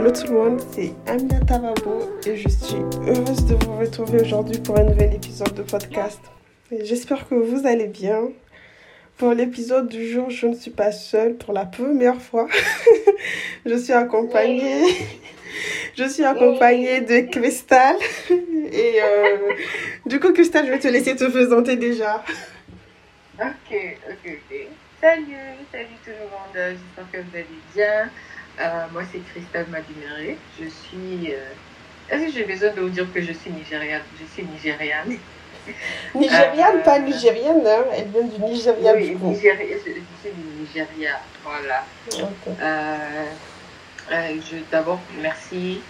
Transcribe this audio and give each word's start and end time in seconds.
Hello 0.00 0.12
tout 0.12 0.32
le 0.32 0.38
monde, 0.38 0.62
c'est 0.72 0.94
Amina 1.06 1.40
Tavabo 1.40 2.00
et 2.24 2.34
je 2.34 2.48
suis 2.48 2.80
heureuse 3.06 3.44
de 3.44 3.54
vous 3.62 3.76
retrouver 3.76 4.22
aujourd'hui 4.22 4.58
pour 4.58 4.78
un 4.78 4.84
nouvel 4.84 5.12
épisode 5.12 5.52
de 5.52 5.60
podcast. 5.60 6.18
J'espère 6.72 7.28
que 7.28 7.34
vous 7.34 7.66
allez 7.66 7.86
bien. 7.86 8.30
Pour 9.18 9.34
l'épisode 9.34 9.90
du 9.90 10.08
jour, 10.08 10.30
je 10.30 10.46
ne 10.46 10.54
suis 10.54 10.70
pas 10.70 10.90
seule 10.90 11.34
pour 11.34 11.52
la 11.52 11.66
première 11.66 12.16
fois. 12.16 12.48
je 13.66 13.74
suis 13.74 13.92
accompagnée. 13.92 14.84
Je 15.98 16.04
suis 16.04 16.24
accompagnée 16.24 17.02
de 17.02 17.30
Cristal. 17.30 17.96
Et 18.30 19.02
euh, 19.02 19.36
du 20.06 20.18
coup, 20.18 20.32
Cristal, 20.32 20.64
je 20.64 20.70
vais 20.70 20.78
te 20.78 20.88
laisser 20.88 21.14
te 21.14 21.24
présenter 21.24 21.76
déjà. 21.76 22.24
Ok, 23.38 23.98
ok, 24.08 24.16
ok. 24.24 24.56
Salut, 24.98 25.36
salut 25.70 25.86
tout 26.02 26.10
le 26.10 26.24
monde. 26.24 26.54
J'espère 26.54 27.10
que 27.12 27.18
vous 27.18 27.36
allez 27.36 27.46
bien. 27.74 28.10
Euh, 28.58 28.88
moi, 28.90 29.04
c'est 29.04 29.22
Christelle 29.22 29.68
Madimere. 29.68 30.38
Je 30.58 30.66
suis. 30.68 31.32
Euh, 31.34 31.54
Est-ce 32.08 32.26
que 32.26 32.32
j'ai 32.32 32.44
besoin 32.44 32.72
de 32.72 32.80
vous 32.80 32.90
dire 32.90 33.12
que 33.12 33.20
je 33.20 33.32
suis 33.32 33.50
nigériane? 33.52 34.04
Je 34.12 34.24
suis 34.24 34.44
nigériane. 34.46 35.08
Nigériane, 36.14 36.78
Euh, 36.78 36.82
pas 36.82 36.98
nigérienne, 36.98 37.66
hein. 37.66 37.84
elle 37.92 38.10
vient 38.10 38.24
du 38.24 38.38
Nigeria 38.40 38.94
oui. 38.94 39.16
Nigéria- 39.16 39.78
je, 39.78 40.00
je 40.08 40.14
suis 40.20 40.32
du 40.32 40.42
Nigeria. 40.42 41.20
Voilà. 41.42 41.86
Euh, 42.60 43.34
je 44.40 44.58
D'abord, 44.70 45.06
merci 45.10 45.84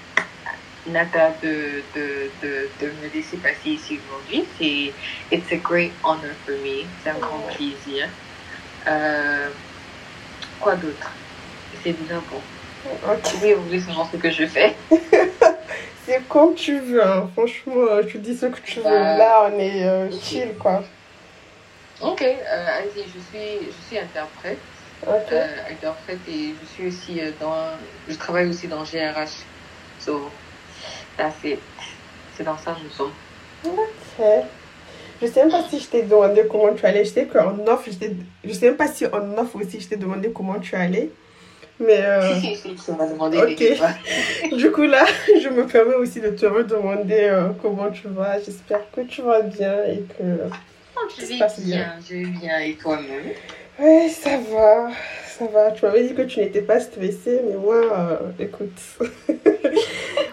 Nata 0.87 1.33
de, 1.43 1.85
de, 1.95 2.33
de, 2.41 2.73
de 2.81 2.91
me 2.93 3.09
laisser 3.09 3.39
passer 3.39 3.71
ici 3.71 4.01
aujourd'hui. 4.01 4.49
C'est 4.59 4.97
It's 5.31 5.53
a 5.53 5.57
great 5.59 5.99
honor 6.05 6.37
for 6.45 6.55
me. 6.59 6.91
C'est 7.03 7.11
un 7.11 7.19
grand 7.19 7.43
plaisir. 7.43 8.11
Quoi 10.59 10.77
d'autre? 10.77 11.20
C'est 11.83 11.93
déjà 11.93 12.21
bon. 12.31 12.41
Ok. 13.11 13.35
Oui, 13.43 13.53
vous 13.53 13.63
voulez 13.65 13.81
savoir 13.81 14.09
ce 14.11 14.17
que 14.17 14.31
je 14.31 14.47
fais 14.47 14.75
C'est 16.07 16.27
comme 16.29 16.55
tu 16.55 16.79
veux, 16.79 17.05
hein. 17.05 17.29
franchement, 17.35 17.75
euh, 17.91 18.03
tu 18.03 18.19
dis 18.19 18.35
ce 18.37 18.47
que 18.47 18.61
tu 18.61 18.79
veux. 18.79 18.85
Bah, 18.85 19.17
Là, 19.17 19.51
on 19.53 19.59
est 19.59 19.85
euh, 19.87 20.11
chill 20.23 20.55
quoi. 20.59 20.83
Ok, 22.01 22.23
euh, 22.23 22.67
allez, 22.79 22.91
je 22.97 23.21
suis, 23.21 23.67
je 23.67 23.87
suis 23.87 23.99
interprète. 23.99 24.59
Euh, 25.07 25.47
interprète 25.71 26.19
et 26.29 26.55
je 26.61 26.67
suis 26.67 26.89
aussi 26.89 27.21
dans. 27.41 27.55
Je 28.09 28.17
travaille 28.17 28.49
aussi 28.49 28.67
dans 28.67 28.83
GRH. 28.83 29.45
So. 29.99 30.31
C'est 32.37 32.45
dans 32.45 32.57
ça 32.57 32.73
que 32.73 32.83
nous 32.83 32.91
sommes. 32.91 33.13
Ok. 33.67 34.27
Je 35.21 35.27
sais 35.27 35.41
même 35.41 35.51
pas 35.51 35.63
si 35.69 35.79
je 35.79 35.87
t'ai 35.87 36.03
demandé 36.03 36.47
comment 36.51 36.73
tu 36.73 36.85
allais. 36.87 37.05
Je 37.05 37.11
sais 37.11 37.27
qu'en 37.27 37.59
off, 37.67 37.87
je 37.87 38.07
je 38.43 38.53
sais 38.55 38.67
même 38.67 38.77
pas 38.77 38.89
si 38.89 39.05
en 39.07 39.37
off 39.37 39.55
aussi 39.55 39.81
je 39.81 39.89
t'ai 39.89 39.97
demandé 39.97 40.33
comment 40.33 40.59
tu 40.59 40.75
allais. 40.75 41.11
Mais 41.81 42.01
euh, 42.03 42.35
demandé 43.09 43.39
ok. 43.39 44.53
du 44.57 44.71
coup 44.71 44.83
là, 44.83 45.05
je 45.43 45.49
me 45.49 45.67
permets 45.67 45.95
aussi 45.95 46.21
de 46.21 46.29
te 46.29 46.45
redemander 46.45 47.23
euh, 47.23 47.49
comment 47.63 47.91
tu 47.91 48.09
vas. 48.09 48.39
J'espère 48.39 48.83
que 48.95 49.01
tu 49.01 49.23
vas 49.23 49.41
bien 49.41 49.85
et 49.85 50.05
que... 50.19 50.51
Oh, 50.97 51.09
je 51.17 51.25
vais 51.25 51.39
bien, 51.65 51.95
je 52.07 52.15
vais 52.17 52.25
bien. 52.27 52.59
Et 52.59 52.75
toi-même? 52.75 53.33
Ouais, 53.79 54.09
ça 54.11 54.37
va. 54.53 54.91
Ça 55.27 55.47
va. 55.47 55.71
Tu 55.71 55.87
m'avais 55.87 56.03
dit 56.07 56.15
que 56.15 56.23
tu 56.23 56.41
n'étais 56.41 56.61
pas 56.61 56.81
stressée, 56.81 57.41
mais 57.49 57.57
moi, 57.57 57.77
euh, 57.77 58.17
écoute. 58.39 58.79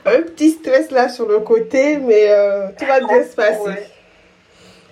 Un 0.06 0.22
petit 0.24 0.52
stress 0.52 0.92
là 0.92 1.08
sur 1.08 1.28
le 1.28 1.40
côté, 1.40 1.98
mais 1.98 2.30
euh, 2.30 2.68
tout 2.78 2.86
va 2.86 3.00
bien 3.00 3.24
se 3.24 3.36
passer. 3.36 3.62
Ouais. 3.62 3.88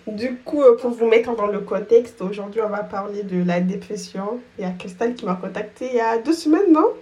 Du 0.08 0.36
coup, 0.38 0.62
euh, 0.62 0.78
pour 0.78 0.92
vous 0.92 1.08
mettre 1.08 1.36
dans 1.36 1.48
le 1.48 1.60
contexte, 1.62 2.22
aujourd'hui, 2.22 2.62
on 2.62 2.70
va 2.70 2.84
parler 2.84 3.24
de 3.24 3.44
la 3.44 3.60
dépression. 3.60 4.40
Il 4.58 4.64
y 4.64 4.68
a 4.68 4.72
Christelle 4.72 5.16
qui 5.16 5.26
m'a 5.26 5.36
contacté 5.36 5.88
il 5.90 5.96
y 5.96 6.00
a 6.00 6.18
deux 6.20 6.34
semaines, 6.34 6.72
non? 6.72 6.94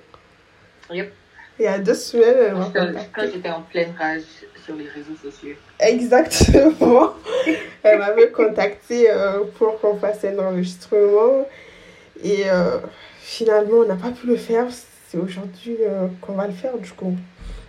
Yep. 0.89 1.11
Il 1.59 1.65
y 1.65 1.67
a 1.67 1.77
deux 1.77 1.93
semaines, 1.93 2.35
elle 2.47 2.55
m'a 2.55 2.71
Quand, 3.13 3.21
j'étais 3.31 3.49
en 3.49 3.61
pleine 3.61 3.93
rage 3.97 4.23
sur 4.65 4.75
les 4.75 4.87
réseaux 4.87 5.15
sociaux. 5.21 5.55
Exactement. 5.79 7.13
Elle 7.83 7.99
m'avait 7.99 8.31
contacté 8.31 9.09
euh, 9.09 9.41
pour 9.57 9.79
qu'on 9.79 9.97
fasse 9.97 10.23
un 10.25 10.39
enregistrement. 10.39 11.45
Et 12.23 12.49
euh, 12.49 12.79
finalement, 13.19 13.77
on 13.77 13.85
n'a 13.85 13.95
pas 13.95 14.09
pu 14.11 14.25
le 14.25 14.35
faire. 14.35 14.65
C'est 15.07 15.17
aujourd'hui 15.17 15.77
euh, 15.81 16.07
qu'on 16.21 16.33
va 16.33 16.47
le 16.47 16.53
faire, 16.53 16.75
du 16.77 16.89
coup. 16.91 17.15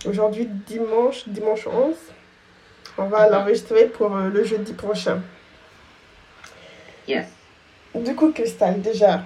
Aujourd'hui, 0.09 0.49
dimanche, 0.67 1.29
dimanche 1.29 1.67
11. 1.67 1.95
On 2.97 3.07
va 3.07 3.29
l'enregistrer 3.29 3.87
pour 3.87 4.15
euh, 4.17 4.29
le 4.29 4.45
jeudi 4.45 4.73
prochain. 4.73 5.21
Yes. 7.09 7.27
Du 7.95 8.15
coup, 8.15 8.33
Cristal, 8.33 8.81
déjà, 8.81 9.25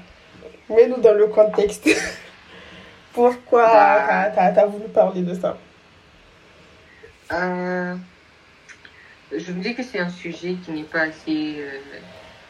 mets-nous 0.70 1.00
dans 1.00 1.14
le 1.14 1.26
contexte. 1.26 1.88
Pourquoi 3.12 3.66
Bah. 3.66 4.30
t'as 4.34 4.62
as, 4.62 4.66
voulu 4.66 4.88
parler 4.88 5.22
de 5.22 5.34
ça? 5.34 5.58
Euh, 7.32 7.94
je 9.32 9.52
me 9.52 9.62
dis 9.62 9.74
que 9.74 9.82
c'est 9.82 9.98
un 9.98 10.08
sujet 10.08 10.54
qui 10.64 10.70
n'est 10.70 10.82
pas 10.84 11.02
assez, 11.02 11.56
euh, 11.58 11.78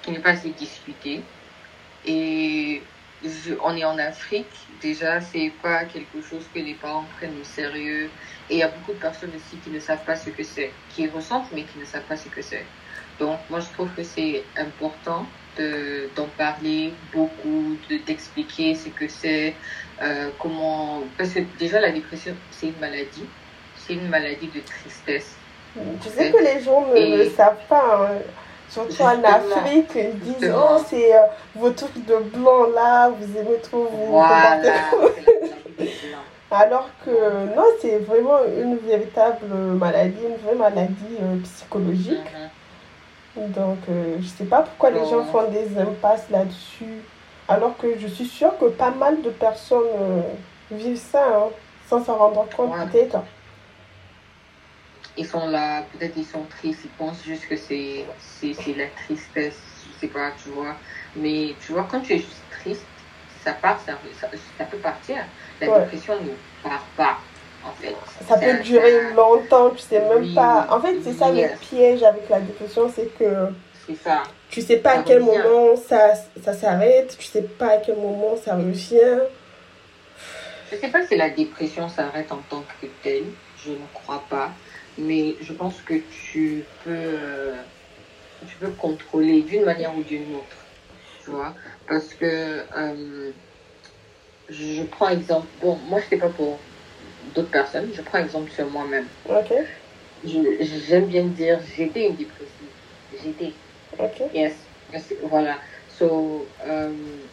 qui 0.02 0.12
n'est 0.12 0.20
pas 0.20 0.30
assez 0.30 0.50
discuté. 0.50 1.22
Et 2.06 2.80
on 3.62 3.76
est 3.76 3.84
en 3.84 3.98
Afrique, 3.98 4.70
déjà, 4.80 5.20
c'est 5.20 5.50
pas 5.62 5.84
quelque 5.86 6.20
chose 6.20 6.48
que 6.48 6.58
les 6.58 6.76
parents 6.76 7.06
prennent 7.06 7.38
au 7.38 7.44
sérieux. 7.44 8.12
Et 8.48 8.54
il 8.56 8.58
y 8.58 8.62
a 8.62 8.68
beaucoup 8.68 8.92
de 8.94 8.98
personnes 8.98 9.34
aussi 9.34 9.60
qui 9.60 9.70
ne 9.70 9.80
savent 9.80 10.04
pas 10.04 10.16
ce 10.16 10.30
que 10.30 10.42
c'est, 10.44 10.74
qui 10.88 11.08
ressentent 11.08 11.52
mais 11.52 11.66
qui 11.66 11.78
ne 11.78 11.84
savent 11.84 12.06
pas 12.06 12.16
ce 12.16 12.28
que 12.28 12.42
c'est. 12.42 12.72
Donc, 13.18 13.40
moi, 13.50 13.60
je 13.60 13.70
trouve 13.72 13.94
que 13.94 14.02
c'est 14.04 14.50
important 14.56 15.32
de- 15.56 16.12
d'en 16.14 16.28
parler 16.30 17.00
beaucoup, 17.12 17.80
de 17.88 17.98
d'expliquer 18.06 18.74
ce 18.76 18.90
que 18.90 19.08
c'est, 19.08 19.58
euh, 20.02 20.30
comment. 20.38 21.08
Parce 21.18 21.34
que 21.34 21.40
déjà, 21.40 21.80
la 21.80 21.90
dépression, 21.92 22.36
c'est 22.50 22.68
une 22.68 22.78
maladie. 22.78 23.34
C'est 23.74 23.94
une 23.94 24.08
maladie 24.08 24.50
de 24.50 24.60
tristesse. 24.60 25.38
Tu 26.00 26.08
sais 26.10 26.30
que 26.30 26.38
les 26.42 26.60
gens 26.60 26.86
ne 26.86 27.16
le 27.18 27.24
savent 27.24 27.66
pas, 27.68 28.12
hein. 28.12 28.22
Surtout 28.68 29.02
en. 29.02 29.22
Afrique, 29.24 29.90
ils 29.94 30.18
disent. 30.20 30.52
Oh, 30.54 30.78
c'est 30.86 31.14
euh, 31.14 31.20
vos 31.54 31.70
trucs 31.70 32.04
de 32.06 32.16
blanc 32.16 32.66
là, 32.74 33.10
vous 33.10 33.38
aimez 33.38 33.58
trop 33.62 33.88
vous 33.90 34.12
Voilà. 34.12 34.60
Alors 36.50 36.88
que 37.04 37.54
non, 37.54 37.64
c'est 37.80 37.98
vraiment 37.98 38.38
une 38.44 38.76
véritable 38.78 39.46
maladie, 39.54 40.16
une 40.26 40.36
vraie 40.36 40.54
maladie 40.56 41.16
euh, 41.20 41.36
psychologique. 41.44 42.32
Mhm. 43.36 43.52
Donc, 43.52 43.78
euh, 43.90 44.16
je 44.20 44.26
sais 44.26 44.44
pas 44.44 44.62
pourquoi 44.62 44.90
les 44.90 45.00
gens 45.08 45.24
font 45.24 45.48
des 45.50 45.78
impasses 45.78 46.26
là-dessus. 46.30 47.02
Alors 47.46 47.76
que 47.76 47.98
je 47.98 48.06
suis 48.08 48.24
sûre 48.26 48.56
que 48.58 48.66
pas 48.66 48.90
mal 48.90 49.20
de 49.22 49.30
personnes 49.30 49.78
euh, 50.00 50.20
vivent 50.70 50.96
ça 50.98 51.22
hein, 51.24 51.48
sans 51.88 52.02
s'en 52.04 52.16
rendre 52.16 52.46
compte, 52.56 52.72
Ouais. 52.72 52.86
peut-être. 52.90 53.18
Ils 55.18 55.26
sont 55.26 55.48
là, 55.48 55.82
peut-être 55.92 56.14
ils 56.16 56.24
sont 56.24 56.44
tristes, 56.44 56.80
ils 56.84 56.90
pensent 56.90 57.24
juste 57.24 57.48
que 57.48 57.56
c'est 57.56 58.04
c'est 58.20 58.54
c'est 58.54 58.74
la 58.74 58.86
tristesse, 59.04 59.58
je 59.94 60.00
sais 60.00 60.06
pas, 60.06 60.30
tu 60.42 60.48
vois. 60.50 60.76
Mais 61.16 61.54
tu 61.60 61.72
vois, 61.72 61.86
quand 61.90 62.00
tu 62.00 62.12
es 62.14 62.18
juste 62.18 62.42
triste, 62.50 62.84
ça 63.44 63.52
part, 63.52 63.80
ça, 63.84 63.92
ça, 64.20 64.28
ça 64.56 64.64
peut 64.64 64.76
partir. 64.78 65.16
La 65.60 65.68
Ouais. 65.68 65.80
dépression 65.80 66.14
ne 66.20 66.30
part 66.62 66.84
pas, 66.96 67.16
en 67.64 67.72
fait. 67.72 67.94
Ça 68.28 68.38
peut 68.38 68.62
durer 68.62 69.12
longtemps, 69.14 69.70
tu 69.70 69.82
sais 69.82 69.98
même 69.98 70.18
Oui, 70.22 70.34
pas. 70.34 70.68
En 70.70 70.80
fait, 70.80 70.96
c'est 71.02 71.14
ça 71.14 71.30
yes. 71.30 71.50
le 71.52 71.58
piège 71.58 72.02
avec 72.04 72.28
la 72.28 72.40
dépression, 72.40 72.88
c'est 72.94 73.12
que 73.18 73.48
C'est 73.86 73.96
ça. 73.96 74.22
tu 74.50 74.60
sais 74.62 74.76
pas 74.76 74.98
à 74.98 75.02
quel 75.02 75.22
revient. 75.22 75.38
moment 75.38 75.74
ça, 75.76 76.14
ça 76.44 76.52
s'arrête, 76.54 77.16
tu 77.18 77.26
sais 77.26 77.42
pas 77.42 77.70
à 77.72 77.76
quel 77.78 77.96
moment 77.96 78.36
ça 78.44 78.54
revient. 78.54 79.18
Je 80.70 80.76
sais 80.76 80.88
pas 80.88 81.04
si 81.06 81.16
la 81.16 81.30
dépression 81.30 81.88
s'arrête 81.88 82.30
en 82.30 82.40
tant 82.48 82.62
que 82.80 82.86
telle, 83.02 83.24
je 83.64 83.70
ne 83.70 83.86
crois 83.94 84.22
pas, 84.28 84.50
mais 84.98 85.38
je 85.40 85.54
pense 85.54 85.82
que 85.82 85.94
tu 86.08 86.70
peux, 86.80 87.54
tu 88.46 88.58
peux 88.58 88.72
contrôler 88.74 89.42
d'une 89.44 89.64
manière 89.64 89.96
ou 89.96 90.04
d'une 90.04 90.34
autre, 90.34 90.70
tu 91.18 91.30
vois, 91.30 91.56
parce 91.86 92.14
que 92.14 92.26
euh, 92.78 93.32
je 94.48 94.82
prends 94.84 95.08
exemple, 95.10 95.48
bon, 95.60 95.76
moi 95.76 96.00
je 96.00 96.06
sais 96.06 96.18
pas 96.18 96.30
pour 96.30 96.66
d'autres 97.22 97.50
personnes, 97.50 97.92
je 97.92 98.02
prends 98.02 98.18
exemple 98.18 98.50
sur 98.50 98.70
moi-même. 98.70 99.08
Ok, 99.24 99.52
J'aime 100.22 101.06
bien 101.06 101.26
dire, 101.28 101.60
j'étais 101.60 102.06
une 102.06 102.16
dépressive, 102.16 102.72
j'étais, 103.10 103.60
ok. 103.98 104.22
Yes, 104.32 104.70
yes, 104.92 105.14
voilà. 105.22 105.60
So, 105.86 106.54
euh, 106.66 107.26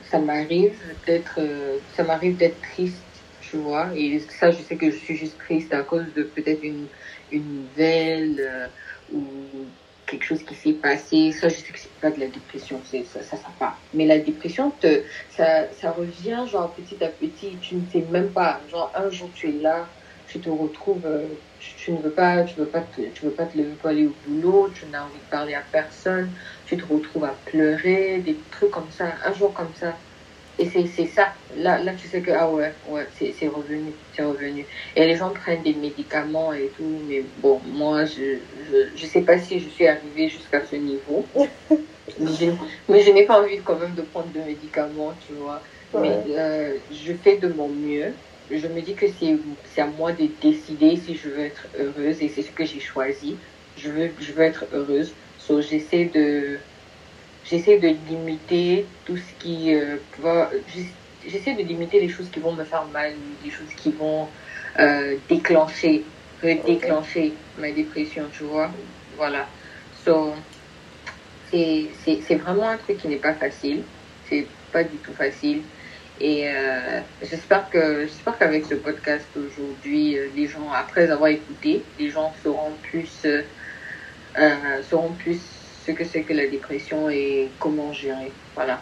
ça 0.00 0.20
m'arrive 0.20 1.00
d'être, 1.06 1.40
euh, 1.40 1.80
ça 1.88 2.04
m'arrive 2.04 2.36
d'être 2.36 2.60
triste, 2.62 3.13
tu 3.50 3.56
vois. 3.58 3.92
Et 3.96 4.18
ça, 4.20 4.50
je 4.50 4.62
sais 4.62 4.76
que 4.78 4.90
je 4.90 4.96
suis 4.96 5.16
juste 5.16 5.38
triste 5.40 5.72
à 5.74 5.82
cause 5.84 6.12
de 6.14 6.22
peut-être 6.24 6.62
une, 6.62 6.90
une 7.30 7.52
nouvelle 7.54 8.40
euh, 8.40 8.68
ou 9.08 9.74
quelque 10.06 10.24
chose 10.24 10.42
qui 10.44 10.54
s'est 10.54 10.74
passé. 10.74 11.32
Ça, 11.32 11.48
je 11.48 11.56
sais 11.56 11.72
que 11.72 11.78
c'est 11.78 11.98
pas 12.00 12.10
de 12.10 12.20
la 12.20 12.28
dépression, 12.28 12.82
c'est 12.84 13.04
ça, 13.04 13.22
ça, 13.22 13.36
ça 13.36 13.54
part. 13.58 13.86
Mais 13.92 14.06
la 14.06 14.18
dépression, 14.18 14.70
te, 14.72 15.04
ça, 15.30 15.72
ça 15.72 15.92
revient 15.92 16.44
genre 16.50 16.74
petit 16.74 17.02
à 17.02 17.08
petit. 17.10 17.58
Tu 17.60 17.76
ne 17.76 17.88
sais 17.88 18.02
même 18.02 18.32
pas. 18.32 18.62
Genre 18.66 18.92
un 18.94 19.10
jour 19.10 19.32
tu 19.32 19.48
es 19.48 19.52
là, 19.60 19.94
tu 20.26 20.40
te 20.40 20.48
retrouves, 20.50 21.06
euh, 21.06 21.36
tu, 21.58 21.76
tu 21.76 21.92
ne 21.92 22.00
veux 22.02 22.14
pas, 22.14 22.44
tu 22.44 22.56
veux 22.56 22.70
pas, 22.70 22.82
te, 22.82 23.10
tu 23.10 23.24
veux 23.26 23.34
pas 23.34 23.46
te 23.46 23.56
lever 23.56 23.76
pour 23.76 23.88
aller 23.90 24.06
au 24.06 24.14
boulot, 24.14 24.70
tu 24.70 24.86
n'as 24.86 25.04
envie 25.06 25.20
de 25.20 25.26
parler 25.26 25.54
à 25.54 25.62
personne, 25.62 26.34
tu 26.64 26.76
te 26.76 26.84
retrouves 26.84 27.24
à 27.24 27.34
pleurer, 27.46 28.20
des 28.20 28.46
trucs 28.50 28.70
comme 28.70 28.90
ça. 28.90 29.14
Un 29.24 29.32
jour 29.32 29.54
comme 29.54 29.74
ça, 29.74 30.00
et 30.58 30.66
c'est 30.86 31.06
ça. 31.06 31.34
Là, 31.50 31.82
là, 31.82 31.94
tu 31.94 32.08
sais 32.08 32.22
que, 32.22 32.30
ah 32.30 32.52
ouais, 32.52 32.76
ouais, 32.86 33.08
c'est 33.10 33.48
revenu, 33.48 33.98
c'est 34.12 34.22
revenu. 34.24 34.68
Et 34.96 35.06
les 35.06 35.16
gens 35.16 35.32
prennent 35.32 35.62
des 35.62 35.74
médicaments 35.74 36.52
et 36.52 36.70
tout, 36.72 37.02
mais 37.06 37.22
bon, 37.22 37.60
moi, 37.64 38.04
je, 38.04 38.46
je, 38.52 38.96
je 38.96 39.06
sais 39.06 39.24
pas 39.24 39.38
si 39.38 39.60
je 39.60 39.68
suis 39.68 39.86
arrivée 39.88 40.28
jusqu'à 40.28 40.64
ce 40.64 40.76
niveau. 40.76 41.32
mais 42.88 43.00
je 43.02 43.10
n'ai 43.10 43.26
pas 43.26 43.40
envie 43.42 43.62
quand 43.64 43.78
même 43.78 43.94
de 43.94 44.02
prendre 44.02 44.32
de 44.32 44.40
médicaments, 44.40 45.16
tu 45.16 45.34
vois. 45.34 45.62
Mais 45.94 46.22
euh, 46.38 46.78
je 46.90 47.14
fais 47.14 47.38
de 47.38 47.48
mon 47.48 47.68
mieux. 47.74 48.20
Je 48.50 48.68
me 48.68 48.82
dis 48.82 48.94
que 48.96 49.06
c'est 49.08 49.80
à 49.80 49.86
moi 49.86 50.12
de 50.12 50.26
décider 50.40 50.96
si 50.96 51.14
je 51.16 51.30
veux 51.30 51.40
être 51.40 51.68
heureuse 51.74 52.22
et 52.22 52.28
c'est 52.28 52.42
ce 52.42 52.52
que 52.52 52.64
j'ai 52.64 52.80
choisi. 52.80 53.40
Je 53.76 53.90
veux, 53.90 54.14
je 54.18 54.32
veux 54.32 54.42
être 54.42 54.66
heureuse. 54.72 55.16
So, 55.36 55.60
j'essaie 55.60 56.06
de 56.06 56.60
j'essaie 57.44 57.78
de 57.78 57.88
limiter 58.08 58.86
tout 59.04 59.16
ce 59.16 59.42
qui 59.42 59.74
euh, 59.74 59.96
va. 60.18 60.50
J'essaie 61.26 61.54
de 61.54 61.62
limiter 61.62 62.00
les 62.00 62.08
choses 62.08 62.28
qui 62.30 62.40
vont 62.40 62.52
me 62.52 62.64
faire 62.64 62.84
mal, 62.92 63.12
les 63.44 63.50
choses 63.50 63.72
qui 63.76 63.92
vont 63.92 64.28
euh, 64.78 65.16
déclencher, 65.28 66.04
redéclencher 66.42 67.32
ma 67.58 67.70
dépression, 67.70 68.24
tu 68.32 68.44
vois. 68.44 68.70
Voilà. 69.16 69.46
So, 70.04 70.34
c'est 71.50 72.34
vraiment 72.36 72.68
un 72.68 72.76
truc 72.76 72.98
qui 72.98 73.08
n'est 73.08 73.16
pas 73.16 73.34
facile. 73.34 73.82
C'est 74.28 74.46
pas 74.72 74.84
du 74.84 74.96
tout 74.96 75.12
facile. 75.12 75.62
Et 76.20 76.48
euh, 76.48 77.00
j'espère 77.22 77.70
que 77.70 78.02
j'espère 78.02 78.38
qu'avec 78.38 78.66
ce 78.66 78.74
podcast 78.74 79.26
aujourd'hui, 79.36 80.16
les 80.36 80.46
gens, 80.46 80.70
après 80.72 81.10
avoir 81.10 81.30
écouté, 81.30 81.82
les 81.98 82.10
gens 82.10 82.32
seront 82.42 82.72
plus 82.82 83.26
seront 84.90 85.12
plus 85.12 85.40
ce 85.86 85.92
que 85.92 86.04
c'est 86.04 86.22
que 86.22 86.32
la 86.32 86.46
dépression 86.46 87.10
et 87.10 87.48
comment 87.58 87.92
gérer. 87.92 88.32
Voilà. 88.54 88.80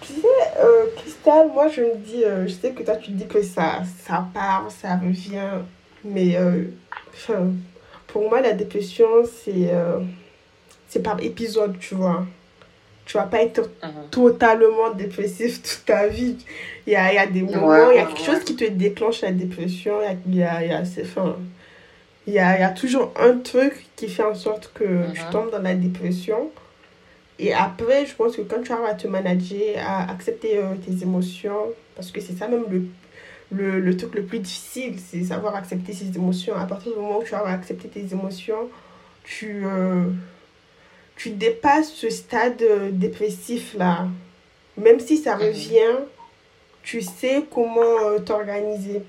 Tu 0.00 0.14
sais, 0.14 0.26
euh, 0.58 0.86
Cristal, 0.96 1.48
moi 1.52 1.68
je 1.68 1.82
me 1.82 1.96
dis, 1.96 2.24
euh, 2.24 2.46
je 2.46 2.52
sais 2.52 2.70
que 2.70 2.82
toi 2.82 2.96
tu 2.96 3.12
dis 3.12 3.26
que 3.26 3.42
ça, 3.42 3.82
ça 4.04 4.26
part, 4.34 4.68
ça 4.70 4.96
revient, 4.96 5.62
mais 6.04 6.36
euh, 6.36 6.64
pour 8.08 8.28
moi 8.28 8.40
la 8.40 8.52
dépression 8.52 9.06
c'est 9.24 9.70
c'est 10.88 11.02
par 11.02 11.22
épisode, 11.22 11.78
tu 11.78 11.94
vois. 11.94 12.26
Tu 13.04 13.16
vas 13.16 13.24
pas 13.24 13.42
être 13.42 13.62
uh-huh. 13.82 14.10
totalement 14.10 14.90
dépressif 14.94 15.62
toute 15.62 15.84
ta 15.86 16.06
vie. 16.06 16.36
Il 16.86 16.92
y 16.92 16.96
a, 16.96 17.12
y 17.12 17.18
a 17.18 17.26
des 17.26 17.42
moments, 17.42 17.90
il 17.90 17.96
y 17.96 17.98
a 17.98 18.04
quelque 18.04 18.24
chose 18.24 18.44
qui 18.44 18.54
te 18.54 18.64
déclenche 18.64 19.22
la 19.22 19.32
dépression, 19.32 19.94
il 20.26 20.36
y 20.36 20.42
a, 20.42 20.64
y 20.64 20.70
a, 20.70 20.82
enfin, 20.82 21.36
il 22.26 22.34
y 22.34 22.38
a, 22.38 22.58
y 22.58 22.62
a 22.62 22.70
toujours 22.70 23.12
un 23.18 23.38
truc 23.38 23.86
qui 23.96 24.08
fait 24.08 24.22
en 24.22 24.34
sorte 24.34 24.70
que 24.74 24.84
tu 25.12 25.20
uh-huh. 25.20 25.30
tombes 25.30 25.50
dans 25.50 25.62
la 25.62 25.74
dépression. 25.74 26.50
Et 27.38 27.52
après, 27.52 28.06
je 28.06 28.14
pense 28.14 28.36
que 28.36 28.42
quand 28.42 28.62
tu 28.62 28.72
arrives 28.72 28.86
à 28.86 28.94
te 28.94 29.08
manager, 29.08 29.76
à 29.78 30.10
accepter 30.10 30.58
euh, 30.58 30.74
tes 30.76 31.02
émotions, 31.02 31.72
parce 31.96 32.12
que 32.12 32.20
c'est 32.20 32.34
ça 32.38 32.46
même 32.46 32.64
le, 32.70 32.84
le, 33.50 33.80
le, 33.80 33.96
truc 33.96 34.14
le 34.14 34.22
plus 34.24 34.38
difficile, 34.38 34.94
c'est 34.98 35.24
savoir 35.24 35.56
accepter 35.56 35.92
ses 35.92 36.14
émotions. 36.14 36.54
À 36.54 36.66
partir 36.66 36.92
du 36.92 36.98
moment 36.98 37.18
où 37.18 37.24
tu 37.24 37.34
arrives 37.34 37.48
à 37.48 37.54
accepter 37.54 37.88
tes 37.88 38.12
émotions, 38.12 38.68
tu, 39.24 39.64
euh, 39.64 40.04
tu 41.16 41.30
dépasses 41.30 41.92
ce 41.92 42.10
stade 42.10 42.62
euh, 42.62 42.90
dépressif 42.92 43.74
là. 43.74 44.06
Même 44.76 45.00
si 45.00 45.16
ça 45.16 45.36
uh-huh. 45.36 45.48
revient, 45.48 45.98
tu 46.84 47.00
sais 47.00 47.44
comment 47.52 48.18
t'organiser. 48.24 49.02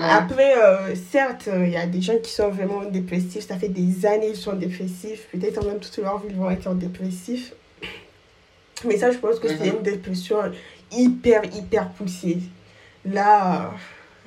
Après, 0.00 0.56
euh, 0.56 0.94
certes, 1.10 1.48
il 1.52 1.70
y 1.70 1.76
a 1.76 1.86
des 1.86 2.00
gens 2.00 2.18
qui 2.18 2.30
sont 2.30 2.50
vraiment 2.50 2.84
dépressifs. 2.84 3.46
Ça 3.46 3.56
fait 3.56 3.68
des 3.68 4.06
années 4.06 4.28
qu'ils 4.28 4.36
sont 4.36 4.54
dépressifs. 4.54 5.26
Peut-être 5.32 5.64
même 5.64 5.80
toute 5.80 5.96
leur 5.98 6.18
vie, 6.18 6.28
ils 6.30 6.36
vont 6.36 6.50
être 6.50 6.72
dépressifs. 6.74 7.52
Mais 8.84 8.96
ça, 8.96 9.10
je 9.10 9.18
pense 9.18 9.40
que 9.40 9.48
c'est 9.48 9.70
mhm. 9.70 9.76
une 9.78 9.82
dépression 9.82 10.38
hyper, 10.92 11.42
hyper 11.44 11.88
poussée. 11.90 12.38
Là, 13.04 13.72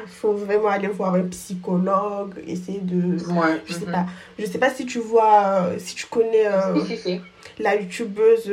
il 0.02 0.10
faut 0.10 0.34
vraiment 0.34 0.68
aller 0.68 0.90
voir 0.90 1.16
un 1.16 1.24
psychologue, 1.24 2.34
essayer 2.46 2.80
de... 2.80 3.18
Je 3.18 3.74
sais 3.74 3.86
mhm. 3.86 3.92
pas. 3.92 4.06
Je 4.38 4.46
sais 4.46 4.58
pas 4.58 4.70
si 4.70 4.86
tu 4.86 5.00
vois, 5.00 5.68
euh, 5.68 5.80
si 5.80 5.96
tu 5.96 6.06
connais 6.08 6.48
euh, 6.48 7.18
la 7.60 7.76
youtubeuse, 7.76 8.52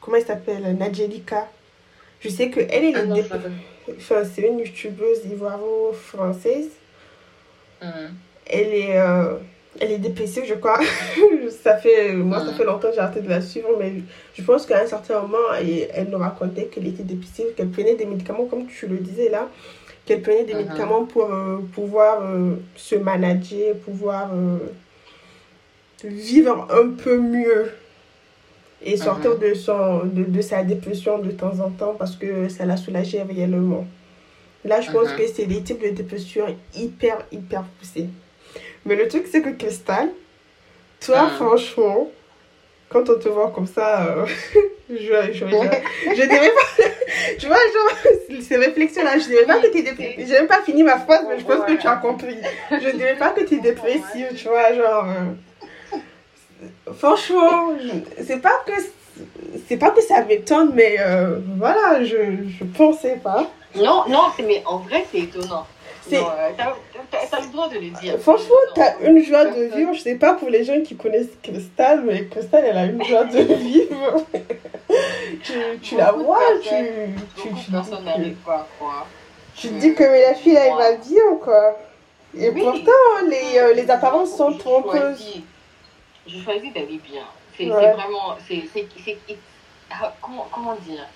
comment 0.00 0.18
elle 0.18 0.26
s'appelle, 0.26 0.76
Nadjelika? 0.78 1.48
Je 2.20 2.28
sais 2.28 2.48
qu'elle, 2.48 2.68
elle 2.70 2.84
est... 2.84 3.26
Ah 3.32 3.38
enfin, 3.90 4.22
c'est 4.24 4.42
une 4.42 4.60
youtubeuse 4.60 5.24
ivoiro-française. 5.30 6.70
Mm. 7.80 7.86
Elle 8.46 8.74
est, 8.74 8.98
euh, 8.98 9.34
elle 9.80 9.92
est 9.92 9.98
dépressive, 9.98 10.44
je 10.46 10.54
crois. 10.54 10.80
ça 11.62 11.76
fait, 11.76 12.12
moi, 12.12 12.40
ça 12.40 12.52
mm. 12.52 12.54
fait 12.54 12.64
longtemps 12.64 12.88
que 12.88 12.94
j'ai 12.94 13.00
arrêté 13.00 13.20
de 13.20 13.28
la 13.28 13.40
suivre, 13.40 13.70
mais 13.78 13.92
je 14.34 14.42
pense 14.42 14.66
qu'à 14.66 14.80
un 14.82 14.86
certain 14.86 15.20
moment, 15.20 15.52
elle, 15.58 15.88
elle 15.92 16.08
nous 16.08 16.18
racontait 16.18 16.66
qu'elle 16.66 16.86
était 16.86 17.02
dépressive, 17.02 17.46
qu'elle 17.56 17.70
prenait 17.70 17.94
des 17.94 18.06
médicaments, 18.06 18.46
comme 18.46 18.66
tu 18.66 18.86
le 18.86 18.98
disais 18.98 19.28
là, 19.28 19.48
qu'elle 20.06 20.22
prenait 20.22 20.44
des 20.44 20.54
mm-hmm. 20.54 20.56
médicaments 20.56 21.04
pour 21.04 21.32
euh, 21.32 21.58
pouvoir 21.74 22.22
euh, 22.22 22.56
se 22.76 22.96
manager, 22.96 23.76
pouvoir 23.76 24.30
vivre 26.04 26.66
un 26.70 26.88
peu 26.90 27.18
mieux 27.18 27.70
et 28.84 28.96
sortir 28.96 29.38
de, 29.38 29.54
son, 29.54 30.04
de, 30.04 30.24
de, 30.24 30.40
sa 30.40 30.62
dépression 30.62 31.18
de 31.18 31.30
temps 31.30 31.60
en 31.60 31.70
temps 31.70 31.94
parce 31.98 32.16
que 32.16 32.48
ça 32.48 32.64
l'a 32.64 32.76
soulagé 32.76 33.22
réellement. 33.22 33.86
Là, 34.64 34.80
je 34.80 34.90
pense 34.90 35.12
que 35.12 35.26
c'est 35.26 35.46
des 35.46 35.62
types 35.62 35.82
de 35.82 35.90
dépression 35.90 36.46
hyper, 36.74 37.18
hyper 37.32 37.64
poussés. 37.78 38.08
Mais 38.84 38.96
le 38.96 39.08
truc, 39.08 39.26
c'est 39.30 39.42
que 39.42 39.50
Cristal, 39.50 40.08
toi, 41.00 41.28
franchement, 41.36 42.10
quand 42.88 43.08
on 43.08 43.18
te 43.18 43.28
voit 43.28 43.50
comme 43.50 43.66
ça, 43.66 44.06
euh, 44.06 44.26
je, 44.90 44.96
je, 44.96 45.32
je, 45.32 45.46
je 45.46 46.22
dirais 46.22 46.50
pas. 46.50 46.84
tu 47.38 47.46
vois, 47.46 47.56
genre, 47.56 48.40
ces 48.40 48.56
réflexions-là, 48.56 49.18
je 49.18 49.26
dirais 49.26 49.46
pas 49.46 49.60
que 49.60 49.68
tu 49.68 49.78
es 49.78 49.82
dépressive. 49.82 50.26
J'ai 50.26 50.34
même 50.34 50.46
pas 50.46 50.62
fini 50.62 50.82
ma 50.82 50.98
phrase, 50.98 51.24
mais 51.28 51.38
je 51.38 51.44
pense 51.44 51.64
que 51.64 51.72
tu 51.80 51.86
as 51.86 51.96
compris. 51.96 52.36
Je 52.70 52.96
dirais 52.96 53.16
pas 53.16 53.30
que 53.30 53.44
tu 53.44 53.56
es 53.56 53.60
dépressive, 53.60 54.28
tu 54.36 54.48
vois, 54.48 54.72
genre. 54.74 55.06
Euh, 55.08 55.32
franchement, 56.94 57.72
c'est 58.26 58.40
pas 58.40 58.62
que 58.66 58.72
c'est 59.68 59.76
pas 59.76 59.90
que 59.90 60.00
ça 60.00 60.24
m'étonne, 60.24 60.72
mais 60.74 60.96
euh, 61.00 61.38
voilà, 61.58 62.02
je, 62.02 62.16
je 62.58 62.64
pensais 62.64 63.16
pas. 63.22 63.46
Non, 63.76 64.04
non, 64.08 64.24
mais 64.46 64.62
en 64.66 64.78
vrai, 64.78 65.04
c'est 65.10 65.20
étonnant. 65.20 65.66
C'est... 66.08 66.16
Euh, 66.16 66.50
t'as, 66.56 67.40
le 67.40 67.52
droit 67.52 67.68
de 67.68 67.74
le 67.74 67.90
dire. 68.00 68.18
Franchement, 68.18 68.56
t'as 68.74 68.98
une 69.04 69.22
joie 69.22 69.44
de 69.44 69.74
vivre. 69.76 69.92
Je 69.92 70.00
sais 70.00 70.16
pas 70.16 70.34
pour 70.34 70.50
les 70.50 70.64
gens 70.64 70.80
qui 70.82 70.96
connaissent 70.96 71.30
Cristal, 71.42 72.02
mais 72.04 72.26
Cristal, 72.26 72.64
elle 72.66 72.76
a 72.76 72.84
une 72.86 73.02
joie 73.04 73.24
de 73.24 73.38
vivre. 73.54 74.26
tu, 75.42 75.52
tu 75.80 75.96
la 75.96 76.12
vois, 76.12 76.40
tu, 76.62 76.68
tu, 77.36 77.48
tu, 77.54 77.70
personne 77.70 78.04
n'arrive 78.04 78.34
pas 78.44 78.54
à 78.56 78.66
croire. 78.78 79.06
Tu 79.54 79.68
te 79.68 79.74
dis 79.74 79.94
que 79.94 80.02
la 80.02 80.34
fille, 80.34 80.54
là, 80.54 80.66
elle 80.66 80.76
va 80.76 80.92
bien, 80.96 81.36
quoi? 81.40 81.78
Et 82.36 82.50
pourtant, 82.50 82.90
les, 83.28 83.58
euh, 83.58 83.74
les 83.74 83.90
apparences 83.90 84.36
sont 84.36 84.52
trompeuses 84.54 85.42
je 86.26 86.38
choisis 86.38 86.72
d'aller 86.72 86.98
bien. 86.98 87.24
C'est 87.56 87.66
vraiment, 87.66 88.36
c'est, 88.46 88.64
ah, 89.90 90.14
comment, 90.20 90.48
comment 90.50 90.74
dire? 90.76 91.06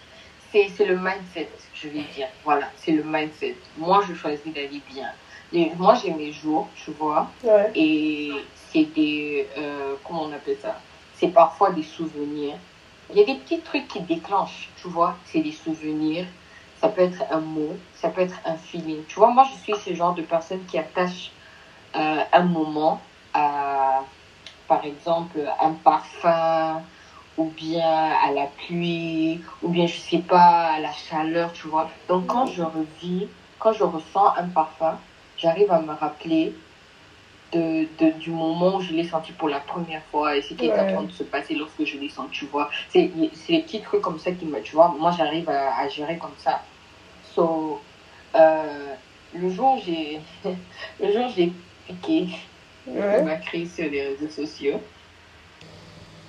C'est, 0.53 0.87
le 0.87 0.97
mindset, 0.97 1.51
je 1.75 1.89
vais 1.89 2.03
dire. 2.15 2.29
Voilà, 2.45 2.71
c'est 2.77 2.93
le 2.93 3.03
mindset. 3.03 3.57
Moi, 3.77 4.03
je 4.09 4.15
choisis 4.15 4.53
d'aller 4.53 4.81
bien. 4.91 5.13
moi, 5.77 5.95
j'ai 5.95 6.11
mes 6.13 6.33
jours, 6.33 6.69
tu 6.75 6.93
vois. 6.93 7.29
Et 7.75 8.33
c'est 8.55 8.85
des, 8.85 9.49
euh, 9.59 9.95
comment 10.05 10.23
on 10.23 10.33
appelle 10.33 10.57
ça? 10.61 10.81
C'est 11.15 11.29
parfois 11.29 11.71
des 11.71 11.83
souvenirs. 11.83 12.57
Il 13.11 13.19
y 13.19 13.23
a 13.23 13.25
des 13.25 13.37
petits 13.37 13.61
trucs 13.61 13.87
qui 13.89 14.01
déclenchent, 14.01 14.71
tu 14.81 14.89
vois. 14.89 15.17
C'est 15.27 15.41
des 15.41 15.53
souvenirs. 15.53 16.27
Ça 16.81 16.89
peut 16.89 17.03
être 17.03 17.23
un 17.31 17.41
mot, 17.41 17.75
ça 17.95 18.11
peut 18.11 18.21
être 18.21 18.39
un 18.45 18.57
feeling. 18.57 19.03
Tu 19.09 19.15
vois, 19.19 19.31
moi, 19.31 19.47
je 19.51 19.59
suis 19.63 19.75
ce 19.75 19.95
genre 19.95 20.15
de 20.15 20.23
personne 20.23 20.65
qui 20.67 20.79
attache 20.79 21.33
euh, 21.95 22.23
un 22.33 22.43
moment 22.43 23.01
à 23.33 24.05
par 24.69 24.85
exemple 24.85 25.41
un 25.61 25.73
parfum 25.73 26.83
ou 27.37 27.45
bien 27.57 28.11
à 28.25 28.33
la 28.33 28.47
pluie 28.47 29.41
ou 29.63 29.69
bien 29.69 29.87
je 29.87 29.99
sais 29.99 30.19
pas 30.19 30.73
à 30.75 30.81
la 30.81 30.93
chaleur 30.93 31.53
tu 31.53 31.69
vois. 31.69 31.89
Donc 32.09 32.27
quand 32.27 32.47
je 32.47 32.63
revis 32.63 33.29
quand 33.59 33.73
je 33.73 33.85
ressens 33.85 34.35
un 34.37 34.49
parfum 34.49 34.99
j'arrive 35.37 35.71
à 35.71 35.81
me 35.81 35.93
rappeler 35.93 36.55
de, 37.53 37.87
de, 37.99 38.11
du 38.19 38.31
moment 38.31 38.77
où 38.77 38.81
je 38.81 38.93
l'ai 38.93 39.05
senti 39.05 39.33
pour 39.33 39.49
la 39.49 39.61
première 39.61 40.03
fois 40.11 40.37
et 40.37 40.43
ce 40.43 40.55
qui 40.55 40.67
est 40.67 40.73
en 40.73 40.93
train 40.93 41.03
de 41.03 41.13
se 41.13 41.23
passer 41.23 41.55
lorsque 41.55 41.85
je 41.85 41.99
l'ai 41.99 42.09
senti 42.09 42.41
tu 42.41 42.47
vois. 42.47 42.71
C'est 42.91 43.11
les 43.49 43.63
petits 43.63 43.81
trucs 43.81 44.03
comme 44.03 44.19
ça 44.19 44.33
qui 44.33 44.47
me 44.47 44.61
tu 44.63 44.75
vois 44.75 44.95
moi 44.99 45.13
j'arrive 45.17 45.49
à, 45.49 45.79
à, 45.79 45.89
gérer 45.89 46.19
comme 46.19 46.35
ça. 46.39 46.63
So 47.35 47.81
euh, 48.35 48.95
le 49.35 49.51
jour 49.51 49.79
j'ai 49.85 50.21
le 51.01 51.13
jour 51.13 51.29
j'ai 51.35 51.53
piqué 51.87 52.29
ouais. 52.87 53.23
ma 53.23 53.37
crise 53.37 53.75
sur 53.75 53.91
les 53.91 54.09
réseaux 54.09 54.29
sociaux. 54.29 54.81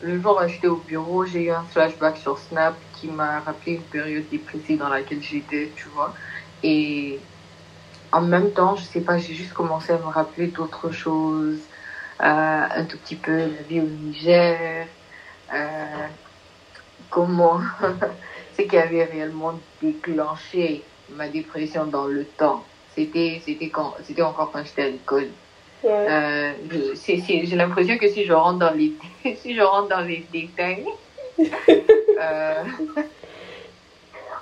Le 0.02 0.22
jour 0.22 0.40
où 0.44 0.48
j'étais 0.48 0.68
au 0.68 0.76
bureau, 0.78 1.26
j'ai 1.26 1.46
eu 1.46 1.52
un 1.52 1.64
flashback 1.64 2.18
sur 2.18 2.38
Snap 2.38 2.76
qui 2.94 3.08
m'a 3.08 3.40
rappelé 3.40 3.74
une 3.74 3.82
période 3.82 4.30
dépressive 4.30 4.78
dans 4.78 4.90
laquelle 4.90 5.24
j'étais, 5.24 5.72
tu 5.76 5.88
vois. 5.90 6.14
Et 6.62 7.20
en 8.12 8.22
même 8.22 8.52
temps, 8.52 8.76
je 8.76 8.84
sais 8.84 9.02
pas, 9.02 9.18
j'ai 9.18 9.34
juste 9.34 9.54
commencé 9.54 9.92
à 9.92 9.98
me 9.98 10.04
rappeler 10.06 10.48
d'autres 10.48 10.92
choses, 10.92 11.60
euh, 12.22 12.24
un 12.76 12.86
tout 12.86 12.98
petit 12.98 13.16
peu 13.16 13.36
la 13.38 13.62
vie 13.68 13.80
au 13.80 13.86
Niger, 13.86 14.88
euh, 15.54 16.08
comment 17.10 17.60
ce 18.58 18.62
qui 18.62 18.78
avait 18.78 19.04
réellement 19.06 19.60
déclenché 19.82 20.84
ma 21.10 21.28
dépression 21.28 21.86
dans 21.86 22.06
le 22.06 22.26
temps. 22.26 22.64
C'était, 22.96 23.42
c'était 23.46 23.70
quand, 23.70 23.96
c'était 24.04 24.24
encore 24.24 24.52
quand 24.52 24.64
j'étais 24.64 24.84
à 24.84 24.90
l'école. 24.90 25.30
Euh, 25.86 26.52
j'ai 27.06 27.56
l'impression 27.56 27.98
que 27.98 28.10
si 28.10 28.26
je 28.26 28.34
rentre 28.34 28.60
dans 28.60 28.74
les, 28.74 28.94
si 29.42 29.56
je 29.56 29.62
rentre 29.62 29.90
dans 29.90 30.02
les 30.02 30.26
détails, 30.32 30.86
euh, 31.40 32.64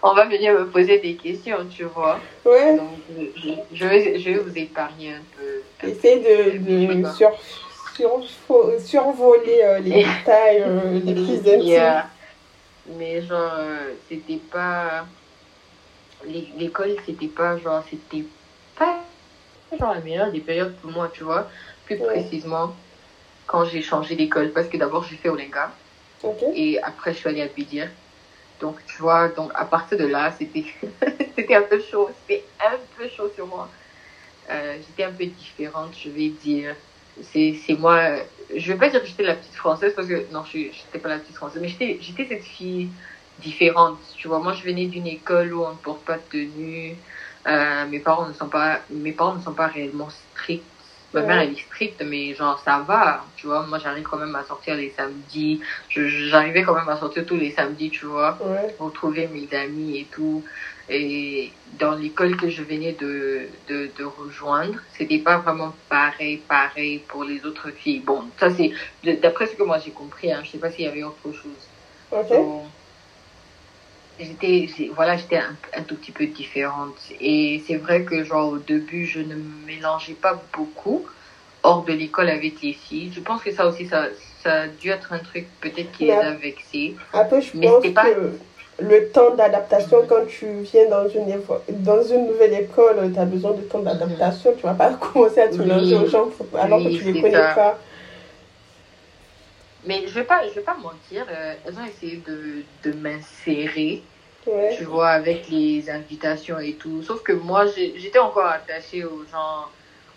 on 0.02 0.14
va 0.14 0.26
venir 0.26 0.54
me 0.54 0.68
poser 0.68 1.00
des 1.00 1.16
questions, 1.16 1.66
tu 1.70 1.84
vois. 1.84 2.20
Ouais. 2.46 2.78
Donc, 2.78 2.90
je, 3.36 3.50
je, 3.74 3.86
vais, 3.86 4.20
je 4.20 4.30
vais 4.30 4.38
vous 4.38 4.58
épargner 4.58 5.14
un 5.14 5.24
peu. 5.38 5.88
Essayez 5.88 6.20
de, 6.20 7.02
de 7.04 7.08
sur, 7.14 7.32
sur, 7.96 8.24
survoler 8.80 9.62
euh, 9.62 9.80
les 9.80 9.92
détails 10.06 10.64
euh, 10.66 11.00
les 11.04 11.14
plus 11.14 11.54
intimes. 11.54 12.04
Mais 12.98 13.22
genre, 13.24 13.52
c'était 14.08 14.40
pas. 14.52 15.06
L'école, 16.58 16.96
c'était 17.06 17.28
pas 17.28 17.58
genre, 17.58 17.84
c'était 17.90 18.26
pas 18.78 19.00
genre 19.78 19.94
la 19.94 20.02
meilleure 20.02 20.32
des 20.32 20.40
périodes 20.40 20.76
pour 20.78 20.92
moi, 20.92 21.10
tu 21.14 21.24
vois. 21.24 21.50
Plus 21.86 21.98
précisément, 21.98 22.76
quand 23.48 23.66
j'ai 23.66 23.82
changé 23.82 24.16
d'école. 24.16 24.52
Parce 24.52 24.68
que 24.68 24.78
d'abord, 24.78 25.04
j'ai 25.04 25.16
fait 25.16 25.30
Olenga. 25.30 25.72
Et 26.56 26.82
après, 26.82 27.14
je 27.14 27.20
suis 27.20 27.30
allée 27.30 27.42
à 27.42 27.48
Bidir. 27.48 27.88
Donc, 28.60 28.78
tu 28.88 29.02
vois, 29.02 29.28
donc 29.28 29.52
à 29.54 29.66
partir 29.66 29.98
de 29.98 30.06
là, 30.06 30.34
c'était 30.38 30.66
c'était 31.36 31.56
un 31.56 31.64
peu 31.64 31.80
chaud. 31.82 32.10
C'était 32.22 32.46
un 32.66 32.78
peu 32.98 33.08
chaud 33.10 33.30
sur 33.36 33.48
moi. 33.48 33.70
Euh, 34.50 34.78
j'étais 34.78 35.04
un 35.04 35.12
peu 35.12 35.26
différente, 35.26 35.94
je 36.02 36.10
vais 36.10 36.30
dire. 36.30 36.76
C'est 37.32 37.78
moi. 37.78 38.18
Je 38.56 38.72
vais 38.72 38.78
pas 38.78 38.90
dire 38.90 39.02
que 39.02 39.08
j'étais 39.08 39.24
la 39.24 39.36
petite 39.36 39.56
française 39.56 39.94
parce 39.96 40.08
que 40.08 40.26
non, 40.32 40.44
je 40.52 40.58
n'étais 40.58 41.00
pas 41.00 41.10
la 41.10 41.20
petite 41.20 41.36
française, 41.36 41.62
mais 41.62 41.68
j'étais 41.70 42.26
cette 42.28 42.44
fille 42.44 42.90
différente. 43.40 44.00
Tu 44.18 44.28
vois, 44.28 44.40
moi, 44.40 44.54
je 44.54 44.64
venais 44.64 44.86
d'une 44.86 45.08
école 45.08 45.54
où 45.54 45.64
on 45.64 45.72
ne 45.72 45.76
porte 45.76 46.04
pas 46.04 46.18
de 46.18 46.24
tenue. 46.30 46.96
Euh, 47.48 47.86
mes 47.88 48.00
parents 48.00 48.28
ne 48.28 48.34
sont 48.34 48.50
pas, 48.50 48.80
mes 48.90 49.12
parents 49.12 49.36
ne 49.36 49.42
sont 49.42 49.54
pas 49.54 49.68
réellement 49.68 50.10
stricts 50.10 50.64
Ma 51.16 51.22
mère, 51.22 51.40
elle 51.40 51.54
est 51.54 51.62
stricte, 51.62 52.04
mais 52.06 52.34
genre, 52.34 52.60
ça 52.60 52.80
va. 52.80 53.26
Tu 53.38 53.48
vois, 53.48 53.66
moi, 53.66 53.80
j'arrive 53.80 54.04
quand 54.04 54.18
même 54.18 54.36
à 54.36 54.44
sortir 54.44 54.76
les 54.76 54.90
samedis. 54.92 55.62
J'arrivais 55.90 56.64
quand 56.64 56.76
même 56.76 56.90
à 56.90 56.98
sortir 56.98 57.26
tous 57.26 57.38
les 57.38 57.52
samedis, 57.52 57.90
tu 57.90 58.06
vois, 58.06 58.38
retrouver 58.80 59.28
mes 59.30 59.48
amis 59.58 59.98
et 59.98 60.06
tout. 60.12 60.44
Et 60.90 61.54
dans 61.80 61.96
l'école 61.96 62.36
que 62.36 62.50
je 62.50 62.64
venais 62.64 62.94
de, 62.94 63.48
de, 63.68 63.90
de 63.98 64.04
rejoindre, 64.04 64.76
c'était 64.98 65.20
pas 65.20 65.38
vraiment 65.38 65.74
pareil, 65.90 66.38
pareil 66.38 67.00
pour 67.08 67.24
les 67.24 67.46
autres 67.46 67.72
filles. 67.72 68.02
Bon, 68.02 68.30
ça, 68.38 68.50
c'est 68.52 68.72
d'après 69.22 69.48
ce 69.48 69.56
que 69.56 69.64
moi 69.64 69.80
j'ai 69.80 69.92
compris. 69.92 70.32
Hein, 70.34 70.42
je 70.44 70.52
sais 70.52 70.60
pas 70.60 70.70
s'il 70.72 70.86
y 70.86 70.88
avait 70.88 71.04
autre 71.04 71.32
chose 71.32 71.70
j'étais 74.20 74.70
voilà 74.96 75.18
j'étais 75.18 75.38
un, 75.38 75.56
un, 75.78 75.82
tout 75.82 75.96
petit 75.96 76.12
peu 76.12 76.26
différente. 76.26 76.96
Et 77.20 77.64
c'est 77.68 77.78
vrai 77.78 78.04
que 78.04 78.24
genre 78.24 78.52
au 78.54 78.58
début 78.58 79.06
je 79.06 79.20
ne 79.20 79.36
mélangeais 79.66 80.14
pas 80.14 80.42
beaucoup 80.54 81.06
hors 81.64 81.84
de 81.84 81.94
l'école 81.94 82.30
avec 82.30 82.62
les 82.62 82.74
filles. 82.74 83.12
Je 83.14 83.20
pense 83.22 83.42
que 83.42 83.52
ça 83.52 83.68
aussi 83.68 83.88
ça 83.88 84.08
ça 84.44 84.54
a 84.62 84.68
dû 84.68 84.90
être 84.90 85.14
un 85.14 85.20
truc 85.20 85.48
peut-être 85.60 85.92
qui 85.92 86.06
les 86.06 86.12
a 86.12 86.32
vexés 86.32 86.96
après 87.14 87.42
je 87.42 87.58
mais 87.58 87.68
pense 87.68 87.88
pas... 87.94 88.06
que 88.06 88.32
le 88.78 89.10
temps 89.10 89.34
d'adaptation 89.34 90.06
quand 90.08 90.28
tu 90.28 90.46
viens 90.64 90.88
dans 90.90 91.08
une 91.08 91.26
dans 91.84 92.04
une 92.04 92.28
nouvelle 92.28 92.54
école 92.54 93.12
tu 93.14 93.20
as 93.20 93.26
besoin 93.26 93.52
de 93.52 93.62
temps 93.62 93.80
d'adaptation. 93.80 94.54
Tu 94.58 94.64
vas 94.64 94.74
pas 94.74 94.94
commencer 95.14 95.42
à 95.42 95.48
te 95.48 95.56
mélanger 95.56 95.96
aux 95.96 96.08
gens 96.08 96.30
alors 96.60 96.80
que 96.84 96.90
tu 96.90 97.12
les 97.12 97.22
connais 97.22 97.38
pas 97.38 97.78
mais 99.86 100.08
je 100.08 100.14
vais 100.14 100.24
pas, 100.24 100.48
je 100.48 100.54
vais 100.54 100.62
pas 100.62 100.76
mentir, 100.76 101.26
euh, 101.30 101.54
elles 101.66 101.78
ont 101.78 101.86
essayé 101.86 102.22
de, 102.28 102.64
de 102.84 102.96
m'insérer, 102.98 104.02
tu 104.78 104.84
vois, 104.84 105.10
avec 105.10 105.50
les 105.50 105.90
invitations 105.90 106.60
et 106.60 106.74
tout. 106.74 107.02
Sauf 107.04 107.24
que 107.24 107.34
moi, 107.34 107.66
j'étais 107.68 108.20
encore 108.20 108.46
attachée 108.46 109.04
aux 109.04 109.24
gens, 109.32 109.66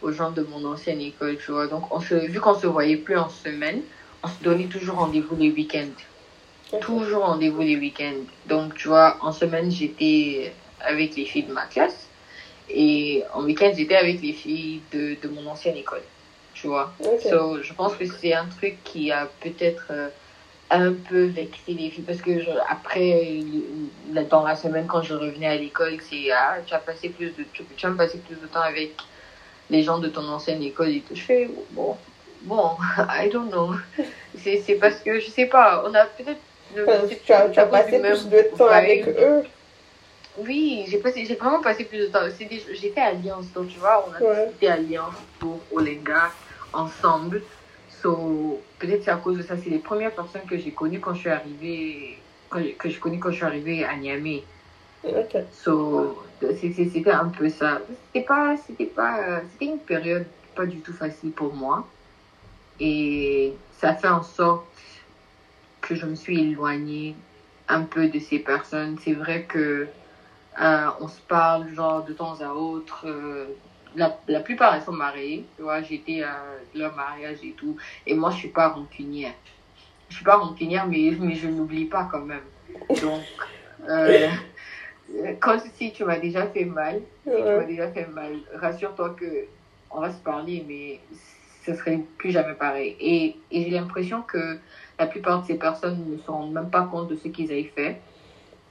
aux 0.02 0.12
gens 0.12 0.30
de 0.30 0.42
mon 0.42 0.64
ancienne 0.66 1.00
école, 1.00 1.38
tu 1.38 1.52
vois. 1.52 1.66
Donc, 1.66 1.94
on 1.94 2.00
se, 2.00 2.14
vu 2.14 2.38
qu'on 2.40 2.58
se 2.58 2.66
voyait 2.66 2.96
plus 2.96 3.16
en 3.16 3.28
semaine, 3.28 3.80
on 4.22 4.28
se 4.28 4.42
donnait 4.42 4.66
toujours 4.66 4.96
rendez-vous 4.96 5.36
les 5.36 5.50
week-ends. 5.50 6.78
Toujours 6.80 7.24
rendez-vous 7.24 7.62
les 7.62 7.76
week-ends. 7.76 8.24
Donc, 8.46 8.74
tu 8.74 8.88
vois, 8.88 9.16
en 9.22 9.32
semaine, 9.32 9.70
j'étais 9.70 10.52
avec 10.80 11.16
les 11.16 11.24
filles 11.24 11.44
de 11.44 11.52
ma 11.52 11.64
classe. 11.64 12.06
Et 12.68 13.22
en 13.32 13.44
week-end, 13.44 13.72
j'étais 13.74 13.96
avec 13.96 14.20
les 14.20 14.34
filles 14.34 14.82
de, 14.92 15.16
de 15.22 15.28
mon 15.28 15.46
ancienne 15.46 15.76
école 15.76 16.02
tu 16.60 16.66
vois. 16.66 16.92
So, 17.22 17.62
je 17.62 17.72
pense 17.72 17.94
que 17.94 18.04
c'est 18.06 18.34
un 18.34 18.46
truc 18.46 18.82
qui 18.84 19.12
a 19.12 19.28
peut-être 19.40 19.86
euh, 19.90 20.08
un 20.70 20.92
peu 20.92 21.24
vexé 21.26 21.72
les 21.72 21.90
filles 21.90 22.04
parce 22.04 22.20
que 22.20 22.30
après, 22.68 23.40
dans 24.30 24.42
la 24.42 24.56
semaine, 24.56 24.86
quand 24.86 25.02
je 25.02 25.14
revenais 25.14 25.46
à 25.46 25.56
l'école, 25.56 25.98
c'est 26.08 26.30
ah, 26.32 26.56
tu 26.66 26.74
as 26.74 26.78
passé 26.78 27.10
plus 27.10 27.30
de 27.36 27.44
tu, 27.52 27.64
tu 27.76 27.86
as 27.86 27.90
passé 27.90 28.18
plus 28.18 28.36
de 28.36 28.46
temps 28.46 28.60
avec 28.60 28.92
les 29.70 29.82
gens 29.82 29.98
de 29.98 30.08
ton 30.08 30.26
ancienne 30.28 30.62
école 30.62 30.90
et 30.90 31.00
tout. 31.00 31.14
Je 31.14 31.22
fais 31.22 31.50
bon, 31.70 31.96
bon, 32.42 32.70
I 32.98 33.28
don't 33.30 33.50
know. 33.50 33.74
C'est 34.36 34.78
parce 34.80 34.96
que 34.96 35.20
je 35.20 35.30
sais 35.30 35.46
pas, 35.46 35.84
on 35.86 35.94
a 35.94 36.04
peut-être. 36.06 36.40
Tu 37.24 37.32
as, 37.32 37.48
tu 37.48 37.58
as 37.60 37.66
passé 37.66 37.98
plus 37.98 38.28
de 38.28 38.42
temps 38.56 38.66
avec 38.66 39.08
eux. 39.08 39.42
Oui, 40.36 40.84
j'ai 40.86 40.98
passé, 40.98 41.24
j'ai 41.24 41.34
vraiment 41.34 41.60
passé 41.62 41.84
plus 41.84 41.98
de 41.98 42.06
temps. 42.06 42.20
J'étais 42.38 43.00
alliance, 43.00 43.46
donc 43.54 43.68
tu 43.68 43.78
vois, 43.78 44.06
on 44.06 44.24
a 44.24 44.44
été 44.44 44.68
alliance 44.68 45.14
pour 45.40 45.58
Olenga 45.72 46.30
ensemble. 46.72 47.42
So, 47.88 48.62
peut-être 48.78 49.04
c'est 49.04 49.10
à 49.10 49.16
cause 49.16 49.38
de 49.38 49.42
ça. 49.42 49.56
C'est 49.56 49.70
les 49.70 49.78
premières 49.78 50.14
personnes 50.14 50.46
que 50.48 50.56
j'ai 50.56 50.72
connues 50.72 51.00
quand 51.00 51.14
je 51.14 51.20
suis 51.20 51.30
arrivée, 51.30 52.18
que 52.50 52.88
je 52.88 53.00
connais 53.00 53.18
quand 53.18 53.30
je 53.30 53.36
suis 53.36 53.44
arrivée 53.44 53.84
à 53.84 53.96
Niamey. 53.96 54.44
So, 55.52 56.22
c'était 56.40 57.10
un 57.10 57.28
peu 57.28 57.48
ça. 57.48 57.80
C'était 58.06 58.26
pas, 58.26 58.56
c'était 58.56 58.86
pas, 58.86 59.40
c'était 59.50 59.66
une 59.72 59.80
période 59.80 60.26
pas 60.54 60.66
du 60.66 60.80
tout 60.80 60.92
facile 60.92 61.32
pour 61.32 61.54
moi. 61.54 61.86
Et 62.80 63.54
ça 63.70 63.94
fait 63.94 64.08
en 64.08 64.22
sorte 64.22 64.66
que 65.80 65.94
je 65.94 66.06
me 66.06 66.14
suis 66.14 66.40
éloignée 66.40 67.16
un 67.68 67.84
peu 67.84 68.08
de 68.08 68.18
ces 68.18 68.38
personnes. 68.40 68.98
C'est 68.98 69.14
vrai 69.14 69.46
que 69.46 69.88
euh, 70.60 70.90
on 71.00 71.08
se 71.08 71.20
parle 71.20 71.68
genre 71.74 72.04
de 72.04 72.12
temps 72.12 72.40
à 72.40 72.52
autre. 72.54 73.06
Euh, 73.06 73.46
la, 73.96 74.18
la, 74.28 74.40
plupart, 74.40 74.74
elles 74.74 74.82
sont 74.82 74.92
mariées. 74.92 75.44
Tu 75.56 75.62
vois, 75.62 75.82
j'étais 75.82 76.22
à 76.22 76.42
leur 76.74 76.94
mariage 76.94 77.38
et 77.42 77.52
tout. 77.52 77.76
Et 78.06 78.14
moi, 78.14 78.30
je 78.30 78.36
suis 78.36 78.48
pas 78.48 78.68
rancunière. 78.68 79.34
Je 80.08 80.16
suis 80.16 80.24
pas 80.24 80.36
rancunière, 80.36 80.86
mais, 80.86 81.12
mais 81.18 81.34
je 81.34 81.48
n'oublie 81.48 81.84
pas 81.84 82.08
quand 82.10 82.24
même. 82.24 82.44
Donc, 83.02 83.22
euh, 83.88 84.28
quand 85.40 85.58
si 85.74 85.92
tu 85.92 86.04
m'as 86.04 86.18
déjà 86.18 86.46
fait 86.46 86.64
mal, 86.64 87.00
si 87.24 87.30
tu 87.30 87.42
m'as 87.42 87.64
déjà 87.64 87.90
fait 87.90 88.06
mal, 88.06 88.36
rassure-toi 88.54 89.16
que 89.18 89.46
on 89.90 90.00
va 90.00 90.10
se 90.12 90.18
parler, 90.18 90.64
mais 90.66 91.00
ce 91.64 91.74
serait 91.74 92.00
plus 92.18 92.30
jamais 92.30 92.54
pareil. 92.54 92.96
Et, 93.00 93.36
et 93.50 93.64
j'ai 93.64 93.70
l'impression 93.70 94.22
que 94.22 94.58
la 94.98 95.06
plupart 95.06 95.42
de 95.42 95.46
ces 95.46 95.54
personnes 95.54 96.04
ne 96.10 96.18
se 96.18 96.30
rendent 96.30 96.52
même 96.52 96.70
pas 96.70 96.82
compte 96.82 97.08
de 97.08 97.16
ce 97.16 97.28
qu'ils 97.28 97.50
avaient 97.50 97.70
fait. 97.74 98.00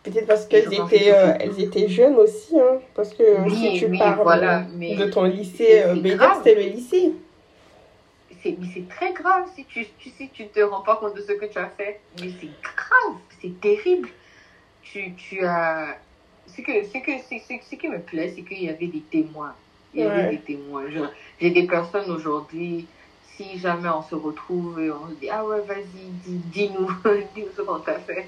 Peut-être 0.07 0.27
parce 0.27 0.45
qu'elles 0.45 0.73
étaient, 0.73 1.13
euh, 1.13 1.33
elles 1.39 1.59
étaient 1.59 1.87
jeunes 1.89 2.15
aussi, 2.15 2.57
hein, 2.57 2.79
parce 2.95 3.13
que 3.13 3.23
si 3.49 3.73
tu 3.73 3.97
parles 3.97 4.65
de 4.79 5.05
ton 5.09 5.23
lycée, 5.23 5.83
euh, 5.83 5.95
c'était 6.37 6.55
le 6.55 6.69
lycée. 6.69 7.13
Mais 8.45 8.67
c'est 8.73 8.87
très 8.87 9.11
grave 9.11 9.45
si 9.55 9.65
tu, 9.65 9.85
tu 9.99 10.09
sais, 10.09 10.29
tu 10.31 10.47
te 10.47 10.61
rends 10.61 10.81
pas 10.81 10.95
compte 10.95 11.15
de 11.15 11.21
ce 11.21 11.33
que 11.33 11.45
tu 11.45 11.57
as 11.57 11.67
fait. 11.67 11.99
Mais 12.21 12.29
c'est 12.39 12.49
grave, 12.63 13.17
c'est 13.41 13.59
terrible. 13.59 14.07
Tu, 14.81 15.13
tu 15.15 15.43
as. 15.43 15.97
Ce, 16.47 16.61
que, 16.61 16.71
ce, 16.85 16.97
que, 16.99 17.11
ce, 17.19 17.75
qui 17.75 17.87
me 17.89 17.99
plaît, 17.99 18.31
c'est 18.33 18.43
qu'il 18.43 18.63
y 18.63 18.69
avait 18.69 18.87
des 18.87 19.01
témoins. 19.01 19.53
Il 19.93 19.99
y 19.99 20.03
avait 20.03 20.29
des 20.29 20.39
témoins. 20.39 20.83
J'ai 21.41 21.49
des 21.49 21.63
personnes 21.63 22.09
aujourd'hui, 22.09 22.87
si 23.35 23.59
jamais 23.59 23.89
on 23.89 24.01
se 24.01 24.15
retrouve 24.15 24.79
et 24.79 24.91
on 24.91 25.09
se 25.09 25.15
dit 25.15 25.29
Ah 25.29 25.43
ouais, 25.43 25.59
vas-y, 25.67 26.09
dis-nous, 26.25 26.87
dis-nous 27.35 27.51
ce 27.55 27.61
qu'on 27.63 27.79
t'a 27.79 27.99
fait 27.99 28.27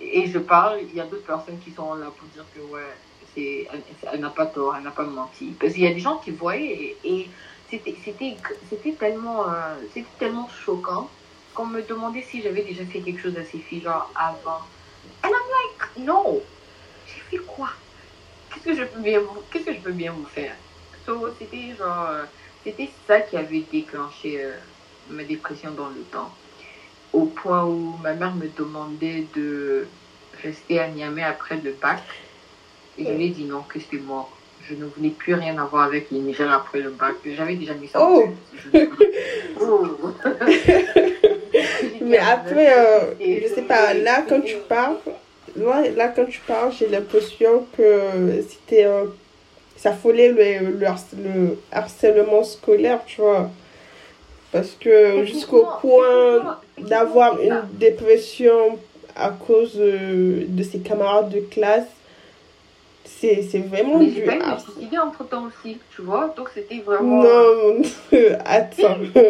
et 0.00 0.26
je 0.26 0.38
parle, 0.38 0.80
il 0.82 0.94
y 0.94 1.00
a 1.00 1.04
d'autres 1.04 1.26
personnes 1.26 1.58
qui 1.58 1.70
sont 1.70 1.94
là 1.94 2.10
pour 2.18 2.26
dire 2.28 2.46
que 2.54 2.60
ouais, 2.60 2.96
c'est, 3.34 3.68
elle, 4.12 4.20
n'a 4.20 4.30
pas 4.30 4.46
tort, 4.46 4.74
elle 4.76 4.82
n'a 4.82 4.90
pas 4.90 5.04
menti. 5.04 5.54
Parce 5.60 5.74
qu'il 5.74 5.82
y 5.82 5.86
a 5.86 5.92
des 5.92 6.00
gens 6.00 6.18
qui 6.18 6.30
voyaient 6.30 6.96
et, 7.04 7.30
c'était, 7.68 7.96
c'était, 8.02 8.36
c'était 8.68 8.94
tellement, 8.94 9.48
euh, 9.48 9.76
c'était 9.92 10.08
tellement 10.18 10.48
choquant 10.48 11.08
qu'on 11.54 11.66
me 11.66 11.82
demandait 11.82 12.22
si 12.22 12.42
j'avais 12.42 12.64
déjà 12.64 12.84
fait 12.84 13.00
quelque 13.00 13.20
chose 13.20 13.36
à 13.36 13.44
ces 13.44 13.58
filles, 13.60 13.82
genre 13.82 14.10
avant. 14.16 14.62
And 15.22 15.28
I'm 15.28 15.32
like, 15.32 16.06
non, 16.06 16.40
j'ai 17.04 17.20
fait 17.20 17.44
quoi? 17.44 17.70
Qu'est-ce 18.48 18.64
que 18.64 18.74
je 18.74 18.84
peux 18.84 19.00
bien 19.00 19.20
vous, 19.20 19.42
qu'est-ce 19.50 19.66
que 19.66 19.74
je 19.74 19.80
peux 19.80 19.92
bien 19.92 20.12
vous 20.12 20.24
faire? 20.24 20.56
So, 21.06 21.32
c'était 21.38 21.76
genre, 21.76 22.08
euh, 22.08 22.24
c'était 22.64 22.90
ça 23.06 23.20
qui 23.20 23.36
avait 23.36 23.68
déclenché 23.70 24.42
euh, 24.44 24.56
ma 25.06 25.22
dépression 25.24 25.70
dans 25.72 25.90
le 25.90 26.02
temps 26.04 26.39
au 27.12 27.24
point 27.24 27.64
où 27.64 27.96
ma 28.02 28.14
mère 28.14 28.34
me 28.34 28.46
demandait 28.56 29.24
de 29.36 29.86
rester 30.42 30.80
à 30.80 30.88
Niamey 30.88 31.22
après 31.22 31.56
le 31.62 31.72
bac. 31.80 32.02
Et 32.98 33.04
je 33.04 33.12
lui 33.12 33.26
ai 33.26 33.28
dit 33.30 33.44
non, 33.44 33.62
que 33.68 33.78
c'était 33.78 33.98
mort. 34.02 34.30
Je 34.68 34.74
ne 34.74 34.84
voulais 34.84 35.10
plus 35.10 35.34
rien 35.34 35.58
avoir 35.58 35.84
avec 35.84 36.10
le 36.10 36.18
Niger 36.18 36.50
après 36.52 36.80
le 36.80 36.90
bac. 36.90 37.14
J'avais 37.24 37.56
déjà 37.56 37.74
mis 37.74 37.88
ça 37.88 37.98
oh. 38.02 38.28
oh. 39.60 39.86
Mais 42.02 42.18
après, 42.18 42.78
euh, 42.78 43.14
je 43.20 43.54
sais 43.54 43.62
pas, 43.62 43.94
là, 43.94 44.24
quand 44.28 44.40
tu 44.42 44.56
parles, 44.68 44.96
là, 45.56 46.08
quand 46.08 46.26
tu 46.26 46.40
parles, 46.40 46.72
j'ai 46.78 46.88
l'impression 46.88 47.66
que 47.76 48.42
c'était 48.48 48.86
ça 49.80 49.92
folait 49.92 50.28
le, 50.28 50.72
le, 50.78 51.56
harcèlement 51.72 52.44
scolaire, 52.44 53.00
tu 53.06 53.22
vois. 53.22 53.50
Parce 54.52 54.72
que 54.72 55.24
jusqu'au 55.24 55.66
point 55.80 56.58
d'avoir 56.78 57.40
une 57.40 57.62
dépression 57.74 58.78
à 59.14 59.30
cause 59.30 59.76
de 59.76 60.62
ses 60.62 60.80
camarades 60.80 61.30
de 61.30 61.40
classe, 61.40 61.86
c'est 63.04 63.58
vraiment 63.68 63.98
Mais 63.98 64.06
du 64.06 64.28
harcèlement. 64.28 65.04
entre 65.04 65.28
temps 65.28 65.44
aussi, 65.44 65.78
tu 65.94 66.02
vois. 66.02 66.32
Donc 66.36 66.50
c'était 66.54 66.80
vraiment. 66.80 67.22
Non, 67.22 67.82
attends. 68.44 68.96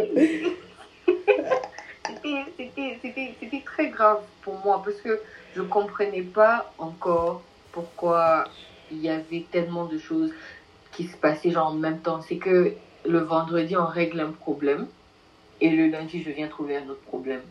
c'était 2.63 3.63
très 3.65 3.89
grave 3.89 4.21
pour 4.43 4.55
moi 4.65 4.83
parce 4.85 4.97
que 4.99 5.21
je 5.57 5.63
comprenais 5.63 6.23
pas 6.23 6.73
encore 6.79 7.43
pourquoi 7.73 8.45
il 8.91 9.01
y 9.01 9.09
avait 9.09 9.45
tellement 9.51 9.87
de 9.87 9.99
choses 9.99 10.33
qui 10.93 11.05
se 11.07 11.17
passaient 11.17 11.51
genre 11.51 11.69
en 11.69 11.75
même 11.75 11.99
temps. 12.01 12.21
C'est 12.27 12.37
que 12.37 12.73
le 13.07 13.19
vendredi, 13.19 13.77
on 13.77 13.87
règle 13.87 14.21
un 14.21 14.31
problème 14.31 14.87
et 15.61 15.71
le 15.71 15.87
lundi, 15.89 16.23
je 16.23 16.31
viens 16.31 16.49
trouver 16.49 16.77
un 16.77 16.89
autre 16.89 17.03
problème. 17.03 17.43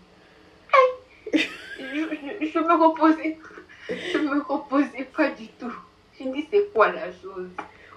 je, 1.33 1.37
je, 2.41 2.59
me 2.59 2.73
reposais. 2.73 3.37
Je 3.89 4.17
me 4.17 4.41
reposais 4.41 5.07
pas 5.15 5.29
du 5.29 5.47
tout. 5.59 5.73
Je 6.17 6.25
me 6.25 6.33
dis, 6.33 6.47
c'est 6.51 6.71
quoi 6.73 6.91
la 6.91 7.11
chose? 7.11 7.49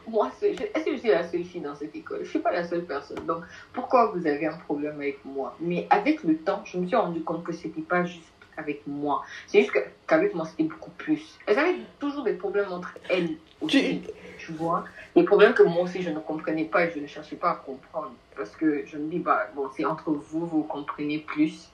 Moi, 0.06 0.30
est-ce 0.42 0.84
que 0.84 0.92
je 0.92 0.98
suis 0.98 1.08
la 1.08 1.28
seule 1.28 1.44
fille 1.44 1.60
dans 1.60 1.76
cette 1.76 1.94
école? 1.94 2.20
Je 2.24 2.30
suis 2.30 2.40
pas 2.40 2.52
la 2.52 2.64
seule 2.64 2.84
personne. 2.84 3.24
Donc, 3.26 3.44
pourquoi 3.72 4.06
vous 4.06 4.26
avez 4.26 4.46
un 4.46 4.56
problème 4.56 4.96
avec 4.96 5.24
moi? 5.24 5.56
Mais 5.60 5.86
avec 5.90 6.24
le 6.24 6.36
temps, 6.36 6.62
je 6.64 6.78
me 6.78 6.86
suis 6.86 6.96
rendu 6.96 7.22
compte 7.22 7.44
que 7.44 7.52
c'était 7.52 7.82
pas 7.82 8.04
juste 8.04 8.22
avec 8.56 8.86
moi. 8.86 9.22
C'est 9.46 9.60
juste 9.60 9.72
qu'avec 10.06 10.34
moi, 10.34 10.44
c'était 10.46 10.64
beaucoup 10.64 10.90
plus. 10.90 11.38
Elles 11.46 11.58
avaient 11.58 11.76
toujours 11.98 12.24
des 12.24 12.34
problèmes 12.34 12.72
entre 12.72 12.98
elles 13.08 13.36
aussi. 13.60 14.00
Tu, 14.00 14.10
vois 14.50 14.84
Des 15.14 15.22
problèmes 15.22 15.54
que 15.54 15.62
moi 15.62 15.82
aussi, 15.82 16.02
je 16.02 16.10
ne 16.10 16.18
comprenais 16.18 16.64
pas 16.64 16.86
et 16.86 16.90
je 16.90 16.98
ne 16.98 17.06
cherchais 17.06 17.36
pas 17.36 17.50
à 17.50 17.54
comprendre. 17.54 18.12
Parce 18.36 18.50
que 18.50 18.84
je 18.86 18.96
me 18.96 19.08
dis, 19.08 19.18
bah, 19.18 19.46
bon, 19.54 19.68
c'est 19.76 19.84
entre 19.84 20.10
vous, 20.10 20.46
vous 20.46 20.62
comprenez 20.64 21.18
plus. 21.18 21.68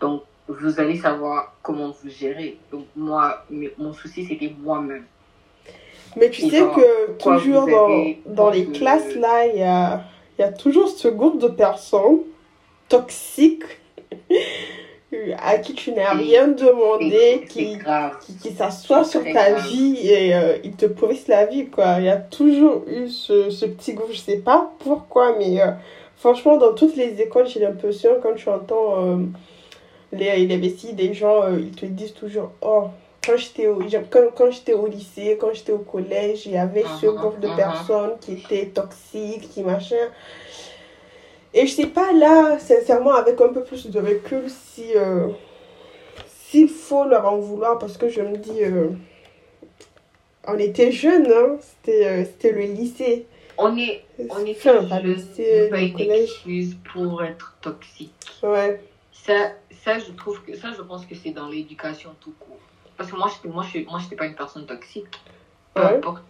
Donc, 0.00 0.22
vous 0.48 0.80
allez 0.80 0.96
savoir 0.96 1.54
comment 1.62 1.90
vous 1.90 2.08
gérer. 2.08 2.58
Donc, 2.72 2.86
moi, 2.96 3.44
mon 3.76 3.92
souci, 3.92 4.24
c'était 4.24 4.52
moi-même. 4.58 5.04
Mais 6.16 6.30
tu 6.30 6.48
sais 6.48 6.62
que 6.62 7.12
toujours 7.18 7.66
dans, 7.66 8.14
dans 8.26 8.50
les 8.50 8.66
classes, 8.66 9.14
là, 9.14 9.46
il 9.46 9.58
y 9.58 9.62
a, 9.62 10.04
y 10.38 10.42
a 10.42 10.50
toujours 10.50 10.88
ce 10.88 11.06
groupe 11.06 11.38
de 11.38 11.48
personnes 11.48 12.20
toxiques 12.88 13.78
à 15.38 15.58
qui 15.58 15.74
tu 15.74 15.92
n'as 15.92 16.12
rien 16.12 16.48
demandé, 16.48 17.46
qui, 17.48 17.78
qui, 18.20 18.36
qui 18.36 18.50
s'assoit 18.52 19.04
sur 19.04 19.22
ta 19.24 19.54
vie 19.54 20.06
et 20.06 20.34
euh, 20.34 20.58
il 20.62 20.72
te 20.72 20.84
pourrissent 20.84 21.28
la 21.28 21.46
vie, 21.46 21.68
quoi. 21.68 21.96
Il 21.98 22.04
y 22.04 22.10
a 22.10 22.16
toujours 22.16 22.84
eu 22.86 23.08
ce, 23.08 23.48
ce 23.48 23.64
petit 23.64 23.94
groupe, 23.94 24.12
je 24.12 24.18
sais 24.18 24.38
pas 24.38 24.70
pourquoi, 24.80 25.34
mais 25.38 25.62
euh, 25.62 25.70
franchement, 26.16 26.58
dans 26.58 26.74
toutes 26.74 26.96
les 26.96 27.20
écoles, 27.22 27.46
j'ai 27.46 27.60
l'impression, 27.60 28.18
quand 28.22 28.34
tu 28.34 28.50
entends 28.50 29.06
euh, 29.06 29.16
les, 30.12 30.46
les 30.46 30.58
des 30.92 31.14
gens, 31.14 31.56
ils 31.56 31.70
te 31.70 31.86
disent 31.86 32.14
toujours, 32.14 32.50
oh, 32.60 32.88
quand 33.26 33.36
j'étais 33.36 33.66
au, 33.66 33.78
quand, 34.10 34.20
quand 34.34 34.50
j'étais 34.50 34.74
au 34.74 34.86
lycée, 34.86 35.38
quand 35.40 35.54
j'étais 35.54 35.72
au 35.72 35.78
collège, 35.78 36.44
il 36.46 36.52
y 36.52 36.58
avait 36.58 36.84
ce 37.00 37.06
uh-huh, 37.06 37.14
groupe 37.14 37.40
de 37.40 37.48
uh-huh. 37.48 37.56
personnes 37.56 38.12
qui 38.20 38.34
étaient 38.34 38.66
toxiques, 38.66 39.48
qui 39.50 39.62
machin. 39.62 39.96
Et 41.54 41.66
je 41.66 41.72
sais 41.72 41.86
pas 41.86 42.12
là, 42.12 42.58
sincèrement, 42.58 43.14
avec 43.14 43.40
un 43.40 43.48
peu 43.48 43.64
plus 43.64 43.86
de 43.86 43.98
recul, 43.98 44.44
si 44.48 44.94
euh, 44.94 45.28
s'il 46.26 46.68
faut 46.68 47.04
leur 47.04 47.26
en 47.26 47.38
vouloir, 47.38 47.78
parce 47.78 47.96
que 47.96 48.08
je 48.08 48.20
me 48.20 48.36
dis, 48.36 48.62
euh, 48.62 48.88
on 50.46 50.58
était 50.58 50.92
jeunes, 50.92 51.30
hein, 51.30 51.56
c'était, 51.60 52.06
euh, 52.06 52.24
c'était 52.24 52.52
le 52.52 52.62
lycée. 52.62 53.26
On 53.56 53.76
est, 53.76 54.04
on 54.30 54.44
est 54.44 54.56
enfin, 54.56 54.84
pas 54.84 55.00
le 55.00 55.14
lycée, 55.14 55.68
pas 55.70 55.80
une 55.80 55.98
excuse 55.98 56.76
pour 56.92 57.22
être 57.22 57.56
toxique. 57.60 58.12
Ouais. 58.42 58.80
Ça, 59.12 59.52
ça, 59.84 59.98
je 59.98 60.12
trouve 60.12 60.42
que 60.42 60.56
ça, 60.56 60.72
je 60.76 60.82
pense 60.82 61.04
que 61.06 61.14
c'est 61.14 61.32
dans 61.32 61.48
l'éducation 61.48 62.10
tout 62.20 62.34
court. 62.38 62.58
Parce 62.96 63.10
que 63.10 63.16
moi, 63.16 63.30
je 63.42 63.48
moi, 63.48 63.64
je, 63.72 63.80
moi, 63.80 63.98
j'étais 64.02 64.16
pas 64.16 64.26
une 64.26 64.34
personne 64.34 64.66
toxique 64.66 65.06
importe. 65.80 66.24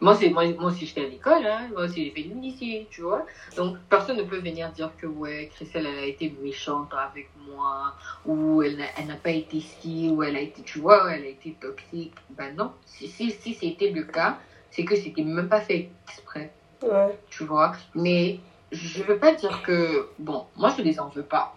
Moi, 0.00 0.14
c'est, 0.14 0.30
moi, 0.30 0.44
moi 0.58 0.70
aussi, 0.70 0.86
j'étais 0.86 1.04
à 1.04 1.08
l'école, 1.08 1.46
hein. 1.46 1.68
moi 1.72 1.84
aussi, 1.84 2.04
j'ai 2.04 2.10
fait 2.10 2.28
lycée, 2.28 2.86
tu 2.90 3.02
vois. 3.02 3.26
Donc, 3.56 3.78
personne 3.88 4.16
ne 4.16 4.22
peut 4.22 4.38
venir 4.38 4.70
dire 4.70 4.90
que, 4.96 5.06
ouais, 5.06 5.50
Christelle, 5.54 5.86
elle 5.86 5.98
a 5.98 6.06
été 6.06 6.34
méchante 6.42 6.92
avec 6.92 7.30
moi, 7.48 7.94
ou 8.24 8.62
elle 8.62 8.76
n'a, 8.76 9.16
pas 9.16 9.30
été 9.30 9.60
si, 9.60 10.10
ou 10.10 10.22
elle 10.22 10.36
a 10.36 10.40
été, 10.40 10.62
tu 10.62 10.78
vois, 10.78 11.14
elle 11.14 11.24
a 11.24 11.28
été 11.28 11.56
toxique. 11.60 12.14
Ben 12.30 12.54
non, 12.56 12.72
si, 12.84 13.08
si, 13.08 13.30
si 13.30 13.54
c'était 13.54 13.90
le 13.90 14.04
cas, 14.04 14.38
c'est 14.70 14.84
que 14.84 14.96
c'était 14.96 15.22
même 15.22 15.48
pas 15.48 15.60
fait 15.60 15.90
exprès. 16.08 16.52
Ouais. 16.82 17.18
Tu 17.30 17.44
vois. 17.44 17.72
Mais 17.94 18.40
je 18.72 19.02
veux 19.02 19.18
pas 19.18 19.32
dire 19.34 19.62
que, 19.62 20.08
bon, 20.18 20.46
moi, 20.56 20.72
je 20.76 20.82
les 20.82 21.00
en 21.00 21.08
veux 21.08 21.22
pas. 21.22 21.56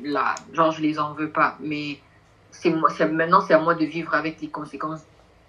Là, 0.00 0.34
genre, 0.52 0.70
je 0.72 0.80
les 0.80 0.98
en 0.98 1.12
veux 1.12 1.30
pas, 1.30 1.56
mais 1.60 1.98
c'est 2.50 2.70
moi, 2.70 2.90
maintenant, 3.10 3.40
c'est 3.40 3.54
à 3.54 3.58
moi 3.58 3.74
de 3.74 3.84
vivre 3.84 4.14
avec 4.14 4.40
les 4.40 4.48
conséquences 4.48 5.02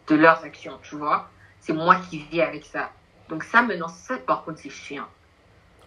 de 0.08 0.16
leurs 0.16 0.44
actions, 0.44 0.80
tu 0.84 0.96
vois. 0.96 1.30
C'est 1.60 1.74
moi 1.74 1.98
qui 2.10 2.20
vis 2.20 2.42
avec 2.42 2.66
ça. 2.66 2.92
Donc 3.30 3.44
ça, 3.44 3.62
maintenant, 3.62 3.88
ça, 3.88 4.18
par 4.18 4.44
contre, 4.44 4.60
c'est 4.60 4.70
chiant. 4.70 5.08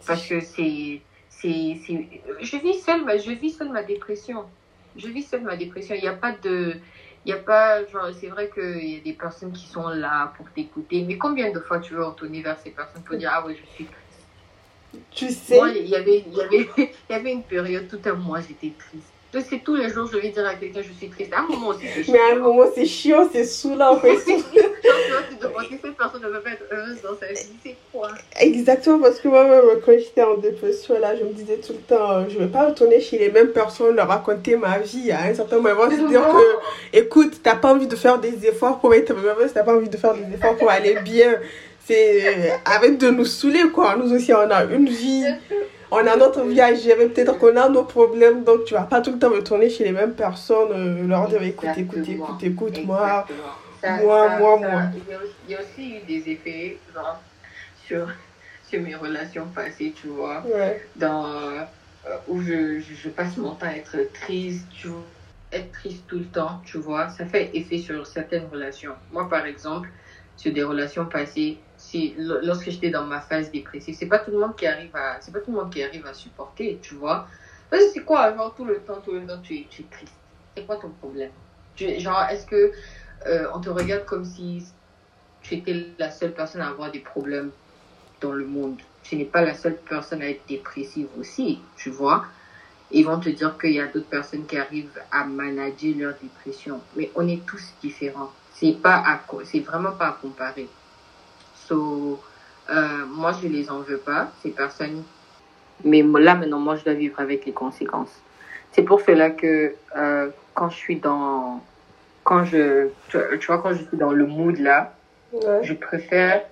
Parce 0.07 0.27
que 0.27 0.41
c'est... 0.41 1.03
c'est, 1.29 1.79
Je 2.41 2.57
vis 2.57 2.81
seule, 2.81 3.05
je 3.21 3.33
vis 3.33 3.51
seule 3.51 3.71
ma 3.71 3.83
dépression. 3.83 4.45
Je 4.97 5.09
vis 5.09 5.23
seule 5.23 5.43
ma 5.43 5.57
dépression. 5.57 5.95
Il 5.95 6.03
n'y 6.03 6.09
a 6.09 6.15
pas 6.15 6.33
de... 6.33 6.77
Il 7.25 7.33
a 7.33 7.39
pas, 7.39 7.85
genre, 7.87 8.09
c'est 8.19 8.29
vrai 8.29 8.49
qu'il 8.55 8.89
y 8.89 8.97
a 8.99 9.01
des 9.01 9.13
personnes 9.13 9.53
qui 9.53 9.67
sont 9.67 9.89
là 9.89 10.33
pour 10.37 10.49
t'écouter, 10.51 11.03
mais 11.03 11.19
combien 11.19 11.51
de 11.51 11.59
fois 11.59 11.81
tu 11.81 11.95
veux 11.95 12.05
retourner 12.05 12.41
vers 12.41 12.57
ces 12.61 12.71
personnes 12.71 13.03
pour 13.03 13.17
dire, 13.17 13.33
ah 13.35 13.45
ouais, 13.45 13.57
je 13.57 13.67
suis 13.75 13.89
Tu 15.11 15.31
sais. 15.31 15.57
Moi, 15.57 15.71
il 15.71 15.89
y 15.89 15.97
avait, 15.97 16.25
il 16.25 16.33
y 16.33 16.41
avait, 16.41 16.93
y 17.11 17.13
avait 17.13 17.33
une 17.33 17.43
période, 17.43 17.89
tout 17.89 17.99
un 18.09 18.15
mois, 18.15 18.41
j'étais 18.41 18.73
triste 18.79 19.16
c'est 19.33 19.63
tous 19.63 19.75
les 19.75 19.89
jours, 19.91 20.09
je 20.11 20.19
vais 20.19 20.31
dire 20.31 20.47
à 20.47 20.55
quelqu'un, 20.55 20.81
je 20.83 20.93
suis 20.93 21.09
triste. 21.09 21.33
À 21.33 21.41
un 21.41 21.47
moment 21.47 21.69
aussi, 21.69 21.87
c'est 21.95 22.05
chiant. 22.05 22.13
Mais 22.15 22.21
à 22.21 22.37
un 22.37 22.39
moment, 22.39 22.65
c'est 22.75 22.87
chiant, 22.87 23.29
c'est 23.33 23.45
saoulant. 23.45 23.95
En 23.95 24.01
fait. 24.01 24.17
cette 25.83 25.97
personne 25.97 26.23
ne 26.23 26.29
veut 26.29 26.41
pas 26.41 26.51
être 26.51 26.65
heureuse 26.71 26.99
dans 27.03 27.17
sa 27.19 27.27
vie, 27.33 27.49
c'est 27.63 27.77
quoi? 27.93 28.09
Exactement, 28.41 29.01
parce 29.01 29.21
que 29.21 29.29
moi-même, 29.29 29.63
quand 29.85 29.93
j'étais 29.93 30.23
en 30.23 30.37
dépression, 30.37 30.99
là, 30.99 31.17
je 31.17 31.25
me 31.25 31.33
disais 31.33 31.59
tout 31.59 31.73
le 31.73 31.79
temps, 31.81 32.11
euh, 32.13 32.25
je 32.29 32.39
ne 32.39 32.45
vais 32.45 32.51
pas 32.51 32.67
retourner 32.67 33.01
chez 33.01 33.19
les 33.19 33.31
mêmes 33.31 33.49
personnes, 33.51 33.97
leur 33.97 34.09
raconter 34.09 34.57
ma 34.57 34.79
vie 34.79 35.11
à 35.13 35.25
un 35.25 35.35
certain 35.35 35.59
moment. 35.59 35.89
C'est 35.91 36.07
dire 36.07 36.23
que, 36.23 36.99
écoute, 36.99 37.43
tu 37.43 37.49
n'as 37.49 37.57
pas 37.57 37.73
envie 37.73 37.87
de 37.87 37.97
faire 37.97 38.19
des 38.19 38.47
efforts 38.47 38.81
pour 38.81 38.95
être 38.95 39.13
heureuse, 39.13 39.53
tu 39.53 39.59
n'as 39.59 39.65
pas 39.65 39.75
envie 39.75 39.89
de 39.89 39.97
faire 39.97 40.15
des 40.15 40.35
efforts 40.35 40.57
pour 40.57 40.71
aller 40.71 40.97
bien. 41.05 41.37
C'est 41.85 42.53
avec 42.65 42.99
de 42.99 43.11
nous 43.11 43.25
saouler, 43.25 43.63
quoi. 43.73 43.97
Nous 43.97 44.13
aussi, 44.13 44.33
on 44.33 44.51
a 44.51 44.65
une 44.65 44.89
vie 44.89 45.25
on 45.91 45.99
a 45.99 46.17
notre 46.17 46.43
vie 46.45 46.61
à 46.61 46.75
gérer, 46.75 47.09
peut-être 47.09 47.39
qu'on 47.39 47.57
a 47.57 47.69
nos 47.69 47.85
problèmes, 47.85 48.45
donc 48.45 48.65
tu 48.65 48.75
vas 48.75 48.83
pas 48.83 49.01
tout 49.01 49.13
le 49.13 49.19
temps 49.19 49.31
retourner 49.31 49.71
chez 49.71 49.85
les 49.85 49.93
mêmes 49.93 50.15
personnes, 50.15 50.73
euh, 50.73 51.07
leur 51.07 51.29
dire 51.29 51.43
écoute, 51.43 51.69
écoute, 51.77 52.09
écoute, 52.09 52.43
écoute, 52.43 52.85
moi, 52.85 53.27
moi, 53.83 54.39
moi, 54.39 54.57
moi. 54.59 54.83
Il 55.47 55.53
y 55.53 55.55
a 55.55 55.61
aussi 55.61 55.97
eu 55.97 56.01
des 56.07 56.31
effets 56.31 56.79
genre, 56.93 57.21
sur, 57.77 58.09
sur 58.69 58.81
mes 58.81 58.95
relations 58.95 59.47
passées, 59.55 59.93
tu 59.95 60.09
vois, 60.09 60.45
dans, 60.97 61.27
euh, 61.27 61.65
où 62.29 62.41
je, 62.41 62.81
je, 62.81 63.09
passe 63.09 63.37
mon 63.37 63.55
temps 63.55 63.67
à 63.67 63.77
être 63.77 64.13
triste, 64.13 64.67
tu 64.71 64.89
vois, 64.89 65.07
être 65.53 65.73
triste 65.73 66.07
tout 66.07 66.19
le 66.19 66.27
temps, 66.27 66.61
tu 66.65 66.79
vois, 66.79 67.09
ça 67.09 67.27
fait 67.27 67.51
effet 67.55 67.79
sur 67.79 68.07
certaines 68.07 68.47
relations. 68.47 68.95
Moi, 69.13 69.29
par 69.29 69.47
exemple, 69.47 69.89
sur 70.37 70.53
des 70.53 70.63
relations 70.63 71.07
passées, 71.07 71.59
si, 71.87 72.15
lorsque 72.19 72.71
j'étais 72.71 72.91
dans 72.91 73.07
ma 73.07 73.21
phase 73.21 73.51
dépressive, 73.53 73.95
c'est 73.97 74.09
pas 74.09 74.19
tout 74.19 74.33
le 74.33 74.39
monde 74.39 74.57
qui 74.57 74.67
arrive 74.67 74.95
à, 74.97 75.21
c'est 75.21 75.33
pas 75.33 75.41
tout 75.41 75.53
le 75.53 75.59
monde 75.59 75.73
qui 75.73 75.83
arrive 75.83 76.05
à 76.07 76.15
supporter, 76.15 76.81
tu 76.81 76.95
vois. 76.97 77.29
C'est 77.73 78.05
quoi, 78.05 78.35
genre, 78.35 78.55
tout 78.55 78.65
le 78.65 78.85
temps, 78.85 79.01
tout 79.01 79.13
le 79.13 79.27
temps, 79.27 79.41
tu 79.41 79.55
es, 79.57 79.69
tu 79.71 79.83
es 79.83 79.89
triste. 79.89 80.15
C'est 80.57 80.67
quoi 80.67 80.77
ton 80.79 80.91
problème? 80.91 81.33
genre, 81.79 82.23
est-ce 82.31 82.47
que, 82.47 82.73
euh, 83.27 83.49
on 83.55 83.61
te 83.61 83.69
regarde 83.71 84.05
comme 84.07 84.25
si 84.25 84.65
tu 85.41 85.55
étais 85.57 85.95
la 85.99 86.11
seule 86.11 86.35
personne 86.35 86.63
à 86.63 86.69
avoir 86.69 86.91
des 86.91 87.01
problèmes 87.01 87.53
dans 88.21 88.33
le 88.33 88.47
monde? 88.47 88.83
Tu 89.03 89.17
n'es 89.17 89.25
pas 89.27 89.43
la 89.43 89.55
seule 89.55 89.79
personne 89.85 90.23
à 90.23 90.31
être 90.31 90.47
dépressive 90.49 91.09
aussi, 91.17 91.61
tu 91.77 91.91
vois. 91.91 92.27
Ils 92.91 93.05
vont 93.05 93.21
te 93.21 93.29
dire 93.29 93.59
qu'il 93.59 93.73
y 93.73 93.81
a 93.81 93.87
d'autres 93.89 94.09
personnes 94.09 94.47
qui 94.47 94.57
arrivent 94.57 95.01
à 95.13 95.25
manager 95.27 95.95
leur 95.97 96.19
dépression. 96.19 96.83
Mais 96.97 97.13
on 97.17 97.29
est 97.29 97.47
tous 97.47 97.79
différents. 97.81 98.33
C'est 98.51 98.75
pas 98.83 98.97
à, 98.97 99.27
c'est 99.45 99.61
vraiment 99.61 99.93
pas 99.93 100.09
à 100.09 100.13
comparer. 100.13 100.76
So, 101.67 102.21
euh, 102.71 103.07
moi, 103.09 103.33
je 103.41 103.49
les 103.49 103.71
en 103.71 103.81
veux 103.81 103.99
pas, 103.99 104.31
ces 104.43 104.51
personnes. 104.51 105.03
Mais 105.85 106.03
là, 106.03 106.35
maintenant, 106.35 106.59
moi, 106.59 106.77
je 106.77 106.85
dois 106.85 106.95
vivre 106.95 107.21
avec 107.21 107.45
les 107.47 107.53
conséquences. 107.53 108.15
C'est 108.73 108.83
pour 108.83 109.01
cela 109.01 109.31
que 109.31 109.75
euh, 109.97 110.29
quand 110.55 110.69
je 110.71 110.77
suis 110.77 110.97
dans. 110.97 111.63
Quand 112.25 112.45
je. 112.45 112.89
Tu, 113.09 113.47
vois, 113.47 113.59
quand 113.63 113.73
je 113.73 113.85
suis 113.85 113.97
dans 113.97 114.13
le 114.13 114.27
mood 114.27 114.59
là, 114.59 114.95
je 115.63 115.75
préfère. 115.75 116.43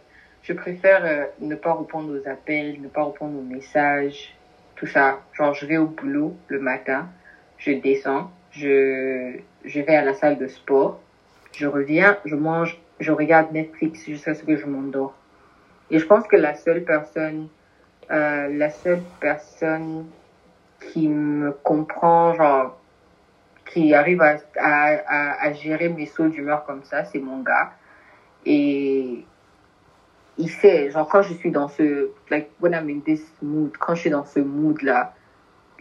Je 0.42 0.52
préfère 0.52 1.04
euh, 1.04 1.24
ne 1.40 1.54
pas 1.54 1.74
répondre 1.74 2.12
aux 2.12 2.28
appels, 2.28 2.78
ne 2.82 2.88
pas 2.88 3.02
répondre 3.02 3.38
aux 3.38 3.42
messages, 3.42 4.36
tout 4.76 4.86
ça. 4.86 5.20
Genre, 5.32 5.54
je 5.54 5.64
vais 5.64 5.78
au 5.78 5.86
boulot 5.86 6.36
le 6.48 6.60
matin, 6.60 7.08
je 7.56 7.70
descends, 7.70 8.30
je, 8.50 9.38
je 9.64 9.80
vais 9.80 9.96
à 9.96 10.04
la 10.04 10.12
salle 10.12 10.36
de 10.36 10.46
sport, 10.46 11.00
je 11.56 11.66
reviens, 11.66 12.18
je 12.26 12.34
mange, 12.34 12.78
je 13.00 13.12
regarde 13.12 13.52
Netflix 13.52 14.04
jusqu'à 14.04 14.34
ce 14.34 14.44
que 14.44 14.56
je 14.56 14.66
m'endors. 14.66 15.14
Et 15.90 15.98
je 15.98 16.06
pense 16.06 16.26
que 16.26 16.36
la 16.36 16.54
seule 16.54 16.84
personne, 16.84 17.48
euh, 18.10 18.48
la 18.48 18.70
seule 18.70 19.02
personne 19.20 20.06
qui 20.80 21.08
me 21.08 21.52
comprend, 21.52 22.34
genre, 22.34 22.78
qui 23.66 23.94
arrive 23.94 24.22
à, 24.22 24.36
à, 24.58 25.46
à, 25.46 25.52
gérer 25.52 25.88
mes 25.88 26.06
sauts 26.06 26.28
d'humeur 26.28 26.64
comme 26.64 26.84
ça, 26.84 27.04
c'est 27.04 27.18
mon 27.18 27.40
gars. 27.42 27.72
Et 28.46 29.24
il 30.38 30.50
sait, 30.50 30.90
genre, 30.90 31.08
quand 31.08 31.22
je 31.22 31.34
suis 31.34 31.50
dans 31.50 31.68
ce, 31.68 32.10
like, 32.30 32.50
when 32.60 32.72
I'm 32.72 32.88
in 32.88 33.00
this 33.00 33.24
mood, 33.42 33.72
quand 33.78 33.94
je 33.94 34.00
suis 34.02 34.10
dans 34.10 34.24
ce 34.24 34.40
mood-là, 34.40 35.14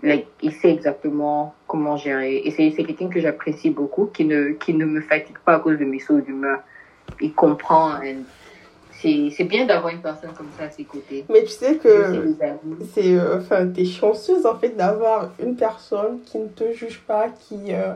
like, 0.02 0.28
il 0.41 0.52
sait 0.54 0.71
exactement 0.71 1.56
comment 1.67 1.97
gérer. 1.97 2.38
Et 2.38 2.52
c'est, 2.52 2.71
quelqu'un 2.84 3.10
que 3.10 3.19
j'apprécie 3.19 3.69
beaucoup, 3.69 4.06
qui 4.06 4.26
ne, 4.26 4.49
qui 4.52 4.73
ne 4.73 4.86
me 4.86 5.02
fatigue 5.02 5.38
pas 5.39 5.56
à 5.56 5.60
cause 5.60 5.78
de 5.78 5.86
mes 5.86 5.99
sauts 5.99 6.21
d'humeur. 6.21 6.62
Il 7.21 7.34
comprend. 7.34 7.93
C'est, 8.91 9.30
c'est 9.36 9.43
bien 9.43 9.65
d'avoir 9.65 9.93
une 9.93 10.02
personne 10.02 10.32
comme 10.34 10.49
ça 10.58 10.65
à 10.65 10.69
ses 10.69 10.86
côtés. 10.86 11.26
Mais 11.30 11.43
tu 11.43 11.49
sais 11.49 11.76
que 11.76 12.36
c'est, 12.93 13.17
euh, 13.17 13.39
enfin, 13.39 13.67
t'es 13.67 13.84
chanceuse 13.84 14.45
en 14.45 14.56
fait 14.56 14.69
d'avoir 14.69 15.32
une 15.43 15.58
personne 15.58 16.21
qui 16.26 16.38
ne 16.38 16.47
te 16.47 16.71
juge 16.71 17.02
pas, 17.02 17.28
qui, 17.28 17.73
euh, 17.73 17.93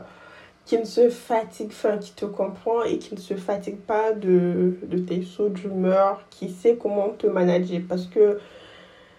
qui 0.66 0.76
ne 0.76 0.84
se 0.84 1.08
fatigue, 1.08 1.70
enfin, 1.70 1.96
qui 1.96 2.12
te 2.12 2.26
comprend 2.26 2.82
et 2.82 2.98
qui 2.98 3.14
ne 3.14 3.20
se 3.20 3.34
fatigue 3.34 3.78
pas 3.78 4.12
de, 4.12 4.74
de 4.82 4.98
tes 4.98 5.22
sauts 5.22 5.48
d'humeur, 5.48 6.20
qui 6.28 6.50
sait 6.50 6.76
comment 6.76 7.08
te 7.08 7.26
manager. 7.26 7.80
Parce 7.88 8.04
que 8.04 8.38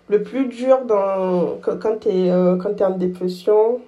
le 0.10 0.24
plus 0.24 0.48
dur 0.48 0.86
dans, 0.86 1.58
quand, 1.62 2.02
tu 2.02 2.10
es, 2.10 2.32
euh, 2.32 2.58
es 2.58 2.84
en 2.84 2.98
dépression, 2.98 3.80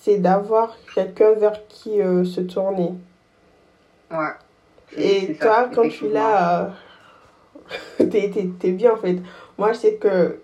c'est 0.00 0.18
d'avoir 0.18 0.76
quelqu'un 0.94 1.32
vers 1.32 1.66
qui 1.68 2.00
euh, 2.00 2.24
se 2.24 2.40
tourner. 2.40 2.92
Ouais. 4.10 4.34
Et 4.96 5.34
toi, 5.34 5.68
quand 5.74 5.88
tu 5.88 6.06
es 6.06 6.10
là, 6.10 6.72
euh, 8.00 8.04
t'es, 8.10 8.30
es, 8.62 8.72
bien 8.72 8.92
en 8.92 8.96
fait. 8.96 9.18
Moi, 9.58 9.72
je 9.72 9.78
sais 9.78 9.94
que. 9.94 10.38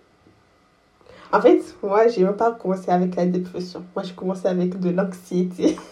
En 1.32 1.40
fait, 1.40 1.62
moi, 1.82 2.08
j'ai 2.08 2.24
même 2.24 2.36
pas 2.36 2.52
commencé 2.52 2.90
avec 2.90 3.16
la 3.16 3.24
dépression. 3.24 3.84
Moi, 3.94 4.04
j'ai 4.04 4.12
commencé 4.14 4.46
avec 4.46 4.78
de 4.78 4.90
l'anxiété. 4.90 5.76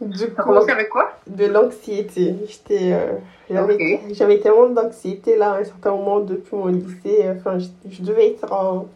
Du 0.00 0.30
coup, 0.30 0.42
commencé 0.42 0.70
avec 0.70 0.88
quoi? 0.88 1.12
De 1.26 1.44
l'anxiété. 1.44 2.34
J'étais, 2.48 2.94
euh, 2.94 3.18
j'avais, 4.14 4.38
tellement 4.38 4.70
d'anxiété 4.70 5.36
là 5.36 5.52
à 5.52 5.58
un 5.58 5.64
certain 5.64 5.90
moment 5.90 6.20
depuis 6.20 6.56
mon 6.56 6.68
lycée. 6.68 7.26
Enfin, 7.36 7.58
je, 7.58 8.02
devais 8.02 8.30
être 8.30 8.50
en, 8.50 8.88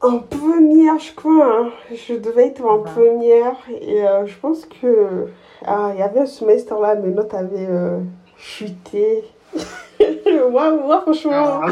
en 0.00 0.18
première, 0.18 0.98
je 0.98 1.14
crois. 1.14 1.46
Hein. 1.46 1.70
Je 1.94 2.14
devais 2.14 2.48
être 2.48 2.64
en 2.64 2.80
première. 2.80 3.54
Et 3.80 4.04
euh, 4.04 4.26
je 4.26 4.36
pense 4.36 4.66
que. 4.66 5.28
Ah, 5.66 5.90
il 5.94 6.00
y 6.00 6.02
avait 6.02 6.20
un 6.20 6.26
semestre 6.26 6.78
là, 6.78 6.94
mes 6.94 7.12
notes 7.12 7.34
avaient 7.34 7.66
euh, 7.68 7.98
chuté. 8.38 9.24
moi, 10.50 10.70
moi, 10.70 11.00
franchement. 11.02 11.60
Ah. 11.62 11.66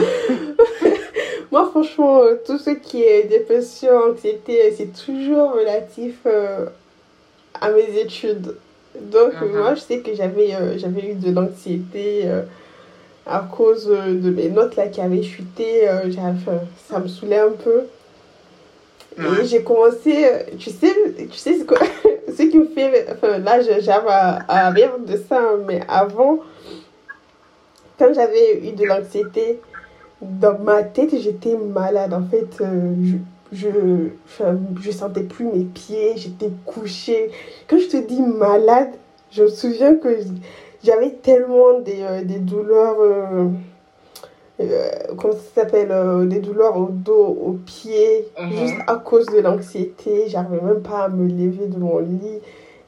moi, 1.52 1.68
franchement, 1.70 2.22
tout 2.44 2.58
ce 2.58 2.70
qui 2.70 3.02
est 3.02 3.24
dépression, 3.24 3.90
anxiété, 4.10 4.72
c'est 4.76 4.92
toujours 4.92 5.52
relatif 5.52 6.26
à 7.60 7.70
mes 7.70 7.98
études. 7.98 8.54
Donc, 9.00 9.34
uh-huh. 9.34 9.56
moi, 9.56 9.74
je 9.74 9.80
sais 9.80 10.00
que 10.00 10.14
j'avais 10.14 10.54
euh, 10.54 10.78
j'avais 10.78 11.10
eu 11.10 11.14
de 11.14 11.30
l'anxiété 11.30 12.22
euh, 12.24 12.42
à 13.26 13.40
cause 13.40 13.86
de 13.86 14.30
mes 14.30 14.48
notes 14.48 14.76
là 14.76 14.88
qui 14.88 15.00
avaient 15.00 15.22
chuté. 15.22 15.88
Euh, 15.88 16.10
ça 16.88 16.98
me 16.98 17.08
saoulait 17.08 17.38
un 17.38 17.52
peu. 17.52 17.82
Et 19.16 19.44
j'ai 19.46 19.62
commencé, 19.62 20.26
tu 20.58 20.70
sais, 20.70 20.94
tu 21.30 21.36
sais 21.36 21.58
ce, 21.58 21.64
ce 22.36 22.42
qui 22.42 22.58
me 22.58 22.66
fait. 22.66 23.06
Enfin, 23.12 23.38
là, 23.38 23.60
j'avais 23.60 24.10
à, 24.10 24.70
rire 24.70 24.98
de 25.04 25.16
ça, 25.28 25.40
mais 25.66 25.80
avant, 25.88 26.38
quand 27.98 28.12
j'avais 28.14 28.60
eu 28.68 28.72
de 28.72 28.84
l'anxiété, 28.84 29.60
dans 30.20 30.58
ma 30.58 30.82
tête, 30.82 31.18
j'étais 31.18 31.56
malade. 31.56 32.12
En 32.12 32.22
fait, 32.22 32.48
je 32.60 33.16
je 33.52 33.68
je 34.80 34.90
sentais 34.90 35.22
plus 35.22 35.46
mes 35.46 35.64
pieds, 35.64 36.14
j'étais 36.16 36.50
couchée. 36.66 37.30
Quand 37.68 37.78
je 37.78 37.86
te 37.86 37.96
dis 37.96 38.20
malade, 38.20 38.90
je 39.30 39.44
me 39.44 39.48
souviens 39.48 39.94
que 39.94 40.18
j'avais 40.82 41.10
tellement 41.10 41.80
des, 41.80 42.02
euh, 42.02 42.24
des 42.24 42.38
douleurs, 42.38 42.96
euh, 43.00 43.48
euh, 44.60 44.90
comment 45.16 45.34
ça 45.34 45.62
s'appelle, 45.62 45.92
des 46.28 46.40
douleurs 46.40 46.76
au 46.76 46.88
dos, 46.90 47.26
aux 47.26 47.58
pieds, 47.64 48.28
mhm. 48.40 48.50
juste 48.52 48.76
à 48.86 48.96
cause 48.96 49.26
de 49.26 49.40
l'anxiété. 49.40 50.24
J'arrivais 50.28 50.60
même 50.60 50.82
pas 50.82 51.04
à 51.04 51.08
me 51.08 51.26
lever 51.28 51.66
de 51.66 51.78
mon 51.78 51.98
lit. 51.98 52.40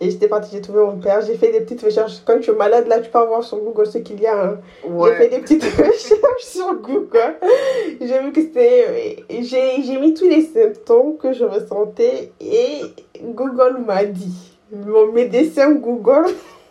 Et 0.03 0.11
j'étais 0.11 0.29
partie, 0.29 0.51
j'ai 0.53 0.63
trouvé 0.63 0.81
mon 0.81 0.97
père, 0.97 1.21
j'ai 1.21 1.35
fait 1.35 1.53
des 1.53 1.61
petites 1.61 1.83
recherches. 1.83 2.23
Quand 2.25 2.41
tu 2.41 2.51
es 2.51 2.55
malade, 2.55 2.87
là, 2.89 3.01
tu 3.01 3.11
peux 3.11 3.19
voir 3.19 3.45
sur 3.45 3.59
Google 3.59 3.87
ce 3.87 3.99
qu'il 3.99 4.19
y 4.19 4.27
a. 4.27 4.45
Hein. 4.45 4.59
J'ai 4.83 5.15
fait 5.15 5.29
des 5.29 5.39
petites 5.41 5.63
recherches 5.77 6.43
sur 6.43 6.75
Google. 6.77 7.37
J'ai 8.01 8.19
vu 8.21 8.33
que 8.33 8.41
c'était. 8.41 9.25
J'ai 9.29 9.99
mis 10.01 10.15
tous 10.15 10.27
les 10.27 10.41
symptômes 10.41 11.19
que 11.19 11.35
je 11.35 11.45
ressentais 11.45 12.33
et 12.41 12.81
Google 13.23 13.83
m'a 13.87 14.05
dit. 14.05 14.57
Mon 14.73 15.13
médecin 15.13 15.73
Google 15.73 16.29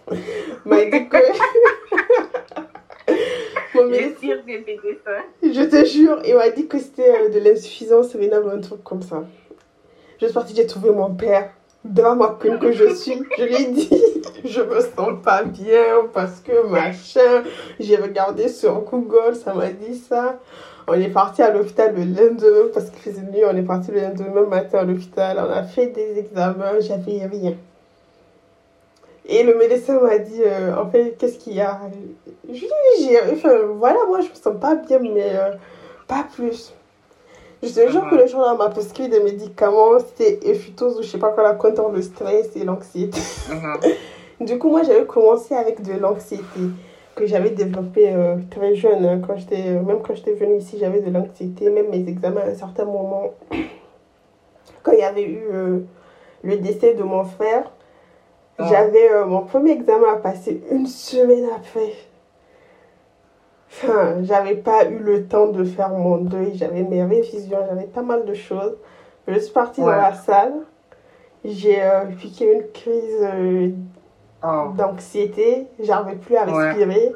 m'a 0.65 0.85
dit 0.85 1.07
que. 1.07 1.17
Je 5.41 5.63
te 5.63 5.85
jure, 5.85 6.21
il 6.25 6.35
m'a 6.35 6.49
dit 6.49 6.67
que 6.67 6.79
c'était 6.79 7.09
euh, 7.09 7.29
de 7.29 7.39
l'insuffisance 7.39 8.15
rénale 8.15 8.43
ou 8.45 8.49
un 8.49 8.59
truc 8.59 8.83
comme 8.83 9.01
ça. 9.01 9.23
Je 10.19 10.25
suis 10.25 10.33
partie, 10.33 10.55
j'ai 10.55 10.65
trouvé 10.65 10.91
mon 10.91 11.13
père 11.15 11.51
drama 11.83 12.37
queen 12.39 12.59
que 12.59 12.71
je 12.71 12.93
suis, 12.93 13.21
je 13.37 13.43
lui 13.43 13.55
ai 13.55 13.71
dit, 13.71 13.89
je 14.45 14.61
me 14.61 14.81
sens 14.81 15.13
pas 15.23 15.43
bien 15.43 16.07
parce 16.13 16.41
que 16.41 16.67
machin, 16.67 17.43
j'ai 17.79 17.95
regardé 17.95 18.49
sur 18.49 18.81
Google, 18.81 19.35
ça 19.35 19.53
m'a 19.53 19.69
dit 19.69 19.95
ça. 19.95 20.39
On 20.87 20.93
est 20.93 21.09
parti 21.09 21.41
à 21.41 21.51
l'hôpital 21.51 21.93
le 21.95 22.03
lendemain 22.03 22.69
parce 22.73 22.89
qu'il 22.89 22.99
faisait 22.99 23.21
nuit, 23.21 23.43
on 23.45 23.55
est 23.55 23.61
parti 23.63 23.91
le 23.91 24.01
lendemain 24.01 24.45
matin 24.47 24.79
à 24.79 24.83
l'hôpital, 24.83 25.37
on 25.39 25.51
a 25.51 25.63
fait 25.63 25.87
des 25.87 26.19
examens, 26.19 26.79
j'avais 26.79 27.25
rien. 27.25 27.55
Et 29.31 29.43
le 29.43 29.55
médecin 29.55 29.99
m'a 29.99 30.17
dit, 30.17 30.41
euh, 30.43 30.75
en 30.75 30.89
fait, 30.89 31.15
qu'est-ce 31.19 31.37
qu'il 31.37 31.53
y 31.53 31.61
a? 31.61 31.79
Je 32.47 32.51
lui 32.51 32.65
ai 32.65 32.97
dit, 32.97 33.15
enfin, 33.31 33.57
voilà, 33.77 33.99
moi 34.07 34.21
je 34.21 34.29
me 34.29 34.33
sens 34.33 34.55
pas 34.59 34.73
bien, 34.73 34.97
mais 34.97 35.35
euh, 35.35 35.51
pas 36.07 36.25
plus. 36.33 36.73
Je 37.61 37.69
te 37.69 37.91
jure 37.91 38.09
que 38.09 38.15
le 38.15 38.25
jour-là, 38.25 38.55
m'a 38.55 38.69
prescrit 38.69 39.07
des 39.07 39.19
médicaments, 39.19 39.99
c'était 39.99 40.49
effitos 40.49 40.97
ou 40.97 41.03
je 41.03 41.07
sais 41.07 41.19
pas 41.19 41.29
quoi, 41.29 41.43
la 41.43 41.53
contre 41.53 41.89
le 41.89 42.01
stress 42.01 42.55
et 42.55 42.63
l'anxiété. 42.63 43.19
Uh-huh. 43.19 43.93
du 44.45 44.57
coup, 44.57 44.69
moi, 44.69 44.81
j'avais 44.81 45.05
commencé 45.05 45.53
avec 45.53 45.83
de 45.83 45.93
l'anxiété 45.93 46.61
que 47.15 47.27
j'avais 47.27 47.51
développée 47.51 48.11
euh, 48.11 48.37
très 48.49 48.73
jeune. 48.73 49.05
Hein, 49.05 49.21
quand 49.27 49.37
j'étais, 49.37 49.73
même 49.73 50.01
quand 50.01 50.15
j'étais 50.15 50.33
venue 50.33 50.57
ici, 50.57 50.77
j'avais 50.79 51.01
de 51.01 51.11
l'anxiété, 51.11 51.69
même 51.69 51.89
mes 51.89 52.07
examens 52.09 52.41
à 52.41 52.47
un 52.47 52.55
certain 52.55 52.85
moment. 52.85 53.35
Quand 54.81 54.93
il 54.93 54.99
y 54.99 55.03
avait 55.03 55.23
eu 55.23 55.41
le 56.41 56.57
décès 56.57 56.93
de 56.93 57.03
mon 57.03 57.25
frère, 57.25 57.69
ah. 58.59 58.67
j'avais 58.69 59.25
mon 59.25 59.41
premier 59.41 59.71
examen 59.71 60.13
à 60.13 60.17
passer 60.17 60.61
une 60.69 60.85
semaine 60.85 61.45
après. 61.55 61.93
Enfin, 63.71 64.23
j'avais 64.23 64.55
pas 64.55 64.85
eu 64.85 64.97
le 64.97 65.27
temps 65.27 65.47
de 65.47 65.63
faire 65.63 65.89
mon 65.89 66.17
deuil, 66.17 66.51
j'avais 66.55 66.83
mes 66.83 67.03
révisions, 67.03 67.59
j'avais 67.67 67.85
pas 67.85 68.01
mal 68.01 68.25
de 68.25 68.33
choses. 68.33 68.75
Je 69.27 69.39
suis 69.39 69.53
partie 69.53 69.81
dans 69.81 69.87
la 69.87 70.13
salle, 70.13 70.53
j'ai 71.45 71.81
euh, 71.81 72.05
piqué 72.19 72.51
une 72.51 72.71
crise 72.73 73.21
euh, 73.21 73.69
oh. 74.43 74.73
d'anxiété, 74.75 75.67
j'arrivais 75.79 76.17
plus 76.17 76.35
à 76.35 76.45
respirer. 76.45 77.13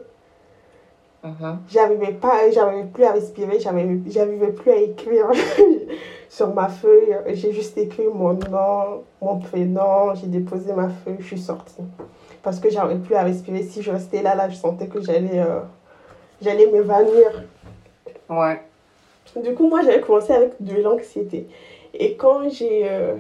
J'arrivais 1.70 2.14
pas, 2.14 2.52
j'arrivais 2.52 2.86
plus 2.86 3.04
à 3.06 3.14
respirer, 3.14 3.60
j'arrivais 3.60 4.52
plus 4.52 4.72
à 4.72 4.76
écrire 4.76 5.28
sur 6.34 6.52
ma 6.52 6.67
feuille. 6.67 7.15
J'ai 7.28 7.52
juste 7.54 7.78
écrit 7.78 8.08
mon 8.12 8.34
nom, 8.34 9.04
mon 9.22 9.38
prénom, 9.38 10.15
j'ai 10.15 10.26
déposé 10.26 10.74
ma 10.74 10.89
feuille, 10.89 11.17
je 11.19 11.28
suis 11.28 11.39
sortie. 11.39 11.84
Parce 12.41 12.60
que 12.60 12.72
j'arrivais 12.72 13.00
plus 13.00 13.13
à 13.13 13.24
respirer. 13.24 13.62
Si 13.62 13.84
je 13.84 13.91
restais 13.91 14.24
là, 14.24 14.34
là, 14.34 14.50
je 14.50 14.56
sentais 14.56 14.88
que 14.88 15.00
j'allais 15.00 15.39
euh, 15.39 15.60
j'allais 16.41 16.65
m'évanouir. 16.72 17.43
Ouais. 18.30 18.62
Du 19.43 19.54
coup, 19.54 19.69
moi, 19.69 19.82
j'avais 19.84 20.02
commencé 20.02 20.34
avec 20.34 20.54
de 20.60 20.82
l'anxiété. 20.82 21.48
Et 21.93 22.15
quand 22.15 22.50
j'ai 22.50 22.89
euh, 22.89 23.13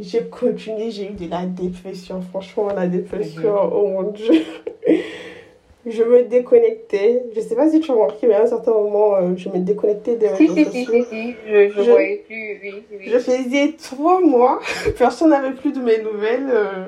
j'ai 0.00 0.24
continué, 0.24 0.90
j'ai 0.90 1.10
eu 1.10 1.14
de 1.14 1.28
la 1.28 1.44
dépression. 1.44 2.22
Franchement, 2.22 2.68
la 2.74 2.86
dépression, 2.86 3.52
mhm. 3.52 3.70
oh 3.72 3.86
mon 3.88 4.02
Dieu. 4.12 4.32
je 5.86 6.02
me 6.02 6.24
déconnectais. 6.24 7.24
Je 7.34 7.40
sais 7.40 7.54
pas 7.54 7.68
si 7.68 7.80
tu 7.80 7.90
as 7.90 7.94
remarqué, 7.94 8.26
mais 8.26 8.34
à 8.34 8.42
un 8.42 8.46
certain 8.46 8.72
moment, 8.72 9.16
euh, 9.16 9.34
je 9.36 9.48
me 9.48 9.58
déconnectais 9.58 10.16
des 10.16 10.28
réseaux 10.28 10.54
si, 10.54 10.64
si, 10.64 10.84
Si, 10.86 11.04
si, 11.04 11.34
je, 11.46 11.68
je, 11.70 11.90
voyais 11.90 12.24
plus, 12.26 12.60
oui, 12.62 12.84
oui. 12.90 13.02
Je 13.06 13.18
faisais 13.18 13.74
trois 13.82 14.20
mois, 14.20 14.60
personne 14.98 15.30
n'avait 15.30 15.54
plus 15.54 15.72
de 15.72 15.80
mes 15.80 15.98
nouvelles. 16.02 16.48
Euh, 16.50 16.86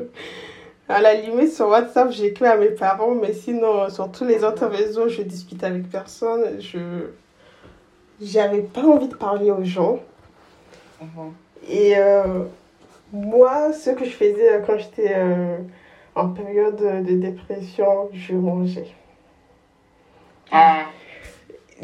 à 0.89 1.01
la 1.01 1.15
limite, 1.15 1.53
sur 1.53 1.69
WhatsApp, 1.69 2.13
j'écris 2.13 2.47
à 2.47 2.57
mes 2.57 2.69
parents, 2.69 3.15
mais 3.15 3.33
sinon, 3.33 3.89
sur 3.91 4.11
tous 4.13 4.25
les 4.25 4.45
autres 4.45 4.67
réseaux, 4.67 5.09
je 5.09 5.23
discute 5.23 5.65
avec 5.65 5.91
personne. 5.91 6.61
Je 6.61 6.79
j'avais 8.21 8.63
pas 8.63 8.83
envie 8.83 9.09
de 9.09 9.15
parler 9.15 9.51
aux 9.51 9.65
gens. 9.65 10.01
Mhm. 11.01 11.33
Et 11.69 11.95
euh, 11.97 12.45
moi, 13.13 13.73
ce 13.73 13.91
que 13.91 14.05
je 14.05 14.11
faisais 14.11 14.53
euh, 14.53 14.61
quand 14.67 14.79
j'étais 14.79 15.13
euh, 15.15 15.59
en 16.17 16.29
période 16.31 16.77
de 16.77 17.15
dépression, 17.17 18.09
je 18.13 18.35
mangeais. 18.35 18.89
Ah. 20.51 20.87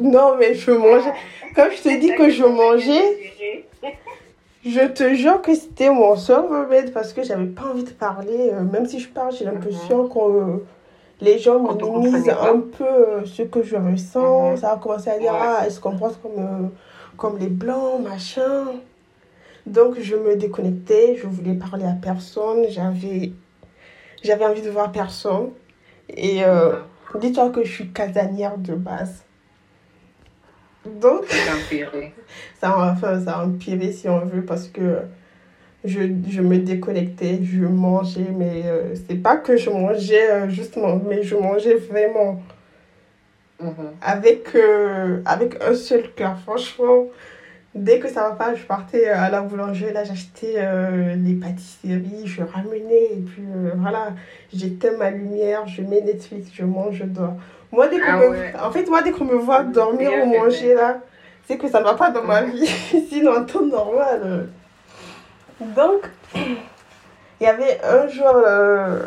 Non, 0.01 0.37
mais 0.39 0.55
je 0.55 0.71
mangeais. 0.71 1.13
Comme 1.55 1.71
je 1.71 1.83
te 1.83 2.01
dis 2.01 2.15
que 2.15 2.31
je 2.31 2.45
mangeais, 2.45 3.19
je 4.65 4.87
te 4.89 5.15
jure 5.15 5.43
que 5.43 5.55
c'était 5.55 5.91
mon 5.91 6.17
seul 6.17 6.47
remède 6.47 6.93
parce 6.93 7.13
que 7.13 7.23
j'avais 7.23 7.47
pas 7.47 7.67
envie 7.71 7.85
de 7.85 7.91
parler. 7.91 8.51
euh, 8.53 8.63
Même 8.63 8.87
si 8.87 8.99
je 9.01 9.09
parle, 9.09 9.33
j'ai 9.35 9.45
l'impression 9.45 10.09
que 10.09 10.19
euh, 10.19 10.65
les 11.21 11.39
gens 11.39 11.59
minimisent 11.61 12.31
un 12.31 12.61
peu 12.61 12.85
euh, 12.85 13.25
ce 13.27 13.43
que 13.43 13.63
je 13.63 13.77
ressens. 13.77 14.53
Mhm. 14.53 14.57
Ça 14.57 14.73
a 14.73 14.77
commencé 14.79 15.11
à 15.11 15.19
dire, 15.19 15.35
ah, 15.39 15.61
elle 15.65 15.71
se 15.71 15.81
comporte 15.81 16.21
comme, 16.23 16.71
comme 17.19 17.39
les 17.39 17.49
blancs, 17.49 18.01
machin. 18.03 18.65
Donc, 19.67 20.01
je 20.01 20.17
me 20.17 20.37
déconnectais, 20.37 21.17
je 21.17 21.27
voulais 21.27 21.55
parler 21.55 21.85
à 21.85 21.93
personne, 22.01 22.65
j'avais, 22.69 23.33
j'avais 24.23 24.45
envie 24.45 24.63
de 24.63 24.71
voir 24.71 24.93
personne. 24.93 25.51
Et 26.09 26.45
euh, 26.45 26.73
dis-toi 27.19 27.51
que 27.51 27.65
je 27.65 27.73
suis 27.73 27.89
casanière 27.93 28.59
de 28.59 28.75
base. 28.75 29.25
Donc, 30.85 31.25
ça 32.61 32.71
a, 32.71 32.93
enfin, 32.93 33.21
ça 33.25 33.39
a 33.39 33.45
empiré 33.45 33.93
si 33.93 34.09
on 34.09 34.25
veut 34.27 34.45
parce 34.45 34.69
que 34.69 34.99
je, 35.85 36.01
je 36.29 36.41
me 36.41 36.59
déconnectais, 36.59 37.41
je 37.43 37.65
mangeais, 37.65 38.27
mais 38.37 38.63
euh, 38.65 38.95
c'est 39.09 39.17
pas 39.17 39.37
que 39.37 39.57
je 39.57 39.71
mangeais 39.71 40.31
euh, 40.31 40.49
justement, 40.49 41.01
mais 41.09 41.23
je 41.23 41.37
mangeais 41.37 41.75
vraiment 41.75 42.41
Mhm. 43.63 43.93
avec, 44.01 44.55
euh, 44.57 45.23
avec 45.25 45.63
un 45.63 45.75
seul 45.75 46.13
cœur. 46.15 46.37
Franchement, 46.41 47.07
dès 47.75 47.99
que 47.99 48.09
ça 48.09 48.29
va 48.29 48.31
pas, 48.35 48.55
je 48.55 48.63
partais 48.65 49.09
à 49.09 49.31
la 49.31 49.41
boulangerie, 49.41 49.93
là 49.93 50.05
j'achetais 50.05 50.55
euh, 50.59 51.15
les 51.17 51.35
pâtisseries, 51.35 52.27
je 52.27 52.43
ramenais 52.43 53.05
et 53.13 53.17
puis 53.27 53.43
euh, 53.43 53.71
voilà, 53.77 54.09
j'éteins 54.55 54.97
ma 54.99 55.11
lumière, 55.11 55.67
je 55.67 55.83
mets 55.83 56.01
Netflix, 56.03 56.51
je 56.53 56.65
mange, 56.65 56.97
je 56.97 57.05
dors. 57.05 57.35
Moi, 57.71 57.89
dès 57.89 57.99
qu'on 58.01 58.07
Ah 58.07 58.19
me- 58.19 58.29
ouais. 58.31 58.53
En 58.63 58.71
fait, 58.71 58.87
moi, 58.89 59.01
dès 59.03 59.13
qu'on 59.13 59.25
me 59.25 59.37
voit 59.37 59.63
dormir 59.63 60.11
ou 60.23 60.27
manger 60.27 60.75
là, 60.75 60.99
c'est 61.49 61.57
que 61.57 61.69
ça 61.69 61.81
ne 61.81 61.85
va 61.85 61.95
pas 61.95 62.11
dans 62.11 62.23
ma 62.23 62.43
vie. 62.43 62.67
Sinon, 63.11 63.37
en 63.39 63.45
temps 63.47 63.65
normal. 63.65 64.21
euh. 64.25 64.45
Donc, 65.61 66.11
il 66.35 67.45
y 67.45 67.47
avait 67.47 67.81
un 67.83 68.07
jour, 68.09 68.27
euh, 68.47 69.01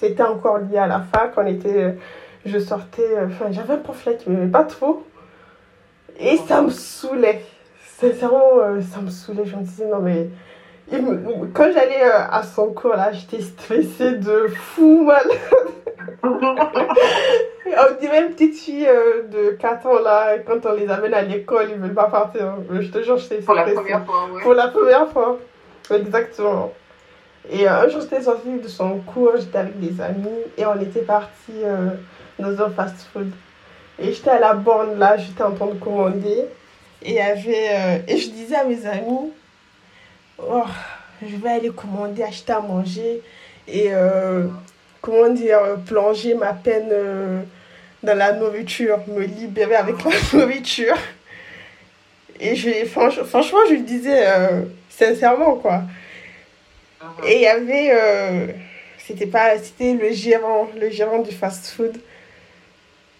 c'était 0.00 0.22
encore 0.22 0.58
lié 0.58 0.78
à 0.78 0.86
la 0.86 1.00
fac, 1.00 1.32
on 1.36 1.46
était, 1.46 1.96
je 2.44 2.58
sortais, 2.58 3.02
euh, 3.02 3.26
enfin, 3.26 3.46
j'avais 3.52 3.74
un 3.74 3.78
pamphlet 3.78 4.16
qui 4.16 4.30
m'aimait 4.30 4.50
pas 4.50 4.64
trop. 4.64 5.04
Et 6.18 6.36
ça 6.48 6.62
me 6.62 6.70
saoulait. 6.70 7.44
Sincèrement, 8.00 8.58
euh, 8.62 8.80
ça 8.80 9.00
me 9.00 9.10
saoulait. 9.10 9.44
Je 9.44 9.56
me 9.56 9.62
disais, 9.62 9.86
non, 9.86 9.98
mais. 10.00 10.28
me- 10.92 11.46
Quand 11.52 11.70
j'allais 11.72 12.02
euh, 12.04 12.20
à 12.30 12.42
son 12.42 12.72
cours, 12.72 12.94
là, 12.94 13.10
j'étais 13.12 13.40
stressée 13.42 14.12
de 14.12 14.46
fou 14.48 15.04
mal. 15.04 15.26
On 17.70 18.00
dirait 18.00 18.22
une 18.26 18.32
petite 18.32 18.56
fille 18.56 18.86
euh, 18.88 19.22
de 19.30 19.50
4 19.52 19.86
ans, 19.86 20.00
là, 20.02 20.38
quand 20.38 20.64
on 20.64 20.72
les 20.72 20.88
amène 20.90 21.12
à 21.14 21.22
l'école, 21.22 21.66
ils 21.70 21.76
veulent 21.78 21.92
pas 21.94 22.08
partir. 22.08 22.54
Je 22.70 22.88
te 22.88 23.02
jure, 23.02 23.18
j'étais 23.18 23.36
Pour 23.38 23.54
la 23.54 23.62
stressée. 23.62 23.80
première 23.80 24.04
fois, 24.06 24.24
ouais. 24.32 24.42
Pour 24.42 24.54
la 24.54 24.68
première 24.68 25.08
fois. 25.08 25.38
Exactement. 25.94 26.72
Et 27.50 27.68
euh, 27.68 27.82
un 27.84 27.88
jour, 27.88 28.00
j'étais 28.00 28.22
sortie 28.22 28.58
de 28.58 28.68
son 28.68 28.98
cours, 29.00 29.32
j'étais 29.38 29.58
avec 29.58 29.78
des 29.80 30.00
amis 30.00 30.28
et 30.56 30.64
on 30.66 30.80
était 30.80 31.02
partis 31.02 31.62
euh, 31.64 31.90
dans 32.38 32.62
un 32.62 32.70
fast-food. 32.70 33.30
Et 33.98 34.12
j'étais 34.12 34.30
à 34.30 34.38
la 34.40 34.54
borne 34.54 34.98
là, 34.98 35.16
j'étais 35.16 35.42
en 35.42 35.52
train 35.52 35.66
de 35.66 35.74
commander. 35.78 36.46
Et, 37.02 37.20
avait, 37.20 37.68
euh, 37.70 37.98
et 38.08 38.16
je 38.18 38.30
disais 38.30 38.56
à 38.56 38.64
mes 38.64 38.84
amis, 38.86 39.30
oh, 40.38 40.64
je 41.22 41.36
vais 41.36 41.50
aller 41.50 41.70
commander, 41.70 42.22
acheter 42.22 42.52
à 42.52 42.60
manger 42.60 43.22
et, 43.68 43.88
euh, 43.92 44.46
comment 45.00 45.28
dire, 45.30 45.60
plonger 45.86 46.34
ma 46.34 46.52
peine 46.54 46.88
euh, 46.90 47.42
dans 48.02 48.16
la 48.16 48.32
nourriture, 48.32 48.98
me 49.06 49.22
libérer 49.24 49.76
avec 49.76 49.96
la 50.04 50.10
nourriture. 50.38 50.96
Et 52.40 52.54
je, 52.56 52.68
franch- 52.86 53.24
franchement, 53.24 53.58
je 53.68 53.74
le 53.74 53.80
disais 53.82 54.24
sincèrement, 54.88 55.56
quoi. 55.56 55.82
Mhm. 57.02 57.24
Et 57.26 57.34
il 57.36 57.40
y 57.42 57.46
avait, 57.46 58.54
c'était 58.98 59.26
pas, 59.26 59.58
c'était 59.58 59.94
le 59.94 60.12
gérant, 60.12 60.68
le 60.80 60.88
gérant 60.90 61.18
du 61.18 61.32
fast-food. 61.32 61.98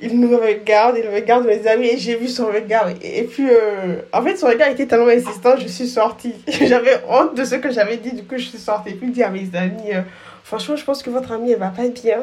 Il 0.00 0.20
nous 0.20 0.36
regarde, 0.38 0.96
il 1.02 1.08
regarde 1.12 1.44
mes 1.44 1.66
amis 1.66 1.88
et 1.88 1.98
j'ai 1.98 2.14
vu 2.14 2.28
son 2.28 2.46
regard. 2.46 2.88
Et 3.02 3.24
puis, 3.24 3.48
euh, 3.50 3.96
en 4.12 4.22
fait, 4.22 4.36
son 4.36 4.46
regard 4.46 4.68
était 4.68 4.86
tellement 4.86 5.08
insistant, 5.08 5.56
je 5.58 5.66
suis 5.66 5.88
sortie. 5.88 6.34
J'avais 6.48 7.00
honte 7.08 7.34
de 7.36 7.44
ce 7.44 7.56
que 7.56 7.72
j'avais 7.72 7.96
dit, 7.96 8.12
du 8.12 8.22
coup, 8.22 8.36
je 8.38 8.44
suis 8.44 8.58
sortie. 8.58 8.90
Et 8.90 8.94
puis, 8.94 9.10
dit 9.10 9.24
à 9.24 9.30
mes 9.30 9.48
amis, 9.54 9.92
euh, 9.92 10.02
franchement, 10.44 10.76
je 10.76 10.84
pense 10.84 11.02
que 11.02 11.10
votre 11.10 11.32
amie, 11.32 11.50
elle 11.50 11.58
va 11.58 11.70
pas 11.70 11.88
bien. 11.88 12.22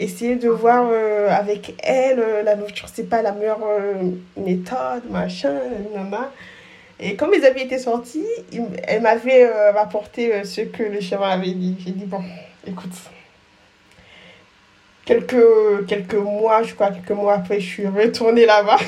Essayez 0.00 0.36
de 0.36 0.48
voir 0.48 0.88
euh, 0.90 1.28
avec 1.30 1.74
elle, 1.82 2.24
la 2.42 2.56
nourriture, 2.56 2.88
c'est 2.92 3.08
pas 3.08 3.20
la 3.20 3.32
meilleure 3.32 3.60
méthode, 4.38 5.02
machin, 5.10 5.52
nanana. 5.94 6.32
Et 6.98 7.16
quand 7.16 7.28
mes 7.28 7.44
amis 7.44 7.62
étaient 7.62 7.78
sortis, 7.78 8.24
il- 8.50 8.62
elle 8.88 9.02
m'avait 9.02 9.46
rapporté 9.72 10.42
ce 10.44 10.62
que 10.62 10.82
le 10.84 11.00
gérant 11.00 11.26
avait 11.26 11.50
dit. 11.52 11.76
J'ai 11.84 11.92
dit, 11.92 12.06
bon, 12.06 12.22
écoute, 12.66 12.90
quelques, 15.04 15.86
quelques 15.86 16.14
mois, 16.14 16.62
je 16.62 16.74
crois, 16.74 16.90
quelques 16.90 17.10
mois 17.10 17.34
après, 17.34 17.60
je 17.60 17.66
suis 17.66 17.86
retournée 17.86 18.46
là-bas. 18.46 18.78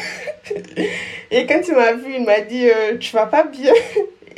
Et 1.30 1.46
quand 1.46 1.60
il 1.66 1.74
m'a 1.74 1.92
vu, 1.92 2.14
il 2.18 2.24
m'a 2.24 2.40
dit, 2.40 2.68
euh, 2.68 2.96
tu 2.98 3.14
vas 3.14 3.26
pas 3.26 3.44
bien? 3.44 3.72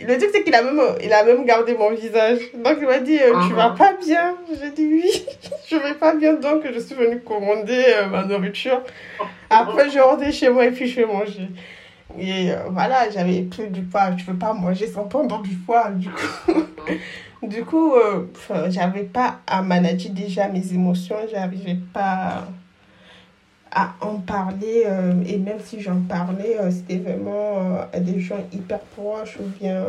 Le 0.01 0.17
truc, 0.17 0.31
c'est 0.33 0.45
qu'il 0.45 0.55
a 0.55 0.63
même, 0.63 0.81
il 1.03 1.13
a 1.13 1.25
même 1.25 1.45
gardé 1.45 1.75
mon 1.75 1.91
visage. 1.91 2.39
Donc, 2.55 2.77
il 2.81 2.87
m'a 2.87 3.01
dit, 3.01 3.19
euh, 3.19 3.33
tu 3.49 3.55
vas 3.55 3.71
pas 3.71 3.95
bien? 3.95 4.37
J'ai 4.49 4.71
dit, 4.71 4.87
oui, 4.87 5.27
je 5.69 5.77
vais 5.77 5.95
pas 5.95 6.15
bien. 6.15 6.35
Donc, 6.35 6.63
je 6.73 6.79
suis 6.79 6.95
venue 6.95 7.21
commander 7.21 7.85
euh, 7.97 8.07
ma 8.07 8.25
nourriture. 8.25 8.81
Après, 9.51 9.91
je 9.91 9.99
rentre 9.99 10.33
chez 10.33 10.51
moi 10.51 10.67
et 10.67 10.71
puis 10.71 10.87
je 10.87 11.01
vais 11.01 11.07
manger. 11.07 11.49
Et 12.19 12.51
voilà, 12.71 13.11
j'avais 13.11 13.43
plus 13.43 13.69
du 13.69 13.83
poids. 13.83 14.11
Je 14.17 14.25
veux 14.25 14.39
pas 14.39 14.53
manger 14.53 14.87
sans 14.87 15.05
prendre 15.05 15.43
du 15.43 15.55
poids. 15.57 15.91
Du 15.91 16.09
coup, 16.09 16.53
du 17.43 17.65
coup 17.65 17.95
euh, 17.95 18.27
j'avais 18.69 19.05
pas 19.05 19.41
à 19.47 19.63
manager 19.63 20.13
déjà 20.13 20.49
mes 20.49 20.73
émotions. 20.73 21.17
J'arrivais 21.31 21.77
pas 21.93 22.45
à 23.71 23.95
en 24.01 24.17
parler. 24.17 24.85
euh, 24.87 25.13
et 25.27 25.39
même 25.39 25.61
si 25.61 25.81
j'en 25.81 26.01
parlais, 26.01 26.59
euh, 26.59 26.71
c'était 26.71 26.97
vraiment 26.99 27.81
à 27.93 28.01
des 28.01 28.19
gens 28.21 28.39
hyper 28.53 28.81
proches 28.81 29.37
ou 29.41 29.45
bien 29.61 29.85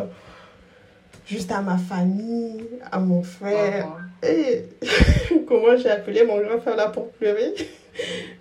juste 1.25 1.51
à 1.51 1.61
ma 1.61 1.77
famille, 1.77 2.65
à 2.91 2.99
mon 2.99 3.23
frère. 3.23 3.87
Et 4.23 4.65
comment 5.47 5.77
j'ai 5.77 5.89
appelé 5.89 6.25
mon 6.25 6.39
grand 6.41 6.59
frère 6.59 6.75
là 6.75 6.89
pour 6.89 7.09
pleurer? 7.11 7.53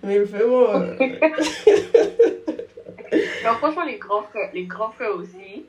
Mais 0.03 0.19
vraiment, 0.19 0.79
Non, 3.43 3.53
franchement, 3.57 3.85
les 3.85 3.97
grands 3.97 4.21
frères, 4.23 4.49
les 4.53 4.65
grands 4.65 4.91
frères 4.91 5.15
aussi, 5.15 5.65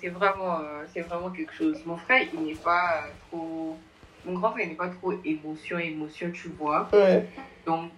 c'est 0.00 0.08
vraiment, 0.08 0.60
euh, 0.60 0.84
c'est 0.92 1.00
vraiment 1.00 1.30
quelque 1.30 1.52
chose. 1.52 1.82
Mon 1.86 1.96
frère, 1.96 2.22
il 2.32 2.40
n'est 2.40 2.54
pas 2.54 3.04
euh, 3.04 3.10
trop. 3.28 3.76
Mon 4.24 4.32
grand 4.34 4.52
frère, 4.52 4.64
il 4.64 4.70
n'est 4.70 4.74
pas 4.76 4.88
trop 4.88 5.12
émotion, 5.24 5.78
émotion, 5.78 6.30
tu 6.32 6.48
vois. 6.48 6.88
ouais. 6.92 7.26
Donc, 7.66 7.90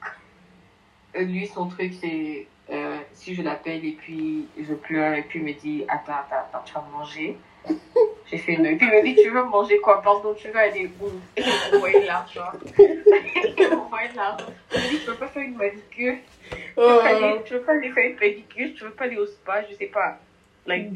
euh, 1.16 1.22
lui, 1.22 1.46
son 1.46 1.68
truc, 1.68 1.92
c'est 2.00 2.46
euh, 2.70 2.98
si 3.12 3.34
je 3.34 3.42
l'appelle 3.42 3.84
et 3.84 3.92
puis 3.92 4.46
je 4.58 4.74
pleure 4.74 5.14
et 5.14 5.22
puis 5.22 5.38
il 5.40 5.44
me 5.44 5.52
dit 5.52 5.84
Attends, 5.88 6.12
attends, 6.12 6.36
attends, 6.52 6.62
tu 6.64 6.74
vas 6.74 6.84
manger. 6.92 7.36
J'ai 8.30 8.38
fait 8.38 8.52
une. 8.54 8.66
Et 8.66 8.76
puis 8.76 8.86
il 8.86 8.92
me 8.92 9.02
dit 9.04 9.14
Tu 9.22 9.30
veux 9.30 9.44
manger 9.44 9.78
quoi? 9.78 10.02
Pardon, 10.02 10.34
tu 10.34 10.48
veux 10.48 10.56
aller 10.56 10.90
où? 11.00 11.06
Et 11.36 11.42
de 11.42 12.06
l'argent. 12.06 12.50
Il 12.78 13.68
m'a 13.70 13.76
envoyé 13.76 14.08
de 14.10 14.16
l'argent. 14.16 14.46
Il 14.74 14.80
me 14.80 14.88
dit 14.90 14.98
Tu 15.00 15.06
veux 15.10 15.16
pas 15.16 15.28
faire 15.28 15.42
une 15.42 15.56
manicure? 15.56 16.16
Tu 16.50 16.56
veux, 16.56 16.60
Oh. 16.76 17.38
tu 17.44 17.54
veux 17.54 17.62
pas 17.62 17.72
aller 17.72 17.90
faire 17.90 18.10
une 18.10 18.16
pédicure, 18.16 18.68
tu 18.76 18.84
veux 18.84 18.90
pas 18.90 19.04
aller 19.04 19.16
au 19.16 19.26
spa, 19.26 19.62
je 19.68 19.74
sais 19.74 19.86
pas. 19.86 20.18
Like, 20.66 20.92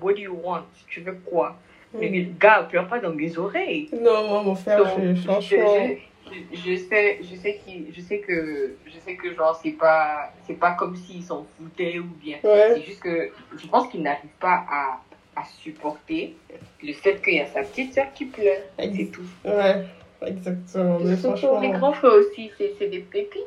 what 0.00 0.14
do 0.14 0.20
you 0.20 0.34
want? 0.42 0.64
Tu 0.88 1.00
veux 1.00 1.16
quoi? 1.24 1.56
Mais 1.96 2.10
gars, 2.40 2.66
pleure 2.68 2.88
pas 2.88 2.98
dans 2.98 3.12
mes 3.12 3.38
oreilles. 3.38 3.88
Non, 3.92 4.26
moi, 4.28 4.42
mon 4.42 4.54
frère, 4.56 4.78
Donc, 4.78 4.88
je- 5.00 5.14
je, 5.14 5.22
franchement. 5.22 5.86
je, 6.32 6.56
je 6.56 6.76
sais, 6.76 7.18
je 7.22 7.36
sais 7.36 7.60
qu'il, 7.64 7.86
je 7.94 8.00
sais 8.00 8.18
que, 8.18 8.74
je 8.84 8.98
sais 8.98 9.14
que 9.14 9.32
genre 9.32 9.54
c'est 9.62 9.72
pas, 9.72 10.32
c'est 10.44 10.58
pas 10.58 10.72
comme 10.72 10.96
s'il 10.96 11.22
s'en 11.22 11.46
foutait 11.56 12.00
ou 12.00 12.04
bien. 12.20 12.38
Ouais. 12.42 12.72
C'est 12.74 12.82
juste 12.82 13.00
que 13.00 13.30
je 13.56 13.66
pense 13.68 13.86
qu'il 13.88 14.02
n'arrive 14.02 14.30
pas 14.40 14.64
à, 14.68 15.00
à 15.36 15.44
supporter 15.44 16.34
le 16.82 16.92
fait 16.94 17.22
qu'il 17.22 17.34
y 17.34 17.40
a 17.40 17.46
sa 17.46 17.62
petite 17.62 17.94
soeur 17.94 18.06
qui 18.12 18.24
pleure. 18.24 18.62
C'est 18.78 19.10
tout. 19.12 19.22
Ouais, 19.44 19.84
exactement. 20.26 20.98
Mais 21.00 21.14
franchement, 21.16 21.60
Les 21.60 21.70
grands 21.70 21.92
frères 21.92 22.12
aussi, 22.14 22.50
c'est, 22.58 22.72
c'est 22.78 22.88
des 22.88 23.00
pépites. 23.00 23.38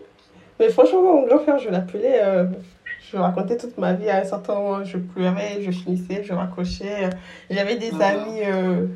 mais 0.58 0.70
franchement, 0.70 1.02
mon 1.02 1.26
grand 1.28 1.40
frère, 1.40 1.60
je 1.60 1.70
l'appelais. 1.70 2.22
euh, 2.24 2.46
je 3.12 3.17
racontais 3.17 3.58
toute 3.58 3.78
ma 3.78 3.93
vie. 3.93 4.10
À 4.10 4.22
un 4.22 4.24
certain 4.24 4.56
moment, 4.56 4.84
je 4.84 4.98
pleurais, 4.98 5.62
je 5.62 5.72
finissais, 5.72 6.24
je 6.24 6.34
raccrochais. 6.34 7.10
J'avais 7.50 7.78
des 7.78 7.91
Mhm. 7.91 8.02
amis. 8.02 8.41
euh, 8.46 8.88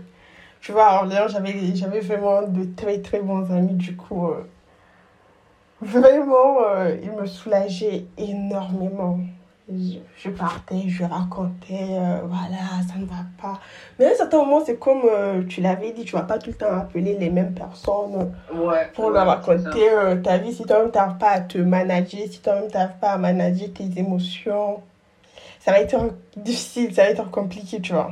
tu 0.61 0.71
vois, 0.73 0.85
à 0.87 0.95
Orléans, 1.03 1.27
j'avais 1.27 1.75
j'avais 1.75 2.01
vraiment 2.01 2.43
de 2.43 2.63
très, 2.75 2.99
très 3.01 3.19
bons 3.21 3.49
amis. 3.51 3.73
Du 3.75 3.95
coup, 3.95 4.27
euh, 4.27 4.43
vraiment, 5.81 6.57
euh, 6.67 6.95
ils 7.01 7.11
me 7.11 7.25
soulageaient 7.25 8.05
énormément. 8.17 9.19
Je, 9.69 9.99
je 10.17 10.29
partais, 10.29 10.83
je 10.87 11.03
racontais, 11.03 11.87
euh, 11.91 12.19
voilà, 12.25 12.57
ça 12.87 12.97
ne 12.97 13.05
va 13.05 13.23
pas. 13.41 13.59
Mais 13.97 14.05
à 14.07 14.09
un 14.11 14.15
certain 14.15 14.37
moment, 14.39 14.61
c'est 14.65 14.77
comme 14.77 15.01
euh, 15.05 15.43
tu 15.47 15.61
l'avais 15.61 15.91
dit, 15.91 16.03
tu 16.03 16.13
vas 16.13 16.23
pas 16.23 16.39
tout 16.39 16.49
le 16.49 16.55
temps 16.55 16.73
appeler 16.73 17.15
les 17.17 17.29
mêmes 17.29 17.53
personnes 17.53 18.33
Ouais. 18.53 18.89
pour 18.93 19.05
ouais, 19.05 19.13
leur 19.13 19.27
raconter 19.27 19.89
euh, 19.89 20.15
ta 20.17 20.37
vie. 20.39 20.51
Si 20.53 20.63
toi-même, 20.63 20.91
tu 20.91 20.97
n'arrives 20.97 21.17
pas 21.17 21.29
à 21.29 21.41
te 21.41 21.57
manager, 21.59 22.21
si 22.29 22.39
toi-même, 22.41 22.67
tu 22.69 22.73
n'arrives 22.75 22.97
pas 22.99 23.11
à 23.11 23.17
manager 23.17 23.69
tes 23.73 23.87
émotions, 23.99 24.81
ça 25.59 25.71
va 25.71 25.79
être 25.79 25.95
difficile, 26.35 26.93
ça 26.93 27.03
va 27.03 27.09
être 27.09 27.29
compliqué, 27.31 27.79
tu 27.79 27.93
vois. 27.93 28.11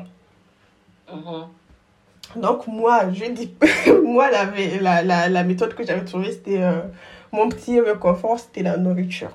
Mhm. 1.11 2.41
Donc, 2.41 2.67
moi, 2.67 3.11
je 3.11 3.25
dis, 3.31 3.53
moi, 4.05 4.29
la, 4.31 4.45
la, 4.81 5.01
la, 5.01 5.27
la 5.29 5.43
méthode 5.43 5.73
que 5.73 5.83
j'avais 5.85 6.05
trouvée, 6.05 6.31
c'était 6.31 6.61
mon 7.33 7.49
petit 7.49 7.81
réconfort, 7.81 8.39
c'était 8.39 8.61
la 8.63 8.77
nourriture. 8.77 9.31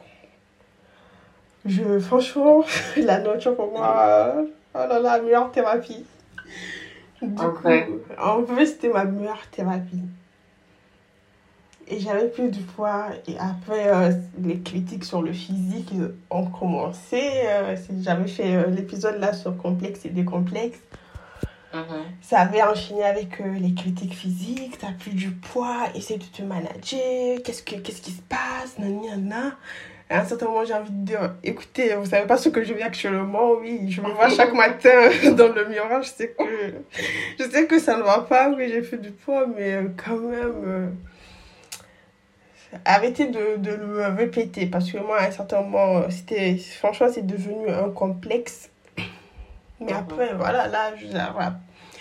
Je, 1.64 1.98
franchement, 1.98 2.64
la 2.96 3.20
nourriture 3.20 3.56
pour 3.56 3.70
moi, 3.72 3.96
euh, 4.00 4.44
oh 4.74 4.78
là 4.78 5.00
là, 5.00 5.22
meilleure 5.22 5.50
thérapie. 5.50 6.04
Du 7.22 7.40
En 7.40 7.50
coup, 7.50 7.62
vrai. 7.62 7.88
en 8.18 8.42
vrai, 8.42 8.66
c'était 8.66 8.88
ma 8.88 9.04
meilleure 9.04 9.46
thérapie. 9.50 10.02
Et 11.86 12.00
j'avais 12.00 12.28
plus 12.28 12.48
du 12.50 12.60
poids. 12.60 13.06
Et 13.28 13.36
après, 13.38 13.88
euh, 13.88 14.10
les 14.42 14.60
critiques 14.60 15.04
sur 15.04 15.20
le 15.22 15.32
physique 15.32 15.92
ont 16.30 16.46
commencé. 16.46 17.20
Euh, 17.46 17.76
j'avais 18.00 18.26
fait 18.26 18.56
euh, 18.56 18.66
l'épisode 18.68 19.18
là 19.20 19.32
sur 19.34 19.56
complexe 19.56 20.04
et 20.06 20.10
décomplexe. 20.10 20.78
Mhm. 21.74 22.04
Ça 22.22 22.40
avait 22.40 22.62
enchaîné 22.62 23.04
avec 23.04 23.40
euh, 23.40 23.54
les 23.58 23.74
critiques 23.74 24.14
physiques, 24.14 24.78
t'as 24.78 24.92
plus 24.92 25.10
du 25.12 25.30
poids, 25.32 25.88
essaie 25.94 26.18
de 26.18 26.24
te 26.24 26.42
manager, 26.42 27.42
qu'est-ce, 27.44 27.62
que, 27.64 27.74
qu'est-ce 27.76 28.00
qui 28.00 28.12
se 28.12 28.22
passe, 28.22 28.78
nani, 28.78 29.08
nana. 29.08 29.56
À 30.10 30.20
un 30.20 30.24
certain 30.24 30.46
moment, 30.46 30.64
j'ai 30.64 30.74
envie 30.74 30.90
de 30.90 31.04
dire, 31.04 31.34
écoutez, 31.42 31.94
vous 31.94 32.04
savez 32.04 32.26
pas 32.26 32.36
ce 32.36 32.50
que 32.50 32.62
je 32.62 32.74
vis 32.74 32.82
actuellement, 32.82 33.52
oui, 33.52 33.90
je 33.90 34.02
me 34.02 34.08
vois 34.08 34.28
chaque 34.36 34.52
matin 34.52 35.08
dans 35.32 35.48
le 35.52 35.66
miroir, 35.66 36.02
je 36.02 36.10
sais 36.10 36.28
que, 36.38 36.74
je 37.38 37.44
sais 37.44 37.66
que 37.66 37.78
ça 37.78 37.96
ne 37.96 38.02
va 38.02 38.20
pas, 38.20 38.50
oui, 38.50 38.68
j'ai 38.68 38.82
fait 38.82 38.98
du 38.98 39.10
poids, 39.10 39.46
mais 39.46 39.72
euh, 39.72 39.88
quand 39.96 40.18
même, 40.18 40.52
euh, 40.66 40.88
arrêtez 42.84 43.26
de, 43.26 43.56
de 43.56 43.70
le 43.70 44.06
répéter, 44.14 44.66
parce 44.66 44.92
que 44.92 44.98
moi, 44.98 45.20
à 45.20 45.28
un 45.28 45.30
certain 45.30 45.62
moment, 45.62 46.02
c'était, 46.10 46.58
franchement, 46.58 47.08
c'est 47.12 47.26
devenu 47.26 47.70
un 47.70 47.88
complexe. 47.88 48.70
Mais 49.80 49.92
après, 49.92 50.34
voilà, 50.34 50.68
là, 50.68 50.92
je, 50.96 51.06
voilà, 51.06 51.58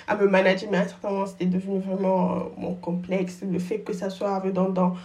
à 0.08 0.16
me 0.16 0.28
manager, 0.28 0.70
mais 0.72 0.78
à 0.78 0.82
un 0.82 0.88
certain 0.88 1.10
moment, 1.10 1.26
c'était 1.26 1.46
devenu 1.46 1.80
vraiment 1.80 2.36
euh, 2.36 2.40
mon 2.58 2.76
complexe. 2.76 3.40
Le 3.50 3.60
fait 3.60 3.80
que 3.80 3.94
ça 3.94 4.10
soit 4.10 4.40
redondant. 4.40 4.96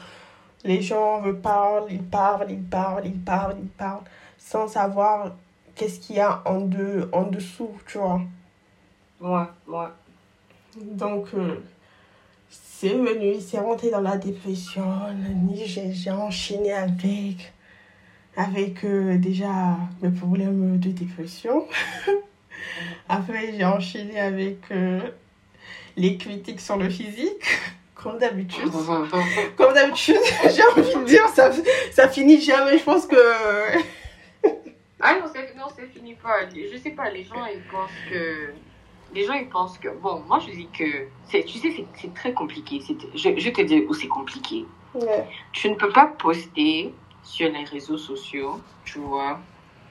Les 0.64 0.82
gens 0.82 1.22
parlent, 1.42 1.86
ils 1.90 2.02
parlent, 2.02 2.50
ils 2.50 2.62
parlent, 2.62 3.06
ils 3.06 3.20
parlent, 3.20 3.56
ils 3.60 3.68
parlent, 3.68 4.04
sans 4.38 4.68
savoir 4.68 5.32
qu'est-ce 5.74 6.00
qu'il 6.00 6.16
y 6.16 6.20
a 6.20 6.42
en, 6.44 6.60
deux, 6.60 7.08
en 7.12 7.22
dessous, 7.24 7.70
tu 7.86 7.98
vois. 7.98 8.20
Ouais, 9.20 9.46
ouais. 9.68 9.88
Donc, 10.82 11.28
euh, 11.34 11.60
c'est 12.50 12.94
venu, 12.94 13.40
c'est 13.40 13.58
rentré 13.58 13.90
dans 13.90 14.00
la 14.00 14.16
dépression. 14.16 14.84
J'ai 15.54 16.10
enchaîné 16.10 16.72
avec, 16.72 17.52
avec 18.36 18.84
euh, 18.84 19.18
déjà 19.18 19.76
mes 20.02 20.10
problèmes 20.10 20.78
de 20.78 20.90
dépression. 20.90 21.66
Après, 23.08 23.54
j'ai 23.56 23.64
enchaîné 23.64 24.20
avec 24.20 24.58
euh, 24.70 25.00
les 25.96 26.16
critiques 26.16 26.60
sur 26.60 26.76
le 26.76 26.88
physique, 26.88 27.44
comme 28.02 28.18
d'habitude. 28.18 28.70
Comme 29.56 29.74
d'habitude, 29.74 30.16
j'ai 30.54 30.62
envie 30.62 30.94
de 30.94 31.04
dire, 31.04 31.28
ça, 31.28 31.50
ça 31.92 32.08
finit 32.08 32.40
jamais. 32.40 32.78
Je 32.78 32.84
pense 32.84 33.06
que. 33.06 33.16
Ah 35.00 35.14
non, 35.14 35.26
c'est 35.32 35.54
non, 35.54 35.66
c'est 35.76 35.86
fini 35.86 36.14
pas. 36.14 36.48
Je 36.52 36.76
sais 36.76 36.90
pas, 36.90 37.08
les 37.08 37.22
gens 37.22 37.46
ils 37.46 37.62
pensent 37.70 37.90
que. 38.10 38.52
Les 39.14 39.24
gens 39.24 39.34
ils 39.34 39.48
pensent 39.48 39.78
que. 39.78 39.88
Bon, 39.90 40.24
moi 40.26 40.40
je 40.40 40.50
dis 40.50 40.68
que. 40.76 41.06
Tu 41.30 41.56
sais, 41.58 41.86
c'est- 41.94 42.14
très 42.14 42.32
compliqué. 42.32 42.80
Je, 43.14 43.38
je 43.38 43.50
te 43.50 43.62
dis 43.62 43.84
où 43.88 43.94
c'est 43.94 44.08
compliqué. 44.08 44.64
Ouais. 44.94 45.24
Tu 45.52 45.70
ne 45.70 45.76
peux 45.76 45.90
pas 45.90 46.06
poster 46.06 46.92
sur 47.22 47.48
les 47.48 47.62
réseaux 47.62 47.96
sociaux, 47.96 48.60
tu 48.84 48.98
vois, 48.98 49.38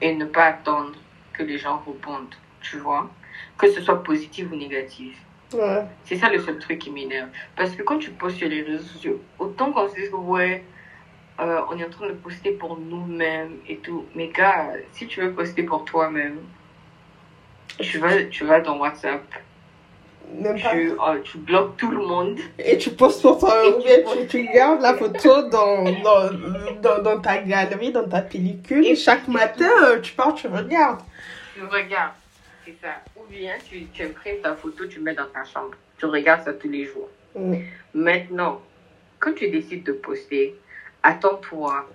et 0.02 0.14
ne 0.14 0.26
pas 0.26 0.44
attendre 0.46 0.96
que 1.32 1.44
les 1.44 1.58
gens 1.58 1.82
répondent, 1.88 2.36
tu 2.60 2.78
vois, 2.80 3.10
que 3.58 3.72
ce 3.72 3.82
soit 3.82 4.04
positif 4.04 4.48
ou 4.52 4.58
négatif. 4.58 5.18
Ouais. 5.54 5.84
C'est 6.06 6.18
ça 6.18 6.30
le 6.30 6.40
seul 6.42 6.60
truc 6.60 6.80
qui 6.80 6.92
m'énerve. 6.92 7.30
Parce 7.56 7.72
que 7.72 7.82
quand 7.84 7.98
tu 7.98 8.10
postes 8.12 8.38
sur 8.38 8.50
les 8.50 8.64
réseaux 8.64 8.84
sociaux, 8.84 9.22
autant 9.40 9.72
qu'on 9.72 9.88
se 9.90 9.96
dise 9.96 10.12
ouais, 10.14 10.64
euh, 11.40 11.62
on 11.72 11.78
est 11.80 11.86
en 11.86 11.90
train 11.90 12.08
de 12.08 12.14
poster 12.14 12.52
pour 12.52 12.78
nous-mêmes 12.78 13.58
et 13.68 13.78
tout. 13.78 14.06
Mais 14.16 14.28
gars, 14.30 14.72
si 14.92 15.08
tu 15.08 15.22
veux 15.22 15.32
poster 15.32 15.64
pour 15.64 15.86
toi-même, 15.86 16.40
tu 17.80 18.00
vas, 18.00 18.24
tu 18.26 18.44
vas 18.44 18.60
dans 18.60 18.78
WhatsApp, 18.78 19.22
Même 20.34 20.60
pas. 20.60 20.72
tu, 20.72 20.92
euh, 20.92 21.22
tu 21.24 21.38
bloques 21.38 21.78
tout 21.78 21.92
le 21.92 22.06
monde. 22.06 22.40
Et 22.60 22.78
tu 22.78 22.90
postes 22.90 23.22
pour 23.22 23.38
toi, 23.38 23.54
Et 23.66 24.04
ou 24.04 24.26
tu 24.28 24.48
gardes 24.48 24.82
la 24.82 24.96
photo 24.96 25.48
dans, 25.50 25.84
dans, 25.84 26.30
dans, 26.82 27.04
dans 27.04 27.22
ta 27.22 27.38
galerie, 27.38 27.92
dans 27.92 28.08
ta 28.10 28.22
pellicule. 28.22 28.86
Et 28.86 28.96
chaque 28.96 29.28
matin, 29.28 29.70
tu 30.02 30.14
pars, 30.14 30.34
tu 30.34 30.48
regardes. 30.48 31.02
Tu 31.56 31.62
regardes, 31.64 32.14
c'est 32.68 32.86
ça. 32.86 32.94
Ou 33.16 33.22
bien 33.30 33.54
tu, 33.70 33.86
tu 33.94 34.04
imprimes 34.04 34.42
ta 34.44 34.56
photo, 34.56 34.86
tu 34.88 35.00
mets 35.00 35.14
dans 35.14 35.28
ta 35.28 35.44
chambre. 35.44 35.72
Tu 35.98 36.06
regardes 36.06 36.44
ça 36.44 36.54
tous 36.54 36.70
les 36.70 36.86
jours. 36.86 37.10
Mm. 37.36 37.56
Maintenant, 37.94 38.62
quand 39.20 39.34
tu 39.34 39.50
décides 39.50 39.84
de 39.84 39.94
poster, 39.94 40.56
attends-toi 41.04 41.86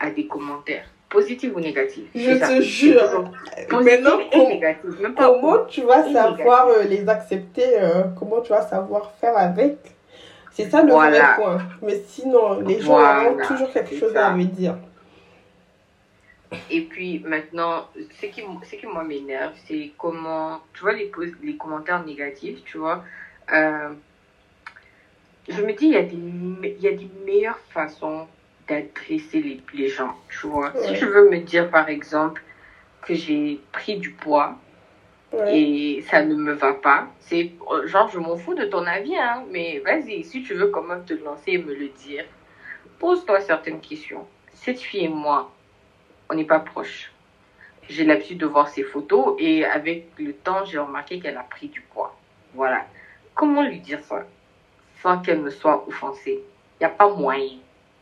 à 0.00 0.10
des 0.10 0.26
commentaires, 0.26 0.86
positifs 1.08 1.52
ou 1.54 1.60
négatifs. 1.60 2.08
Je 2.14 2.56
te 2.56 2.60
jure. 2.62 3.30
Maintenant, 3.70 4.18
comment 5.16 5.64
tu 5.66 5.82
vas 5.82 6.10
savoir 6.12 6.68
euh, 6.68 6.82
les 6.84 7.08
accepter 7.08 7.80
euh, 7.80 8.04
Comment 8.18 8.40
tu 8.40 8.50
vas 8.50 8.62
savoir 8.62 9.12
faire 9.20 9.36
avec? 9.36 9.76
C'est 10.52 10.70
ça 10.70 10.82
le 10.82 10.92
Voilà. 10.92 11.34
vrai 11.34 11.42
point. 11.42 11.58
Mais 11.82 12.00
sinon, 12.06 12.60
les 12.60 12.80
gens 12.80 12.92
Voilà, 12.92 13.30
ont 13.30 13.36
toujours 13.46 13.72
quelque 13.72 13.96
chose 13.96 14.12
ça. 14.12 14.28
à 14.28 14.34
me 14.34 14.44
dire. 14.44 14.76
Et 16.70 16.82
puis 16.82 17.18
maintenant, 17.20 17.88
ce 18.20 18.26
qui, 18.26 18.42
ce 18.62 18.76
qui 18.76 18.86
moi 18.86 19.02
m'énerve, 19.04 19.54
c'est 19.66 19.90
comment, 19.98 20.60
tu 20.74 20.80
vois, 20.82 20.92
les, 20.92 21.10
les 21.42 21.56
commentaires 21.56 22.04
négatifs, 22.04 22.62
tu 22.64 22.78
vois. 22.78 23.04
euh, 23.52 23.90
je 25.48 25.60
me 25.62 25.72
dis, 25.74 25.86
il 25.86 25.92
y, 25.92 25.96
a 25.96 26.02
des 26.02 26.16
il 26.16 26.80
y 26.80 26.88
a 26.88 26.92
des 26.92 27.08
meilleures 27.26 27.58
façons 27.70 28.26
d'adresser 28.66 29.40
les, 29.42 29.60
les 29.74 29.88
gens, 29.88 30.16
tu 30.30 30.46
vois. 30.46 30.70
Ouais. 30.74 30.86
Si 30.86 30.94
tu 30.98 31.04
veux 31.06 31.28
me 31.28 31.38
dire, 31.38 31.70
par 31.70 31.88
exemple, 31.88 32.42
que 33.02 33.14
j'ai 33.14 33.60
pris 33.72 33.96
du 33.98 34.10
poids 34.10 34.58
Ouais. 35.32 35.58
et 35.58 36.02
ça 36.02 36.22
ne 36.24 36.36
me 36.36 36.52
va 36.52 36.74
pas, 36.74 37.08
c'est 37.18 37.50
genre, 37.86 38.08
je 38.08 38.20
m'en 38.20 38.36
fous 38.36 38.54
de 38.54 38.66
ton 38.66 38.86
avis, 38.86 39.16
hein, 39.16 39.42
mais 39.50 39.80
vas-y, 39.80 40.22
si 40.22 40.44
tu 40.44 40.54
veux 40.54 40.68
quand 40.68 40.84
même 40.84 41.04
te 41.04 41.12
lancer 41.14 41.52
et 41.54 41.58
me 41.58 41.74
le 41.74 41.88
dire, 41.88 42.24
pose-toi 43.00 43.40
certaines 43.40 43.80
questions. 43.80 44.24
Cette 44.52 44.78
fille 44.78 45.06
et 45.06 45.08
moi, 45.08 45.50
on 46.30 46.34
n'est 46.34 46.44
pas 46.44 46.60
proches. 46.60 47.10
J'ai 47.88 48.04
l'habitude 48.04 48.38
de 48.38 48.46
voir 48.46 48.68
ses 48.68 48.82
photos 48.82 49.34
et 49.38 49.64
avec 49.64 50.06
le 50.18 50.32
temps, 50.32 50.64
j'ai 50.64 50.78
remarqué 50.78 51.20
qu'elle 51.20 51.36
a 51.36 51.42
pris 51.42 51.68
du 51.68 51.80
poids. 51.82 52.16
Voilà. 52.54 52.86
Comment 53.34 53.62
lui 53.62 53.80
dire 53.80 54.00
ça? 54.04 54.24
Sans 55.02 55.18
qu'elle 55.20 55.40
me 55.40 55.50
soit 55.50 55.86
offensée 55.86 56.42
Il 56.80 56.82
n'y 56.82 56.86
a 56.86 56.90
pas 56.90 57.08
moyen. 57.10 57.58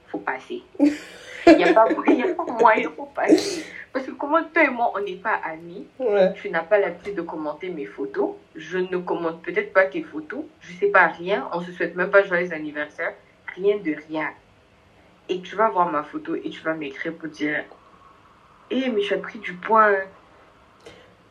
faut 0.06 0.18
passer. 0.18 0.62
Il 0.78 1.56
n'y 1.56 1.64
a, 1.64 1.72
pas- 1.74 1.88
y 2.06 2.22
a 2.22 2.34
pas 2.34 2.44
moyen, 2.44 2.90
faut 2.96 3.06
passer. 3.06 3.64
Parce 3.92 4.06
que 4.06 4.12
comment 4.12 4.42
toi 4.44 4.62
et 4.64 4.68
moi, 4.70 4.92
on 4.94 5.00
n'est 5.00 5.16
pas 5.16 5.34
amis 5.44 5.86
Ouais. 5.98 6.32
tu 6.34 6.48
n'as 6.48 6.62
pas 6.62 6.78
l'habitude 6.78 7.16
de 7.16 7.22
commenter 7.22 7.68
mes 7.70 7.86
photos. 7.86 8.30
Je 8.54 8.78
ne 8.78 8.98
commente 8.98 9.42
peut-être 9.42 9.72
pas 9.72 9.86
tes 9.86 10.02
photos. 10.02 10.44
Je 10.60 10.72
sais 10.74 10.88
pas 10.90 11.08
rien. 11.08 11.48
On 11.52 11.60
se 11.60 11.72
souhaite 11.72 11.96
même 11.96 12.10
pas 12.10 12.22
joyeux 12.22 12.52
anniversaire. 12.52 13.14
Rien 13.56 13.78
de 13.78 13.96
rien. 14.08 14.30
Et 15.28 15.40
tu 15.40 15.56
vas 15.56 15.68
voir 15.70 15.90
ma 15.90 16.04
photo 16.04 16.36
et 16.36 16.48
tu 16.50 16.60
vas 16.62 16.74
m'écrire 16.74 17.14
pour 17.14 17.28
dire 17.28 17.64
Eh, 18.74 18.88
mais 18.90 19.12
as 19.12 19.18
pris 19.18 19.38
du 19.38 19.52
poids. 19.54 19.84
hein. 19.88 20.04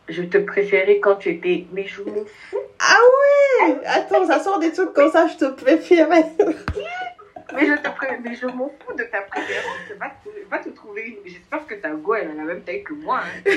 Je 0.10 0.24
te 0.24 0.38
préférais 0.38 1.00
quand 1.00 1.16
tu 1.16 1.30
étais. 1.30 1.66
Mais 1.72 1.86
je 1.88 2.02
m'en 2.04 2.26
fous. 2.26 2.58
Ah 2.80 2.98
ouais 3.68 3.86
Attends, 3.86 4.26
ça 4.28 4.40
sort 4.40 4.60
des 4.60 4.72
trucs 4.72 4.94
comme 4.94 5.12
ça, 5.12 5.28
je 5.28 5.38
te 5.38 5.46
préférais. 5.52 6.26
Mais 7.54 7.66
je, 7.66 7.74
te 7.74 7.90
pré- 7.90 8.18
mais 8.24 8.34
je 8.36 8.46
m'en 8.46 8.70
fous 8.80 8.94
de 8.94 9.04
ta 9.04 9.22
préférence. 9.22 9.78
Va 10.00 10.10
te, 10.10 10.30
va 10.50 10.58
te 10.60 10.70
trouver 10.70 11.02
une. 11.04 11.18
J'espère 11.26 11.66
que 11.66 11.76
ta 11.76 11.90
go, 11.90 12.16
elle 12.16 12.32
a 12.32 12.34
la 12.34 12.44
même 12.44 12.62
taille 12.62 12.84
que 12.84 12.94
moi. 12.94 13.20
Hein. 13.24 13.52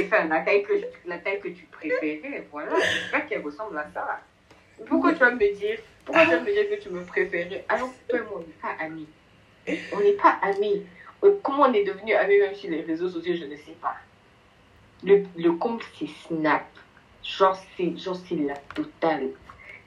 Enfin, 0.00 0.24
la, 0.28 0.40
taille 0.40 0.62
que, 0.62 0.72
la 1.06 1.18
taille 1.18 1.40
que 1.40 1.48
tu 1.48 1.64
préférais. 1.64 2.46
Voilà. 2.52 2.72
J'espère 2.80 3.26
qu'elle 3.26 3.42
ressemble 3.42 3.76
à 3.78 3.86
ça. 3.94 4.20
Pourquoi 4.86 5.12
tu 5.12 5.18
vas 5.20 5.30
me 5.30 5.38
dire 5.38 5.78
Pourquoi 6.04 6.24
tu 6.24 6.30
vas 6.30 6.40
me 6.40 6.46
dire 6.52 6.68
que 6.70 6.82
tu 6.82 6.90
me 6.90 7.02
préférais? 7.04 7.64
Alors 7.68 7.90
toi 8.08 8.18
et 8.18 8.22
moi, 8.22 8.32
on 8.36 8.38
n'est 8.40 8.60
pas 8.62 8.84
amis. 8.84 9.08
On 9.92 10.00
n'est 10.00 10.12
pas 10.12 10.38
amis. 10.42 10.84
Euh, 11.24 11.38
Comment 11.42 11.64
on 11.64 11.72
est 11.72 11.84
devenus 11.84 12.16
amis 12.16 12.38
même 12.38 12.54
sur 12.54 12.70
les 12.70 12.82
réseaux 12.82 13.08
sociaux, 13.08 13.34
je 13.36 13.44
ne 13.44 13.56
sais 13.56 13.76
pas. 13.80 13.96
Le, 15.04 15.24
le 15.36 15.52
compte, 15.52 15.82
c'est 15.98 16.08
Snap. 16.08 16.64
Genre, 17.22 17.56
c'est 17.76 17.96
genre, 17.96 18.16
c'est 18.16 18.36
la 18.36 18.56
totale. 18.74 19.30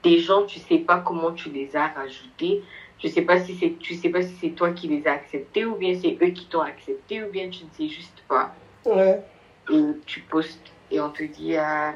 Des 0.02 0.18
gens, 0.20 0.44
tu 0.46 0.58
sais 0.58 0.78
pas 0.78 0.98
comment 0.98 1.32
tu 1.32 1.50
les 1.50 1.74
as 1.76 1.88
rajoutés. 1.88 2.62
Je 3.02 3.08
sais 3.08 3.22
pas 3.22 3.40
si 3.40 3.54
c'est, 3.56 3.78
tu 3.78 3.94
sais 3.94 4.08
pas 4.08 4.22
si 4.22 4.34
c'est 4.40 4.50
toi 4.50 4.70
qui 4.70 4.88
les 4.88 5.06
as 5.06 5.12
acceptés 5.12 5.64
ou 5.66 5.74
bien 5.74 5.98
c'est 6.00 6.16
eux 6.22 6.30
qui 6.30 6.46
t'ont 6.46 6.62
accepté 6.62 7.22
ou 7.22 7.30
bien 7.30 7.50
tu 7.50 7.64
ne 7.64 7.70
sais 7.70 7.88
juste 7.92 8.22
pas. 8.26 8.54
Ouais. 8.86 9.22
Et 9.70 9.82
tu 10.06 10.20
postes 10.20 10.72
et 10.90 11.00
on 11.00 11.10
te 11.10 11.24
dit, 11.24 11.56
euh, 11.56 11.90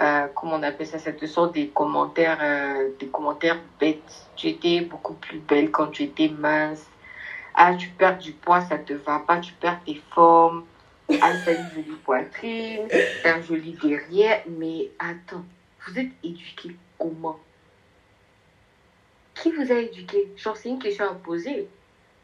euh, 0.00 0.26
comment 0.34 0.54
on 0.56 0.62
appelle 0.62 0.86
ça, 0.86 0.98
cette 0.98 1.26
sorte 1.26 1.54
des 1.54 1.68
commentaires, 1.68 2.38
euh, 2.40 2.90
des 2.98 3.06
commentaires 3.08 3.60
bêtes. 3.78 4.28
Tu 4.36 4.48
étais 4.48 4.80
beaucoup 4.80 5.14
plus 5.14 5.38
belle 5.38 5.70
quand 5.70 5.88
tu 5.88 6.04
étais 6.04 6.28
mince. 6.28 6.86
Ah, 7.54 7.74
tu 7.74 7.88
perds 7.90 8.18
du 8.18 8.32
poids, 8.32 8.60
ça 8.62 8.78
te 8.78 8.92
va 8.92 9.20
pas, 9.20 9.38
tu 9.38 9.52
perds 9.54 9.80
tes 9.84 10.02
formes. 10.10 10.64
Ah, 11.20 11.32
t'as 11.44 11.52
une 11.52 11.70
jolie 11.70 11.96
poitrine, 12.04 12.88
t'as 13.22 13.36
un 13.36 13.42
joli 13.42 13.78
derrière. 13.80 14.42
Mais 14.48 14.90
attends, 14.98 15.44
vous 15.86 15.98
êtes 15.98 16.10
éduqué 16.22 16.76
comment? 16.98 17.38
Qui 19.34 19.52
vous 19.52 19.70
a 19.70 19.76
éduqué 19.76 20.32
Genre, 20.36 20.56
c'est 20.56 20.68
une 20.68 20.78
question 20.78 21.04
à 21.04 21.14
poser. 21.14 21.68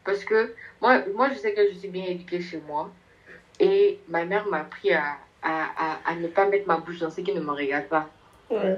Parce 0.03 0.23
que 0.25 0.53
moi, 0.81 1.03
moi, 1.15 1.29
je 1.29 1.35
sais 1.35 1.53
que 1.53 1.71
je 1.71 1.77
suis 1.77 1.89
bien 1.89 2.05
éduquée 2.05 2.41
chez 2.41 2.61
moi. 2.67 2.89
Et 3.59 3.99
ma 4.07 4.25
mère 4.25 4.47
m'a 4.47 4.61
appris 4.61 4.91
à, 4.93 5.17
à, 5.43 5.65
à, 5.77 5.99
à, 6.05 6.15
ne 6.15 6.27
pas 6.27 6.47
mettre 6.47 6.67
ma 6.67 6.77
bouche 6.77 6.99
dans 6.99 7.11
ce 7.11 7.21
qui 7.21 7.33
ne 7.33 7.41
me 7.41 7.51
regarde 7.51 7.85
pas. 7.85 8.09
Ouais. 8.49 8.77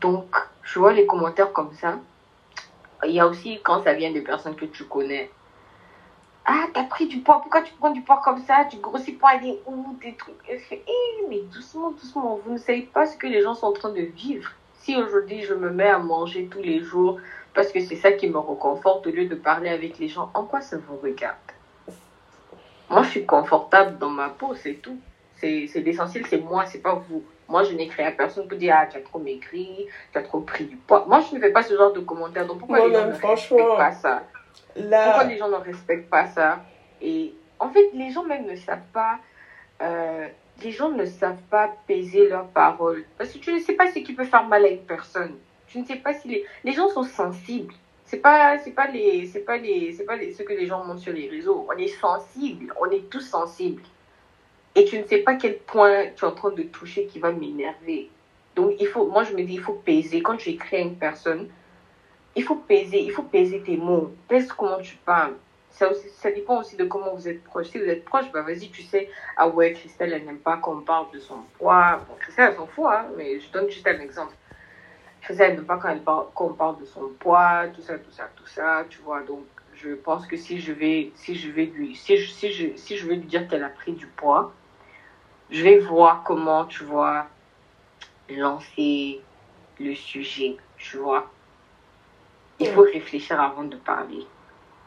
Donc, 0.00 0.36
je 0.62 0.78
vois 0.78 0.92
les 0.92 1.06
commentaires 1.06 1.52
comme 1.52 1.74
ça. 1.74 1.98
Il 3.04 3.12
y 3.12 3.20
a 3.20 3.26
aussi 3.26 3.60
quand 3.62 3.82
ça 3.84 3.94
vient 3.94 4.12
de 4.12 4.20
personnes 4.20 4.56
que 4.56 4.64
tu 4.64 4.84
connais. 4.84 5.30
Ah, 6.44 6.66
t'as 6.72 6.84
pris 6.84 7.06
du 7.06 7.20
poids, 7.20 7.40
pourquoi 7.42 7.62
tu 7.62 7.74
prends 7.74 7.90
du 7.90 8.00
poids 8.00 8.20
comme 8.24 8.40
ça? 8.40 8.64
Tu 8.70 8.78
grossis 8.78 9.12
pas 9.12 9.30
aller 9.30 9.60
où 9.66 9.96
Des 10.02 10.14
trucs? 10.14 10.34
Eh, 10.48 11.26
mais 11.28 11.42
doucement, 11.52 11.90
doucement, 11.90 12.40
vous 12.44 12.52
ne 12.52 12.58
savez 12.58 12.82
pas 12.82 13.06
ce 13.06 13.16
que 13.16 13.26
les 13.26 13.42
gens 13.42 13.54
sont 13.54 13.66
en 13.66 13.72
train 13.72 13.90
de 13.90 14.00
vivre. 14.00 14.50
Si 14.80 14.96
aujourd'hui 14.96 15.42
je 15.42 15.54
me 15.54 15.70
mets 15.70 15.90
à 15.90 15.98
manger 15.98 16.46
tous 16.46 16.62
les 16.62 16.80
jours 16.80 17.20
parce 17.54 17.70
que 17.70 17.80
c'est 17.80 17.96
ça 17.96 18.12
qui 18.12 18.28
me 18.28 18.38
reconforte 18.38 19.06
au 19.06 19.10
lieu 19.10 19.26
de 19.26 19.34
parler 19.34 19.68
avec 19.68 19.98
les 19.98 20.08
gens, 20.08 20.30
en 20.32 20.44
quoi 20.44 20.60
ça 20.60 20.78
vous 20.78 20.96
regarde? 20.96 21.36
Moi, 22.88 23.02
je 23.02 23.10
suis 23.10 23.26
confortable 23.26 23.98
dans 23.98 24.08
ma 24.08 24.30
peau, 24.30 24.54
c'est 24.54 24.74
tout. 24.74 24.98
C'est 25.40 25.68
l'essentiel, 25.76 26.26
c'est 26.26 26.38
moi, 26.38 26.66
c'est 26.66 26.80
pas 26.82 26.94
vous. 26.94 27.22
Moi, 27.48 27.62
je 27.64 27.74
créé 27.88 28.06
à 28.06 28.12
personne 28.12 28.46
pour 28.48 28.58
dire, 28.58 28.74
ah, 28.78 28.86
tu 28.86 28.98
as 28.98 29.00
trop 29.00 29.18
maigri, 29.18 29.86
tu 30.12 30.18
as 30.18 30.22
trop 30.22 30.40
pris 30.40 30.64
du 30.64 30.76
poids. 30.76 31.04
Moi, 31.08 31.20
je 31.20 31.34
ne 31.36 31.40
fais 31.40 31.50
pas 31.50 31.62
ce 31.62 31.74
genre 31.76 31.92
de 31.92 32.00
commentaires. 32.00 32.46
Donc, 32.46 32.58
pourquoi 32.58 32.78
Moi 32.78 32.88
les 32.88 32.94
gens 32.94 33.06
ne 33.06 33.12
respectent 33.12 33.76
pas 33.76 33.92
ça? 33.92 34.22
Pourquoi 34.74 35.24
les 35.24 35.38
gens 35.38 35.48
ne 35.48 35.56
respectent 35.56 36.10
pas 36.10 36.26
ça? 36.26 36.60
Et 37.00 37.34
en 37.58 37.70
fait, 37.70 37.88
les 37.94 38.10
gens 38.10 38.24
même 38.24 38.46
ne 38.46 38.56
savent 38.56 38.90
pas. 38.92 39.18
euh, 39.80 40.26
les 40.62 40.72
gens 40.72 40.90
ne 40.90 41.04
savent 41.06 41.40
pas 41.50 41.70
peser 41.86 42.28
leurs 42.28 42.48
paroles. 42.48 43.04
Parce 43.16 43.30
que 43.32 43.38
tu 43.38 43.52
ne 43.52 43.60
sais 43.60 43.74
pas 43.74 43.90
ce 43.92 44.00
qui 44.00 44.12
peut 44.12 44.24
faire 44.24 44.44
mal 44.46 44.64
à 44.64 44.68
une 44.68 44.84
personne. 44.84 45.36
Tu 45.68 45.78
ne 45.78 45.84
sais 45.84 45.96
pas 45.96 46.14
si 46.14 46.28
les, 46.28 46.44
les 46.64 46.72
gens 46.72 46.88
sont 46.88 47.04
sensibles. 47.04 47.72
C'est 48.04 48.18
pas, 48.18 48.58
c'est 48.58 48.72
pas 48.72 48.88
les, 48.88 49.26
c'est 49.26 49.40
pas 49.44 49.56
les, 49.56 49.92
c'est 49.92 50.04
pas 50.04 50.16
les, 50.16 50.32
ce 50.32 50.42
que 50.42 50.52
les 50.52 50.66
gens 50.66 50.82
montrent 50.84 51.00
sur 51.00 51.12
les 51.12 51.28
réseaux. 51.28 51.66
On 51.72 51.78
est 51.78 51.86
sensible. 51.88 52.74
On 52.80 52.90
est 52.90 53.08
tous 53.08 53.20
sensibles. 53.20 53.82
Et 54.78 54.84
tu 54.84 54.96
ne 54.96 55.04
sais 55.04 55.18
pas 55.18 55.34
quel 55.34 55.58
point 55.58 56.04
tu 56.14 56.24
es 56.24 56.28
en 56.28 56.30
train 56.30 56.52
de 56.52 56.62
toucher 56.62 57.06
qui 57.06 57.18
va 57.18 57.32
m'énerver. 57.32 58.10
Donc, 58.54 58.74
il 58.78 58.86
faut, 58.86 59.06
moi, 59.06 59.24
je 59.24 59.34
me 59.34 59.42
dis, 59.42 59.54
il 59.54 59.60
faut 59.60 59.72
peser. 59.72 60.22
Quand 60.22 60.36
tu 60.36 60.50
écris 60.50 60.76
à 60.76 60.78
une 60.78 60.94
personne, 60.94 61.48
il 62.36 62.44
faut 62.44 62.54
peser, 62.54 63.00
il 63.00 63.10
faut 63.10 63.24
peser 63.24 63.60
tes 63.60 63.76
mots. 63.76 64.12
Pèse 64.28 64.52
comment 64.52 64.78
tu 64.78 64.94
parles. 64.98 65.34
Ça, 65.70 65.90
dépend 66.30 66.60
aussi 66.60 66.76
de 66.76 66.84
comment 66.84 67.12
vous 67.12 67.26
êtes 67.26 67.42
proche. 67.42 67.70
Si 67.70 67.78
vous 67.78 67.88
êtes 67.88 68.04
proche, 68.04 68.30
bah 68.30 68.42
vas-y, 68.42 68.70
tu 68.70 68.82
sais, 68.82 69.10
ah 69.36 69.48
ouais, 69.48 69.72
Christelle, 69.72 70.12
elle 70.12 70.24
n'aime 70.24 70.38
pas 70.38 70.58
qu'on 70.58 70.82
parle 70.82 71.10
de 71.12 71.18
son 71.18 71.38
poids. 71.58 72.00
Bon, 72.08 72.14
Christelle, 72.20 72.50
elle 72.50 72.56
s'en 72.56 72.66
fout, 72.68 72.86
hein, 72.88 73.06
mais 73.16 73.40
je 73.40 73.50
donne 73.50 73.68
juste 73.68 73.86
un 73.88 73.98
exemple. 73.98 74.34
Christelle, 75.22 75.50
elle 75.50 75.56
n'aime 75.56 75.66
pas 75.66 75.78
quand 75.78 75.88
elle 75.88 76.02
parle, 76.02 76.26
qu'on 76.36 76.52
parle 76.52 76.78
de 76.78 76.84
son 76.84 77.08
poids, 77.18 77.64
tout 77.74 77.82
ça, 77.82 77.98
tout 77.98 78.12
ça, 78.12 78.30
tout 78.36 78.46
ça, 78.46 78.86
tu 78.88 79.00
vois. 79.00 79.22
Donc, 79.22 79.44
je 79.74 79.90
pense 79.90 80.24
que 80.24 80.36
si 80.36 80.60
je 80.60 80.72
vais, 80.72 81.10
si 81.16 81.34
je 81.34 81.50
vais 81.50 81.66
lui, 81.66 81.96
si 81.96 82.16
si 82.18 82.52
je, 82.52 82.76
si 82.76 82.96
je 82.96 83.08
vais 83.08 83.16
lui 83.16 83.26
dire 83.26 83.48
qu'elle 83.48 83.64
a 83.64 83.70
pris 83.70 83.92
du 83.92 84.06
poids, 84.06 84.52
je 85.50 85.62
vais 85.62 85.78
voir 85.78 86.22
comment, 86.24 86.64
tu 86.66 86.84
vois, 86.84 87.26
lancer 88.30 89.20
le 89.80 89.94
sujet, 89.94 90.56
tu 90.76 90.98
vois. 90.98 91.30
Il 92.60 92.66
faut 92.68 92.82
réfléchir 92.82 93.40
avant 93.40 93.64
de 93.64 93.76
parler. 93.76 94.26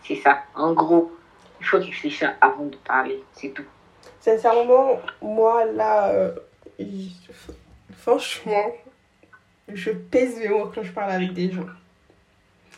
C'est 0.03 0.17
ça. 0.17 0.43
En 0.55 0.73
gros, 0.73 1.11
il 1.59 1.65
faut 1.65 1.77
réfléchir 1.77 2.33
avant 2.41 2.65
de 2.65 2.75
parler. 2.77 3.23
C'est 3.33 3.49
tout. 3.53 3.63
sincèrement, 4.19 4.99
moi, 5.21 5.65
là, 5.65 6.09
euh, 6.09 6.35
franchement, 7.97 8.71
je 9.73 9.91
pèse 9.91 10.37
mes 10.39 10.49
mots 10.49 10.69
quand 10.73 10.83
je 10.83 10.91
parle 10.91 11.11
avec 11.11 11.33
des 11.33 11.51
gens. 11.51 11.65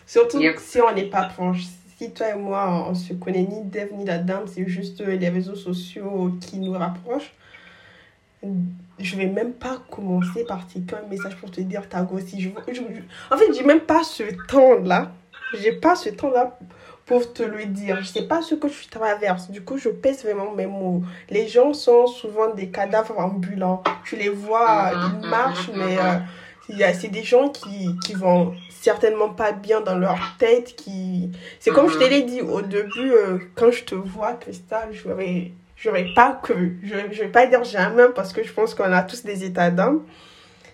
Surtout 0.06 0.40
Yep. 0.40 0.58
si 0.60 0.82
on 0.82 0.94
n'est 0.94 1.10
pas 1.10 1.24
proche. 1.24 1.64
Si 1.98 2.12
toi 2.14 2.30
et 2.30 2.36
moi, 2.36 2.86
on 2.90 2.94
se 2.96 3.14
connaît 3.14 3.44
ni 3.44 3.62
d'Ève 3.64 3.94
ni 3.94 4.04
d'Adam, 4.04 4.44
c'est 4.46 4.68
juste 4.68 5.00
euh, 5.02 5.16
les 5.16 5.30
réseaux 5.30 5.56
sociaux 5.56 6.32
qui 6.42 6.58
nous 6.58 6.74
rapprochent. 6.74 7.34
Je 9.00 9.16
vais 9.16 9.26
même 9.26 9.54
pas 9.54 9.78
commencer 9.90 10.44
par 10.46 10.68
t'écrire 10.68 11.00
un 11.06 11.10
message 11.10 11.36
pour 11.38 11.50
te 11.52 11.62
dire 11.62 11.84
t'as 11.90 12.04
grossi. 12.04 12.40
Je, 12.42 12.50
je- 12.68 12.74
je- 12.74 13.34
en 13.36 13.38
fait, 13.38 13.52
j'ai 13.54 13.64
même 13.64 13.82
pas 13.82 14.04
ce 14.04 14.24
temps-là. 14.48 15.12
J'ai 15.56 15.74
pas 15.74 15.96
ce 15.96 16.10
temps-là 16.10 16.58
pour 17.06 17.34
te 17.34 17.44
le 17.44 17.66
dire. 17.66 17.98
Je 18.02 18.06
sais 18.08 18.28
pas 18.28 18.42
ce 18.42 18.56
que 18.56 18.68
tu 18.68 18.88
traverses. 18.88 19.50
Du 19.52 19.62
coup, 19.62 19.78
je 19.78 19.90
pèse 19.90 20.24
vraiment 20.24 20.52
mes 20.52 20.68
mots. 20.68 21.04
Les 21.30 21.48
gens 21.48 21.74
sont 21.74 22.08
souvent 22.08 22.54
des 22.54 22.70
cadavres 22.70 23.20
ambulants. 23.20 23.84
Tu 24.06 24.16
les 24.16 24.30
vois, 24.30 24.92
Mhm, 24.94 25.20
ils 25.24 25.30
marchent, 25.30 25.70
mhm, 25.70 25.78
mais 25.78 25.96
mhm. 25.96 26.80
euh, 26.80 26.94
c'est 26.94 27.10
des 27.10 27.24
gens 27.24 27.50
qui, 27.50 27.98
qui 28.06 28.14
vont 28.14 28.54
certainement 28.70 29.30
pas 29.30 29.52
bien 29.52 29.82
dans 29.82 29.98
leur 29.98 30.20
tête. 30.38 30.76
Qui... 30.76 31.30
C'est 31.60 31.72
comme 31.72 31.90
je 31.90 31.98
te 31.98 32.04
l'ai 32.04 32.22
dit 32.24 32.42
au 32.42 32.62
début, 32.62 33.12
euh, 33.12 33.38
quand 33.56 33.72
je 33.72 33.84
te 33.84 33.96
vois, 33.96 34.34
Cristal, 34.34 34.90
je 34.94 35.08
n'aurais 35.08 35.52
j'aurais 35.84 36.08
pas 36.16 36.40
cru. 36.42 36.80
Je 36.84 36.96
ne 36.96 37.08
vais 37.08 37.28
pas 37.28 37.46
dire 37.46 37.64
jamais 37.64 38.06
parce 38.16 38.32
que 38.34 38.42
je 38.44 38.54
pense 38.54 38.74
qu'on 38.74 38.92
a 38.92 39.04
tous 39.04 39.24
des 39.24 39.44
états 39.44 39.70
d'âme 39.72 40.04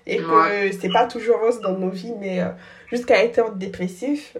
et 0.05 0.17
que 0.17 0.71
c'est 0.79 0.89
pas 0.89 1.05
toujours 1.07 1.39
rose 1.39 1.59
dans 1.61 1.73
nos 1.77 1.89
vies, 1.89 2.13
mais 2.19 2.41
euh, 2.41 2.49
jusqu'à 2.91 3.23
être 3.23 3.55
dépressif, 3.55 4.37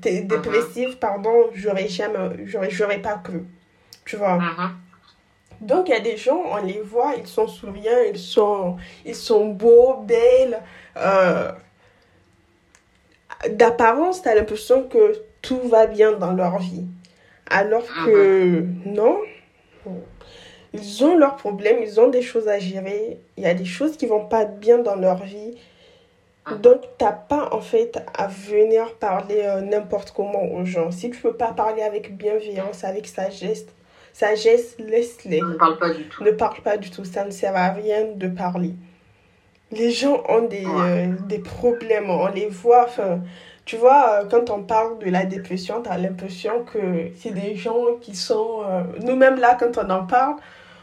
t'es 0.00 0.22
dépressif, 0.22 0.96
pardon, 0.98 1.50
j'aurais 1.54 1.88
jamais, 1.88 2.44
j'aurais, 2.46 2.70
j'aurais 2.70 2.98
pas 2.98 3.20
cru. 3.22 3.44
Tu 4.04 4.16
vois? 4.16 4.36
Mhm. 4.38 4.70
Donc, 5.60 5.88
il 5.88 5.92
y 5.92 5.94
a 5.94 6.00
des 6.00 6.16
gens, 6.16 6.42
on 6.52 6.62
les 6.64 6.80
voit, 6.80 7.14
ils 7.18 7.26
sont 7.26 7.46
souriants, 7.48 8.02
ils 8.12 8.18
sont, 8.18 8.76
ils 9.04 9.14
sont 9.14 9.46
beaux, 9.48 10.02
belles. 10.02 10.60
euh, 10.96 11.52
D'apparence, 13.50 14.22
tu 14.22 14.28
as 14.28 14.34
l'impression 14.34 14.84
que 14.88 15.12
tout 15.42 15.60
va 15.68 15.86
bien 15.86 16.12
dans 16.12 16.32
leur 16.32 16.58
vie. 16.58 16.86
Alors 17.50 17.84
que 18.06 18.64
non, 18.86 19.18
ils 20.72 21.04
ont 21.04 21.16
leurs 21.16 21.36
problèmes, 21.36 21.78
ils 21.82 22.00
ont 22.00 22.08
des 22.08 22.22
choses 22.22 22.48
à 22.48 22.58
gérer. 22.58 23.18
Il 23.36 23.44
y 23.44 23.46
a 23.46 23.54
des 23.54 23.64
choses 23.64 23.96
qui 23.96 24.06
vont 24.06 24.24
pas 24.26 24.44
bien 24.44 24.78
dans 24.78 24.96
leur 24.96 25.22
vie. 25.22 25.56
Donc, 26.60 26.82
t'as 26.98 27.12
pas 27.12 27.48
en 27.52 27.60
fait 27.62 27.98
à 28.18 28.26
venir 28.26 28.94
parler 28.96 29.40
euh, 29.44 29.62
n'importe 29.62 30.10
comment 30.10 30.44
aux 30.52 30.64
gens. 30.66 30.90
Si 30.90 31.10
tu 31.10 31.18
peux 31.20 31.32
pas 31.32 31.52
parler 31.52 31.80
avec 31.82 32.16
bienveillance, 32.18 32.84
avec 32.84 33.06
sagesse, 33.06 33.64
sagesse, 34.12 34.76
laisse-les. 34.78 35.40
Ne 35.40 35.54
parle 35.54 35.78
pas 35.78 35.90
du 35.90 36.04
tout. 36.04 36.22
Ne 36.22 36.32
parle 36.32 36.60
pas 36.60 36.76
du 36.76 36.90
tout, 36.90 37.04
ça 37.04 37.24
ne 37.24 37.30
sert 37.30 37.56
à 37.56 37.70
rien 37.70 38.08
de 38.14 38.28
parler. 38.28 38.72
Les 39.72 39.90
gens 39.90 40.22
ont 40.28 40.42
des, 40.42 40.66
Ouais. 40.66 41.08
euh, 41.08 41.12
des 41.28 41.38
problèmes, 41.38 42.10
on 42.10 42.26
les 42.28 42.46
voit. 42.48 42.84
Enfin, 42.84 43.20
tu 43.64 43.76
vois, 43.76 44.20
euh, 44.22 44.24
quand 44.30 44.50
on 44.50 44.62
parle 44.62 44.98
de 44.98 45.10
la 45.10 45.24
dépression, 45.24 45.82
tu 45.82 45.88
as 45.90 45.98
l'impression 45.98 46.64
que 46.64 47.10
c'est 47.18 47.30
des 47.30 47.56
gens 47.56 47.96
qui 48.00 48.14
sont. 48.14 48.62
euh, 48.66 48.82
Nous-mêmes, 49.02 49.38
là, 49.40 49.56
quand 49.58 49.78
on 49.78 49.90
en 49.90 50.04
parle, 50.06 50.36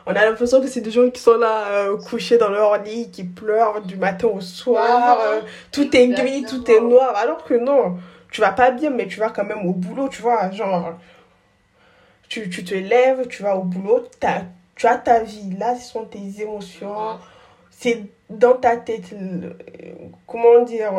on 0.07 0.11
a 0.15 0.25
l'impression 0.25 0.61
que 0.61 0.67
c'est 0.67 0.81
des 0.81 0.91
gens 0.91 1.09
qui 1.11 1.21
sont 1.21 1.37
là, 1.37 1.67
euh, 1.69 1.97
couchés 1.97 2.37
dans 2.37 2.49
leur 2.49 2.77
lit, 2.83 3.11
qui 3.11 3.23
pleurent 3.23 3.81
du 3.81 3.97
matin 3.97 4.27
au 4.27 4.41
soir. 4.41 5.19
Euh, 5.21 5.41
tout 5.71 5.95
est 5.95 6.07
gris, 6.09 6.43
tout 6.43 6.69
est 6.71 6.81
noir. 6.81 7.15
Alors 7.17 7.43
que 7.43 7.53
non, 7.53 7.97
tu 8.31 8.41
vas 8.41 8.51
pas 8.51 8.71
bien, 8.71 8.89
mais 8.89 9.07
tu 9.07 9.19
vas 9.19 9.29
quand 9.29 9.45
même 9.45 9.65
au 9.67 9.73
boulot, 9.73 10.09
tu 10.09 10.21
vois. 10.23 10.49
Genre, 10.51 10.93
tu, 12.29 12.49
tu 12.49 12.63
te 12.63 12.73
lèves, 12.75 13.27
tu 13.27 13.43
vas 13.43 13.55
au 13.57 13.63
boulot, 13.63 14.03
tu 14.75 14.87
as 14.87 14.97
ta 14.97 15.19
vie. 15.19 15.51
Là, 15.59 15.75
ce 15.75 15.91
sont 15.91 16.05
tes 16.05 16.41
émotions. 16.41 16.95
C'est 17.69 18.03
dans 18.29 18.53
ta 18.53 18.77
tête. 18.77 19.13
comment 20.27 20.63
dire 20.63 20.91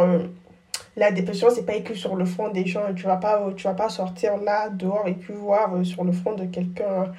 La 0.97 1.11
dépression, 1.11 1.49
c'est 1.51 1.64
pas 1.64 1.74
écrit 1.74 1.97
sur 1.97 2.16
le 2.16 2.24
front 2.24 2.49
des 2.49 2.66
gens. 2.66 2.93
Tu 2.95 3.05
vas 3.05 3.16
pas, 3.16 3.51
tu 3.57 3.64
vas 3.64 3.74
pas 3.74 3.88
sortir 3.88 4.36
là, 4.36 4.68
dehors, 4.68 5.09
et 5.09 5.14
puis 5.14 5.32
voir 5.32 5.74
euh, 5.74 5.84
sur 5.84 6.05
le 6.05 6.12
front 6.12 6.34
de 6.34 6.45
quelqu'un 6.45 7.12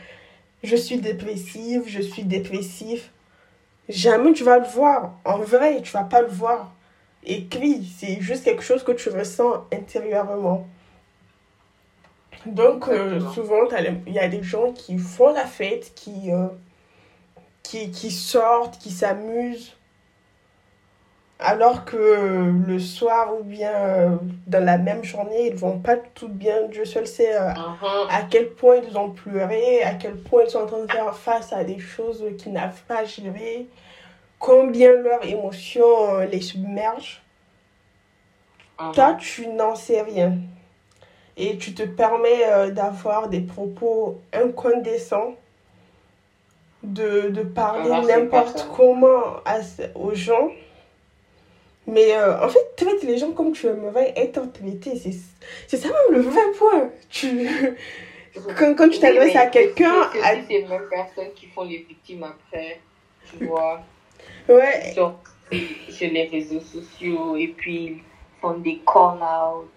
Je 0.63 0.75
suis 0.75 0.97
dépressive, 0.97 1.83
je 1.87 2.01
suis 2.01 2.23
dépressif. 2.23 3.11
Jamais 3.89 4.33
tu 4.33 4.43
vas 4.43 4.59
le 4.59 4.67
voir. 4.67 5.13
En 5.25 5.39
vrai, 5.39 5.81
tu 5.81 5.91
vas 5.91 6.03
pas 6.03 6.21
le 6.21 6.27
voir 6.27 6.71
écrit. 7.25 7.91
C'est 7.97 8.21
juste 8.21 8.43
quelque 8.43 8.63
chose 8.63 8.83
que 8.83 8.91
tu 8.91 9.09
ressens 9.09 9.65
intérieurement. 9.73 10.67
Donc, 12.45 12.87
euh, 12.89 13.19
souvent, 13.31 13.67
il 14.05 14.13
y 14.13 14.19
a 14.19 14.27
des 14.27 14.43
gens 14.43 14.71
qui 14.73 14.97
font 14.97 15.33
la 15.33 15.45
fête, 15.45 15.93
qui, 15.95 16.31
euh, 16.31 16.47
qui, 17.63 17.89
qui 17.89 18.11
sortent, 18.11 18.77
qui 18.77 18.91
s'amusent. 18.91 19.73
Alors 21.45 21.83
que 21.83 21.97
euh, 21.97 22.51
le 22.67 22.79
soir 22.79 23.33
ou 23.37 23.43
bien 23.43 23.69
euh, 23.73 24.09
dans 24.47 24.63
la 24.63 24.77
même 24.77 25.03
journée, 25.03 25.47
ils 25.47 25.55
vont 25.55 25.77
pas 25.79 25.97
tout 25.97 26.29
bien. 26.29 26.67
Dieu 26.71 26.85
seul 26.85 27.05
sait 27.05 27.35
euh, 27.35 27.49
Mhm. 27.49 28.07
à 28.09 28.21
quel 28.29 28.49
point 28.51 28.77
ils 28.77 28.97
ont 28.97 29.09
pleuré, 29.09 29.83
à 29.83 29.93
quel 29.95 30.15
point 30.15 30.43
ils 30.45 30.49
sont 30.49 30.59
en 30.59 30.65
train 30.67 30.85
de 30.85 30.91
faire 30.91 31.13
face 31.15 31.51
à 31.51 31.65
des 31.65 31.79
choses 31.79 32.23
qu'ils 32.37 32.53
n'arrivent 32.53 32.83
pas 32.87 32.99
à 32.99 33.03
gérer. 33.05 33.67
combien 34.39 34.91
leurs 34.91 35.25
émotions 35.25 36.19
les 36.29 36.41
submergent. 36.41 37.21
Mhm. 38.79 38.91
Toi, 38.93 39.13
tu 39.19 39.47
n'en 39.47 39.75
sais 39.75 40.01
rien. 40.01 40.33
Et 41.37 41.57
tu 41.57 41.73
te 41.73 41.83
permets 41.83 42.71
d'avoir 42.71 43.27
des 43.29 43.39
propos 43.39 44.19
incandescents, 44.33 45.35
de, 46.83 47.29
de 47.29 47.41
parler 47.43 47.89
Ah, 47.93 48.01
n'importe 48.01 48.67
comment 48.75 49.37
à 49.45 49.59
aux 49.95 50.13
gens. 50.13 50.49
Mais 51.87 52.13
euh, 52.15 52.43
en 52.45 52.49
fait, 52.49 52.75
traite 52.77 53.03
les 53.03 53.17
gens 53.17 53.31
comme 53.31 53.51
tu 53.51 53.67
aimerais 53.67 54.13
être 54.15 54.51
traité. 54.53 54.95
C'est 54.97 55.11
c'est 55.67 55.77
ça 55.77 55.89
même 55.89 56.17
le 56.17 56.21
vrai 56.21 56.41
point. 56.57 56.89
Tu, 57.09 57.47
quand, 58.57 58.73
quand 58.75 58.89
tu 58.89 58.99
t'adresses 58.99 59.35
à 59.35 59.47
quelqu'un, 59.47 60.09
c'est- 60.11 60.19
c'est 60.19 60.25
à- 60.25 60.33
aussi 60.33 60.45
ces 60.47 60.63
mêmes 60.63 60.89
personnes 60.89 61.33
qui 61.35 61.47
font 61.47 61.63
les 61.65 61.79
victimes 61.79 62.23
après, 62.23 62.79
tu 63.29 63.45
vois, 63.45 63.81
ouais, 64.49 64.91
sur, 64.93 65.13
sur 65.89 66.09
les 66.11 66.27
réseaux 66.27 66.61
sociaux 66.61 67.35
et 67.35 67.47
puis 67.49 67.85
ils 67.85 68.01
font 68.41 68.57
des 68.57 68.81
call-outs. 68.85 69.69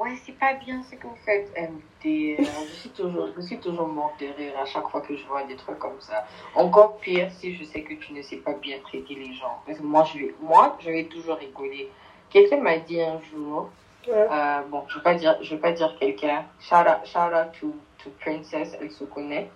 Ouais, 0.00 0.16
c'est 0.24 0.38
pas 0.38 0.54
bien 0.54 0.82
ce 0.82 0.94
que 0.96 1.06
vous 1.06 1.18
faites, 1.26 1.52
MDR. 1.54 2.38
Je 2.42 2.72
suis 2.72 2.88
toujours, 2.88 3.28
je 3.36 3.40
suis 3.42 3.58
toujours 3.58 3.86
morte 3.86 4.18
de 4.18 4.28
rire 4.34 4.54
à 4.58 4.64
chaque 4.64 4.88
fois 4.88 5.02
que 5.02 5.14
je 5.14 5.26
vois 5.26 5.42
des 5.42 5.56
trucs 5.56 5.78
comme 5.78 6.00
ça. 6.00 6.24
Encore 6.54 6.96
pire 7.00 7.30
si 7.32 7.54
je 7.54 7.64
sais 7.64 7.82
que 7.82 7.92
tu 7.92 8.14
ne 8.14 8.22
sais 8.22 8.38
pas 8.38 8.54
bien 8.54 8.78
traiter 8.78 9.14
les 9.14 9.34
gens. 9.34 9.60
Parce 9.66 9.76
que 9.76 9.82
moi, 9.82 10.04
je 10.04 10.20
vais, 10.20 10.34
moi, 10.40 10.78
je 10.80 10.90
vais 10.90 11.04
toujours 11.04 11.36
rigoler. 11.36 11.90
Quelqu'un 12.30 12.62
m'a 12.62 12.78
dit 12.78 12.98
un 13.02 13.20
jour, 13.30 13.68
ouais, 14.08 14.14
euh, 14.14 14.62
bon, 14.70 14.84
je 14.88 14.96
vais 14.96 15.02
pas 15.02 15.14
dire, 15.16 15.36
je 15.42 15.54
vais 15.54 15.60
pas 15.60 15.72
dire 15.72 15.94
quelqu'un. 16.00 16.46
Shout 16.60 16.76
out, 16.76 17.04
shout 17.04 17.34
out 17.34 17.52
to, 17.60 17.74
to 18.02 18.10
Princess, 18.20 18.74
elle 18.80 18.90
se 18.90 19.04
connaît. 19.04 19.50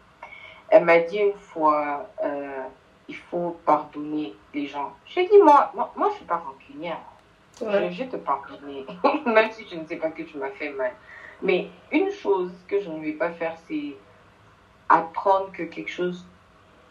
Elle 0.68 0.84
m'a 0.84 0.98
dit 0.98 1.20
une 1.20 1.38
fois, 1.38 2.10
euh, 2.22 2.64
il 3.08 3.16
faut 3.16 3.56
pardonner 3.64 4.34
les 4.52 4.66
gens. 4.66 4.92
J'ai 5.06 5.26
dit, 5.26 5.38
moi, 5.42 5.72
moi, 5.74 5.90
moi, 5.96 6.10
je 6.10 6.16
suis 6.16 6.26
pas 6.26 6.36
rancunière. 6.36 7.00
Ouais. 7.60 7.90
Je, 7.90 8.04
je 8.04 8.04
te 8.04 8.16
pardonner, 8.16 8.86
même 9.26 9.50
si 9.50 9.66
je 9.70 9.76
ne 9.76 9.86
sais 9.86 9.96
pas 9.96 10.10
que 10.10 10.22
tu 10.22 10.36
m'as 10.38 10.50
fait 10.50 10.70
mal. 10.70 10.92
Mais 11.42 11.68
une 11.92 12.10
chose 12.10 12.52
que 12.68 12.80
je 12.80 12.88
ne 12.88 13.02
vais 13.02 13.12
pas 13.12 13.30
faire, 13.30 13.56
c'est 13.68 13.94
apprendre 14.88 15.50
que 15.52 15.64
quelque 15.64 15.90
chose 15.90 16.24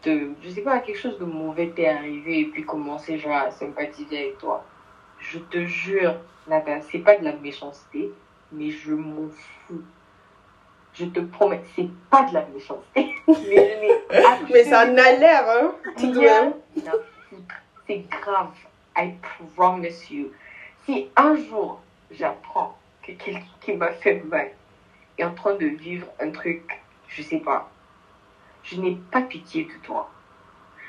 de, 0.04 0.30
je 0.42 0.50
sais 0.50 0.60
pas, 0.60 0.78
quelque 0.80 0.98
chose 0.98 1.18
de 1.18 1.24
mauvais 1.24 1.72
t'est 1.74 1.88
arrivé 1.88 2.40
et 2.40 2.44
puis 2.46 2.64
commencer 2.64 3.18
genre 3.18 3.36
à 3.36 3.50
sympathiser 3.50 4.18
avec 4.18 4.38
toi. 4.38 4.64
Je 5.18 5.38
te 5.38 5.64
jure, 5.64 6.16
Nada, 6.46 6.80
c'est 6.82 6.98
pas 6.98 7.16
de 7.16 7.24
la 7.24 7.32
méchanceté, 7.32 8.10
mais 8.52 8.70
je 8.70 8.92
m'en 8.92 9.28
fous. 9.30 9.82
Je 10.92 11.06
te 11.06 11.20
promets, 11.20 11.62
c'est 11.74 11.88
pas 12.10 12.24
de 12.24 12.34
la 12.34 12.44
méchanceté. 12.46 13.14
mais 13.26 13.78
Mais 14.50 14.64
ça 14.64 14.84
en 14.84 14.96
a 14.96 15.12
l'air, 15.12 15.44
hein, 15.48 15.74
tout 15.98 16.12
de 16.12 16.20
même. 16.20 16.52
C'est 17.86 18.04
grave. 18.10 18.52
I 18.96 19.14
promise 19.56 20.10
you. 20.10 20.30
Si 20.84 21.08
un 21.16 21.36
jour 21.36 21.80
j'apprends 22.10 22.76
que 23.02 23.12
quelqu'un 23.12 23.42
qui 23.60 23.72
m'a 23.72 23.92
fait 23.92 24.22
mal 24.24 24.50
est 25.16 25.24
en 25.24 25.34
train 25.34 25.54
de 25.54 25.66
vivre 25.66 26.06
un 26.20 26.30
truc, 26.30 26.62
je 27.08 27.22
sais 27.22 27.38
pas, 27.38 27.70
je 28.62 28.80
n'ai 28.80 28.96
pas 29.10 29.22
pitié 29.22 29.64
de 29.64 29.72
toi. 29.82 30.10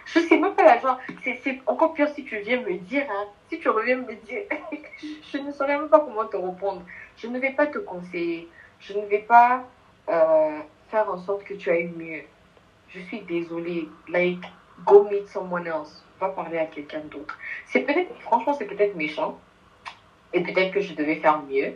Je 0.05 0.19
sais 0.19 0.37
même 0.37 0.53
pas 0.53 0.63
la. 0.63 0.99
C'est 1.23 1.39
c'est 1.43 1.61
encore 1.65 1.93
pire 1.93 2.09
si 2.09 2.23
tu 2.25 2.37
viens 2.39 2.61
me 2.61 2.73
dire, 2.77 3.07
hein. 3.09 3.25
Si 3.49 3.59
tu 3.59 3.69
reviens 3.69 3.97
me 3.97 4.13
dire, 4.13 4.43
je 5.31 5.37
ne 5.37 5.51
saurais 5.51 5.77
même 5.77 5.89
pas 5.89 5.99
comment 5.99 6.25
te 6.25 6.37
répondre. 6.37 6.83
Je 7.17 7.27
ne 7.27 7.39
vais 7.39 7.51
pas 7.51 7.67
te 7.67 7.79
conseiller. 7.79 8.49
Je 8.79 8.93
ne 8.93 9.05
vais 9.05 9.19
pas 9.19 9.63
euh, 10.09 10.59
faire 10.89 11.09
en 11.09 11.17
sorte 11.17 11.43
que 11.43 11.55
tu 11.55 11.69
ailles 11.71 11.91
mieux. 11.95 12.21
Je 12.89 12.99
suis 12.99 13.21
désolée. 13.21 13.89
Like, 14.07 14.43
go 14.85 15.07
meet 15.09 15.27
someone 15.29 15.67
else. 15.67 16.03
Va 16.19 16.29
parler 16.29 16.59
à 16.59 16.65
quelqu'un 16.65 17.01
d'autre. 17.11 17.37
C'est 17.65 17.81
peut-être, 17.81 18.13
franchement, 18.21 18.53
c'est 18.53 18.65
peut-être 18.65 18.95
méchant. 18.95 19.39
Et 20.33 20.41
peut-être 20.41 20.73
que 20.73 20.81
je 20.81 20.93
devais 20.93 21.15
faire 21.17 21.41
mieux. 21.43 21.73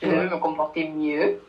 Je 0.00 0.06
devais 0.08 0.28
me 0.28 0.38
comporter 0.38 0.88
mieux. 0.88 1.40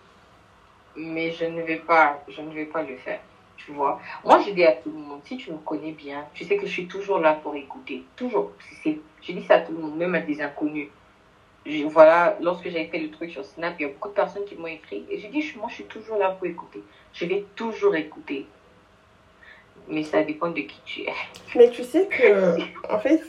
Mais 0.95 1.31
je 1.31 1.45
ne 1.45 1.61
vais 1.63 1.77
pas, 1.77 2.23
je 2.27 2.41
ne 2.41 2.53
vais 2.53 2.65
pas 2.65 2.83
le 2.83 2.97
faire. 2.97 3.19
Tu 3.57 3.71
vois. 3.71 3.99
Moi, 4.23 4.41
je 4.45 4.51
dis 4.51 4.63
à 4.63 4.73
tout 4.73 4.91
le 4.91 4.97
monde, 4.97 5.21
si 5.23 5.37
tu 5.37 5.51
me 5.51 5.57
connais 5.57 5.91
bien, 5.91 6.25
tu 6.33 6.43
sais 6.43 6.57
que 6.57 6.65
je 6.65 6.71
suis 6.71 6.87
toujours 6.87 7.19
là 7.19 7.33
pour 7.33 7.55
écouter. 7.55 8.03
Toujours. 8.15 8.51
C'est, 8.83 8.99
je 9.21 9.31
dis 9.31 9.43
ça 9.43 9.55
à 9.55 9.59
tout 9.61 9.71
le 9.71 9.79
monde, 9.79 9.95
même 9.97 10.13
à 10.15 10.19
des 10.19 10.41
inconnus. 10.41 10.89
Je- 11.65 11.85
voilà, 11.85 12.37
lorsque 12.41 12.65
j'avais 12.65 12.87
fait 12.87 12.99
le 12.99 13.09
truc 13.09 13.31
sur 13.31 13.45
Snap, 13.45 13.75
il 13.79 13.83
y 13.83 13.85
a 13.85 13.89
beaucoup 13.89 14.09
de 14.09 14.13
personnes 14.13 14.43
qui 14.45 14.55
m'ont 14.55 14.67
écrit. 14.67 15.05
Et 15.09 15.17
j'ai 15.19 15.29
dit, 15.29 15.41
je- 15.41 15.57
moi, 15.57 15.67
je 15.69 15.75
suis 15.75 15.83
toujours 15.85 16.17
là 16.17 16.31
pour 16.31 16.45
écouter. 16.45 16.83
Je 17.13 17.25
vais 17.25 17.45
toujours 17.55 17.95
écouter. 17.95 18.45
Mais 19.87 20.03
ça 20.03 20.23
dépend 20.23 20.49
de 20.49 20.61
qui 20.61 20.79
tu 20.85 21.01
es. 21.01 21.13
Mais 21.55 21.69
tu 21.69 21.83
sais 21.83 22.07
que, 22.07 22.57
en 22.93 22.99
fait, 22.99 23.21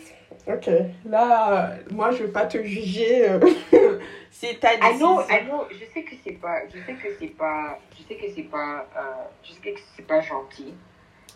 ok, 0.46 0.70
là, 1.06 1.70
euh, 1.72 1.78
moi, 1.90 2.10
je 2.12 2.24
vais 2.24 2.32
pas 2.32 2.46
te 2.46 2.62
juger 2.62 3.28
euh, 3.30 3.40
si 4.30 4.58
ta 4.58 4.76
Ah 4.80 4.92
non, 4.92 5.18
décision. 5.18 5.18
ah 5.30 5.40
non, 5.44 5.66
je 5.70 5.84
sais 5.92 6.02
que 6.02 6.14
c'est 6.24 6.32
pas, 6.32 6.60
je 6.72 6.78
sais 6.80 6.94
que 6.94 7.08
c'est 7.18 7.28
pas, 7.28 7.78
je 7.96 8.02
sais 8.02 8.16
que 8.16 8.26
c'est 8.34 8.42
pas, 8.42 8.86
euh, 8.96 9.00
je 9.42 9.52
sais 9.52 9.72
que 9.72 9.80
c'est 9.96 10.06
pas 10.06 10.20
gentil. 10.20 10.74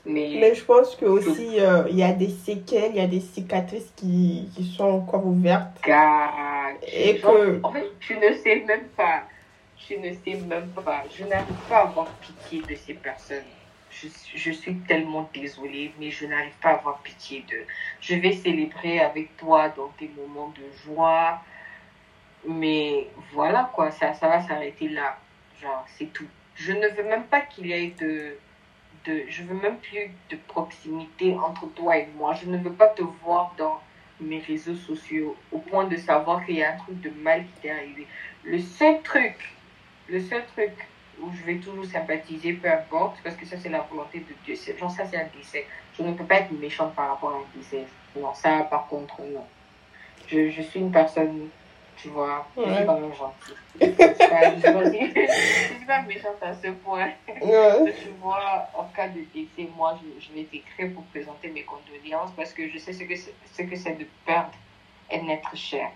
Mais, 0.06 0.34
Mais 0.40 0.54
je 0.54 0.64
pense 0.64 0.94
que 0.96 1.04
aussi, 1.04 1.60
euh, 1.60 1.84
il 1.90 1.96
y 1.96 2.02
a 2.02 2.12
des 2.12 2.28
séquelles, 2.30 2.92
il 2.92 2.96
y 2.98 3.00
a 3.00 3.06
des 3.06 3.20
cicatrices 3.20 3.92
qui, 3.96 4.48
qui 4.56 4.64
sont 4.64 4.84
encore 4.84 5.26
ouvertes. 5.26 5.76
gars, 5.84 6.72
Et 6.92 7.18
genre, 7.18 7.34
que- 7.34 7.60
en 7.62 7.72
fait, 7.72 7.86
tu 8.00 8.16
ne 8.16 8.32
sais 8.34 8.60
même 8.66 8.88
pas, 8.96 9.24
je 9.76 9.94
ne 9.94 10.12
sais 10.14 10.34
même 10.46 10.68
pas, 10.84 11.04
je 11.16 11.24
n'arrive 11.24 11.56
pas 11.68 11.78
à 11.78 11.82
avoir 11.88 12.06
pitié 12.20 12.62
de 12.62 12.74
ces 12.74 12.94
personnes. 12.94 13.44
Je, 13.90 14.50
suis 14.52 14.76
tellement 14.80 15.28
désolée, 15.32 15.92
mais 15.98 16.10
je 16.10 16.26
n'arrive 16.26 16.56
pas 16.60 16.70
à 16.70 16.74
avoir 16.74 16.98
pitié 16.98 17.44
d'eux. 17.48 17.66
Je 18.00 18.14
vais 18.14 18.32
célébrer 18.32 19.00
avec 19.00 19.36
toi 19.36 19.70
dans 19.70 19.88
tes 19.98 20.10
moments 20.16 20.48
de 20.56 20.62
joie, 20.84 21.42
mais 22.46 23.08
voilà 23.32 23.70
quoi, 23.74 23.90
ça, 23.90 24.14
ça 24.14 24.28
va 24.28 24.42
s'arrêter 24.42 24.88
là. 24.88 25.18
Genre, 25.60 25.84
c'est 25.88 26.12
tout. 26.12 26.28
Je 26.54 26.72
ne 26.72 26.86
veux 26.88 27.04
même 27.04 27.24
pas 27.24 27.40
qu'il 27.40 27.66
y 27.66 27.72
ait 27.72 27.94
de, 27.98 28.36
de. 29.06 29.24
Je 29.28 29.42
veux 29.42 29.54
même 29.54 29.78
plus 29.78 30.10
de 30.30 30.36
proximité 30.36 31.34
entre 31.34 31.66
toi 31.74 31.96
et 31.96 32.06
moi. 32.16 32.34
Je 32.34 32.46
ne 32.46 32.58
veux 32.58 32.72
pas 32.72 32.88
te 32.88 33.02
voir 33.02 33.54
dans 33.56 33.80
mes 34.20 34.40
réseaux 34.40 34.74
sociaux 34.74 35.36
au 35.52 35.58
point 35.58 35.84
de 35.84 35.96
savoir 35.96 36.44
qu'il 36.44 36.56
y 36.56 36.62
a 36.62 36.74
un 36.74 36.76
truc 36.76 37.00
de 37.00 37.10
mal 37.10 37.44
qui 37.44 37.62
t'est 37.62 37.70
arrivé. 37.70 38.06
Le 38.44 38.58
seul 38.58 39.00
truc, 39.02 39.36
le 40.08 40.20
seul 40.20 40.44
truc 40.46 40.72
où 41.20 41.30
je 41.32 41.42
vais 41.44 41.56
toujours 41.56 41.84
sympathiser, 41.84 42.52
peu 42.54 42.70
importe, 42.70 43.18
parce 43.22 43.36
que 43.36 43.46
ça 43.46 43.56
c'est 43.58 43.68
la 43.68 43.80
volonté 43.80 44.20
de 44.20 44.34
Dieu. 44.44 44.54
C'est- 44.56 44.76
Genre 44.78 44.90
ça 44.90 45.04
c'est 45.06 45.16
un 45.16 45.28
décès. 45.36 45.66
Je 45.96 46.02
ne 46.02 46.12
peux 46.12 46.24
pas 46.24 46.36
être 46.36 46.52
méchante 46.52 46.94
par 46.94 47.08
rapport 47.10 47.30
à 47.32 47.36
un 47.36 47.46
décès. 47.56 47.84
Non, 48.16 48.34
ça 48.34 48.60
par 48.70 48.86
contre 48.88 49.20
non. 49.22 49.44
Je, 50.28 50.50
je 50.50 50.62
suis 50.62 50.80
une 50.80 50.92
personne, 50.92 51.48
tu 51.96 52.08
vois, 52.08 52.46
je 52.56 52.62
Ouais. 52.62 52.76
suis 52.76 52.86
quand 52.86 53.00
même 53.00 53.14
gentille. 53.14 53.56
Je 53.80 53.86
suis 53.86 53.94
pas, 53.94 54.50
je 54.54 54.60
suis 54.60 54.72
pas, 54.72 54.84
je 54.84 55.74
suis 55.76 55.86
pas 55.86 56.02
méchante 56.02 56.42
à 56.42 56.52
ce 56.54 56.68
point. 56.68 57.10
Ouais. 57.28 57.94
Tu 58.02 58.08
vois, 58.20 58.68
en 58.74 58.84
cas 58.84 59.08
de 59.08 59.20
décès, 59.34 59.68
moi, 59.76 59.98
je, 60.02 60.26
je 60.26 60.32
vais 60.34 60.44
t'écrire 60.44 60.92
pour 60.94 61.04
présenter 61.04 61.48
mes 61.48 61.62
condoléances 61.62 62.30
parce 62.36 62.52
que 62.52 62.68
je 62.68 62.78
sais 62.78 62.92
ce 62.92 63.04
que 63.04 63.16
c'est 63.16 63.34
ce 63.52 63.62
que 63.62 63.76
c'est 63.76 63.94
de 63.94 64.06
perdre 64.26 64.52
un 65.12 65.28
être 65.28 65.56
cher. 65.56 65.90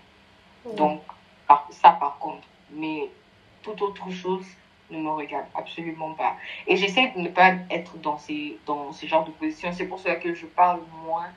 Donc, 0.75 1.01
par- 1.47 1.67
ça 1.71 1.91
par 1.91 2.17
contre. 2.19 2.47
Mais 2.71 3.09
toute 3.61 3.81
autre 3.83 4.09
chose 4.09 4.45
ne 4.93 4.99
me 4.99 5.11
regarde 5.11 5.45
absolument 5.55 6.13
pas. 6.13 6.35
Et 6.67 6.77
j'essaie 6.77 7.11
de 7.15 7.21
ne 7.21 7.29
pas 7.29 7.53
être 7.69 7.97
dans 7.97 8.17
ces, 8.17 8.57
dans 8.65 8.91
ce 8.91 9.05
genre 9.05 9.25
de 9.25 9.31
position. 9.31 9.71
C'est 9.71 9.85
pour 9.85 9.99
cela 9.99 10.15
que 10.15 10.33
je 10.33 10.45
parle 10.45 10.81
moins 11.05 11.29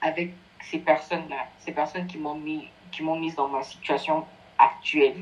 avec 0.00 0.32
ces 0.70 0.78
personnes-là, 0.78 1.46
ces 1.58 1.72
personnes 1.72 2.06
qui 2.06 2.18
m'ont 2.18 2.34
mis, 2.34 2.68
qui 2.90 3.02
m'ont 3.02 3.18
mise 3.18 3.34
dans 3.34 3.48
ma 3.48 3.62
situation 3.62 4.24
actuelle. 4.58 5.16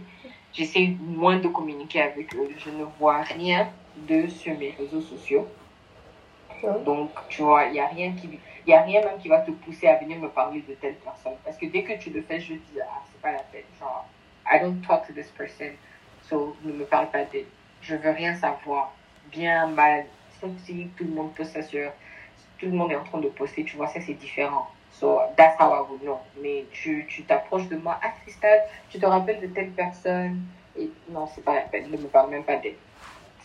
J'essaie 0.52 0.96
moins 1.00 1.38
de 1.38 1.48
communiquer 1.48 2.02
avec 2.02 2.34
eux. 2.34 2.48
Je 2.58 2.70
ne 2.70 2.84
vois 2.98 3.22
rien 3.22 3.68
d'eux 3.96 4.28
sur 4.28 4.56
mes 4.58 4.70
réseaux 4.70 5.00
sociaux. 5.00 5.48
Donc, 6.84 7.10
tu 7.28 7.42
vois, 7.42 7.64
il 7.64 7.72
n'y 7.72 7.80
a 7.80 7.88
rien 7.88 8.12
qui, 8.12 8.38
il 8.66 8.70
y 8.70 8.74
a 8.74 8.82
rien 8.82 9.00
même 9.04 9.18
qui 9.18 9.28
va 9.28 9.40
te 9.40 9.50
pousser 9.50 9.88
à 9.88 9.96
venir 9.96 10.18
me 10.18 10.28
parler 10.28 10.62
de 10.68 10.74
telle 10.74 10.94
personne. 10.96 11.34
Parce 11.44 11.56
que 11.56 11.66
dès 11.66 11.82
que 11.82 11.98
tu 11.98 12.10
le 12.10 12.22
fais, 12.22 12.38
je 12.38 12.54
dis, 12.54 12.80
ah, 12.80 13.02
c'est 13.10 13.20
pas 13.20 13.32
la 13.32 13.40
peine. 13.40 13.64
Genre, 13.80 14.06
I 14.46 14.60
don't 14.60 14.80
talk 14.86 15.06
to 15.06 15.12
this 15.12 15.30
person. 15.30 15.72
So, 16.22 16.56
ne 16.64 16.72
me 16.72 16.84
parle 16.84 17.10
pas 17.10 17.24
d'elle. 17.24 17.46
Je 17.82 17.96
veux 17.96 18.10
rien 18.10 18.34
savoir. 18.34 18.92
Bien, 19.30 19.66
mal. 19.66 20.04
Si 20.64 20.88
tout 20.96 21.04
le 21.04 21.10
monde 21.10 21.30
ça 21.44 21.62
sur, 21.62 21.90
tout 22.58 22.66
le 22.66 22.72
monde 22.72 22.90
est 22.90 22.96
en 22.96 23.04
train 23.04 23.18
de 23.18 23.28
poster, 23.28 23.62
tu 23.64 23.76
vois, 23.76 23.86
ça 23.86 24.00
c'est 24.00 24.14
différent. 24.14 24.68
So, 24.90 25.20
that's 25.36 25.56
how 25.58 25.72
I 25.72 25.80
would 25.88 26.02
know. 26.02 26.18
Mais 26.42 26.66
tu, 26.72 27.06
tu 27.08 27.22
t'approches 27.22 27.68
de 27.68 27.76
moi, 27.76 27.98
ah, 28.02 28.10
Cristal, 28.22 28.60
tu 28.90 28.98
te 28.98 29.06
rappelles 29.06 29.40
de 29.40 29.46
telle 29.46 29.70
personne? 29.70 30.40
Et 30.76 30.90
non, 31.10 31.26
c'est 31.26 31.44
pas 31.44 31.54
la 31.54 31.62
peine. 31.62 31.90
Ne 31.90 31.96
me 31.96 32.08
parle 32.08 32.30
même 32.30 32.44
pas 32.44 32.56
d'elle. 32.56 32.76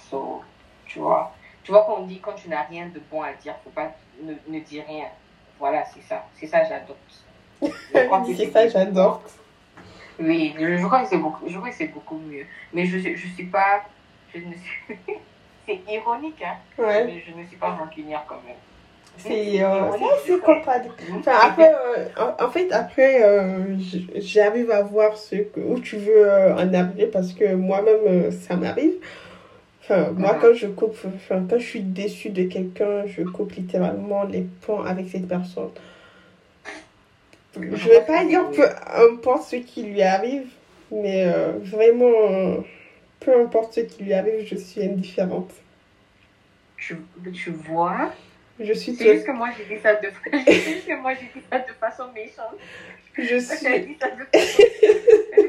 So, 0.09 0.41
tu 0.85 0.99
vois. 0.99 1.33
Tu 1.63 1.71
vois 1.71 1.83
qu'on 1.83 2.05
dit 2.05 2.19
quand 2.19 2.33
tu 2.33 2.49
n'as 2.49 2.63
rien 2.63 2.88
de 2.88 3.01
bon 3.11 3.21
à 3.21 3.33
dire, 3.33 3.55
faut 3.63 3.69
pas 3.69 3.91
ne, 4.21 4.33
ne 4.47 4.59
dire 4.59 4.83
rien. 4.88 5.07
Voilà, 5.59 5.83
c'est 5.85 6.01
ça. 6.01 6.25
C'est 6.35 6.47
ça, 6.47 6.63
j'adopte. 6.63 7.23
C'est 8.35 8.51
ça, 8.51 8.67
j'adore. 8.67 9.21
Oui, 10.19 10.55
je, 10.57 10.77
je 10.77 10.85
crois 10.85 11.03
que 11.03 11.09
c'est 11.09 11.17
beaucoup, 11.17 11.47
je 11.47 11.57
crois 11.57 11.69
que 11.69 11.75
c'est 11.75 11.88
beaucoup 11.88 12.17
mieux. 12.17 12.45
Mais 12.73 12.85
je, 12.85 12.97
je 12.97 13.27
suis 13.27 13.45
pas, 13.45 13.83
je 14.34 14.39
ne 14.39 14.53
suis, 14.53 14.95
c'est 15.65 15.80
ironique, 15.93 16.41
hein. 16.43 16.55
Ouais. 16.82 17.05
Mais 17.05 17.23
je 17.28 17.38
ne 17.39 17.45
suis 17.47 17.57
pas 17.57 17.69
rancunière 17.71 18.23
quand 18.28 18.41
même. 18.45 18.55
C'est 19.19 19.63
euh, 19.63 19.91
c'est 20.28 20.39
contradictoire. 20.39 21.17
Enfin, 21.19 21.32
après, 21.43 21.73
euh, 21.73 22.05
en, 22.19 22.45
en 22.45 22.49
fait, 22.51 22.71
après, 22.71 23.23
euh, 23.23 23.75
j'arrive 24.17 24.69
à 24.69 24.84
voir 24.84 25.17
ce 25.17 25.38
que, 25.38 25.59
où 25.59 25.80
tu 25.80 25.97
veux 25.97 26.30
euh, 26.30 26.53
en 26.55 26.71
arriver 26.73 27.07
parce 27.07 27.34
que 27.34 27.55
moi-même, 27.55 27.95
euh, 28.05 28.32
ça 28.32 28.55
m'arrive. 28.55 28.93
Enfin, 29.82 30.11
moi, 30.15 30.34
Mhm. 30.34 30.39
quand 30.41 30.53
je 30.53 30.67
coupe, 30.67 30.95
enfin, 31.15 31.43
quand 31.49 31.57
je 31.57 31.65
suis 31.65 31.80
déçue 31.82 32.30
de 32.30 32.43
quelqu'un, 32.43 33.07
je 33.07 33.23
coupe 33.23 33.53
littéralement 33.53 34.23
les 34.25 34.45
ponts 34.61 34.82
avec 34.84 35.09
cette 35.09 35.28
personne. 35.28 35.69
Je 37.59 37.89
vais 37.89 38.01
pas 38.01 38.23
dire 38.23 38.51
peu 38.51 38.65
importe 39.01 39.43
ce 39.49 39.55
qui 39.55 39.82
lui 39.84 40.03
arrive, 40.03 40.45
mais 40.91 41.25
euh, 41.25 41.53
vraiment, 41.63 42.63
peu 43.20 43.39
importe 43.41 43.74
ce 43.74 43.80
qui 43.82 44.03
lui 44.03 44.13
arrive, 44.13 44.45
je 44.45 44.55
suis 44.55 44.84
indifférente. 44.84 45.51
Tu, 46.78 46.95
tu 47.34 47.51
vois 47.51 48.13
Je 48.59 48.72
suis, 48.74 48.95
C'est 48.95 49.13
juste 49.13 49.26
que 49.26 49.32
moi 49.32 49.49
j'ai 49.57 49.65
dit 49.76 49.82
ça 49.82 49.95
de 49.95 50.07
que 50.32 51.01
moi 51.01 51.13
j'ai 51.15 51.30
dit 51.39 51.45
ça 51.51 51.59
de 51.59 51.72
façon 51.74 52.11
méchante. 52.13 52.55
je 53.18 53.24
J'ai 53.24 53.39
suis, 53.39 53.57
dit 53.65 53.68
j'ai 53.74 53.80
dit 53.86 53.97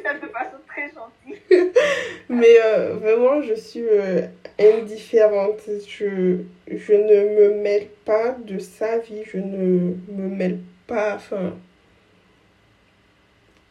ça 0.03 0.14
de 0.14 0.27
façon 0.29 0.57
très 0.66 0.91
gentille. 0.91 1.41
mais 2.31 2.57
euh, 2.64 2.95
vraiment, 2.95 3.43
je 3.43 3.55
suis 3.55 3.83
euh, 3.87 4.27
indifférente. 4.59 5.61
Je, 5.87 6.39
je 6.66 6.93
ne 6.93 7.39
me 7.41 7.55
mêle 7.62 7.89
pas 8.05 8.33
de 8.33 8.59
sa 8.59 8.99
vie, 8.99 9.23
je 9.27 9.37
ne 9.39 9.95
me 10.09 10.29
mêle 10.29 10.61
pas, 10.87 11.16
enfin, 11.16 11.55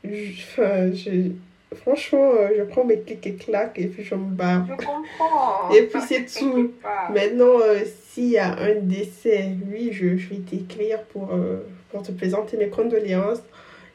je- 0.03 0.31
enfin, 0.43 0.91
je- 0.93 1.31
franchement, 1.81 2.31
euh, 2.33 2.49
je 2.57 2.63
prends 2.63 2.83
mes 2.83 2.99
clics 2.99 3.25
et 3.25 3.35
claques 3.35 3.77
et 3.79 3.87
puis 3.87 4.03
je 4.03 4.15
me 4.15 4.29
barre. 4.29 4.65
Je 4.67 4.73
comprends. 4.73 5.71
Et 5.73 5.83
puis 5.83 5.99
c'est 6.07 6.25
tout. 6.25 6.71
Maintenant, 7.13 7.59
euh, 7.61 7.79
s'il 8.09 8.29
y 8.29 8.37
a 8.37 8.57
un 8.57 8.75
décès, 8.75 9.51
oui, 9.71 9.89
je, 9.91 10.17
je 10.17 10.29
vais 10.29 10.37
t'écrire 10.37 11.03
pour, 11.03 11.33
euh, 11.33 11.63
pour 11.91 12.03
te 12.03 12.11
présenter 12.11 12.57
mes 12.57 12.69
condoléances. 12.69 13.41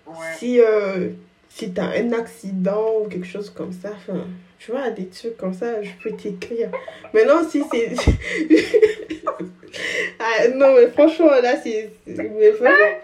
Ouais. 0.06 0.14
Si, 0.38 0.60
euh, 0.60 1.10
si 1.48 1.72
tu 1.72 1.80
as 1.80 1.90
un 1.90 2.12
accident 2.12 3.00
ou 3.02 3.08
quelque 3.08 3.26
chose 3.26 3.50
comme 3.50 3.72
ça, 3.72 3.90
tu 4.58 4.70
vois, 4.70 4.90
des 4.90 5.06
trucs 5.06 5.36
comme 5.36 5.54
ça, 5.54 5.82
je 5.82 5.90
peux 6.02 6.12
t'écrire. 6.16 6.70
Maintenant, 7.12 7.42
si 7.48 7.62
c'est. 7.70 7.94
ah, 10.18 10.48
non, 10.54 10.74
mais 10.76 10.88
franchement, 10.88 11.26
là, 11.42 11.54
c'est. 11.62 11.90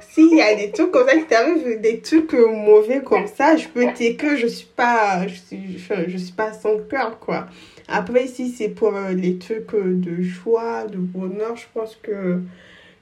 S'il 0.00 0.36
y 0.36 0.40
a 0.42 0.54
des 0.54 0.70
trucs 0.70 0.90
comme 0.90 1.08
ça 1.08 1.16
qui 1.16 1.24
t'arrivent, 1.24 1.80
des 1.80 2.00
trucs 2.00 2.34
euh, 2.34 2.46
mauvais 2.48 3.00
comme 3.02 3.26
ça, 3.26 3.56
je 3.56 3.68
peux 3.68 3.86
t'écrire. 3.94 4.36
Je 4.36 4.46
suis 4.46 4.66
pas. 4.76 5.26
Je 5.26 5.34
suis, 5.34 5.78
je 6.08 6.16
suis 6.16 6.32
pas 6.32 6.52
sans 6.52 6.78
cœur, 6.90 7.18
quoi. 7.18 7.46
Après, 7.88 8.26
si 8.26 8.50
c'est 8.50 8.68
pour 8.68 8.94
euh, 8.94 9.12
les 9.12 9.38
trucs 9.38 9.72
euh, 9.74 9.94
de 9.94 10.20
joie, 10.22 10.84
de 10.84 10.98
bonheur, 10.98 11.56
je 11.56 11.64
pense 11.72 11.96
que 12.02 12.40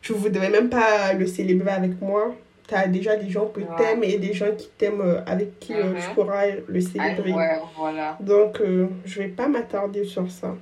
je 0.00 0.12
voudrais 0.12 0.50
même 0.50 0.68
pas 0.68 1.12
le 1.14 1.26
célébrer 1.26 1.72
avec 1.72 2.00
moi. 2.00 2.34
Tu 2.68 2.74
as 2.74 2.86
déjà 2.88 3.16
des 3.16 3.30
gens 3.30 3.46
que 3.46 3.60
Ouais. 3.60 3.66
t'aimes 3.76 4.02
et 4.04 4.18
des 4.18 4.32
gens 4.32 4.52
qui 4.56 4.68
t'aiment 4.78 5.00
euh, 5.00 5.20
avec 5.26 5.58
qui 5.60 5.72
euh, 5.74 5.92
Mhm. 5.92 5.96
tu 6.00 6.14
pourras 6.14 6.46
le 6.68 6.78
Ah, 6.78 6.80
célébrer. 7.14 7.32
ouais, 7.32 7.58
voilà. 7.76 8.16
Donc, 8.20 8.60
je 9.04 9.18
vais 9.22 9.28
pas 9.28 9.48
m'attarder 9.48 10.04
sur 10.04 10.30
ça. 10.30 10.54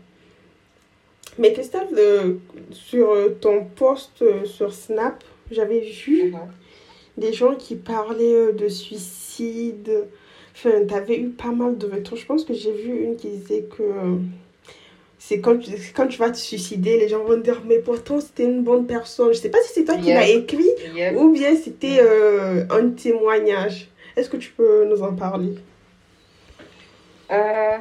Mais 1.39 1.53
Christophe, 1.53 1.89
euh, 1.97 2.35
sur 2.73 3.11
euh, 3.11 3.31
ton 3.41 3.65
post 3.65 4.23
euh, 4.23 4.45
sur 4.45 4.73
Snap, 4.73 5.23
j'avais 5.51 5.81
vu 5.81 6.31
des 7.19 7.33
gens 7.33 7.55
qui 7.57 7.75
parlaient 7.77 8.35
euh, 8.35 8.53
de 8.53 8.69
suicide. 8.69 10.07
Enfin, 10.55 10.85
t'avais 10.87 11.19
eu 11.19 11.31
pas 11.31 11.51
mal 11.51 11.77
de 11.77 11.87
retours. 11.87 12.17
Je 12.17 12.27
pense 12.27 12.45
que 12.45 12.55
j'ai 12.55 12.73
vu 12.73 13.03
une 13.03 13.17
qui 13.17 13.29
disait 13.29 13.65
que 13.77 13.83
c'est 15.19 15.41
quand, 15.41 15.57
tu- 15.59 15.71
c'est 15.71 15.93
quand 15.93 16.07
tu 16.07 16.19
vas 16.19 16.31
te 16.31 16.37
suicider, 16.37 16.99
les 16.99 17.09
gens 17.09 17.25
vont 17.25 17.39
dire, 17.39 17.63
mais 17.67 17.79
pourtant 17.79 18.21
c'était 18.21 18.45
une 18.45 18.63
bonne 18.63 18.87
personne. 18.87 19.33
Je 19.33 19.39
sais 19.39 19.49
pas 19.49 19.61
si 19.63 19.73
c'est 19.73 19.85
toi 19.85 19.97
qui 19.97 20.11
l'as 20.13 20.29
écrit 20.31 20.69
ou 21.17 21.33
bien 21.33 21.57
c'était 21.57 21.99
euh, 22.01 22.65
un 22.71 22.91
témoignage. 22.91 23.89
Est-ce 24.17 24.29
que 24.31 24.37
tu 24.37 24.53
peux 24.53 24.85
nous 24.85 25.03
en 25.03 25.15
parler? 25.15 25.55
Euh, 27.33 27.79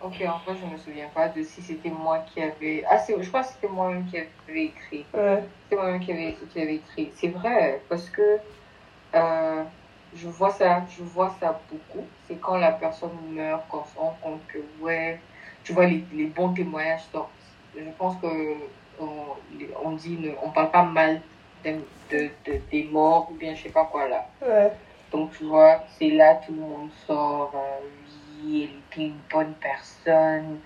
ok, 0.00 0.22
en 0.26 0.40
fait, 0.40 0.56
je 0.56 0.66
me 0.66 0.76
souviens 0.76 1.08
pas 1.10 1.28
de 1.28 1.42
si 1.42 1.62
c'était 1.62 1.90
moi 1.90 2.20
qui 2.20 2.40
avais. 2.42 2.84
Ah, 2.88 2.98
c'est, 2.98 3.20
je 3.22 3.28
crois 3.28 3.42
que 3.42 3.48
c'était 3.48 3.68
moi-même 3.68 4.06
qui 4.06 4.18
avait 4.18 4.64
écrit. 4.66 5.10
Ouais. 5.14 5.50
C'est 5.70 5.76
moi-même 5.76 6.00
qui 6.00 6.12
avait, 6.12 6.38
qui 6.48 6.60
avait 6.60 6.76
écrit. 6.76 7.12
C'est 7.16 7.28
vrai, 7.30 7.86
parce 7.88 8.10
que 8.10 8.40
euh, 9.16 9.64
je 10.12 10.28
vois 10.28 10.50
ça, 10.52 10.86
je 10.88 11.02
vois 11.02 11.30
ça 11.40 11.64
beaucoup. 11.70 12.14
C'est 12.22 12.40
quand 12.40 12.56
la 12.58 12.72
personne 12.72 13.32
meurt, 13.34 13.68
qu'on 13.68 13.84
se 13.84 13.98
rend 13.98 14.14
compte 14.16 14.46
que, 14.48 14.58
ouais, 14.78 15.26
tu 15.64 15.72
vois, 15.72 15.86
les, 15.86 16.06
les 16.12 16.26
bons 16.28 16.54
témoignages 16.54 17.08
sortent. 17.10 17.58
Je 17.74 17.90
pense 17.92 18.20
que 18.20 18.26
on, 18.98 19.36
on 19.82 19.92
dit, 19.92 20.18
ne, 20.18 20.32
on 20.42 20.52
parle 20.52 20.70
pas 20.70 20.84
mal 20.84 21.22
de, 21.64 21.90
de, 22.10 22.30
de- 22.46 22.68
des 22.70 22.84
morts 22.84 23.30
ou 23.32 23.36
bien 23.36 23.54
je 23.54 23.62
sais 23.64 23.70
pas 23.72 23.86
quoi 23.86 24.08
là. 24.08 24.30
Ouais. 24.40 24.80
Donc, 25.12 25.32
tu 25.32 25.44
vois, 25.44 25.84
c'est 25.98 26.10
là 26.10 26.36
tout 26.36 26.52
le 26.54 26.60
monde 26.60 26.92
sort. 26.92 27.54
euh, 27.56 27.99
elle 28.44 28.76
était 28.78 29.06
une 29.08 29.20
bonne 29.30 29.54
personne. 29.54 30.60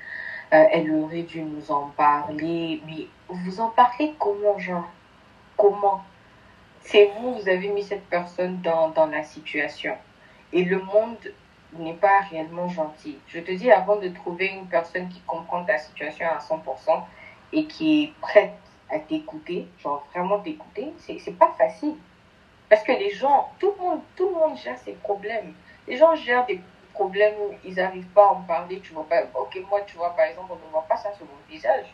euh, 0.53 0.65
elle 0.73 0.91
aurait 0.93 1.23
dû 1.23 1.43
nous 1.43 1.71
en 1.73 1.89
parler. 1.97 2.81
Mais 2.87 3.07
vous 3.29 3.61
en 3.61 3.71
parlez 3.71 4.15
comment, 4.19 4.59
genre? 4.59 4.89
Comment? 5.57 6.05
C'est 6.81 7.11
vous, 7.19 7.35
vous 7.35 7.49
avez 7.49 7.69
mis 7.69 7.83
cette 7.83 8.07
personne 8.09 8.61
dans, 8.61 8.91
dans 8.91 9.07
la 9.07 9.23
situation. 9.25 9.97
Et 10.53 10.65
le 10.65 10.79
monde 10.81 11.17
n'est 11.79 11.95
pas 11.95 12.21
réellement 12.31 12.69
gentil. 12.69 13.19
Je 13.27 13.41
te 13.41 13.51
dis, 13.51 13.71
avant 13.71 13.97
de 13.97 14.09
trouver 14.09 14.47
une 14.49 14.67
personne 14.67 15.09
qui 15.09 15.21
comprend 15.21 15.65
ta 15.65 15.79
situation 15.79 16.27
à 16.27 16.39
100% 16.39 17.03
et 17.53 17.67
qui 17.67 18.05
est 18.05 18.13
prête 18.21 18.53
à 18.91 18.99
t'écouter, 18.99 19.67
genre 19.83 20.07
vraiment 20.15 20.39
t'écouter, 20.39 20.93
c'est 20.99 21.39
pas 21.39 21.53
facile. 21.59 21.97
Parce 22.69 22.83
que 22.83 22.93
les 22.93 23.11
gens, 23.11 23.51
tout 23.59 23.73
le 23.79 23.83
monde, 23.85 24.01
tout 24.17 24.29
le 24.29 24.35
monde 24.35 24.57
gère 24.57 24.79
ses 24.79 24.93
problèmes. 24.93 25.55
Les 25.89 25.97
gens 25.97 26.15
gèrent 26.15 26.47
des 26.47 26.61
problèmes, 26.95 27.35
ils 27.65 27.75
n'arrivent 27.75 28.07
pas 28.15 28.27
à 28.29 28.33
en 28.33 28.43
parler. 28.43 28.81
Tu 28.81 28.93
vois 28.95 29.07
pas, 29.09 29.23
ok, 29.39 29.59
moi, 29.69 29.81
tu 29.87 29.97
vois, 29.97 30.11
par 30.17 30.25
exemple, 30.27 30.53
on 30.53 30.67
ne 30.67 30.73
voit 30.73 30.87
pas 30.89 30.97
ça 30.97 31.13
sur 31.15 31.27
mon 31.27 31.53
visage. 31.53 31.87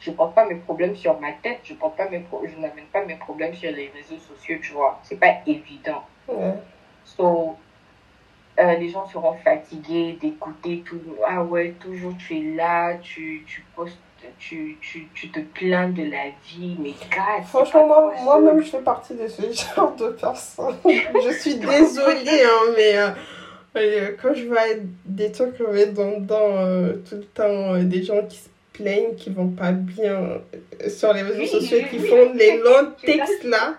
Je 0.00 0.10
ne 0.10 0.14
porte 0.16 0.34
pas 0.34 0.44
mes 0.44 0.56
problèmes 0.56 0.94
sur 0.96 1.18
ma 1.20 1.32
tête. 1.32 1.60
Je 1.64 1.74
porte 1.74 1.96
pas 1.96 2.08
mes 2.10 2.20
pro- 2.20 2.42
je 2.44 2.54
n'amène 2.60 2.86
pas 2.92 3.04
mes 3.04 3.16
problèmes 3.16 3.54
sur 3.54 3.70
les 3.72 3.90
réseaux 3.94 4.18
sociaux, 4.18 4.58
tu 4.62 4.72
vois. 4.72 5.00
C'est 5.02 5.16
pas 5.18 5.34
évident. 5.46 6.02
Ouais. 6.28 6.54
So, 7.04 7.56
euh, 8.58 8.74
les 8.76 8.88
gens 8.90 9.06
seront 9.08 9.34
fatigués 9.38 10.18
d'écouter 10.20 10.82
tout. 10.84 11.00
Ah 11.26 11.42
ouais, 11.42 11.74
toujours 11.80 12.12
tu 12.18 12.36
es 12.38 12.54
là, 12.54 12.94
tu, 12.98 13.44
tu 13.46 13.64
postes, 13.74 13.98
tu, 14.38 14.78
tu, 14.80 15.08
tu 15.14 15.30
te 15.30 15.40
plains 15.40 15.88
de 15.88 16.04
la 16.04 16.28
vie, 16.44 16.76
mais 16.78 16.92
gars, 17.10 17.42
Franchement, 17.44 17.86
moi, 17.86 18.12
moi-même, 18.22 18.60
je 18.62 18.70
fais 18.70 18.82
partie 18.82 19.14
de 19.14 19.26
ce 19.26 19.42
genre 19.74 19.96
de 19.96 20.10
personne. 20.10 20.76
je 20.84 21.30
suis 21.40 21.56
désolée, 21.56 22.44
hein, 22.44 22.72
mais 22.76 22.96
euh, 22.98 23.08
euh, 23.76 24.10
quand 24.20 24.34
je 24.34 24.44
vois 24.46 24.60
des 25.06 25.32
trucs 25.32 25.58
redondants 25.58 26.56
euh, 26.58 26.94
tout 27.08 27.16
le 27.16 27.24
temps, 27.24 27.74
euh, 27.74 27.82
des 27.82 28.02
gens 28.02 28.24
qui 28.26 28.36
se 28.38 28.48
plaignent, 28.72 29.14
qui 29.16 29.30
vont 29.30 29.48
pas 29.48 29.72
bien 29.72 30.14
euh, 30.14 30.88
sur 30.88 31.12
les 31.12 31.22
réseaux 31.22 31.40
Oui, 31.40 31.48
sociaux, 31.48 31.78
qui 31.90 31.98
oui. 31.98 32.06
font 32.08 32.32
les 32.34 32.58
longs 32.58 32.92
textes 33.04 33.44
là. 33.44 33.76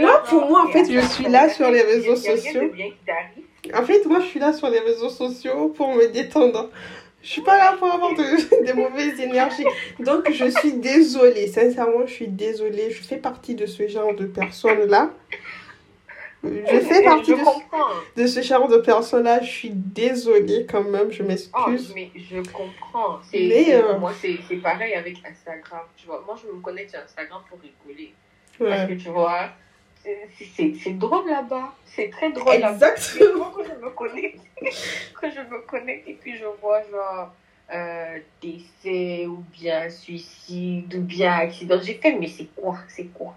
Moi, 0.00 0.22
pour 0.28 0.48
moi, 0.48 0.64
en 0.66 0.70
fait, 0.70 0.90
je 0.90 1.00
suis 1.00 1.28
là 1.28 1.48
sur 1.48 1.70
les 1.70 1.82
réseaux 1.82 2.16
sociaux. 2.16 2.72
En 3.74 3.82
fait, 3.84 4.04
moi, 4.06 4.20
je 4.20 4.26
suis 4.26 4.40
là 4.40 4.52
sur 4.52 4.68
les 4.70 4.78
réseaux 4.80 5.10
sociaux 5.10 5.68
pour 5.68 5.94
me 5.94 6.06
détendre. 6.08 6.70
Je 7.22 7.28
suis 7.28 7.42
pas 7.42 7.56
là 7.56 7.74
pour 7.78 7.90
avoir 7.92 8.14
de, 8.14 8.64
des 8.66 8.72
mauvaises 8.74 9.18
énergies. 9.18 9.64
Donc, 9.98 10.30
je 10.30 10.46
suis 10.50 10.74
désolée. 10.74 11.46
Sincèrement, 11.46 12.06
je 12.06 12.12
suis 12.12 12.28
désolée. 12.28 12.90
Je 12.90 13.02
fais 13.02 13.16
partie 13.16 13.54
de 13.54 13.66
ce 13.66 13.88
genre 13.88 14.14
de 14.14 14.26
personnes-là. 14.26 15.10
Je 16.44 16.80
fais 16.80 17.02
partie 17.02 17.30
Je 17.32 17.36
de, 17.36 18.22
de 18.22 18.26
ce 18.26 18.42
genre 18.42 18.68
de 18.68 18.78
personnes-là. 18.78 19.40
Je 19.42 19.50
suis 19.50 19.70
désolée 19.70 20.66
quand 20.70 20.84
même. 20.84 21.10
Je 21.10 21.22
Oh, 21.22 21.26
m'excuse. 21.26 21.92
mais 21.94 22.10
je 22.16 22.40
comprends. 22.50 23.20
Mais, 23.32 23.74
euh, 23.74 23.98
Moi, 23.98 24.12
c'est, 24.20 24.38
c'est 24.48 24.56
pareil 24.56 24.94
avec 24.94 25.16
Instagram. 25.24 25.80
Tu 25.96 26.06
vois, 26.06 26.22
moi, 26.26 26.36
je 26.40 26.48
me 26.54 26.60
connecte 26.60 26.90
sur 26.90 27.00
Instagram 27.00 27.40
pour 27.48 27.58
rigoler. 27.60 28.12
Parce 28.58 28.88
que 28.88 28.94
tu 28.94 29.08
vois, 29.08 29.50
c'est, 30.02 30.98
drôle 30.98 31.28
là-bas. 31.28 31.74
C'est 31.86 32.10
très 32.10 32.30
drôle 32.30 32.58
là-bas. 32.58 32.92
Exactement. 32.92 33.50
quand 33.54 33.64
je 33.64 33.84
me 33.84 33.90
connecte, 33.90 34.40
quand 35.20 35.30
je 35.30 35.40
me 35.40 35.60
connecte 35.66 36.08
et 36.08 36.14
puis 36.14 36.36
je 36.36 36.44
vois 36.60 36.82
genre 36.90 37.32
euh, 37.72 38.18
décès 38.42 39.26
ou 39.26 39.42
bien 39.52 39.88
suicide 39.88 40.94
ou 40.94 41.00
bien 41.00 41.32
accident, 41.32 41.80
j'ai 41.82 41.94
fait 41.94 42.12
mais 42.12 42.28
c'est 42.28 42.48
quoi? 42.54 42.76
C'est 42.88 43.06
quoi? 43.06 43.34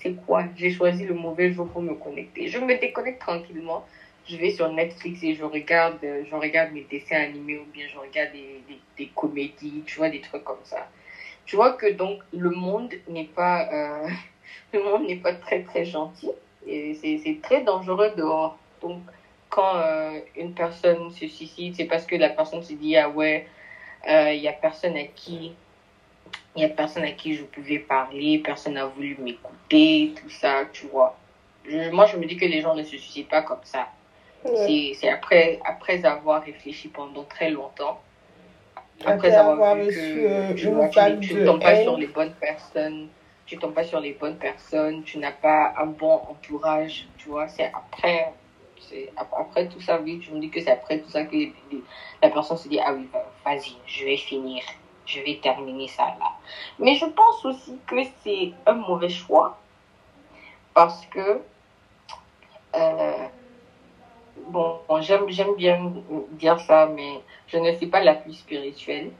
C'est 0.00 0.14
quoi? 0.14 0.44
J'ai 0.56 0.70
choisi 0.70 1.04
le 1.04 1.14
mauvais 1.14 1.52
jour 1.52 1.68
pour 1.68 1.82
me 1.82 1.94
connecter. 1.94 2.48
Je 2.48 2.58
me 2.58 2.78
déconnecte 2.78 3.20
tranquillement. 3.20 3.84
Je 4.26 4.36
vais 4.36 4.50
sur 4.50 4.72
Netflix 4.72 5.22
et 5.22 5.34
je 5.34 5.44
regarde, 5.44 5.98
euh, 6.04 6.22
je 6.28 6.34
regarde 6.34 6.72
mes 6.72 6.86
dessins 6.90 7.16
animés 7.16 7.58
ou 7.58 7.64
bien 7.72 7.86
je 7.92 7.98
regarde 7.98 8.32
des, 8.32 8.62
des, 8.96 9.06
comédies, 9.14 9.82
tu 9.86 9.98
vois, 9.98 10.08
des 10.08 10.20
trucs 10.20 10.44
comme 10.44 10.64
ça. 10.64 10.88
Tu 11.44 11.56
vois 11.56 11.72
que 11.72 11.90
donc 11.92 12.20
le 12.32 12.50
monde 12.50 12.94
n'est 13.08 13.24
pas, 13.24 13.68
euh, 13.72 14.08
le 14.72 14.82
monde 14.82 15.06
n'est 15.06 15.16
pas 15.16 15.34
très 15.34 15.62
très 15.64 15.84
gentil 15.84 16.30
et 16.66 16.94
c'est 16.94 17.38
très 17.42 17.62
dangereux 17.62 18.12
dehors. 18.16 18.58
Donc, 18.80 19.02
quand 19.48 19.76
euh, 19.76 20.20
une 20.36 20.54
personne 20.54 21.10
se 21.10 21.26
suicide, 21.26 21.74
c'est 21.76 21.86
parce 21.86 22.06
que 22.06 22.16
la 22.16 22.30
personne 22.30 22.62
se 22.62 22.74
dit, 22.74 22.96
ah 22.96 23.10
ouais, 23.10 23.46
il 24.06 24.40
n'y 24.40 24.48
a 24.48 24.52
personne 24.52 24.96
à 24.96 25.04
qui 25.04 25.52
il 26.56 26.58
n'y 26.60 26.64
a 26.64 26.68
personne 26.68 27.04
à 27.04 27.12
qui 27.12 27.34
je 27.34 27.44
pouvais 27.44 27.78
parler, 27.78 28.38
personne 28.38 28.74
n'a 28.74 28.86
voulu 28.86 29.16
m'écouter, 29.20 30.12
tout 30.20 30.30
ça, 30.30 30.64
tu 30.72 30.86
vois. 30.86 31.16
moi, 31.92 32.06
je 32.06 32.16
me 32.16 32.26
dis 32.26 32.36
que 32.36 32.44
les 32.44 32.60
gens 32.60 32.74
ne 32.74 32.82
se 32.82 32.90
suicident 32.90 33.28
pas 33.28 33.42
comme 33.42 33.62
ça. 33.62 33.88
C'est 34.44 35.08
après, 35.08 35.60
après 35.64 36.04
avoir 36.04 36.42
réfléchi 36.42 36.88
pendant 36.88 37.24
très 37.24 37.50
longtemps, 37.50 38.00
après, 39.04 39.32
avoir, 39.34 39.76
vu 39.76 39.88
que 39.88 39.98
euh, 39.98 40.54
tu, 40.54 40.68
ne 40.68 41.44
tombes 41.44 41.60
pas 41.60 41.82
sur 41.82 41.96
les 41.96 42.06
bonnes 42.06 42.34
personnes, 42.34 43.08
tu 43.46 43.56
tombes 43.58 43.74
pas 43.74 43.84
sur 43.84 44.00
les 44.00 44.12
bonnes 44.12 44.36
personnes, 44.36 45.02
tu 45.04 45.18
n'as 45.18 45.32
pas 45.32 45.74
un 45.78 45.86
bon 45.86 46.20
entourage, 46.28 47.06
tu 47.16 47.28
vois, 47.28 47.48
c'est 47.48 47.70
après, 47.74 48.32
c'est 48.88 49.10
après 49.16 49.68
tout 49.68 49.80
ça, 49.80 49.98
oui, 50.00 50.20
je 50.22 50.34
me 50.34 50.40
dis 50.40 50.50
que 50.50 50.60
c'est 50.60 50.70
après 50.70 50.98
tout 50.98 51.08
ça 51.08 51.24
que 51.24 51.36
la 52.22 52.28
personne 52.28 52.56
se 52.58 52.68
dit, 52.68 52.78
ah 52.84 52.92
oui, 52.92 53.08
vas-y, 53.44 53.76
je 53.86 54.04
vais 54.04 54.16
finir, 54.16 54.62
je 55.06 55.20
vais 55.20 55.38
terminer 55.42 55.88
ça 55.88 56.04
là. 56.18 56.32
Mais 56.78 56.94
je 56.94 57.06
pense 57.06 57.44
aussi 57.44 57.78
que 57.86 57.96
c'est 58.22 58.52
un 58.66 58.74
mauvais 58.74 59.08
choix 59.08 59.58
parce 60.74 61.04
que, 61.06 61.40
euh, 62.76 63.26
bon, 64.48 64.78
j'aime, 65.00 65.28
j'aime 65.28 65.54
bien 65.56 65.92
dire 66.32 66.60
ça, 66.60 66.86
mais 66.86 67.20
je 67.48 67.58
ne 67.58 67.74
suis 67.76 67.86
pas 67.86 68.02
la 68.02 68.14
plus 68.14 68.34
spirituelle. 68.34 69.10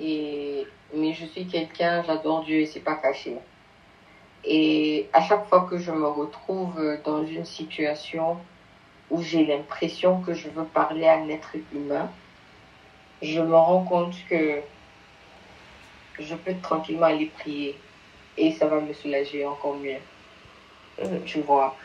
Et, 0.00 0.66
mais 0.92 1.12
je 1.14 1.26
suis 1.26 1.46
quelqu'un, 1.46 2.02
j'adore 2.02 2.44
Dieu 2.44 2.58
et 2.60 2.66
c'est 2.66 2.80
pas 2.80 2.96
caché. 2.96 3.36
Et 4.44 5.08
à 5.12 5.22
chaque 5.22 5.46
fois 5.46 5.66
que 5.70 5.78
je 5.78 5.90
me 5.90 6.06
retrouve 6.06 6.98
dans 7.04 7.24
une 7.24 7.46
situation 7.46 8.36
où 9.10 9.22
j'ai 9.22 9.46
l'impression 9.46 10.20
que 10.20 10.34
je 10.34 10.48
veux 10.50 10.64
parler 10.64 11.06
à 11.06 11.14
un 11.14 11.28
être 11.28 11.56
humain, 11.72 12.10
je 13.22 13.40
me 13.40 13.56
rends 13.56 13.84
compte 13.84 14.14
que 14.28 14.60
je 16.18 16.34
peux 16.34 16.54
tranquillement 16.62 17.06
aller 17.06 17.26
prier 17.26 17.76
et 18.36 18.52
ça 18.52 18.66
va 18.66 18.80
me 18.80 18.92
soulager 18.92 19.44
encore 19.46 19.76
mieux. 19.76 19.98
Tu 21.26 21.40
vois. 21.40 21.76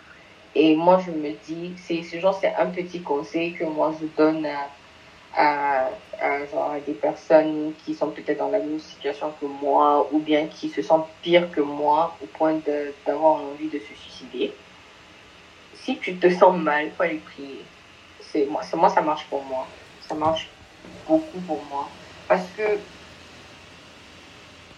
Et 0.56 0.76
moi, 0.76 1.00
je 1.06 1.12
me 1.12 1.32
dis, 1.46 1.74
c'est 1.78 2.04
ce 2.04 2.20
genre, 2.20 2.38
c'est 2.40 2.54
un 2.56 2.68
petit 2.68 3.02
conseil 3.02 3.54
que 3.54 3.64
moi 3.64 3.94
je 4.00 4.08
donne 4.18 4.48
à, 5.36 5.90
à, 6.20 6.46
genre, 6.52 6.76
des 6.86 6.94
personnes 6.94 7.74
qui 7.86 7.94
sont 7.94 8.10
peut-être 8.10 8.40
dans 8.40 8.50
la 8.50 8.60
même 8.60 8.80
situation 8.80 9.32
que 9.40 9.46
moi 9.46 10.08
ou 10.12 10.20
bien 10.20 10.48
qui 10.48 10.70
se 10.70 10.82
sentent 10.82 11.08
pire 11.22 11.52
que 11.52 11.62
moi 11.62 12.16
au 12.22 12.26
point 12.26 12.60
d'avoir 13.06 13.36
envie 13.36 13.70
de 13.70 13.80
se 13.80 13.94
suicider. 13.94 14.54
Si 15.76 15.98
tu 15.98 16.16
te 16.16 16.30
sens 16.30 16.58
mal, 16.58 16.86
il 16.86 16.92
faut 16.92 17.04
aller 17.04 17.22
prier. 17.34 17.64
C'est 18.20 18.46
moi, 18.46 18.62
moi, 18.74 18.90
ça 18.90 19.02
marche 19.02 19.26
pour 19.26 19.44
moi. 19.44 19.68
Ça 20.08 20.16
marche 20.16 20.50
beaucoup 21.08 21.42
pour 21.42 21.64
moi. 21.66 21.90
Parce 22.28 22.48
que 22.52 22.80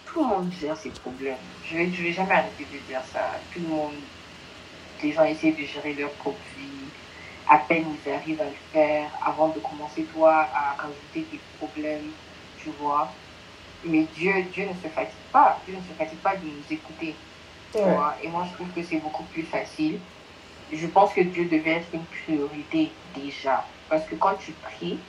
tout 0.04 0.20
le 0.22 0.26
monde 0.28 0.52
gère 0.52 0.76
ses 0.76 0.90
problèmes. 0.90 1.38
Je 1.62 1.76
vais, 1.76 1.92
je 1.92 2.02
vais 2.02 2.12
jamais 2.12 2.34
arrêter 2.34 2.64
de 2.66 2.78
dire 2.78 3.04
ça. 3.04 3.46
Tout 3.50 3.60
le 3.60 3.68
monde 3.68 3.94
les 5.02 5.12
gens 5.12 5.24
essaient 5.24 5.52
de 5.52 5.64
gérer 5.64 5.94
leur 5.94 6.14
propre 6.14 6.42
vie. 6.56 6.94
À 7.46 7.58
peine 7.58 7.86
ils 8.04 8.10
arrivent 8.10 8.40
à 8.40 8.50
le 8.50 8.56
faire 8.72 9.10
avant 9.22 9.48
de 9.48 9.60
commencer 9.60 10.06
toi 10.06 10.48
à 10.54 10.74
rajouter 10.74 11.26
des 11.30 11.38
problèmes, 11.58 12.12
tu 12.56 12.70
vois. 12.70 13.18
Mais 13.82 14.04
Dieu, 14.04 14.44
Dieu 14.44 14.66
ne 14.68 14.74
se 14.74 14.88
fatigue 14.88 15.24
pas. 15.32 15.62
Dieu 15.66 15.76
ne 15.76 15.82
se 15.82 15.92
fatigue 15.94 16.20
pas 16.22 16.36
de 16.36 16.46
nous 16.46 16.72
écouter. 16.72 17.26
Tu 17.74 17.88
vois? 17.88 18.16
Et 18.22 18.28
moi, 18.28 18.44
je 18.44 18.52
trouve 18.54 18.72
que 18.72 18.82
c'est 18.82 19.00
beaucoup 19.00 19.24
plus 19.26 19.44
facile. 19.44 20.06
Je 20.70 20.86
pense 20.86 21.12
que 21.14 21.20
Dieu 21.20 21.46
devait 21.48 21.72
être 21.72 21.94
une 21.94 22.06
priorité 22.08 23.02
déjà. 23.14 23.74
Parce 23.88 24.06
que 24.06 24.14
quand 24.14 24.36
tu 24.36 24.52
pries, 24.54 25.08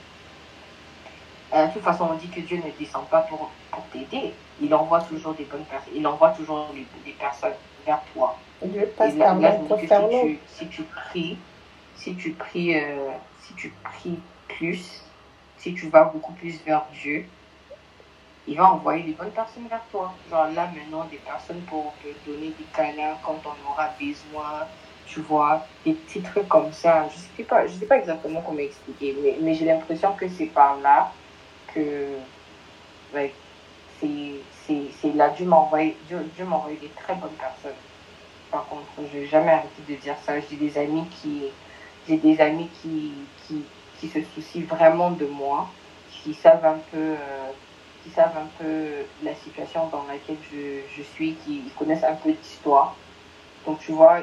euh, 1.52 1.66
de 1.68 1.72
toute 1.72 1.82
façon, 1.82 2.04
on 2.06 2.14
dit 2.16 2.30
que 2.30 2.40
Dieu 2.40 2.58
ne 2.58 2.70
descend 2.72 3.08
pas 3.10 3.22
pour, 3.22 3.60
pour 3.70 3.88
t'aider. 3.90 4.44
Il 4.58 4.74
envoie 4.74 5.02
toujours 5.02 5.34
des 5.34 5.44
bonnes 5.46 5.66
personnes. 5.66 5.94
Il 5.94 6.06
envoie 6.06 6.30
toujours 6.30 6.72
des 6.72 7.14
personnes 7.14 7.56
vers 7.84 8.04
toi. 8.04 8.48
Dieu 8.62 8.94
passe 8.96 9.16
par 9.16 9.38
pour 9.38 9.80
faire 9.84 9.88
si 9.88 10.08
tu, 10.08 10.42
si 10.46 10.68
tu 10.68 10.84
pries, 10.84 11.46
si 11.92 12.16
tu 12.16 12.36
pries, 12.36 12.76
euh, 12.76 13.10
si 13.36 13.54
tu 13.54 13.80
pries 13.82 14.24
plus, 14.48 15.12
si 15.56 15.74
tu 15.74 15.88
vas 15.90 16.04
beaucoup 16.04 16.34
plus 16.34 16.64
vers 16.64 16.88
Dieu, 16.90 17.30
il 18.46 18.56
va 18.58 18.72
envoyer 18.72 19.04
des 19.04 19.14
bonnes 19.14 19.32
personnes 19.32 19.68
vers 19.68 19.86
toi. 19.88 20.20
Genre 20.26 20.48
là 20.48 20.70
maintenant, 20.72 21.06
des 21.06 21.18
personnes 21.18 21.64
pour 21.64 21.98
te 21.98 22.06
donner 22.24 22.52
des 22.54 22.68
câlins 22.68 23.18
quand 23.22 23.46
on 23.46 23.60
aura 23.64 23.94
besoin, 23.98 24.68
tu 25.04 25.20
vois, 25.20 25.70
des 25.84 25.94
petits 25.94 26.22
trucs 26.22 26.48
comme 26.48 26.72
ça. 26.72 27.08
Je 27.08 27.18
sais 27.18 27.44
pas, 27.44 27.66
je 27.66 27.74
sais 27.74 27.86
pas 27.86 27.98
exactement 27.98 28.42
comment 28.42 28.58
expliquer, 28.58 29.18
mais, 29.22 29.38
mais 29.42 29.54
j'ai 29.54 29.64
l'impression 29.64 30.14
que 30.16 30.28
c'est 30.28 30.48
par 30.48 30.78
là 30.80 31.16
que 31.74 32.06
c'est 34.66 35.12
là 35.14 35.28
Dieu 35.30 35.46
m'a 35.46 35.68
Dieu, 36.08 36.18
Dieu 36.34 36.46
des 36.80 36.88
très 36.88 37.14
bonnes 37.14 37.30
personnes 37.38 37.72
par 38.54 38.66
contre. 38.66 38.84
Je 39.12 39.18
n'ai 39.18 39.26
jamais 39.26 39.50
arrêté 39.50 39.82
de 39.88 39.94
dire 39.96 40.14
ça. 40.24 40.34
J'ai 40.40 40.56
des 40.56 40.78
amis 40.78 41.04
qui, 41.20 41.44
j'ai 42.08 42.16
des 42.16 42.40
amis 42.40 42.68
qui, 42.80 43.12
qui, 43.46 43.64
qui, 43.98 44.08
se 44.08 44.20
soucient 44.34 44.64
vraiment 44.68 45.10
de 45.10 45.26
moi, 45.26 45.68
qui 46.10 46.34
savent 46.34 46.64
un 46.64 46.78
peu, 46.90 46.98
euh, 46.98 47.50
qui 48.02 48.10
savent 48.10 48.36
un 48.36 48.48
peu 48.58 49.04
la 49.22 49.34
situation 49.34 49.88
dans 49.88 50.04
laquelle 50.04 50.36
je, 50.52 50.80
je 50.96 51.02
suis, 51.02 51.34
qui 51.44 51.62
connaissent 51.76 52.04
un 52.04 52.14
peu 52.14 52.32
d'histoire. 52.32 52.94
Donc 53.66 53.80
tu 53.80 53.92
vois, 53.92 54.20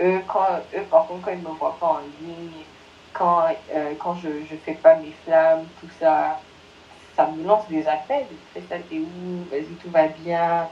eux, 0.00 0.20
quand, 0.26 0.46
eux 0.76 0.82
par 0.90 1.06
contre, 1.06 1.26
quand 1.26 1.32
ils 1.32 1.42
ne 1.42 1.48
me 1.48 1.54
voient 1.54 1.76
pas 1.78 1.86
en 1.86 2.00
ligne, 2.20 2.64
quand, 3.12 3.44
euh, 3.74 3.92
quand 3.98 4.16
je 4.16 4.28
ne 4.28 4.58
fais 4.64 4.74
pas 4.74 4.96
mes 4.96 5.12
flammes, 5.24 5.66
tout 5.80 5.88
ça, 6.00 6.40
ça 7.18 7.26
me 7.26 7.44
lance 7.44 7.66
des 7.68 7.84
appels. 7.88 8.26
ça, 8.54 8.76
t'es 8.88 8.98
où? 9.00 9.44
Vas-y, 9.50 9.74
tout 9.82 9.90
va 9.90 10.06
bien 10.06 10.68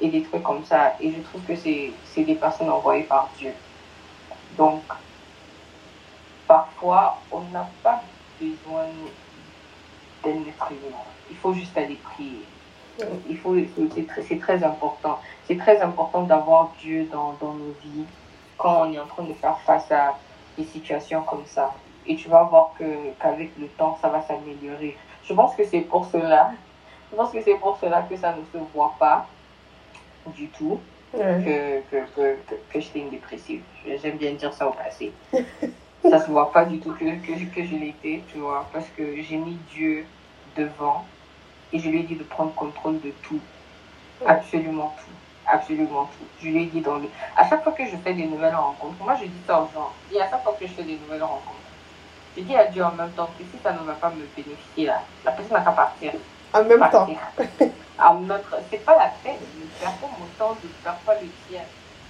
et 0.00 0.08
des 0.08 0.22
trucs 0.24 0.42
comme 0.42 0.64
ça. 0.64 0.94
Et 1.00 1.12
je 1.12 1.20
trouve 1.20 1.42
que 1.42 1.54
c'est 1.54 2.24
des 2.24 2.34
personnes 2.34 2.70
envoyées 2.70 3.04
par 3.04 3.30
Dieu. 3.38 3.52
Donc, 4.58 4.82
parfois, 6.48 7.18
on 7.30 7.40
n'a 7.52 7.68
pas 7.84 8.02
besoin 8.40 8.86
d'un 10.24 10.40
être 10.48 10.72
humain. 10.72 11.04
Il 11.30 11.36
faut 11.36 11.54
juste 11.54 11.78
aller 11.78 11.98
prier. 12.02 12.42
Il 13.28 13.38
faut, 13.38 13.54
c'est 14.26 14.40
très, 14.40 14.64
important. 14.64 15.20
C'est 15.46 15.56
très 15.56 15.80
important 15.80 16.22
d'avoir 16.22 16.72
Dieu 16.80 17.08
dans, 17.12 17.36
dans 17.40 17.52
nos 17.52 17.74
vies 17.84 18.06
quand 18.58 18.86
on 18.86 18.92
est 18.92 18.98
en 18.98 19.06
train 19.06 19.22
de 19.22 19.34
faire 19.34 19.56
face 19.60 19.92
à 19.92 20.18
des 20.58 20.64
situations 20.64 21.22
comme 21.22 21.44
ça. 21.46 21.72
Et 22.08 22.16
tu 22.16 22.28
vas 22.28 22.42
voir 22.42 22.72
que 22.76 22.84
qu'avec 23.20 23.56
le 23.56 23.68
temps, 23.68 23.96
ça 24.02 24.08
va 24.08 24.22
s'améliorer. 24.22 24.96
Je 25.28 25.34
pense 25.34 25.54
que 25.54 25.64
c'est 25.64 25.80
pour 25.80 26.06
cela. 26.06 26.52
Je 27.10 27.16
pense 27.16 27.32
que 27.32 27.42
c'est 27.42 27.54
pour 27.56 27.78
cela 27.80 28.02
que 28.02 28.16
ça 28.16 28.32
ne 28.32 28.42
se 28.52 28.64
voit 28.72 28.94
pas 28.98 29.26
du 30.34 30.48
tout 30.48 30.80
que, 31.12 31.18
que, 31.18 32.04
que, 32.14 32.36
que, 32.72 32.80
j'étais 32.80 33.00
une 33.00 33.10
dépressive. 33.10 33.62
J'aime 34.02 34.16
bien 34.16 34.32
dire 34.32 34.52
ça 34.52 34.68
au 34.68 34.72
passé. 34.72 35.12
ça 36.02 36.20
se 36.20 36.30
voit 36.30 36.52
pas 36.52 36.64
du 36.64 36.78
tout 36.78 36.92
que, 36.92 37.04
que, 37.04 37.54
que 37.54 37.64
je 37.64 37.76
l'étais, 37.76 38.22
tu 38.32 38.38
vois, 38.38 38.66
parce 38.72 38.86
que 38.96 39.22
j'ai 39.22 39.36
mis 39.36 39.58
Dieu 39.72 40.04
devant 40.56 41.04
et 41.72 41.78
je 41.78 41.88
lui 41.88 42.00
ai 42.00 42.02
dit 42.02 42.16
de 42.16 42.24
prendre 42.24 42.52
contrôle 42.54 43.00
de 43.00 43.10
tout. 43.22 43.40
Absolument 44.24 44.94
tout. 44.98 45.12
Absolument 45.46 46.04
tout. 46.04 46.26
Je 46.40 46.48
lui 46.48 46.62
ai 46.62 46.66
dit 46.66 46.80
dans 46.80 46.96
le... 46.96 47.08
À 47.36 47.48
chaque 47.48 47.62
fois 47.62 47.72
que 47.72 47.84
je 47.84 47.96
fais 47.96 48.14
des 48.14 48.26
nouvelles 48.26 48.54
rencontres, 48.54 49.02
moi 49.02 49.16
je 49.20 49.26
dis 49.26 49.42
ça 49.46 49.60
aux 49.60 49.68
gens, 49.74 49.92
et 50.12 50.20
à 50.20 50.28
chaque 50.28 50.42
fois 50.42 50.56
que 50.58 50.66
je 50.66 50.72
fais 50.72 50.82
des 50.82 50.98
nouvelles 50.98 51.22
rencontres, 51.22 51.56
je 52.36 52.42
dis 52.42 52.56
à 52.56 52.66
Dieu 52.66 52.84
en 52.84 52.92
même 52.92 53.10
temps 53.12 53.30
que 53.38 53.44
si 53.44 53.62
ça 53.62 53.72
ne 53.72 53.78
va 53.78 53.94
pas 53.94 54.10
me 54.10 54.26
bénéficier 54.36 54.86
là, 54.86 55.02
la 55.24 55.32
personne 55.32 55.56
n'a 55.56 55.64
qu'à 55.64 55.72
partir. 55.72 56.12
En 56.52 56.64
même 56.64 56.88
temps. 56.90 57.08
Notre, 58.26 58.56
c'est 58.70 58.84
pas 58.84 58.96
la 58.96 59.10
peine, 59.22 59.40
ne 59.58 59.66
perds 59.80 59.92
pas 59.92 60.06
mon 60.18 60.26
temps, 60.38 60.56
perds 60.84 60.94
pas 61.06 61.14
le 61.14 61.28
tien. 61.48 61.62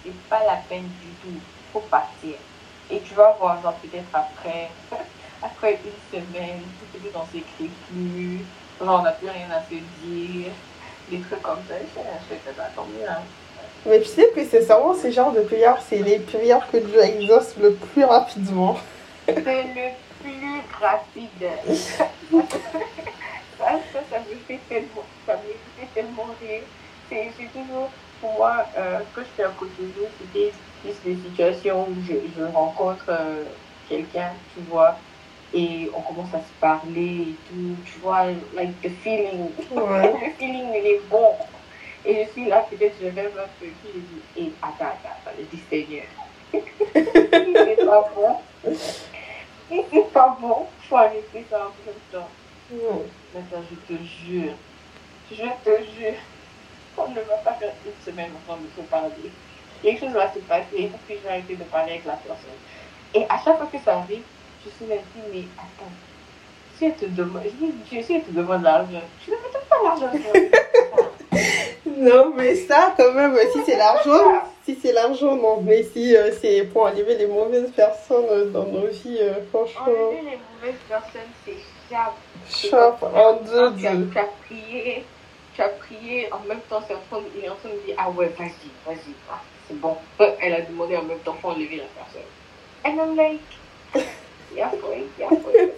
C'est 0.05 0.15
pas 0.29 0.41
la 0.45 0.57
peine 0.69 0.89
du 1.01 1.09
tout. 1.23 1.35
Il 1.35 1.73
faut 1.73 1.81
partir. 1.81 2.35
Et 2.91 3.01
tu 3.01 3.15
vas 3.15 3.37
voir, 3.39 3.63
genre, 3.63 3.75
peut-être 3.75 4.05
après, 4.13 4.71
après 5.43 5.81
une 5.85 6.21
semaine, 6.21 6.63
tout 6.81 7.07
est 7.07 7.13
dans 7.13 7.27
s'écrit 7.27 7.71
plus, 7.89 8.45
genre, 8.81 9.01
on 9.01 9.03
n'a 9.03 9.13
plus 9.13 9.29
rien 9.29 9.49
à 9.51 9.61
se 9.63 9.75
dire, 10.05 10.51
des 11.11 11.21
trucs 11.21 11.43
comme 11.43 11.61
ça. 11.69 11.75
Je 11.79 12.35
ça 12.35 12.53
va 12.57 12.65
tant 12.75 12.87
mieux, 12.87 13.09
hein. 13.09 13.23
Mais 13.87 14.01
tu 14.01 14.09
sais 14.09 14.33
que 14.35 14.45
c'est 14.45 14.61
vraiment 14.61 14.95
ces 14.95 15.13
genres 15.13 15.33
de 15.33 15.41
prières, 15.43 15.79
c'est 15.89 15.99
les 15.99 16.19
prières 16.19 16.69
que 16.71 16.79
Dieu 16.79 17.01
exauce 17.05 17.55
le 17.61 17.75
plus 17.75 18.05
rapidement. 18.05 18.77
C'est 19.27 19.37
le 19.37 20.06
plus 20.27 20.63
rapide. 20.81 21.51
ça, 23.59 23.71
ça, 23.93 24.01
ça 24.11 24.19
me 24.19 24.37
fait 24.47 24.61
tellement, 24.69 25.05
ça 25.27 25.35
me 25.35 25.53
fait 25.79 25.89
tellement 25.95 26.27
rire. 26.41 26.63
C'est 27.09 27.31
toujours, 27.53 27.91
pour 28.21 28.33
moi, 28.33 28.67
euh, 28.77 28.99
quand 29.15 29.23
je 29.23 29.29
fais 29.37 29.45
un 29.45 29.53
côté 29.53 29.83
de 29.83 30.07
c'était 30.19 30.53
plus 30.83 30.95
des 31.05 31.23
situations 31.23 31.87
où 31.89 31.95
je, 32.07 32.15
je 32.37 32.45
rencontre 32.45 33.05
euh, 33.09 33.45
quelqu'un, 33.89 34.33
tu 34.55 34.61
vois, 34.69 34.97
et 35.55 35.89
on 35.95 36.01
commence 36.01 36.35
à 36.35 36.39
se 36.39 36.53
parler 36.61 37.29
et 37.29 37.35
tout, 37.49 37.77
tu 37.85 37.99
vois, 38.01 38.27
like 38.55 38.81
the 38.83 38.91
feeling, 39.03 39.51
le 39.75 40.31
feeling 40.39 40.71
il 40.75 40.87
est 40.87 41.01
bon. 41.09 41.35
Et 42.05 42.25
je 42.25 42.31
suis 42.31 42.49
là, 42.49 42.65
peut-être 42.69 42.95
je 43.01 43.07
rêve 43.07 43.33
un 43.39 43.49
peu, 43.61 43.67
puis 43.67 43.91
je 43.95 43.99
dis, 44.01 44.49
et 44.49 44.53
attends, 44.63 44.93
attends, 44.93 45.17
attends, 45.25 45.37
je 45.39 45.57
dis 45.57 45.63
Seigneur. 45.71 46.05
c'est 46.53 47.77
pas 47.87 48.11
bon. 48.15 48.37
C'est 49.71 50.13
pas 50.13 50.37
bon, 50.41 50.67
il 50.83 50.89
faut 50.89 50.97
arrêter 50.97 51.45
ça 51.51 51.59
en 51.59 51.73
même 51.85 51.95
temps. 52.13 52.29
Maintenant, 53.35 53.63
je 53.71 53.95
te 53.95 54.03
jure, 54.03 54.53
je 55.31 55.37
te 55.37 55.83
jure, 55.83 56.15
on 56.97 57.09
ne 57.09 57.21
va 57.21 57.37
pas 57.45 57.55
faire 57.55 57.73
une 57.85 58.05
semaine 58.05 58.31
avant 58.49 58.59
de 58.59 58.67
se 58.77 58.83
parler. 58.89 59.31
Quelque 59.83 60.01
chose 60.01 60.13
va 60.15 60.33
se 60.33 60.39
passer, 60.41 60.67
et 60.77 60.91
puis 61.07 61.17
je 61.17 61.23
vais 61.23 61.29
arrêter 61.29 61.57
de 61.57 61.65
parler 61.65 61.93
avec 61.93 62.05
la 62.05 62.15
personne. 62.15 62.51
Et 63.15 63.25
à 63.29 63.39
chaque 63.45 63.59
fois 63.59 63.69
que 63.73 63.79
ça 63.79 63.99
arrive, 63.99 64.23
je 64.65 64.71
suis 64.71 64.85
même 64.87 65.01
dit, 65.15 65.23
mais 65.33 65.45
attends, 65.57 65.91
si 66.77 66.87
elle 66.87 66.95
te 66.95 67.07
demande, 67.07 67.43
je 67.45 67.67
dis, 67.67 68.05
si 68.05 68.15
elle 68.15 68.23
te 68.23 68.31
demande 68.31 68.63
l'argent, 68.63 69.03
tu 69.25 69.31
ne 69.31 69.37
me 69.37 69.53
donnes 69.53 69.63
pas 69.69 69.83
l'argent. 69.85 71.11
non, 71.87 72.33
mais 72.37 72.55
ça, 72.55 72.95
quand 72.97 73.13
même, 73.13 73.37
si 73.53 73.59
c'est 73.65 73.77
l'argent, 73.77 74.43
si 74.65 74.75
c'est 74.81 74.93
l'argent, 74.93 75.37
non. 75.37 75.61
Mais 75.63 75.83
si 75.83 76.17
euh, 76.17 76.31
c'est 76.41 76.65
pour 76.65 76.83
enlever 76.83 77.17
les 77.17 77.27
mauvaises 77.27 77.71
personnes 77.73 78.27
euh, 78.31 78.45
dans 78.51 78.65
nos 78.65 78.87
vies, 78.87 79.19
euh, 79.21 79.35
franchement. 79.51 79.83
Enlever 79.87 80.23
les 80.23 80.39
mauvaises 80.55 80.81
personnes, 80.89 81.31
c'est 81.45 81.57
chap. 81.91 82.15
Chap 82.49 83.03
en 83.03 83.35
deux, 83.45 83.77
Tu 83.79 83.87
as, 83.87 83.95
deux. 83.95 84.11
tu 84.11 84.19
as 84.19 84.29
prié, 84.47 85.05
tu 85.55 85.63
as 85.63 85.69
prié, 85.69 86.29
en 86.33 86.41
même 86.49 86.61
temps, 86.69 86.83
c'est 86.87 86.95
en 86.95 87.01
train 87.11 87.21
de- 87.21 87.31
il 87.37 87.45
est 87.45 87.49
en 87.49 87.55
train 87.57 87.71
de 87.71 87.87
dire, 87.87 87.95
ah 87.99 88.11
ouais, 88.11 88.29
vas-y, 88.39 88.71
vas-y, 88.87 89.15
ah, 89.31 89.41
c'est 89.69 89.79
bon. 89.81 89.97
Elle 90.41 90.55
a 90.55 90.61
demandé 90.63 90.97
en 90.97 91.03
même 91.05 91.19
temps, 91.21 91.37
faut 91.41 91.49
enlever 91.49 91.77
la 91.77 91.85
personne. 91.85 92.23
And 92.85 93.01
I'm 93.01 93.17
like, 93.17 93.41
yeah, 94.55 94.69
boy, 94.81 95.05
yeah, 95.19 95.29
boy. 95.29 95.73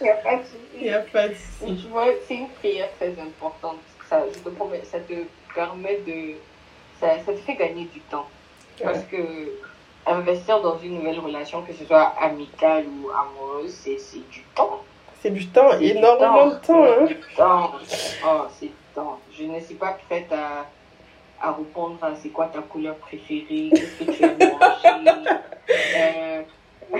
Il 0.00 0.04
n'y 0.04 0.10
a 0.10 0.14
pas 0.16 0.36
de 0.36 0.42
Il 0.42 0.46
souci. 0.46 0.82
n'y 0.84 0.90
a 0.90 0.98
pas 1.00 1.28
de 1.28 1.34
souci. 1.34 1.82
tu 1.82 1.88
vois, 1.88 2.06
c'est 2.26 2.34
une 2.34 2.48
prière 2.50 2.88
très 2.98 3.10
importante. 3.20 3.78
Ça, 4.08 4.22
je 4.32 4.38
te 4.38 4.48
promets, 4.50 4.82
ça 4.84 4.98
te 5.00 5.14
permet 5.54 5.98
de. 6.06 6.34
Ça, 7.00 7.18
ça 7.24 7.32
te 7.32 7.38
fait 7.38 7.54
gagner 7.54 7.84
du 7.84 8.00
temps. 8.00 8.26
Parce 8.82 9.04
que 9.04 9.16
investir 10.06 10.60
dans 10.60 10.78
une 10.78 10.96
nouvelle 10.96 11.18
relation, 11.20 11.62
que 11.62 11.72
ce 11.72 11.84
soit 11.84 12.12
amicale 12.20 12.84
ou 12.86 13.10
amoureuse, 13.10 13.72
c'est 13.72 13.98
c'est 13.98 14.28
du 14.30 14.42
temps. 14.54 14.82
C'est 15.22 15.30
du 15.30 15.46
temps, 15.48 15.72
énormément 15.80 16.48
de 16.48 16.54
temps. 16.56 16.84
Hein. 16.84 17.04
Du 17.06 17.16
temps. 17.36 17.72
Oh, 18.26 18.42
c'est 18.58 18.66
du 18.66 18.72
temps. 18.94 19.18
Je 19.32 19.44
ne 19.44 19.58
suis 19.60 19.74
pas 19.76 19.96
prête 20.06 20.30
à, 20.32 20.66
à 21.46 21.52
répondre 21.52 21.96
à 22.02 22.14
c'est 22.16 22.28
quoi 22.28 22.46
ta 22.46 22.60
couleur 22.60 22.96
préférée, 22.96 23.70
qu'est-ce 23.70 24.04
que 24.04 24.10
tu 24.12 24.22
aimes 24.22 24.38
manger, 24.38 25.20
euh, 25.96 26.42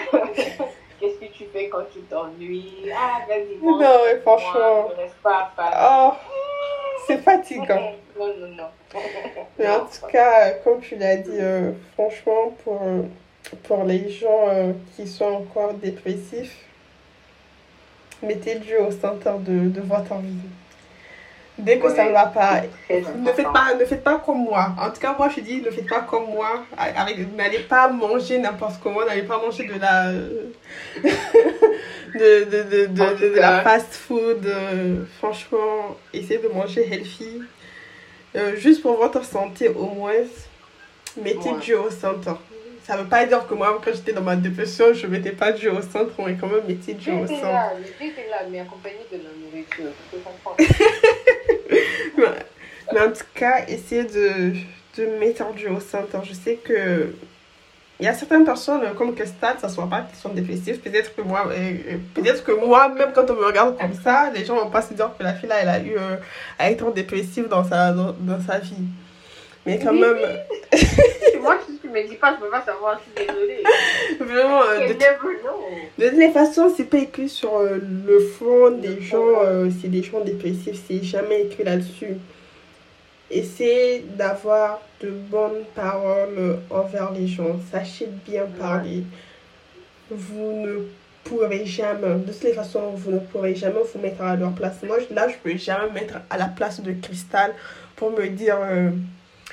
qu'est-ce 1.00 1.18
que 1.18 1.32
tu 1.32 1.44
fais 1.52 1.68
quand 1.68 1.84
tu 1.92 2.00
t'ennuies? 2.00 2.90
Ah, 2.96 3.20
vas-y, 3.28 3.58
Non, 3.62 3.78
ouais, 3.78 3.84
avec 3.86 4.24
moi, 4.24 4.38
franchement. 4.38 4.88
Ne 4.90 4.94
reste 5.02 5.16
pas 5.22 5.52
à 5.56 5.70
faire. 5.70 5.78
Oh, 5.82 6.12
c'est 7.06 7.18
fatigant. 7.18 7.92
Non, 8.18 8.28
non, 8.38 8.48
non. 8.48 9.00
Mais 9.58 9.68
en 9.68 9.80
tout 9.80 10.06
cas, 10.10 10.50
comme 10.62 10.80
tu 10.80 10.96
l'as 10.96 11.16
dit, 11.16 11.30
euh, 11.32 11.72
franchement, 11.94 12.54
pour, 12.62 12.80
euh, 12.82 13.02
pour 13.64 13.84
les 13.84 14.08
gens 14.10 14.48
euh, 14.48 14.72
qui 14.94 15.06
sont 15.06 15.24
encore 15.24 15.74
dépressifs, 15.74 16.56
mettez 18.22 18.56
Dieu 18.56 18.80
au 18.82 18.90
centre 18.90 19.38
de, 19.38 19.68
de 19.68 19.80
votre 19.80 20.14
vie. 20.16 20.48
Dès 21.56 21.78
que 21.78 21.88
ça 21.88 22.06
ne 22.06 22.10
va 22.10 22.26
pas, 22.26 22.62
ne 22.90 23.32
faites 23.32 23.52
pas, 23.52 23.74
ne 23.78 23.84
faites 23.84 24.02
pas 24.02 24.18
comme 24.18 24.42
moi. 24.42 24.70
En 24.76 24.90
tout 24.90 25.00
cas, 25.00 25.14
moi, 25.16 25.28
je 25.28 25.40
dis, 25.40 25.62
ne 25.62 25.70
faites 25.70 25.88
pas 25.88 26.00
comme 26.00 26.26
moi. 26.26 26.64
Avec, 26.76 27.32
n'allez 27.36 27.60
pas 27.60 27.88
manger 27.88 28.38
n'importe 28.38 28.80
comment. 28.82 29.04
N'allez 29.04 29.22
pas 29.22 29.38
manger 29.38 29.64
de 29.64 29.78
la, 29.78 30.10
de, 32.14 32.44
de, 32.44 32.62
de, 32.62 32.86
de, 32.86 33.28
de- 33.34 33.40
la 33.40 33.62
fast 33.62 33.94
food. 33.94 34.46
euh, 34.46 35.04
franchement, 35.18 35.96
essayez 36.12 36.38
de 36.38 36.48
manger 36.48 36.86
healthy. 36.90 37.40
Euh, 38.36 38.56
juste 38.56 38.82
pour 38.82 38.96
votre 38.96 39.24
santé, 39.24 39.68
au 39.68 39.86
moins, 39.86 40.12
mettez 41.20 41.50
Ouais. 41.50 41.60
Dieu 41.60 41.78
au 41.80 41.90
centre. 41.90 42.38
Ça 42.84 42.96
veut 42.98 43.06
pas 43.08 43.24
dire 43.24 43.46
que 43.46 43.54
moi, 43.54 43.80
quand 43.82 43.92
j'étais 43.94 44.12
dans 44.12 44.20
ma 44.22 44.36
dépression, 44.36 44.92
je 44.92 45.06
mettais 45.06 45.30
pas 45.32 45.52
Dieu 45.52 45.72
au 45.72 45.80
centre, 45.80 46.12
mais 46.18 46.36
quand 46.38 46.48
même, 46.48 46.64
mettez 46.68 46.92
Dieu 46.94 47.14
au 47.14 47.26
centre. 47.26 47.42
là, 47.42 47.72
là, 47.72 48.42
mais 48.50 48.60
accompagné 48.60 48.98
de 49.10 49.16
la 49.18 49.30
nourriture. 49.40 49.92
Je 50.12 50.18
comprends. 50.18 50.56
Mais 52.92 53.00
en 53.00 53.10
tout 53.12 53.24
cas, 53.34 53.64
essayez 53.66 54.04
de, 54.04 54.52
de 54.98 55.06
mettre 55.18 55.50
Dieu 55.54 55.70
au 55.70 55.80
centre. 55.80 56.22
Je 56.22 56.34
sais 56.34 56.56
que 56.56 57.14
il 58.00 58.06
y 58.06 58.08
a 58.08 58.14
certaines 58.14 58.44
personnes 58.44 58.82
euh, 58.82 58.92
comme 58.92 59.14
Kestal, 59.14 59.56
ça 59.60 59.68
ne 59.68 59.72
soit 59.72 59.88
pas 59.88 60.02
qui 60.12 60.20
sont 60.20 60.30
dépressives. 60.30 60.80
Peut-être 60.80 61.14
que 61.14 61.22
moi, 61.22 61.46
euh, 61.48 61.52
euh, 61.54 61.96
peut-être 62.14 62.42
que 62.44 62.52
moi, 62.52 62.88
même 62.88 63.12
quand 63.14 63.30
on 63.30 63.34
me 63.34 63.44
regarde 63.44 63.78
comme 63.78 63.94
ça, 63.94 64.30
les 64.34 64.44
gens 64.44 64.56
vont 64.56 64.70
pas 64.70 64.82
se 64.82 64.94
dire 64.94 65.10
que 65.16 65.22
la 65.22 65.34
fille 65.34 65.48
là, 65.48 65.56
elle 65.62 65.68
a 65.68 65.78
eu 65.78 65.94
euh, 65.96 66.16
à 66.58 66.70
être 66.70 66.92
dépressive 66.92 67.48
dans 67.48 67.62
sa, 67.64 67.92
dans, 67.92 68.12
dans 68.18 68.40
sa 68.40 68.58
vie. 68.58 68.74
Mais 69.66 69.78
quand 69.78 69.92
Oui. 69.92 70.00
même, 70.00 70.16
Moi, 71.40 71.56
si 71.66 71.76
tu 71.78 71.88
me 71.88 72.08
dis 72.08 72.16
pas, 72.16 72.34
je 72.34 72.40
peux 72.44 72.50
pas 72.50 72.62
savoir, 72.62 72.98
je 72.98 73.20
suis 73.20 73.26
désolée. 73.28 73.62
vraiment, 74.20 74.62
euh, 74.62 74.88
de, 74.88 74.92
de 74.94 76.08
toutes 76.08 76.18
les 76.18 76.30
façons, 76.30 76.72
c'est 76.74 76.84
pas 76.84 76.98
écrit 76.98 77.28
sur 77.28 77.56
euh, 77.58 77.78
le 78.06 78.18
fond 78.18 78.70
des 78.70 79.00
gens, 79.02 79.42
euh, 79.44 79.68
c'est 79.80 79.88
des 79.88 80.02
gens 80.02 80.20
dépressifs, 80.20 80.80
c'est 80.88 81.02
jamais 81.02 81.42
écrit 81.42 81.64
là-dessus. 81.64 82.16
Essayez 83.36 84.00
d'avoir 84.16 84.80
de 85.02 85.10
bonnes 85.10 85.64
paroles 85.74 86.58
envers 86.70 87.10
les 87.12 87.26
gens. 87.26 87.56
Sachez 87.72 88.06
bien 88.26 88.44
parler. 88.58 89.02
Vous 90.10 90.52
ne 90.66 90.78
pourrez 91.24 91.64
jamais, 91.66 92.14
de 92.26 92.32
toutes 92.32 92.44
les 92.44 92.52
façons, 92.52 92.90
vous 92.94 93.10
ne 93.12 93.18
pourrez 93.18 93.54
jamais 93.54 93.80
vous 93.92 94.00
mettre 94.00 94.22
à 94.22 94.36
leur 94.36 94.52
place. 94.52 94.82
Moi, 94.82 94.98
je- 95.00 95.14
là, 95.14 95.26
je 95.28 95.34
peux 95.42 95.56
jamais 95.56 95.88
me 95.88 95.94
mettre 95.94 96.14
à 96.30 96.36
la 96.38 96.46
place 96.46 96.80
de 96.80 96.92
Cristal 96.92 97.54
pour 97.96 98.10
me 98.10 98.28
dire 98.28 98.58
euh, 98.60 98.90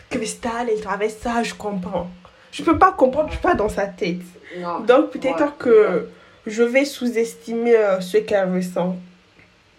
Cristal, 0.10 0.68
elle 0.72 0.82
traverse 0.82 1.16
ça, 1.16 1.42
je 1.44 1.54
comprends. 1.54 2.10
Je 2.52 2.64
peux 2.64 2.78
pas 2.78 2.92
comprendre, 2.92 3.30
je 3.30 3.34
suis 3.36 3.42
pas 3.42 3.56
dans 3.56 3.70
sa 3.70 3.86
tête. 3.88 4.18
Non. 4.60 4.82
Donc, 4.82 5.12
peut-être 5.12 5.42
Ouais. 5.42 5.52
que 5.58 6.10
je 6.46 6.64
vais 6.64 6.84
sous-estimer 6.86 7.76
euh, 7.78 8.02
ce 8.02 8.18
qu'elle 8.18 8.54
ressent. 8.54 8.98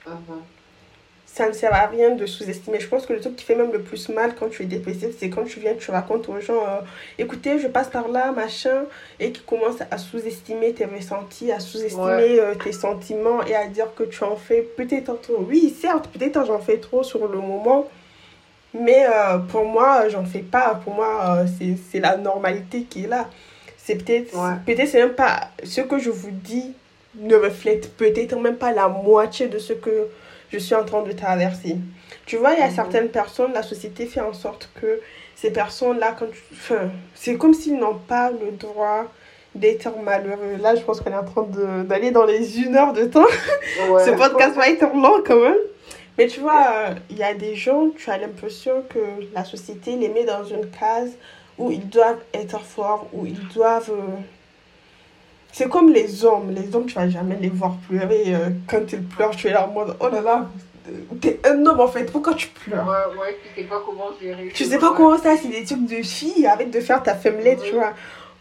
Mhm. 0.07 0.14
Ça 1.35 1.49
ne 1.49 1.53
sert 1.55 1.72
à 1.72 1.87
rien 1.87 2.11
de 2.11 2.26
sous-estimer. 2.26 2.78
Je 2.78 2.87
pense 2.89 3.07
que 3.07 3.14
le 3.14 3.20
truc 3.20 3.37
qui 3.37 3.45
fait 3.47 3.55
même 3.55 3.72
le 3.72 3.80
plus 3.80 4.11
mal 4.11 4.35
quand 4.39 4.51
tu 4.51 4.64
es 4.64 4.66
dépressif, 4.66 5.09
c'est 5.18 5.30
quand 5.30 5.45
tu 5.45 5.61
viens, 5.61 5.72
tu 5.74 5.91
racontes 5.91 6.28
aux 6.28 6.39
gens, 6.41 6.61
euh, 6.68 6.80
écoutez, 7.18 7.59
je 7.59 7.68
passe 7.68 7.89
par 7.89 8.09
là, 8.09 8.33
machin, 8.33 8.83
et 9.18 9.33
qui 9.33 9.41
commencent 9.41 9.80
à 9.91 9.97
sous-estimer 9.97 10.74
tes 10.74 10.85
ressentis, 10.85 11.51
à 11.51 11.59
sous-estimer 11.59 12.05
Ouais. 12.05 12.39
euh, 12.39 12.55
tes 12.55 12.72
sentiments 12.72 13.43
et 13.47 13.55
à 13.55 13.66
dire 13.66 13.95
que 13.97 14.03
tu 14.03 14.22
en 14.24 14.37
fais 14.37 14.61
peut-être 14.61 15.18
trop. 15.22 15.47
Oui, 15.49 15.74
certes, 15.80 16.07
peut-être 16.12 16.45
j'en 16.45 16.59
fais 16.59 16.76
trop 16.76 17.03
sur 17.03 17.26
le 17.26 17.39
moment, 17.39 17.89
mais 18.74 19.07
euh, 19.07 19.39
pour 19.39 19.64
moi, 19.64 20.09
j'en 20.11 20.26
fais 20.26 20.41
pas. 20.41 20.80
Pour 20.85 20.95
moi, 20.95 21.45
c'est 21.59 21.76
c'est 21.91 22.01
la 22.01 22.18
normalité 22.18 22.83
qui 22.83 23.05
est 23.05 23.09
là. 23.09 23.28
C'est 23.78 23.97
peut-être, 23.97 24.35
Ouais. 24.37 24.57
peut-être 24.66 24.89
c'est 24.89 25.01
même 25.01 25.14
pas 25.14 25.49
ce 25.64 25.80
que 25.80 25.99
je 25.99 26.11
vous 26.11 26.30
dis 26.30 26.72
ne 27.14 27.37
reflète 27.37 27.97
peut-être 27.97 28.39
même 28.39 28.57
pas 28.57 28.72
la 28.72 28.89
moitié 28.89 29.47
de 29.49 29.59
ce 29.59 29.72
que 29.72 30.09
je 30.53 30.59
suis 30.59 30.74
en 30.74 30.84
train 30.84 31.03
de 31.03 31.12
traverser. 31.12 31.76
Tu 32.26 32.36
vois, 32.36 32.53
il 32.53 32.59
y 32.61 32.62
a 32.62 32.68
Mhm. 32.68 32.74
certaines 32.74 33.09
personnes, 33.09 33.53
la 33.53 33.62
société 33.62 34.07
fait 34.07 34.20
en 34.20 34.32
sorte 34.32 34.68
que 34.80 35.00
ces 35.34 35.50
personnes-là, 35.50 36.14
quand 36.18 36.26
tu... 36.30 36.38
enfin, 36.53 36.90
c'est 37.14 37.36
comme 37.36 37.55
s'ils 37.55 37.76
n'ont 37.78 37.98
pas 37.98 38.30
le 38.30 38.53
droit 38.53 39.07
d'être 39.55 39.90
malheureux. 40.03 40.57
Là, 40.61 40.74
je 40.76 40.82
pense 40.82 41.00
qu'on 41.00 41.11
est 41.11 41.16
en 41.16 41.24
train 41.24 41.46
d'aller 41.84 42.11
dans 42.11 42.24
les 42.24 42.59
une 42.61 42.76
heure 42.76 42.92
de 42.92 43.05
temps. 43.07 43.26
Ouais. 43.90 44.05
Ce 44.05 44.11
podcast 44.11 44.55
va 44.55 44.68
être 44.68 44.94
long 44.94 45.22
quand 45.26 45.40
même. 45.40 45.57
Mais 46.18 46.26
tu 46.26 46.40
vois, 46.40 46.66
euh, 46.74 46.94
il 47.11 47.16
y 47.18 47.22
a 47.22 47.32
des 47.34 47.55
gens, 47.55 47.88
tu 47.96 48.11
as 48.11 48.18
l'impression 48.18 48.82
que 48.88 48.98
la 49.34 49.44
société 49.44 49.96
les 49.96 50.09
met 50.09 50.24
dans 50.24 50.44
une 50.44 50.68
case 50.70 51.12
où 51.59 51.70
ils 51.70 51.88
doivent 51.88 52.20
être 52.34 52.61
forts, 52.61 53.09
où 53.12 53.24
ils 53.26 53.48
doivent... 53.55 53.92
C'est 55.53 55.68
comme 55.68 55.92
les 55.92 56.24
hommes. 56.24 56.50
Les 56.55 56.74
hommes, 56.74 56.86
tu 56.86 56.94
vas 56.94 57.09
jamais 57.09 57.36
les 57.40 57.48
voir 57.50 57.76
pleurer. 57.88 58.24
euh, 58.34 58.48
quand 58.66 58.80
ils 58.92 59.03
pleurent, 59.03 59.36
tu 59.36 59.48
es 59.48 59.53
là 59.53 59.68
en 59.68 59.72
mode, 59.72 59.94
oh 60.00 60.09
là 60.11 60.20
là, 60.22 60.48
t'es 61.20 61.38
un 61.44 61.64
homme 61.66 61.78
en 61.80 61.86
fait, 61.88 62.11
pourquoi 62.11 62.34
tu 62.34 62.48
pleures? 62.48 62.86
Ouais, 62.86 63.20
ouais, 63.20 63.36
tu 63.55 63.61
sais 63.62 63.66
pas 63.68 63.82
comment 63.84 64.11
gérer. 64.20 64.50
Tu 64.55 64.64
sais 64.64 64.78
pas 64.78 64.90
Ouais. 64.90 64.96
comment 64.96 65.18
ça, 65.18 65.36
c'est 65.36 65.48
des 65.48 65.64
trucs 65.64 65.86
de 65.86 66.03
filles, 66.03 66.46
arrête 66.46 66.70
de 66.70 66.80
faire 66.80 67.03
ta 67.03 67.14
femmelette, 67.14 67.62
tu 67.62 67.72
vois. 67.74 67.92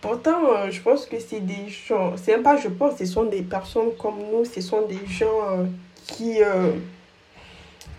Pourtant, 0.02 0.40
euh, 0.56 0.72
je 0.72 0.82
pense 0.82 1.06
que 1.06 1.20
c'est 1.20 1.42
des 1.46 1.68
gens, 1.70 2.14
c'est 2.16 2.32
même 2.32 2.42
pas 2.44 2.58
je 2.58 2.70
pense, 2.70 2.98
ce 2.98 3.06
sont 3.06 3.26
des 3.26 3.44
personnes 3.44 3.92
comme 4.00 4.16
nous, 4.32 4.46
ce 4.46 4.60
sont 4.62 4.82
des 4.88 5.00
gens 5.08 5.26
euh, 5.52 5.66
qui, 6.08 6.42
euh, 6.42 6.72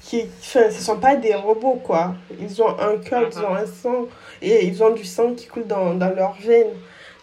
qui, 0.00 0.24
enfin, 0.40 0.68
ce 0.70 0.82
sont 0.82 0.96
pas 0.96 1.14
des 1.16 1.34
robots, 1.34 1.80
quoi. 1.84 2.14
Ils 2.40 2.60
ont 2.62 2.76
un 2.80 2.96
cœur, 2.96 3.28
ils 3.30 3.38
ont 3.38 3.54
un 3.54 3.66
sang, 3.66 4.06
et 4.40 4.66
ils 4.66 4.82
ont 4.82 4.90
du 4.90 5.04
sang 5.04 5.34
qui 5.34 5.46
coule 5.46 5.66
dans, 5.66 5.94
dans 5.94 6.10
leurs 6.14 6.34
veines. 6.40 6.74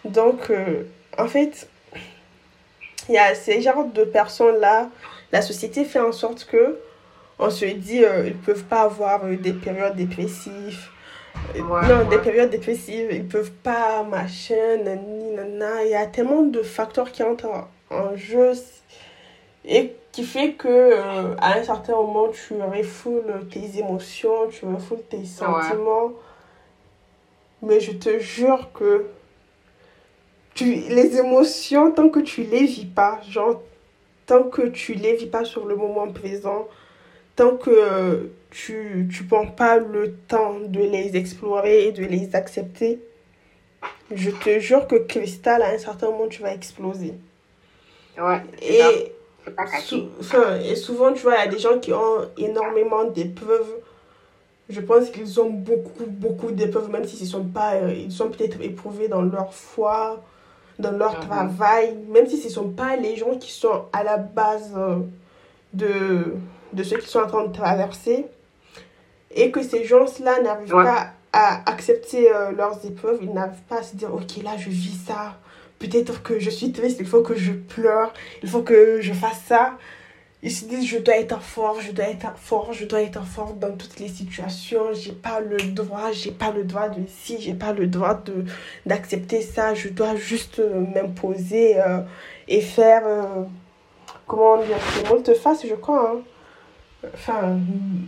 Donc, 0.06 0.50
en 1.18 1.26
fait, 1.26 1.68
il 3.10 3.14
y 3.14 3.18
a 3.18 3.34
ces 3.34 3.60
genres 3.60 3.86
de 3.86 4.04
personnes-là, 4.04 4.88
la 5.32 5.42
société 5.42 5.84
fait 5.84 5.98
en 6.00 6.12
sorte 6.12 6.44
que 6.46 6.78
on 7.40 7.50
se 7.50 7.64
dit 7.64 8.04
euh, 8.04 8.26
ils 8.28 8.36
peuvent 8.36 8.64
pas 8.64 8.82
avoir 8.82 9.24
euh, 9.24 9.36
des 9.36 9.52
périodes 9.52 9.96
dépressives. 9.96 10.88
Euh, 11.56 11.60
Ouais, 11.62 11.82
non, 11.88 11.98
ouais. 11.98 12.04
des 12.10 12.18
périodes 12.18 12.50
dépressives, 12.50 13.08
ils 13.10 13.26
peuvent 13.26 13.50
pas, 13.50 14.02
machin, 14.04 14.76
nani, 14.84 15.32
nana. 15.32 15.84
Il 15.84 15.90
y 15.90 15.94
a 15.94 16.06
tellement 16.06 16.42
de 16.42 16.62
facteurs 16.62 17.10
qui 17.10 17.22
entrent 17.24 17.46
en, 17.90 17.96
en 17.96 18.16
jeu 18.16 18.52
et 19.64 19.92
qui 20.12 20.24
fait 20.24 20.52
que 20.52 20.68
euh, 20.68 21.34
à 21.40 21.58
un 21.58 21.62
certain 21.64 21.94
moment, 21.94 22.28
tu 22.28 22.54
refoules 22.62 23.48
tes 23.50 23.78
émotions, 23.78 24.48
tu 24.50 24.64
refoules 24.66 25.02
tes 25.08 25.24
sentiments. 25.24 26.12
Mais 27.62 27.80
je 27.80 27.92
te 27.92 28.18
jure 28.18 28.70
que 28.72 29.06
tu, 30.54 30.64
les 30.64 31.16
émotions, 31.18 31.92
tant 31.92 32.08
que 32.08 32.20
tu 32.20 32.42
les 32.44 32.64
vis 32.66 32.86
pas, 32.86 33.20
genre, 33.28 33.62
tant 34.26 34.44
que 34.44 34.62
tu 34.68 34.94
les 34.94 35.14
vis 35.16 35.26
pas 35.26 35.44
sur 35.44 35.66
le 35.66 35.76
moment 35.76 36.08
présent, 36.12 36.68
tant 37.36 37.56
que 37.56 38.30
tu 38.50 39.08
tu 39.12 39.24
prends 39.24 39.46
pas 39.46 39.78
le 39.78 40.14
temps 40.28 40.60
de 40.60 40.80
les 40.80 41.16
explorer 41.16 41.86
et 41.88 41.92
de 41.92 42.04
les 42.04 42.34
accepter, 42.36 43.00
je 44.10 44.30
te 44.30 44.58
jure 44.58 44.86
que 44.86 44.96
cristal 44.96 45.62
à 45.62 45.70
un 45.70 45.78
certain 45.78 46.10
moment 46.10 46.28
tu 46.28 46.42
vas 46.42 46.52
exploser. 46.54 47.14
Ouais. 48.18 48.42
Et 48.62 49.12
pas. 49.56 49.66
Sou- 49.80 50.08
enfin, 50.20 50.58
et 50.60 50.76
souvent, 50.76 51.12
tu 51.12 51.22
vois, 51.22 51.36
il 51.36 51.38
y 51.38 51.42
a 51.42 51.46
des 51.48 51.58
gens 51.58 51.78
qui 51.78 51.92
ont 51.92 52.28
énormément 52.36 53.04
d'épreuves. 53.04 53.72
Je 54.68 54.80
pense 54.80 55.10
qu'ils 55.10 55.40
ont 55.40 55.50
beaucoup, 55.50 56.06
beaucoup 56.06 56.52
d'épreuves, 56.52 56.90
même 56.90 57.04
s'ils 57.04 57.26
sont 57.26 57.44
pas, 57.44 57.74
euh, 57.74 57.92
ils 57.92 58.12
sont 58.12 58.28
peut-être 58.30 58.60
éprouvés 58.62 59.08
dans 59.08 59.22
leur 59.22 59.52
foi, 59.52 60.22
dans 60.80 60.92
leur 60.92 61.20
travail, 61.20 61.96
même 62.08 62.26
si 62.26 62.38
ce 62.38 62.48
ne 62.48 62.52
sont 62.52 62.68
pas 62.70 62.96
les 62.96 63.16
gens 63.16 63.36
qui 63.38 63.52
sont 63.52 63.84
à 63.92 64.02
la 64.02 64.16
base 64.16 64.72
euh, 64.76 64.96
de, 65.72 66.34
de 66.72 66.82
ce 66.82 66.94
qu'ils 66.96 67.08
sont 67.08 67.20
en 67.20 67.26
train 67.26 67.44
de 67.46 67.52
traverser. 67.52 68.26
Et 69.32 69.50
que 69.52 69.62
ces 69.62 69.84
gens-là 69.84 70.40
n'arrivent 70.42 70.74
Ouais. 70.74 70.84
pas 70.84 71.08
à 71.32 71.70
accepter 71.70 72.32
euh, 72.34 72.50
leurs 72.50 72.84
épreuves, 72.84 73.18
ils 73.22 73.32
n'arrivent 73.32 73.62
pas 73.68 73.78
à 73.78 73.82
se 73.84 73.94
dire, 73.94 74.12
ok, 74.12 74.42
là, 74.42 74.56
je 74.58 74.68
vis 74.70 74.98
ça. 75.06 75.36
Peut-être 75.78 76.22
que 76.22 76.38
je 76.40 76.50
suis 76.50 76.72
triste, 76.72 76.98
il 77.00 77.06
faut 77.06 77.22
que 77.22 77.34
je 77.36 77.52
pleure, 77.52 78.12
il 78.42 78.48
faut 78.50 78.62
que 78.62 79.00
je 79.00 79.12
fasse 79.12 79.40
ça. 79.46 79.78
Ils 80.42 80.50
se 80.50 80.64
disent, 80.64 80.86
je 80.86 80.96
dois 80.98 81.16
être 81.18 81.42
fort, 81.42 81.80
je 81.82 81.92
dois 81.92 82.06
être 82.06 82.32
fort, 82.38 82.72
je 82.72 82.86
dois 82.86 83.02
être 83.02 83.22
fort 83.24 83.52
dans 83.52 83.72
toutes 83.76 84.00
les 84.00 84.08
situations. 84.08 84.94
J'ai 84.94 85.12
pas 85.12 85.38
le 85.40 85.58
droit, 85.58 86.12
j'ai 86.12 86.30
pas 86.30 86.50
le 86.50 86.64
droit 86.64 86.88
de 86.88 87.02
ci, 87.06 87.36
j'ai 87.40 87.52
pas 87.52 87.72
le 87.74 87.86
droit 87.86 88.14
de 88.14 88.44
d'accepter 88.86 89.42
ça. 89.42 89.74
Je 89.74 89.90
dois 89.90 90.16
juste 90.16 90.58
euh, 90.60 90.80
m'imposer 90.94 91.78
euh, 91.78 92.00
et 92.48 92.62
faire, 92.62 93.02
euh, 93.06 93.42
comment 94.26 94.56
dire, 94.64 94.78
que 94.78 95.08
volte-face, 95.08 95.66
je 95.66 95.74
crois. 95.74 96.10
hein. 96.16 96.20
Enfin, 97.14 97.58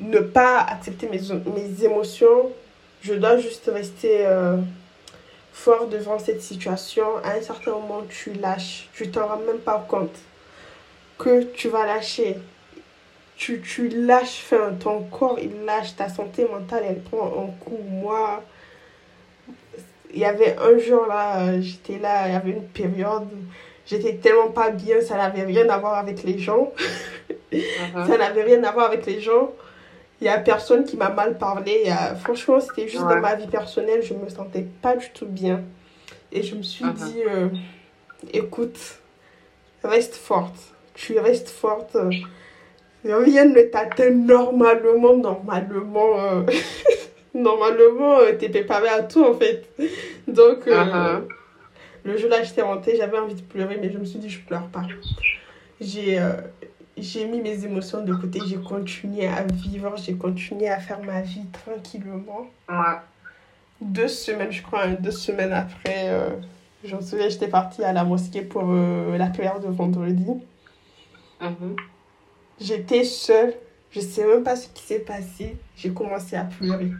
ne 0.00 0.18
pas 0.20 0.60
accepter 0.60 1.08
mes, 1.08 1.20
mes 1.54 1.84
émotions. 1.84 2.50
Je 3.02 3.14
dois 3.14 3.36
juste 3.38 3.70
rester 3.72 4.26
fort 5.52 5.86
devant 5.88 6.18
cette 6.18 6.42
situation. 6.42 7.04
À 7.24 7.32
un 7.38 7.42
certain 7.42 7.72
moment, 7.72 8.02
tu 8.08 8.32
lâches. 8.34 8.88
Tu 8.94 9.10
t'en 9.10 9.26
rends 9.28 9.38
même 9.38 9.58
pas 9.58 9.84
compte 9.88 10.14
que 11.22 11.42
tu 11.44 11.68
vas 11.68 11.86
lâcher. 11.86 12.36
Tu, 13.36 13.60
tu 13.60 13.88
lâches, 13.88 14.42
enfin, 14.44 14.72
ton 14.78 15.02
corps, 15.04 15.38
il 15.40 15.64
lâche, 15.64 15.96
ta 15.96 16.08
santé 16.08 16.46
mentale, 16.48 16.84
elle 16.88 17.00
prend 17.02 17.26
un 17.26 17.50
coup. 17.64 17.78
Moi, 17.88 18.42
il 20.12 20.18
y 20.20 20.24
avait 20.24 20.56
un 20.58 20.78
jour 20.78 21.06
là, 21.06 21.60
j'étais 21.60 21.98
là, 21.98 22.28
il 22.28 22.32
y 22.34 22.36
avait 22.36 22.50
une 22.50 22.64
période, 22.66 23.28
j'étais 23.86 24.14
tellement 24.16 24.50
pas 24.50 24.70
bien, 24.70 25.00
ça 25.00 25.16
n'avait 25.16 25.42
rien 25.44 25.68
à 25.70 25.78
voir 25.78 25.94
avec 25.94 26.22
les 26.22 26.38
gens. 26.38 26.72
Mhm. 27.52 27.60
Ça 28.06 28.16
n'avait 28.16 28.44
rien 28.44 28.62
à 28.64 28.72
voir 28.72 28.86
avec 28.86 29.04
les 29.06 29.20
gens. 29.20 29.50
Il 30.20 30.24
y 30.26 30.28
a 30.28 30.38
personne 30.38 30.84
qui 30.84 30.96
m'a 30.96 31.10
mal 31.10 31.36
parlé. 31.36 31.82
Y 31.84 31.90
a- 31.90 32.14
Franchement, 32.14 32.60
c'était 32.60 32.88
juste 32.88 33.04
Ouais. 33.04 33.14
dans 33.14 33.20
ma 33.20 33.34
vie 33.34 33.46
personnelle, 33.46 34.02
je 34.02 34.14
me 34.14 34.28
sentais 34.30 34.64
pas 34.80 34.96
du 34.96 35.10
tout 35.10 35.26
bien. 35.26 35.60
Et 36.30 36.42
je 36.42 36.54
me 36.54 36.62
suis 36.62 36.84
Mhm. 36.84 36.92
dit, 36.94 37.22
euh, 37.28 37.48
écoute, 38.32 38.78
reste 39.84 40.14
forte. 40.14 40.54
Tu 40.94 41.18
restes 41.18 41.48
forte. 41.48 41.96
Rien 43.04 43.46
ne 43.46 43.60
t'atteint 43.62 44.10
normalement, 44.10 45.16
normalement. 45.16 46.18
euh, 46.20 46.42
normalement, 47.34 48.18
euh, 48.18 48.32
t'es 48.38 48.48
préparé 48.48 48.88
à 48.88 49.02
tout 49.02 49.24
en 49.24 49.34
fait. 49.34 49.68
Donc, 50.28 50.68
euh, 50.68 51.18
Mhm. 51.18 51.28
le 52.04 52.16
jour-là, 52.16 52.42
j'étais 52.42 52.62
rentrée, 52.62 52.94
j'avais 52.96 53.18
envie 53.18 53.34
de 53.34 53.40
pleurer, 53.42 53.78
mais 53.80 53.90
je 53.90 53.98
me 53.98 54.04
suis 54.04 54.18
dit, 54.18 54.28
je 54.30 54.40
pleure 54.40 54.66
pas. 54.68 54.82
J'ai 55.80 56.18
euh, 56.20 56.32
j'ai 56.96 57.24
mis 57.24 57.40
mes 57.40 57.64
émotions 57.64 58.04
de 58.04 58.12
côté, 58.12 58.40
j'ai 58.46 58.56
continué 58.58 59.26
à 59.26 59.42
vivre, 59.44 59.94
j'ai 59.96 60.12
continué 60.14 60.68
à 60.68 60.78
faire 60.78 61.00
ma 61.02 61.22
vie 61.22 61.46
tranquillement. 61.64 62.46
Ouais. 62.68 62.98
Deux 63.80 64.08
semaines, 64.08 64.52
je 64.52 64.62
crois, 64.62 64.84
hein, 64.84 64.96
deux 65.00 65.10
semaines 65.10 65.52
après, 65.52 66.08
euh, 66.10 66.28
je 66.84 66.94
me 66.94 67.00
souviens, 67.00 67.28
j'étais 67.28 67.48
partie 67.48 67.82
à 67.82 67.92
la 67.92 68.04
mosquée 68.04 68.42
pour 68.42 68.64
euh, 68.68 69.16
la 69.16 69.26
prière 69.26 69.58
de 69.58 69.66
vendredi. 69.68 70.26
Mhm. 71.42 71.76
J'étais 72.60 73.04
seule, 73.04 73.54
je 73.90 74.00
sais 74.00 74.24
même 74.24 74.42
pas 74.44 74.56
ce 74.56 74.68
qui 74.68 74.82
s'est 74.82 75.00
passé, 75.00 75.56
j'ai 75.76 75.90
commencé 75.92 76.36
à 76.36 76.44
pleurer. 76.44 76.90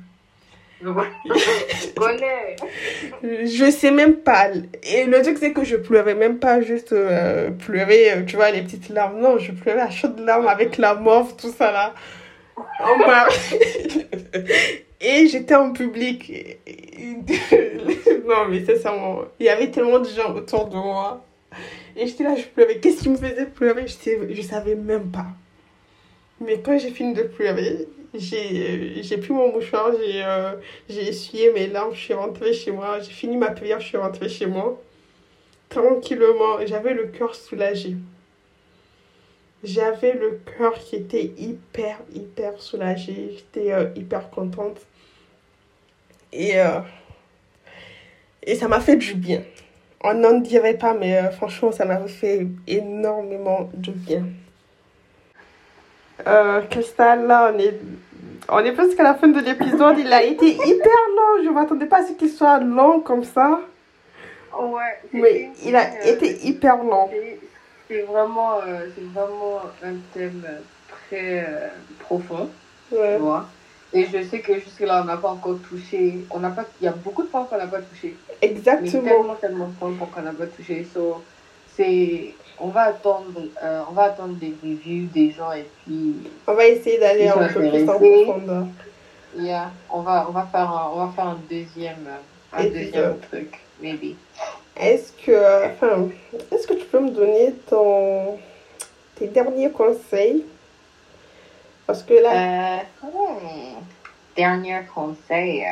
Je 3.23 3.71
sais 3.71 3.93
même 3.93 4.17
pas. 4.17 4.49
Et 4.83 5.05
le 5.05 5.23
truc, 5.23 5.39
c'est 5.39 5.53
que 5.53 5.63
je 5.63 5.77
pleurais 5.77 6.17
même 6.17 6.41
pas 6.41 6.61
juste 6.61 6.93
euh, 6.93 7.53
pleurer, 7.53 8.11
euh, 8.13 8.25
tu 8.25 8.35
vois, 8.35 8.51
les 8.51 8.63
petites 8.63 8.89
larmes. 8.89 9.21
Non, 9.21 9.39
je 9.39 9.53
pleurais 9.53 9.83
à 9.83 9.91
chaudes 9.91 10.19
larmes 10.19 10.49
avec 10.49 10.79
la 10.79 10.95
morve, 10.95 11.37
tout 11.37 11.53
ça 11.53 11.71
là. 11.71 11.95
Et 15.01 15.29
j'étais 15.29 15.55
en 15.55 15.73
public. 15.73 16.33
Non, 18.27 18.47
mais 18.49 18.65
c'est 18.65 18.77
ça, 18.79 18.93
mon- 18.93 19.25
il 19.41 19.47
y 19.47 19.49
avait 19.49 19.71
tellement 19.71 19.99
de 19.99 20.09
gens 20.09 20.33
autour 20.35 20.69
de 20.69 20.77
moi. 20.77 21.25
Et 21.97 22.07
j'étais 22.07 22.25
là, 22.25 22.35
je 22.37 22.45
pleurais. 22.45 22.79
Qu'est-ce 22.79 23.03
qui 23.03 23.09
me 23.09 23.17
faisait 23.17 23.47
pleurer? 23.47 23.87
Je 23.87 23.93
sais, 23.93 24.19
je 24.35 24.43
savais 24.43 24.75
même 24.75 25.11
pas. 25.11 25.27
Mais 26.41 26.61
quand 26.61 26.79
j'ai 26.79 26.91
fini 26.91 27.15
de 27.15 27.23
pleurer, 27.23 27.87
j'ai 28.15 29.03
j'ai 29.03 29.17
pris 29.19 29.33
mon 29.33 29.53
mouchoir, 29.53 29.93
j'ai 29.93 30.23
euh, 30.25 30.53
j'ai 30.89 31.09
essuyé 31.09 31.53
mes 31.53 31.67
larmes, 31.69 31.95
je 31.95 32.01
suis 32.01 32.15
rentrée 32.15 32.53
chez 32.53 32.73
moi, 32.73 33.01
j'ai 33.01 33.13
fini 33.13 33.37
ma 33.37 33.51
prière, 33.51 33.81
je 33.81 33.87
suis 33.87 33.97
rentrée 33.99 34.29
chez 34.29 34.47
moi. 34.47 34.81
Tranquillement, 35.69 36.65
j'avais 36.67 36.95
le 36.95 37.07
cœur 37.07 37.35
soulagé. 37.35 37.97
J'avais 39.65 40.15
le 40.15 40.41
cœur 40.59 40.75
qui 40.75 40.97
était 40.97 41.33
hyper, 41.39 41.99
hyper 42.15 42.61
soulagé. 42.61 43.37
J'étais 43.37 43.73
euh, 43.73 43.89
hyper 43.95 44.29
contente. 44.31 44.81
Et, 46.33 46.59
euh, 46.59 46.81
et 48.43 48.57
ça 48.57 48.67
m'a 48.69 48.81
fait 48.81 48.97
du 48.97 49.15
bien. 49.15 49.43
On 50.05 50.15
n'en 50.15 50.39
dirait 50.41 50.75
pas, 50.75 50.95
mais 50.95 51.17
euh, 51.19 51.31
franchement, 51.31 51.71
ça 51.73 51.85
m'a 51.85 51.99
fait 52.07 52.47
énormément 52.67 53.69
de 53.75 53.93
bien. 53.93 54.25
Euh, 56.27 56.61
Cristal, 56.71 57.27
là, 57.27 57.53
on 57.55 57.59
est, 57.59 57.79
on 58.49 58.59
est 58.59 58.73
presque 58.73 58.99
à 59.01 59.05
la 59.05 59.15
fin 59.15 59.29
de 59.29 59.41
l'épisode. 59.41 59.97
Il 59.99 60.13
a 60.13 60.23
été 60.23 60.49
hyper 60.55 61.01
long. 61.17 61.43
Je 61.45 61.49
ne 61.49 61.55
m'attendais 61.55 61.87
pas 61.87 61.99
à 61.99 62.07
ce 62.07 62.13
qu'il 62.13 62.31
soit 62.31 62.59
long 62.59 63.01
comme 63.01 63.25
ça. 63.25 63.61
Ouais. 64.61 64.81
Mais 65.13 65.51
il 65.65 65.75
a 65.77 65.91
c'était, 66.03 66.09
euh, 66.09 66.13
été 66.31 66.47
hyper 66.47 66.77
long. 66.79 67.09
c'est- 67.89 68.03
vraiment, 68.03 68.59
euh, 68.67 68.87
c'est 68.95 69.05
vraiment 69.13 69.61
un 69.85 69.95
thème 70.15 70.45
très 71.09 71.47
profond, 72.01 72.49
Ouais. 72.91 73.17
tu 73.17 73.23
vois. 73.23 73.47
Et 73.95 74.07
je 74.07 74.23
sais 74.23 74.41
que 74.41 74.55
jusque-là, 74.55 75.03
on 75.03 75.05
n'a 75.05 75.17
pas 75.19 75.31
encore 75.31 75.59
touché. 75.69 76.25
On 76.31 76.39
n'a 76.41 76.51
pas. 76.51 76.65
Il 76.81 76.85
y 76.85 76.89
a 76.89 76.93
beaucoup 76.93 77.23
de 77.23 77.29
points 77.29 77.45
qu'on 77.45 77.59
n'a 77.59 77.67
pas 77.67 77.81
touché. 77.83 78.17
Mais 78.41 78.49
Exactement. 78.49 79.03
tellement, 79.03 79.35
tellement 79.35 79.67
de 79.69 79.73
points 79.75 79.93
qu'on 80.15 80.23
n'a 80.23 80.33
pas 80.33 80.47
touché. 80.47 80.87
So, 80.95 81.23
c'est. 81.77 82.35
On 82.59 82.69
va 82.69 82.83
attendre, 82.83 83.41
euh, 83.63 83.83
on 83.91 83.93
va 83.93 84.05
attendre 84.05 84.35
des 84.35 84.55
reviews 84.63 85.09
des 85.13 85.33
gens 85.33 85.53
et 85.53 85.67
puis 85.85 86.15
On 86.47 86.55
va 86.55 86.67
essayer 86.67 86.99
d'aller 86.99 87.27
un 87.27 87.49
peu 87.49 87.61
plus 87.61 87.89
en 87.89 87.99
profondeur. 87.99 88.67
yeah, 89.37 89.71
on 89.91 90.01
va, 90.03 90.27
on 90.29 90.33
va 90.33 90.47
faire 90.53 90.71
un, 90.71 90.91
on 90.95 91.07
va 91.07 91.13
faire 91.13 91.27
un 91.27 91.39
deuxième, 91.51 92.07
un 92.53 92.65
deuxième 92.65 93.19
truc, 93.31 93.59
maybe. 93.81 94.15
Est-ce 94.77 95.13
que, 95.13 95.67
enfin, 95.67 96.09
est-ce 96.53 96.67
que 96.69 96.75
tu 96.75 96.85
peux 96.85 97.01
me 97.01 97.11
donner 97.11 97.53
ton, 97.69 98.39
tes 99.17 99.27
derniers 99.27 99.71
conseils? 99.71 100.45
Parce 101.87 102.03
que 102.03 102.15
là, 102.15 102.81
Euh, 102.81 103.07
hmm, 103.07 103.83
dernier 104.37 104.81
conseil. 104.95 105.67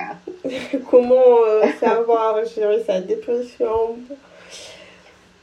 comment 0.90 1.38
euh, 1.46 1.66
savoir 1.78 2.44
gérer 2.44 2.82
sa 2.84 3.00
dépression? 3.00 3.96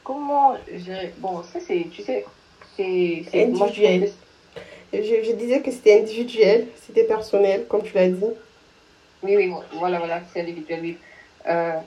Comment 0.04 0.56
gérer 0.72 1.12
Bon, 1.18 1.42
ça 1.42 1.58
c'est, 1.60 1.86
tu 1.90 2.02
sais, 2.02 2.24
c'est, 2.76 3.46
moi, 3.46 3.68
je 3.72 3.82
Individuel. 3.84 4.12
Je, 4.92 5.02
je 5.02 5.32
disais 5.32 5.60
que 5.60 5.70
c'était 5.70 6.00
individuel, 6.00 6.68
c'était 6.86 7.04
personnel, 7.04 7.66
comme 7.68 7.82
tu 7.82 7.94
l'as 7.94 8.08
dit. 8.08 8.24
Oui, 9.22 9.36
oui, 9.36 9.52
voilà, 9.74 9.98
voilà, 9.98 10.20
c'est 10.32 10.40
individuel, 10.40 10.80
oui. 10.82 10.98
Euh, 11.46 11.78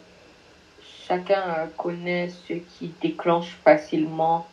chacun 1.08 1.70
connaît 1.78 2.30
ce 2.30 2.54
qui 2.54 2.94
déclenche 3.02 3.58
facilement 3.64 4.48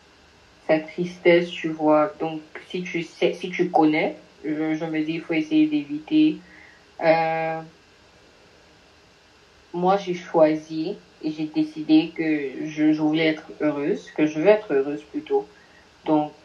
sa 0.69 0.81
tristesse, 0.81 1.49
tu 1.51 1.71
vois. 1.71 2.15
Donc, 2.21 2.45
si 2.69 2.83
tu 2.83 3.03
sais, 3.03 3.35
si 3.35 3.51
tu 3.51 3.71
connais, 3.71 4.21
je, 4.45 4.75
je 4.75 4.87
me 4.87 5.03
dis, 5.03 5.15
il 5.15 5.21
faut 5.23 5.35
essayer 5.35 5.67
d'éviter. 5.69 6.41
Euh, 7.03 7.63
moi, 9.75 9.97
j'ai 9.97 10.15
choisi 10.15 11.01
et 11.21 11.31
j'ai 11.31 11.47
décidé 11.47 12.13
que 12.15 12.67
je, 12.67 12.93
je 12.93 13.03
voulais 13.03 13.27
être 13.27 13.55
heureuse, 13.61 14.11
que 14.13 14.27
je 14.27 14.41
veux 14.41 14.49
être 14.49 14.75
heureuse 14.75 15.05
plutôt. 15.05 15.51
Donc, 16.05 16.37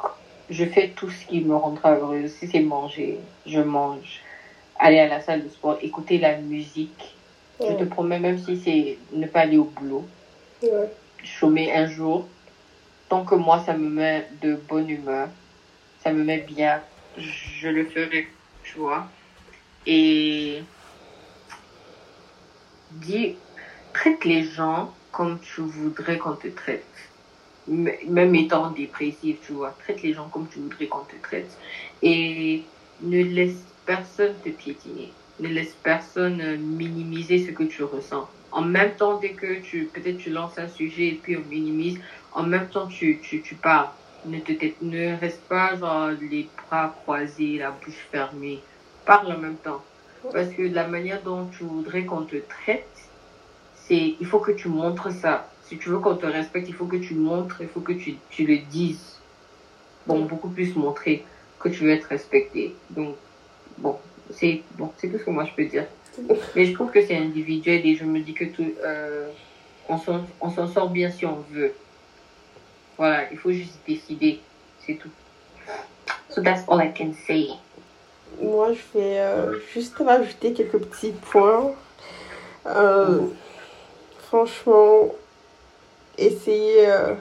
je 0.50 0.66
fais 0.66 0.94
tout 0.96 1.10
ce 1.10 1.26
qui 1.26 1.42
me 1.42 1.56
rendra 1.56 1.96
heureuse. 1.96 2.34
Si 2.34 2.48
c'est 2.48 2.62
manger, 2.62 3.30
je 3.46 3.62
mange 3.62 4.24
aller 4.76 5.00
à 5.00 5.08
la 5.08 5.22
salle 5.22 5.44
de 5.44 5.50
sport, 5.50 5.78
écouter 5.82 6.20
la 6.20 6.36
musique. 6.36 7.20
Je 7.62 7.74
te 7.74 7.84
promets, 7.86 8.20
même 8.20 8.38
si 8.40 8.58
c'est 8.58 9.02
ne 9.12 9.28
pas 9.28 9.42
aller 9.42 9.58
au 9.58 9.66
boulot, 9.66 10.12
Ouais. 10.62 10.94
chômer 11.24 11.72
un 11.74 11.86
jour, 11.88 12.33
que 13.22 13.36
moi, 13.36 13.60
ça 13.60 13.78
me 13.78 13.90
met 13.90 14.30
de 14.42 14.56
bonne 14.56 14.90
humeur, 14.90 15.30
ça 15.98 16.14
me 16.14 16.24
met 16.24 16.40
bien, 16.42 16.84
je 17.16 17.70
le 17.70 17.86
ferai, 17.86 18.28
tu 18.64 18.80
vois. 18.80 19.18
Et 19.86 20.74
dis, 22.90 23.44
traite 23.94 24.26
les 24.26 24.44
gens 24.44 25.00
comme 25.12 25.40
tu 25.42 25.62
voudrais 25.62 26.18
qu'on 26.18 26.36
te 26.36 26.48
traite. 26.48 26.92
Même 27.68 28.36
étant 28.36 28.72
dépressif, 28.72 29.40
tu 29.42 29.54
vois. 29.54 29.74
Traite 29.74 30.02
les 30.02 30.14
gens 30.14 30.30
comme 30.30 30.50
tu 30.50 30.60
voudrais 30.60 30.88
qu'on 30.88 31.06
te 31.06 31.16
traite. 31.18 31.58
Et 32.02 32.74
ne 33.00 33.24
laisse 33.24 33.74
personne 33.86 34.42
te 34.42 34.50
piétiner. 34.50 35.20
Ne 35.40 35.50
laisse 35.50 35.76
personne 35.76 36.58
minimiser 36.58 37.46
ce 37.46 37.52
que 37.52 37.64
tu 37.64 37.84
ressens. 37.84 38.30
En 38.52 38.64
même 38.64 38.96
temps, 38.98 39.20
dès 39.20 39.36
que 39.36 39.62
tu, 39.62 39.92
peut-être 39.92 40.18
tu 40.18 40.30
lances 40.30 40.58
un 40.60 40.68
sujet 40.68 41.08
et 41.08 41.22
puis 41.22 41.38
on 41.38 41.46
minimise, 41.46 42.00
en 42.36 42.44
même 42.44 42.68
temps 42.70 42.88
tu, 42.88 43.20
tu, 43.22 43.56
parles. 43.56 43.90
Ne, 44.26 44.40
te, 44.40 44.54
ne 44.82 45.20
reste 45.20 45.42
pas 45.50 45.76
genre 45.76 46.10
les 46.32 46.48
bras 46.68 46.96
croisés, 47.02 47.58
la 47.58 47.72
bouche 47.72 48.08
fermée. 48.12 48.60
Parle 49.06 49.34
en 49.34 49.38
même 49.38 49.58
temps. 49.58 49.84
Parce 50.32 50.50
que 50.50 50.62
la 50.62 50.88
manière 50.88 51.22
dont 51.22 51.48
tu 51.48 51.64
voudrais 51.64 52.06
qu'on 52.06 52.24
te 52.24 52.38
traite, 52.38 52.88
c'est 53.76 54.16
il 54.20 54.26
faut 54.26 54.40
que 54.40 54.52
tu 54.52 54.70
montres 54.70 55.12
ça. 55.12 55.50
Si 55.64 55.78
tu 55.78 55.90
veux 55.90 56.00
qu'on 56.00 56.16
te 56.16 56.26
respecte, 56.26 56.68
il 56.70 56.74
faut 56.74 56.86
que 56.86 56.96
tu 56.96 57.16
montres, 57.16 57.58
il 57.62 57.68
faut 57.68 57.82
que 57.82 57.92
tu, 57.92 58.18
le 58.40 58.58
dises. 58.70 59.20
Bon, 60.08 60.26
beaucoup 60.26 60.50
plus 60.50 60.76
montrer 60.76 61.26
que 61.60 61.70
tu 61.70 61.84
veux 61.84 61.92
être 61.92 62.08
respecté. 62.08 62.74
Donc, 62.90 63.16
bon, 63.78 63.98
c'est 64.30 64.62
bon, 64.78 64.92
c'est 64.98 65.10
tout 65.10 65.18
ce 65.18 65.24
que 65.24 65.30
moi 65.30 65.46
je 65.46 65.54
peux 65.54 65.66
dire. 65.66 65.86
Mais 66.56 66.66
je 66.66 66.74
trouve 66.74 66.92
que 66.92 67.06
c'est 67.06 67.18
individuel 67.18 67.86
et 67.86 67.96
je 67.96 68.06
me 68.06 68.20
dis 68.20 68.34
que 68.34 68.46
tout, 68.46 68.72
euh, 68.86 69.30
on 69.90 69.98
s'en 69.98 70.68
sort 70.68 70.90
bien 70.90 71.10
si 71.10 71.26
on 71.26 71.44
veut. 71.52 71.74
Voilà, 72.98 73.32
il 73.32 73.38
faut 73.38 73.52
juste 73.52 73.80
décider. 73.88 74.40
C'est 74.86 74.96
tout. 74.96 75.10
So 76.30 76.42
that's 76.42 76.64
all 76.68 76.82
I 76.82 76.92
can 76.94 77.14
say. 77.28 77.50
Moi, 78.42 78.74
je 78.74 79.00
vais 79.00 79.20
euh, 79.20 79.60
juste 79.74 79.96
rajouter 80.00 80.54
quelques 80.54 80.80
petits 80.80 81.12
points. 81.12 81.72
Euh, 82.66 83.20
franchement, 84.28 85.10
essaye, 86.18 86.86
euh, 86.86 87.14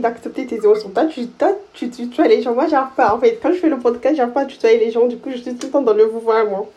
d'accepter 0.00 0.46
tes 0.46 0.56
émotions. 0.56 0.90
Toi, 0.90 1.06
tu, 1.06 1.26
toi, 1.28 1.52
tu 1.72 1.90
tutoies 1.90 2.28
les 2.28 2.42
gens. 2.42 2.54
Moi, 2.54 2.68
j'arrive 2.68 2.94
pas. 2.96 3.14
En 3.14 3.18
fait, 3.18 3.38
quand 3.42 3.52
je 3.52 3.58
fais 3.58 3.68
le 3.68 3.78
podcast, 3.78 4.16
j'arrive 4.16 4.32
pas 4.32 4.42
à 4.42 4.46
tutoyer 4.46 4.78
les 4.78 4.90
gens. 4.90 5.06
Du 5.06 5.18
coup, 5.18 5.30
je 5.30 5.38
suis 5.38 5.54
tout 5.54 5.66
le 5.66 5.72
temps 5.72 5.82
dans 5.82 5.94
le 5.94 6.04
vouvoiement. 6.04 6.68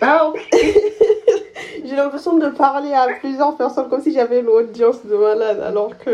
Ah, 0.00 0.28
ok. 0.28 0.40
J'ai 1.84 1.96
l'impression 1.96 2.38
de 2.38 2.48
parler 2.48 2.92
à 2.92 3.06
plusieurs 3.20 3.56
personnes 3.56 3.88
comme 3.88 4.02
si 4.02 4.12
j'avais 4.12 4.40
une 4.40 4.48
audience 4.48 5.04
de 5.04 5.16
malade. 5.16 5.60
Alors 5.60 5.96
que. 5.98 6.10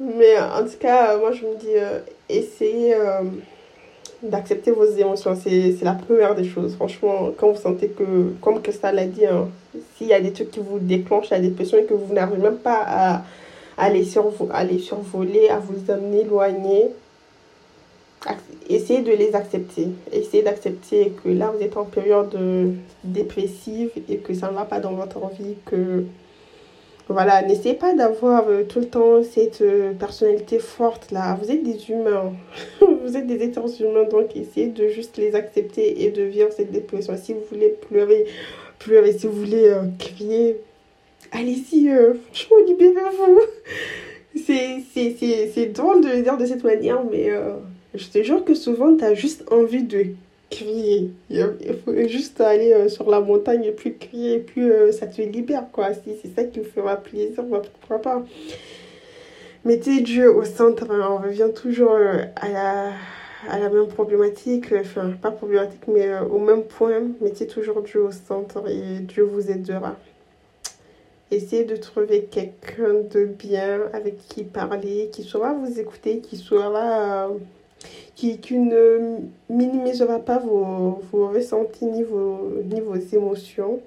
Mais 0.00 0.38
en 0.38 0.64
tout 0.64 0.78
cas, 0.80 1.18
moi, 1.18 1.30
je 1.32 1.44
me 1.44 1.56
dis, 1.56 1.76
euh, 1.76 1.98
essayez 2.30 2.94
euh, 2.94 3.22
d'accepter 4.22 4.70
vos 4.70 4.86
émotions. 4.86 5.36
C'est 5.36 5.76
la 5.82 5.92
première 5.92 6.34
des 6.34 6.44
choses. 6.44 6.74
Franchement, 6.74 7.30
quand 7.36 7.52
vous 7.52 7.60
sentez 7.60 7.88
que, 7.88 8.32
comme 8.40 8.62
Christelle 8.62 8.94
l'a 8.94 9.06
dit, 9.06 9.26
hein, 9.26 9.48
s'il 9.96 10.06
y 10.06 10.14
a 10.14 10.20
des 10.20 10.32
trucs 10.32 10.52
qui 10.52 10.60
vous 10.60 10.78
déclenchent, 10.78 11.32
à 11.32 11.38
des 11.38 11.50
pressions 11.50 11.76
et 11.76 11.84
que 11.84 11.92
vous 11.92 12.14
n'arrivez 12.14 12.40
même 12.40 12.56
pas 12.56 12.82
à, 12.82 13.24
à, 13.76 13.90
les 13.90 14.06
à 14.50 14.64
les 14.64 14.78
survoler, 14.78 15.50
à 15.50 15.58
vous 15.58 15.92
en 15.92 16.12
éloigner, 16.14 16.88
essayez 18.70 19.02
de 19.02 19.12
les 19.12 19.34
accepter. 19.34 19.88
Essayez 20.12 20.42
d'accepter 20.42 21.12
que 21.22 21.28
là, 21.28 21.52
vous 21.54 21.62
êtes 21.62 21.76
en 21.76 21.84
période 21.84 22.34
dépressive 23.04 23.90
et 24.08 24.16
que 24.16 24.32
ça 24.32 24.50
ne 24.50 24.54
va 24.54 24.64
pas 24.64 24.80
dans 24.80 24.92
votre 24.92 25.20
vie, 25.38 25.56
que 25.66 26.04
voilà, 27.10 27.42
n'essayez 27.42 27.74
pas 27.74 27.92
d'avoir 27.92 28.48
euh, 28.48 28.62
tout 28.62 28.78
le 28.78 28.86
temps 28.86 29.24
cette 29.24 29.62
euh, 29.62 29.92
personnalité 29.94 30.60
forte 30.60 31.10
là. 31.10 31.36
Vous 31.42 31.50
êtes 31.50 31.64
des 31.64 31.90
humains. 31.90 32.32
vous 32.80 33.16
êtes 33.16 33.26
des 33.26 33.42
êtres 33.42 33.82
humains, 33.82 34.04
donc 34.04 34.36
essayez 34.36 34.68
de 34.68 34.86
juste 34.86 35.16
les 35.16 35.34
accepter 35.34 36.04
et 36.04 36.12
de 36.12 36.22
vivre 36.22 36.52
cette 36.52 36.70
dépression. 36.70 37.16
Si 37.20 37.32
vous 37.32 37.42
voulez 37.50 37.76
pleurer, 37.88 38.26
pleurez. 38.78 39.12
Si 39.18 39.26
vous 39.26 39.32
voulez 39.32 39.66
euh, 39.66 39.82
crier, 39.98 40.60
allez-y, 41.32 41.90
franchement, 42.32 42.56
libérez-vous. 42.68 43.40
C'est 44.36 45.66
drôle 45.72 46.02
de 46.02 46.10
le 46.10 46.22
dire 46.22 46.38
de 46.38 46.46
cette 46.46 46.62
manière, 46.62 47.02
mais 47.10 47.30
je 47.94 48.06
te 48.06 48.22
jure 48.22 48.44
que 48.44 48.54
souvent, 48.54 48.96
tu 48.96 49.04
as 49.04 49.14
juste 49.14 49.44
envie 49.50 49.82
de 49.82 50.06
crier. 50.50 51.12
Il 51.30 51.76
faut 51.84 51.94
juste 52.08 52.40
aller 52.40 52.72
euh, 52.72 52.88
sur 52.88 53.08
la 53.08 53.20
montagne 53.20 53.64
et 53.64 53.72
puis 53.72 53.96
crier, 53.96 54.34
et 54.34 54.38
puis 54.40 54.68
euh, 54.68 54.92
ça 54.92 55.06
te 55.06 55.22
libère, 55.22 55.66
quoi. 55.72 55.94
Si 55.94 56.10
c'est 56.20 56.34
ça 56.34 56.44
qui 56.44 56.58
vous 56.58 56.66
fera 56.66 56.96
plaisir, 56.96 57.44
pourquoi 57.80 58.02
pas. 58.02 58.24
Mettez 59.64 60.00
Dieu 60.00 60.34
au 60.34 60.44
centre, 60.44 60.86
on 60.90 61.18
revient 61.18 61.50
toujours 61.54 61.92
euh, 61.92 62.24
à 62.36 62.48
la, 62.48 62.92
à 63.48 63.58
la 63.58 63.68
même 63.70 63.88
problématique, 63.88 64.72
enfin, 64.72 65.10
pas 65.22 65.30
problématique, 65.30 65.86
mais 65.86 66.18
au 66.18 66.38
même 66.38 66.64
point. 66.64 67.02
Mettez 67.20 67.46
toujours 67.46 67.82
Dieu 67.82 68.02
au 68.02 68.10
centre 68.10 68.68
et 68.68 69.00
Dieu 69.00 69.22
vous 69.22 69.50
aidera. 69.50 69.96
Essayez 71.30 71.64
de 71.64 71.76
trouver 71.76 72.24
quelqu'un 72.24 72.94
de 73.08 73.24
bien 73.24 73.82
avec 73.92 74.18
qui 74.18 74.42
parler, 74.42 75.10
qui 75.12 75.22
saura 75.22 75.52
vous 75.52 75.78
écouter, 75.78 76.18
qui 76.18 76.36
saura 76.36 77.30
qui, 78.20 78.58
ne 78.58 79.18
minimisera 79.48 80.18
pas 80.18 80.38
vos, 80.38 81.00
vos 81.10 81.28
ressentis 81.28 81.86
ni 81.86 82.02
vos, 82.02 82.60
ni 82.64 82.80
vos 82.80 82.96
émotions. 82.96 83.80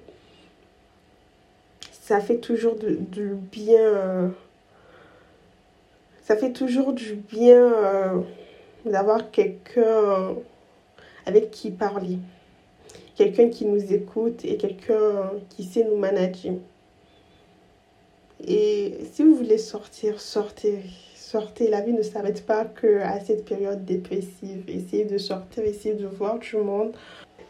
Ça 1.92 2.20
fait 2.20 2.38
toujours 2.38 2.74
du 2.76 3.34
bien. 3.52 4.32
ça 6.22 6.36
fait 6.36 6.52
toujours 6.52 6.92
du 6.92 7.14
bien 7.14 7.72
euh, 7.72 8.20
d'avoir 8.84 9.30
quelqu'un 9.30 10.34
avec 11.26 11.50
qui 11.50 11.70
parler. 11.70 12.18
Quelqu'un 13.14 13.48
qui 13.48 13.64
nous 13.66 13.92
écoute 13.92 14.44
et 14.44 14.56
quelqu'un 14.56 15.30
qui 15.50 15.62
sait 15.62 15.84
nous 15.84 15.96
manager. 15.96 16.54
Et 18.46 18.98
si 19.12 19.22
vous 19.22 19.36
voulez 19.36 19.58
sortir, 19.58 20.20
sortez 20.20 20.80
sortez. 21.34 21.68
La 21.68 21.80
vie 21.80 21.92
ne 21.92 22.02
s'arrête 22.02 22.44
pas 22.46 22.64
que 22.64 23.00
à 23.00 23.18
cette 23.20 23.44
période 23.44 23.84
dépressive. 23.84 24.62
Essayez 24.68 25.04
de 25.04 25.18
sortir, 25.18 25.64
essayez 25.64 25.94
de 25.94 26.06
voir 26.06 26.38
tout 26.38 26.58
le 26.58 26.64
monde. 26.64 26.92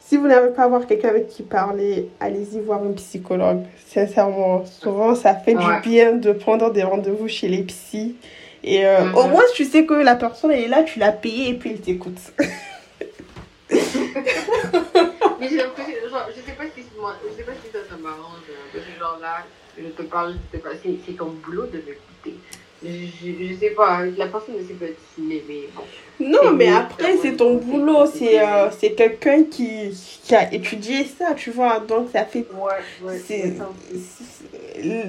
Si 0.01 0.17
vous 0.17 0.27
n'avez 0.27 0.53
pas 0.53 0.67
voir 0.69 0.87
quelqu'un 0.87 1.11
avec 1.11 1.29
qui 1.29 1.43
parler, 1.43 2.09
allez-y 2.21 2.61
voir 2.61 2.83
un 2.83 2.93
psychologue. 2.93 3.65
Sincèrement, 3.87 4.65
souvent 4.65 5.15
ça 5.15 5.35
fait 5.35 5.55
du 5.55 5.67
bien 5.83 6.13
de 6.13 6.33
prendre 6.33 6.73
des 6.73 6.83
rendez-vous 6.83 7.29
chez 7.29 7.49
les 7.49 7.63
psys. 7.63 8.17
Et 8.63 8.87
euh, 8.87 9.13
au 9.13 9.25
mhm. 9.25 9.33
moins, 9.33 9.43
tu 9.55 9.67
sais 9.67 9.85
que 9.85 9.93
la 9.95 10.15
personne 10.15 10.53
est 10.53 10.69
là, 10.69 10.83
tu 10.83 10.99
l'as 10.99 11.13
payée 11.13 11.51
et 11.51 11.55
puis 11.55 11.73
elle 11.73 11.81
t'écoute. 11.81 12.17
Mais 12.41 12.49
j'ai 15.49 15.57
l'impression, 15.57 15.95
genre, 16.11 16.29
je 16.35 16.41
sais 16.41 16.57
pas 16.57 16.65
si 16.75 16.83
moi, 16.99 17.15
je 17.23 17.29
sais 17.37 17.43
pas 17.43 17.53
si 17.63 17.71
ça, 17.71 17.81
ça 17.91 17.97
m'arrange. 18.01 18.41
Parce 18.73 18.85
que 18.85 18.99
genre 18.99 19.19
là, 19.21 19.45
je 19.77 19.89
te 19.89 20.03
parle, 20.03 20.37
c'est 20.51 21.17
ton 21.17 21.35
boulot 21.45 21.67
de 21.67 21.79
m'écouter 21.79 22.39
je, 22.85 23.45
je 23.49 23.55
sais 23.59 23.71
pas, 23.71 24.05
la 24.17 24.27
personne 24.27 24.57
ne 24.57 24.65
sait 24.65 24.75
pas 24.75 24.87
dessiner, 24.87 25.45
mais 25.49 25.69
bon. 25.75 25.83
Non, 26.21 26.53
mais 26.53 26.69
après, 26.69 27.17
c'est 27.21 27.33
ton 27.33 27.57
boulot. 27.57 28.07
C'est 28.07 28.41
euh, 28.41 28.71
c'est 28.79 28.93
quelqu'un 28.93 29.43
qui, 29.45 29.91
qui 30.23 30.35
a 30.35 30.53
étudié 30.53 31.05
ça, 31.05 31.35
tu 31.35 31.51
vois. 31.51 31.81
Donc, 31.81 32.09
ça 32.13 32.25
fait. 32.25 32.47
Ouais, 32.53 33.09
ouais. 33.09 33.21
C'est. 33.25 33.55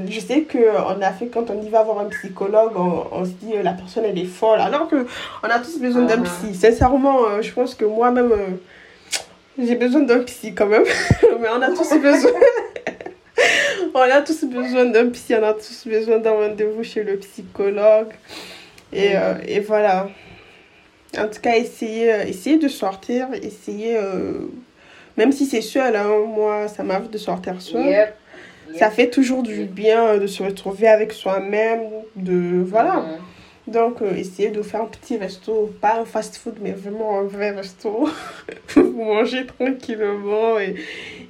Je 0.10 0.20
sais 0.20 0.44
qu'on 0.44 1.02
a 1.02 1.12
fait, 1.12 1.28
quand 1.28 1.50
on 1.52 1.62
y 1.62 1.70
va 1.70 1.84
voir 1.84 2.00
un 2.00 2.06
psychologue, 2.06 2.72
on, 2.76 3.06
on 3.12 3.26
se 3.26 3.32
dit 3.32 3.54
euh, 3.56 3.64
la 3.64 3.74
personne 3.74 4.06
elle 4.06 4.18
est 4.18 4.26
folle. 4.26 4.60
Alors 4.60 4.88
que 4.88 5.06
on 5.44 5.48
a 5.48 5.60
tous 5.60 5.80
besoin 5.80 6.04
d'un 6.04 6.22
uh-huh. 6.22 6.48
psy. 6.48 6.56
Sincèrement, 6.56 7.26
euh, 7.26 7.42
je 7.42 7.52
pense 7.52 7.76
que 7.76 7.86
moi-même, 7.86 8.32
j'ai 9.60 9.76
besoin 9.76 10.02
d'un 10.02 10.20
psy 10.20 10.56
quand 10.56 10.68
même. 10.68 10.86
mais 11.40 11.48
on 11.56 11.62
a 11.62 11.70
tous 11.70 11.94
besoin. 12.00 12.32
on 13.94 14.00
a 14.00 14.22
tous 14.22 14.44
besoin 14.46 14.86
d'un 14.86 15.10
psy, 15.10 15.36
on 15.36 15.44
a 15.44 15.54
tous 15.54 15.88
besoin 15.88 16.20
d'un 16.20 16.32
rendez-vous 16.32 16.84
chez 16.84 17.04
le 17.04 17.18
psychologue. 17.18 18.14
Et, 18.94 19.16
euh, 19.16 19.36
et, 19.48 19.60
voilà. 19.60 20.10
En 21.18 21.28
tout 21.28 21.42
cas, 21.42 21.56
essayez, 21.56 22.14
euh, 22.14 22.24
essayez 22.26 22.58
de 22.58 22.68
sortir, 22.68 23.28
essayez, 23.42 23.98
euh, 23.98 24.48
même 25.18 25.32
si 25.32 25.46
c'est 25.46 25.62
seul, 25.62 25.96
hein, 25.96 26.10
moi, 26.28 26.68
ça 26.68 26.84
m'arrive 26.84 27.10
de 27.10 27.18
sortir 27.18 27.62
seul. 27.62 28.14
Ça 28.78 28.90
fait 28.90 29.10
toujours 29.10 29.44
du 29.44 29.66
bien 29.66 30.18
de 30.18 30.28
se 30.28 30.44
retrouver 30.44 30.88
avec 30.88 31.14
soi-même, 31.14 31.82
de, 32.16 32.62
voilà. 32.64 32.96
Mm-hmm. 32.96 33.36
Donc, 33.68 34.04
euh, 34.04 34.16
essayez 34.16 34.52
de 34.52 34.62
faire 34.62 34.84
un 34.84 34.86
petit 34.86 35.18
resto, 35.18 35.74
pas 35.82 36.00
un 36.00 36.06
fast-food, 36.06 36.58
mais 36.62 36.72
vraiment 36.72 37.20
un 37.20 37.24
vrai 37.24 37.50
resto. 37.52 38.08
vous 38.76 39.04
mangez 39.04 39.48
tranquillement. 39.48 40.60
Et, 40.60 40.76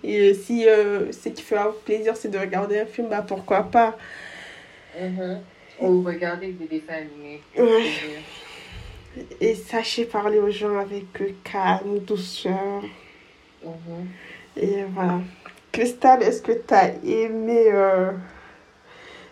et 0.08 0.34
si 0.34 0.68
euh, 0.68 1.12
ce 1.12 1.30
qui 1.30 1.42
fait 1.42 1.58
plaisir, 1.84 2.16
c'est 2.16 2.30
de 2.30 2.38
regarder 2.38 2.80
un 2.80 2.86
film, 2.86 3.10
bah 3.10 3.24
pourquoi 3.28 3.64
pas. 3.64 3.98
Mm-hmm. 5.00 5.38
Ou 5.82 6.02
regarder 6.04 6.52
des 6.52 6.66
dessins 6.66 6.94
animés. 6.94 7.42
Et 9.40 9.56
sachez 9.56 10.06
parler 10.06 10.40
aux 10.40 10.52
gens 10.52 10.78
avec 10.78 11.06
calme, 11.44 12.00
douceur. 12.00 12.84
Mm-hmm. 13.66 14.62
Et 14.62 14.84
voilà. 14.94 15.20
Cristal, 15.72 16.24
est-ce 16.24 16.42
que 16.42 16.54
tu 16.54 16.74
as 16.74 16.94
aimé... 17.04 17.66
Euh, 17.72 18.12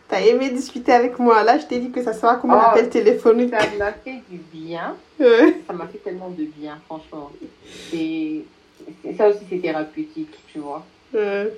T'as 0.10 0.20
aimé 0.20 0.50
discuter 0.50 0.92
avec 0.92 1.18
moi? 1.18 1.44
Là, 1.44 1.58
je 1.58 1.66
t'ai 1.66 1.80
dit 1.80 1.90
que 1.90 2.04
ça 2.04 2.14
sera 2.14 2.36
comme 2.36 2.52
un 2.52 2.62
Oh, 2.62 2.70
appel 2.70 2.90
téléphonique. 2.90 3.52
Ça 3.52 3.66
m'a 3.80 3.94
fait 3.94 4.22
du 4.30 4.38
bien. 4.54 4.96
Ouais. 5.20 5.56
Ça 5.66 5.74
m'a 5.74 5.88
fait 5.88 5.98
tellement 6.00 6.30
de 6.30 6.44
bien, 6.44 6.78
franchement. 6.86 7.32
Et 7.94 8.46
et 9.14 9.18
ça 9.18 9.30
aussi, 9.30 9.40
c'est 9.50 9.60
thérapeutique, 9.60 10.34
tu 10.52 10.60
vois. 10.60 10.84
Ouais. 11.14 11.54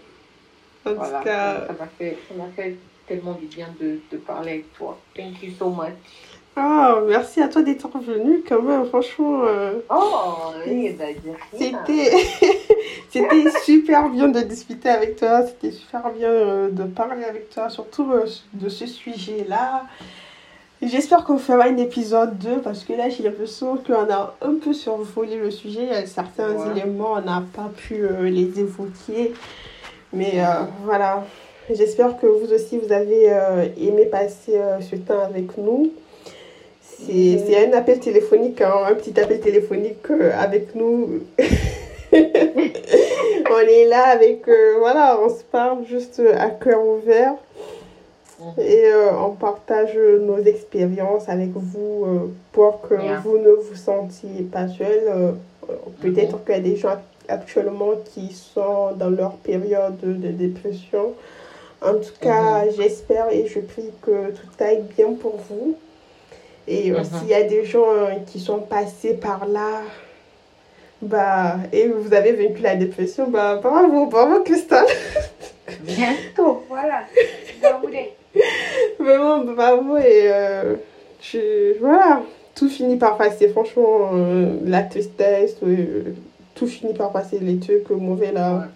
En 0.86 0.94
Voilà. 0.94 1.18
tout 1.19 1.23
cas, 1.26 1.68
Ça 1.68 1.73
m'a 1.73 2.48
fait, 2.56 2.76
tellement 3.07 3.34
du 3.34 3.45
bien 3.45 3.68
de, 3.80 3.99
de 4.11 4.18
parler 4.18 4.52
avec 4.52 4.73
toi. 4.73 4.98
Thank 5.15 5.41
you 5.44 5.52
so 5.57 5.69
much. 5.69 5.94
oh, 6.57 7.02
merci 7.07 7.41
à 7.41 7.48
toi 7.48 7.61
d'être 7.61 7.88
revenu 7.91 8.44
quand 8.48 8.61
même. 8.61 8.86
Franchement, 8.86 9.41
euh, 9.45 9.73
Oh, 9.90 10.52
oui, 10.68 10.90
bah, 10.98 11.06
c'était 11.57 12.11
c'était 13.10 13.49
super 13.64 14.10
bien 14.10 14.27
de 14.30 14.41
discuter 14.41 14.90
avec 14.90 15.18
toi. 15.18 15.45
C'était 15.45 15.72
super 15.72 16.11
bien 16.11 16.30
euh, 16.30 16.69
de 16.72 16.84
parler 16.84 17.23
avec 17.26 17.49
toi, 17.49 17.69
surtout 17.69 18.11
euh, 18.11 18.26
de 18.53 18.69
ce 18.69 18.86
sujet-là. 18.88 19.86
J'espère 20.81 21.23
qu'on 21.23 21.38
fera 21.38 21.65
un 21.65 21.77
épisode 21.77 22.38
2 22.38 22.57
parce 22.61 22.84
que 22.84 22.93
là 22.93 23.10
j'ai 23.10 23.23
l'impression 23.23 23.77
qu'on 23.77 23.93
a 24.11 24.35
un 24.41 24.56
peu 24.64 24.73
survolé 24.73 25.38
le 25.38 25.49
sujet. 25.49 25.81
Il 25.84 25.88
y 25.89 25.91
a 25.91 26.06
certains 26.06 26.49
Ouais. 26.53 26.72
éléments, 26.81 27.14
on 27.14 27.22
n'a 27.22 27.43
pas 27.56 27.72
pu 27.76 28.03
euh, 28.03 28.30
les 28.30 28.60
évoquer. 28.60 29.34
Mais 30.14 30.34
euh, 30.35 30.64
voilà, 30.84 31.23
j'espère 31.73 32.19
que 32.19 32.27
vous 32.27 32.53
aussi 32.53 32.77
vous 32.77 32.91
avez 32.91 33.31
euh, 33.31 33.65
aimé 33.80 34.06
passer 34.06 34.60
ce 34.81 34.95
temps 34.97 35.22
avec 35.23 35.57
nous. 35.57 35.91
C'est 36.81 37.14
Mhm. 37.14 37.39
c'est 37.47 37.68
un 37.68 37.73
appel 37.77 37.99
téléphonique, 37.99 38.61
hein, 38.61 38.73
un 38.89 38.93
petit 38.95 39.18
appel 39.19 39.39
téléphonique 39.39 40.06
avec 40.38 40.76
nous. 40.76 41.22
on 42.14 43.60
est 43.60 43.85
là 43.85 44.03
avec, 44.07 44.47
voilà, 44.80 45.19
on 45.22 45.30
se 45.30 45.43
parle 45.43 45.85
juste 45.85 46.22
à 46.38 46.49
cœur 46.49 46.85
ouvert. 46.85 47.34
Mhm. 48.40 48.53
Et 48.60 48.86
euh, 48.86 49.12
on 49.18 49.32
partage 49.32 49.95
nos 49.98 50.38
expériences 50.40 51.30
avec 51.30 51.52
vous 51.56 52.03
euh, 52.06 52.34
pour 52.52 52.82
que 52.82 52.95
Yeah. 52.95 53.22
vous 53.24 53.38
ne 53.38 53.49
vous 53.52 53.76
sentiez 53.76 54.44
pas 54.52 54.68
seul. 54.68 55.02
Euh, 55.07 55.32
Peut-être 56.02 56.44
qu'il 56.45 56.53
y 56.56 56.57
a 56.57 56.62
des 56.62 56.76
gens 56.76 56.95
actuellement 57.28 57.94
qui 58.14 58.32
sont 58.34 58.91
dans 58.95 59.10
leur 59.10 59.32
période 59.38 59.98
de 59.99 60.30
dépression. 60.30 61.14
En 61.82 61.94
tout 61.95 62.14
cas, 62.22 62.70
j'espère 62.76 63.32
et 63.32 63.48
je 63.48 63.60
prie 63.62 63.90
que 64.03 64.30
tout 64.32 64.64
aille 64.64 64.84
bien 64.95 65.14
pour 65.14 65.38
vous. 65.49 65.76
Et 66.68 66.91
Mhm. 66.91 67.03
s'il 67.03 67.28
y 67.30 67.34
a 67.34 67.44
des 67.44 67.64
gens 67.66 67.90
euh, 67.90 68.12
qui 68.28 68.40
sont 68.40 68.60
passés 68.60 69.14
par 69.16 69.48
là, 69.48 69.82
bah, 71.02 71.56
et 71.74 71.88
vous 71.88 72.14
avez 72.14 72.34
vaincu 72.34 72.62
la 72.62 72.76
dépression, 72.76 73.28
bah, 73.30 73.56
bravo, 73.62 74.06
bravo 74.07 74.41
Christelle. 74.44 74.86
Bientôt, 75.82 76.64
voilà. 76.70 77.02
Vraiment 78.99 79.40
bravo 79.44 79.98
et 79.98 80.32
euh, 80.32 80.76
je- 81.22 81.78
voilà, 81.80 82.22
tout 82.56 82.70
finit 82.70 82.98
par 82.98 83.18
passer. 83.18 83.49
Franchement, 83.49 84.12
euh, 84.14 84.57
la 84.66 84.84
tristesse, 84.84 85.57
euh, 85.64 86.14
tout 86.56 86.68
finit 86.68 86.94
par 86.94 87.12
passer. 87.12 87.40
Les 87.40 87.57
trucs 87.60 87.90
mauvais 87.90 88.32
là. 88.32 88.68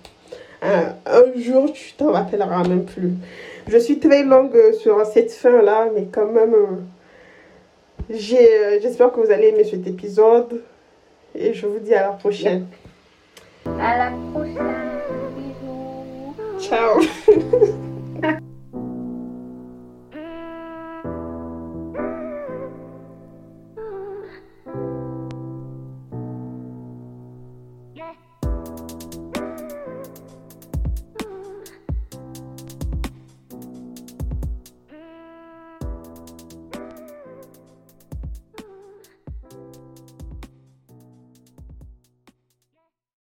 Un, 0.61 0.94
un 1.06 1.40
jour, 1.41 1.72
tu 1.72 1.94
t'en 1.94 2.11
rappelleras 2.11 2.68
même 2.68 2.84
plus. 2.84 3.14
Je 3.68 3.77
suis 3.77 3.98
très 3.99 4.23
longue 4.23 4.57
sur 4.81 5.06
cette 5.06 5.31
fin 5.31 5.61
là, 5.61 5.88
mais 5.95 6.07
quand 6.11 6.26
même, 6.26 6.53
j'ai, 8.10 8.80
j'espère 8.81 9.11
que 9.14 9.22
vous 9.22 9.31
allez 9.31 9.48
aimer 9.49 9.64
cet 9.64 9.88
épisode 9.88 10.61
et 11.34 11.53
je 11.53 11.65
vous 11.65 11.80
dis 11.80 11.94
à 11.94 12.02
la 12.02 12.10
prochaine. 12.10 12.65
À 13.80 13.98
la 13.98 14.11
prochaine. 14.34 14.99
Bisous. 15.38 16.36
Ciao. 16.60 16.99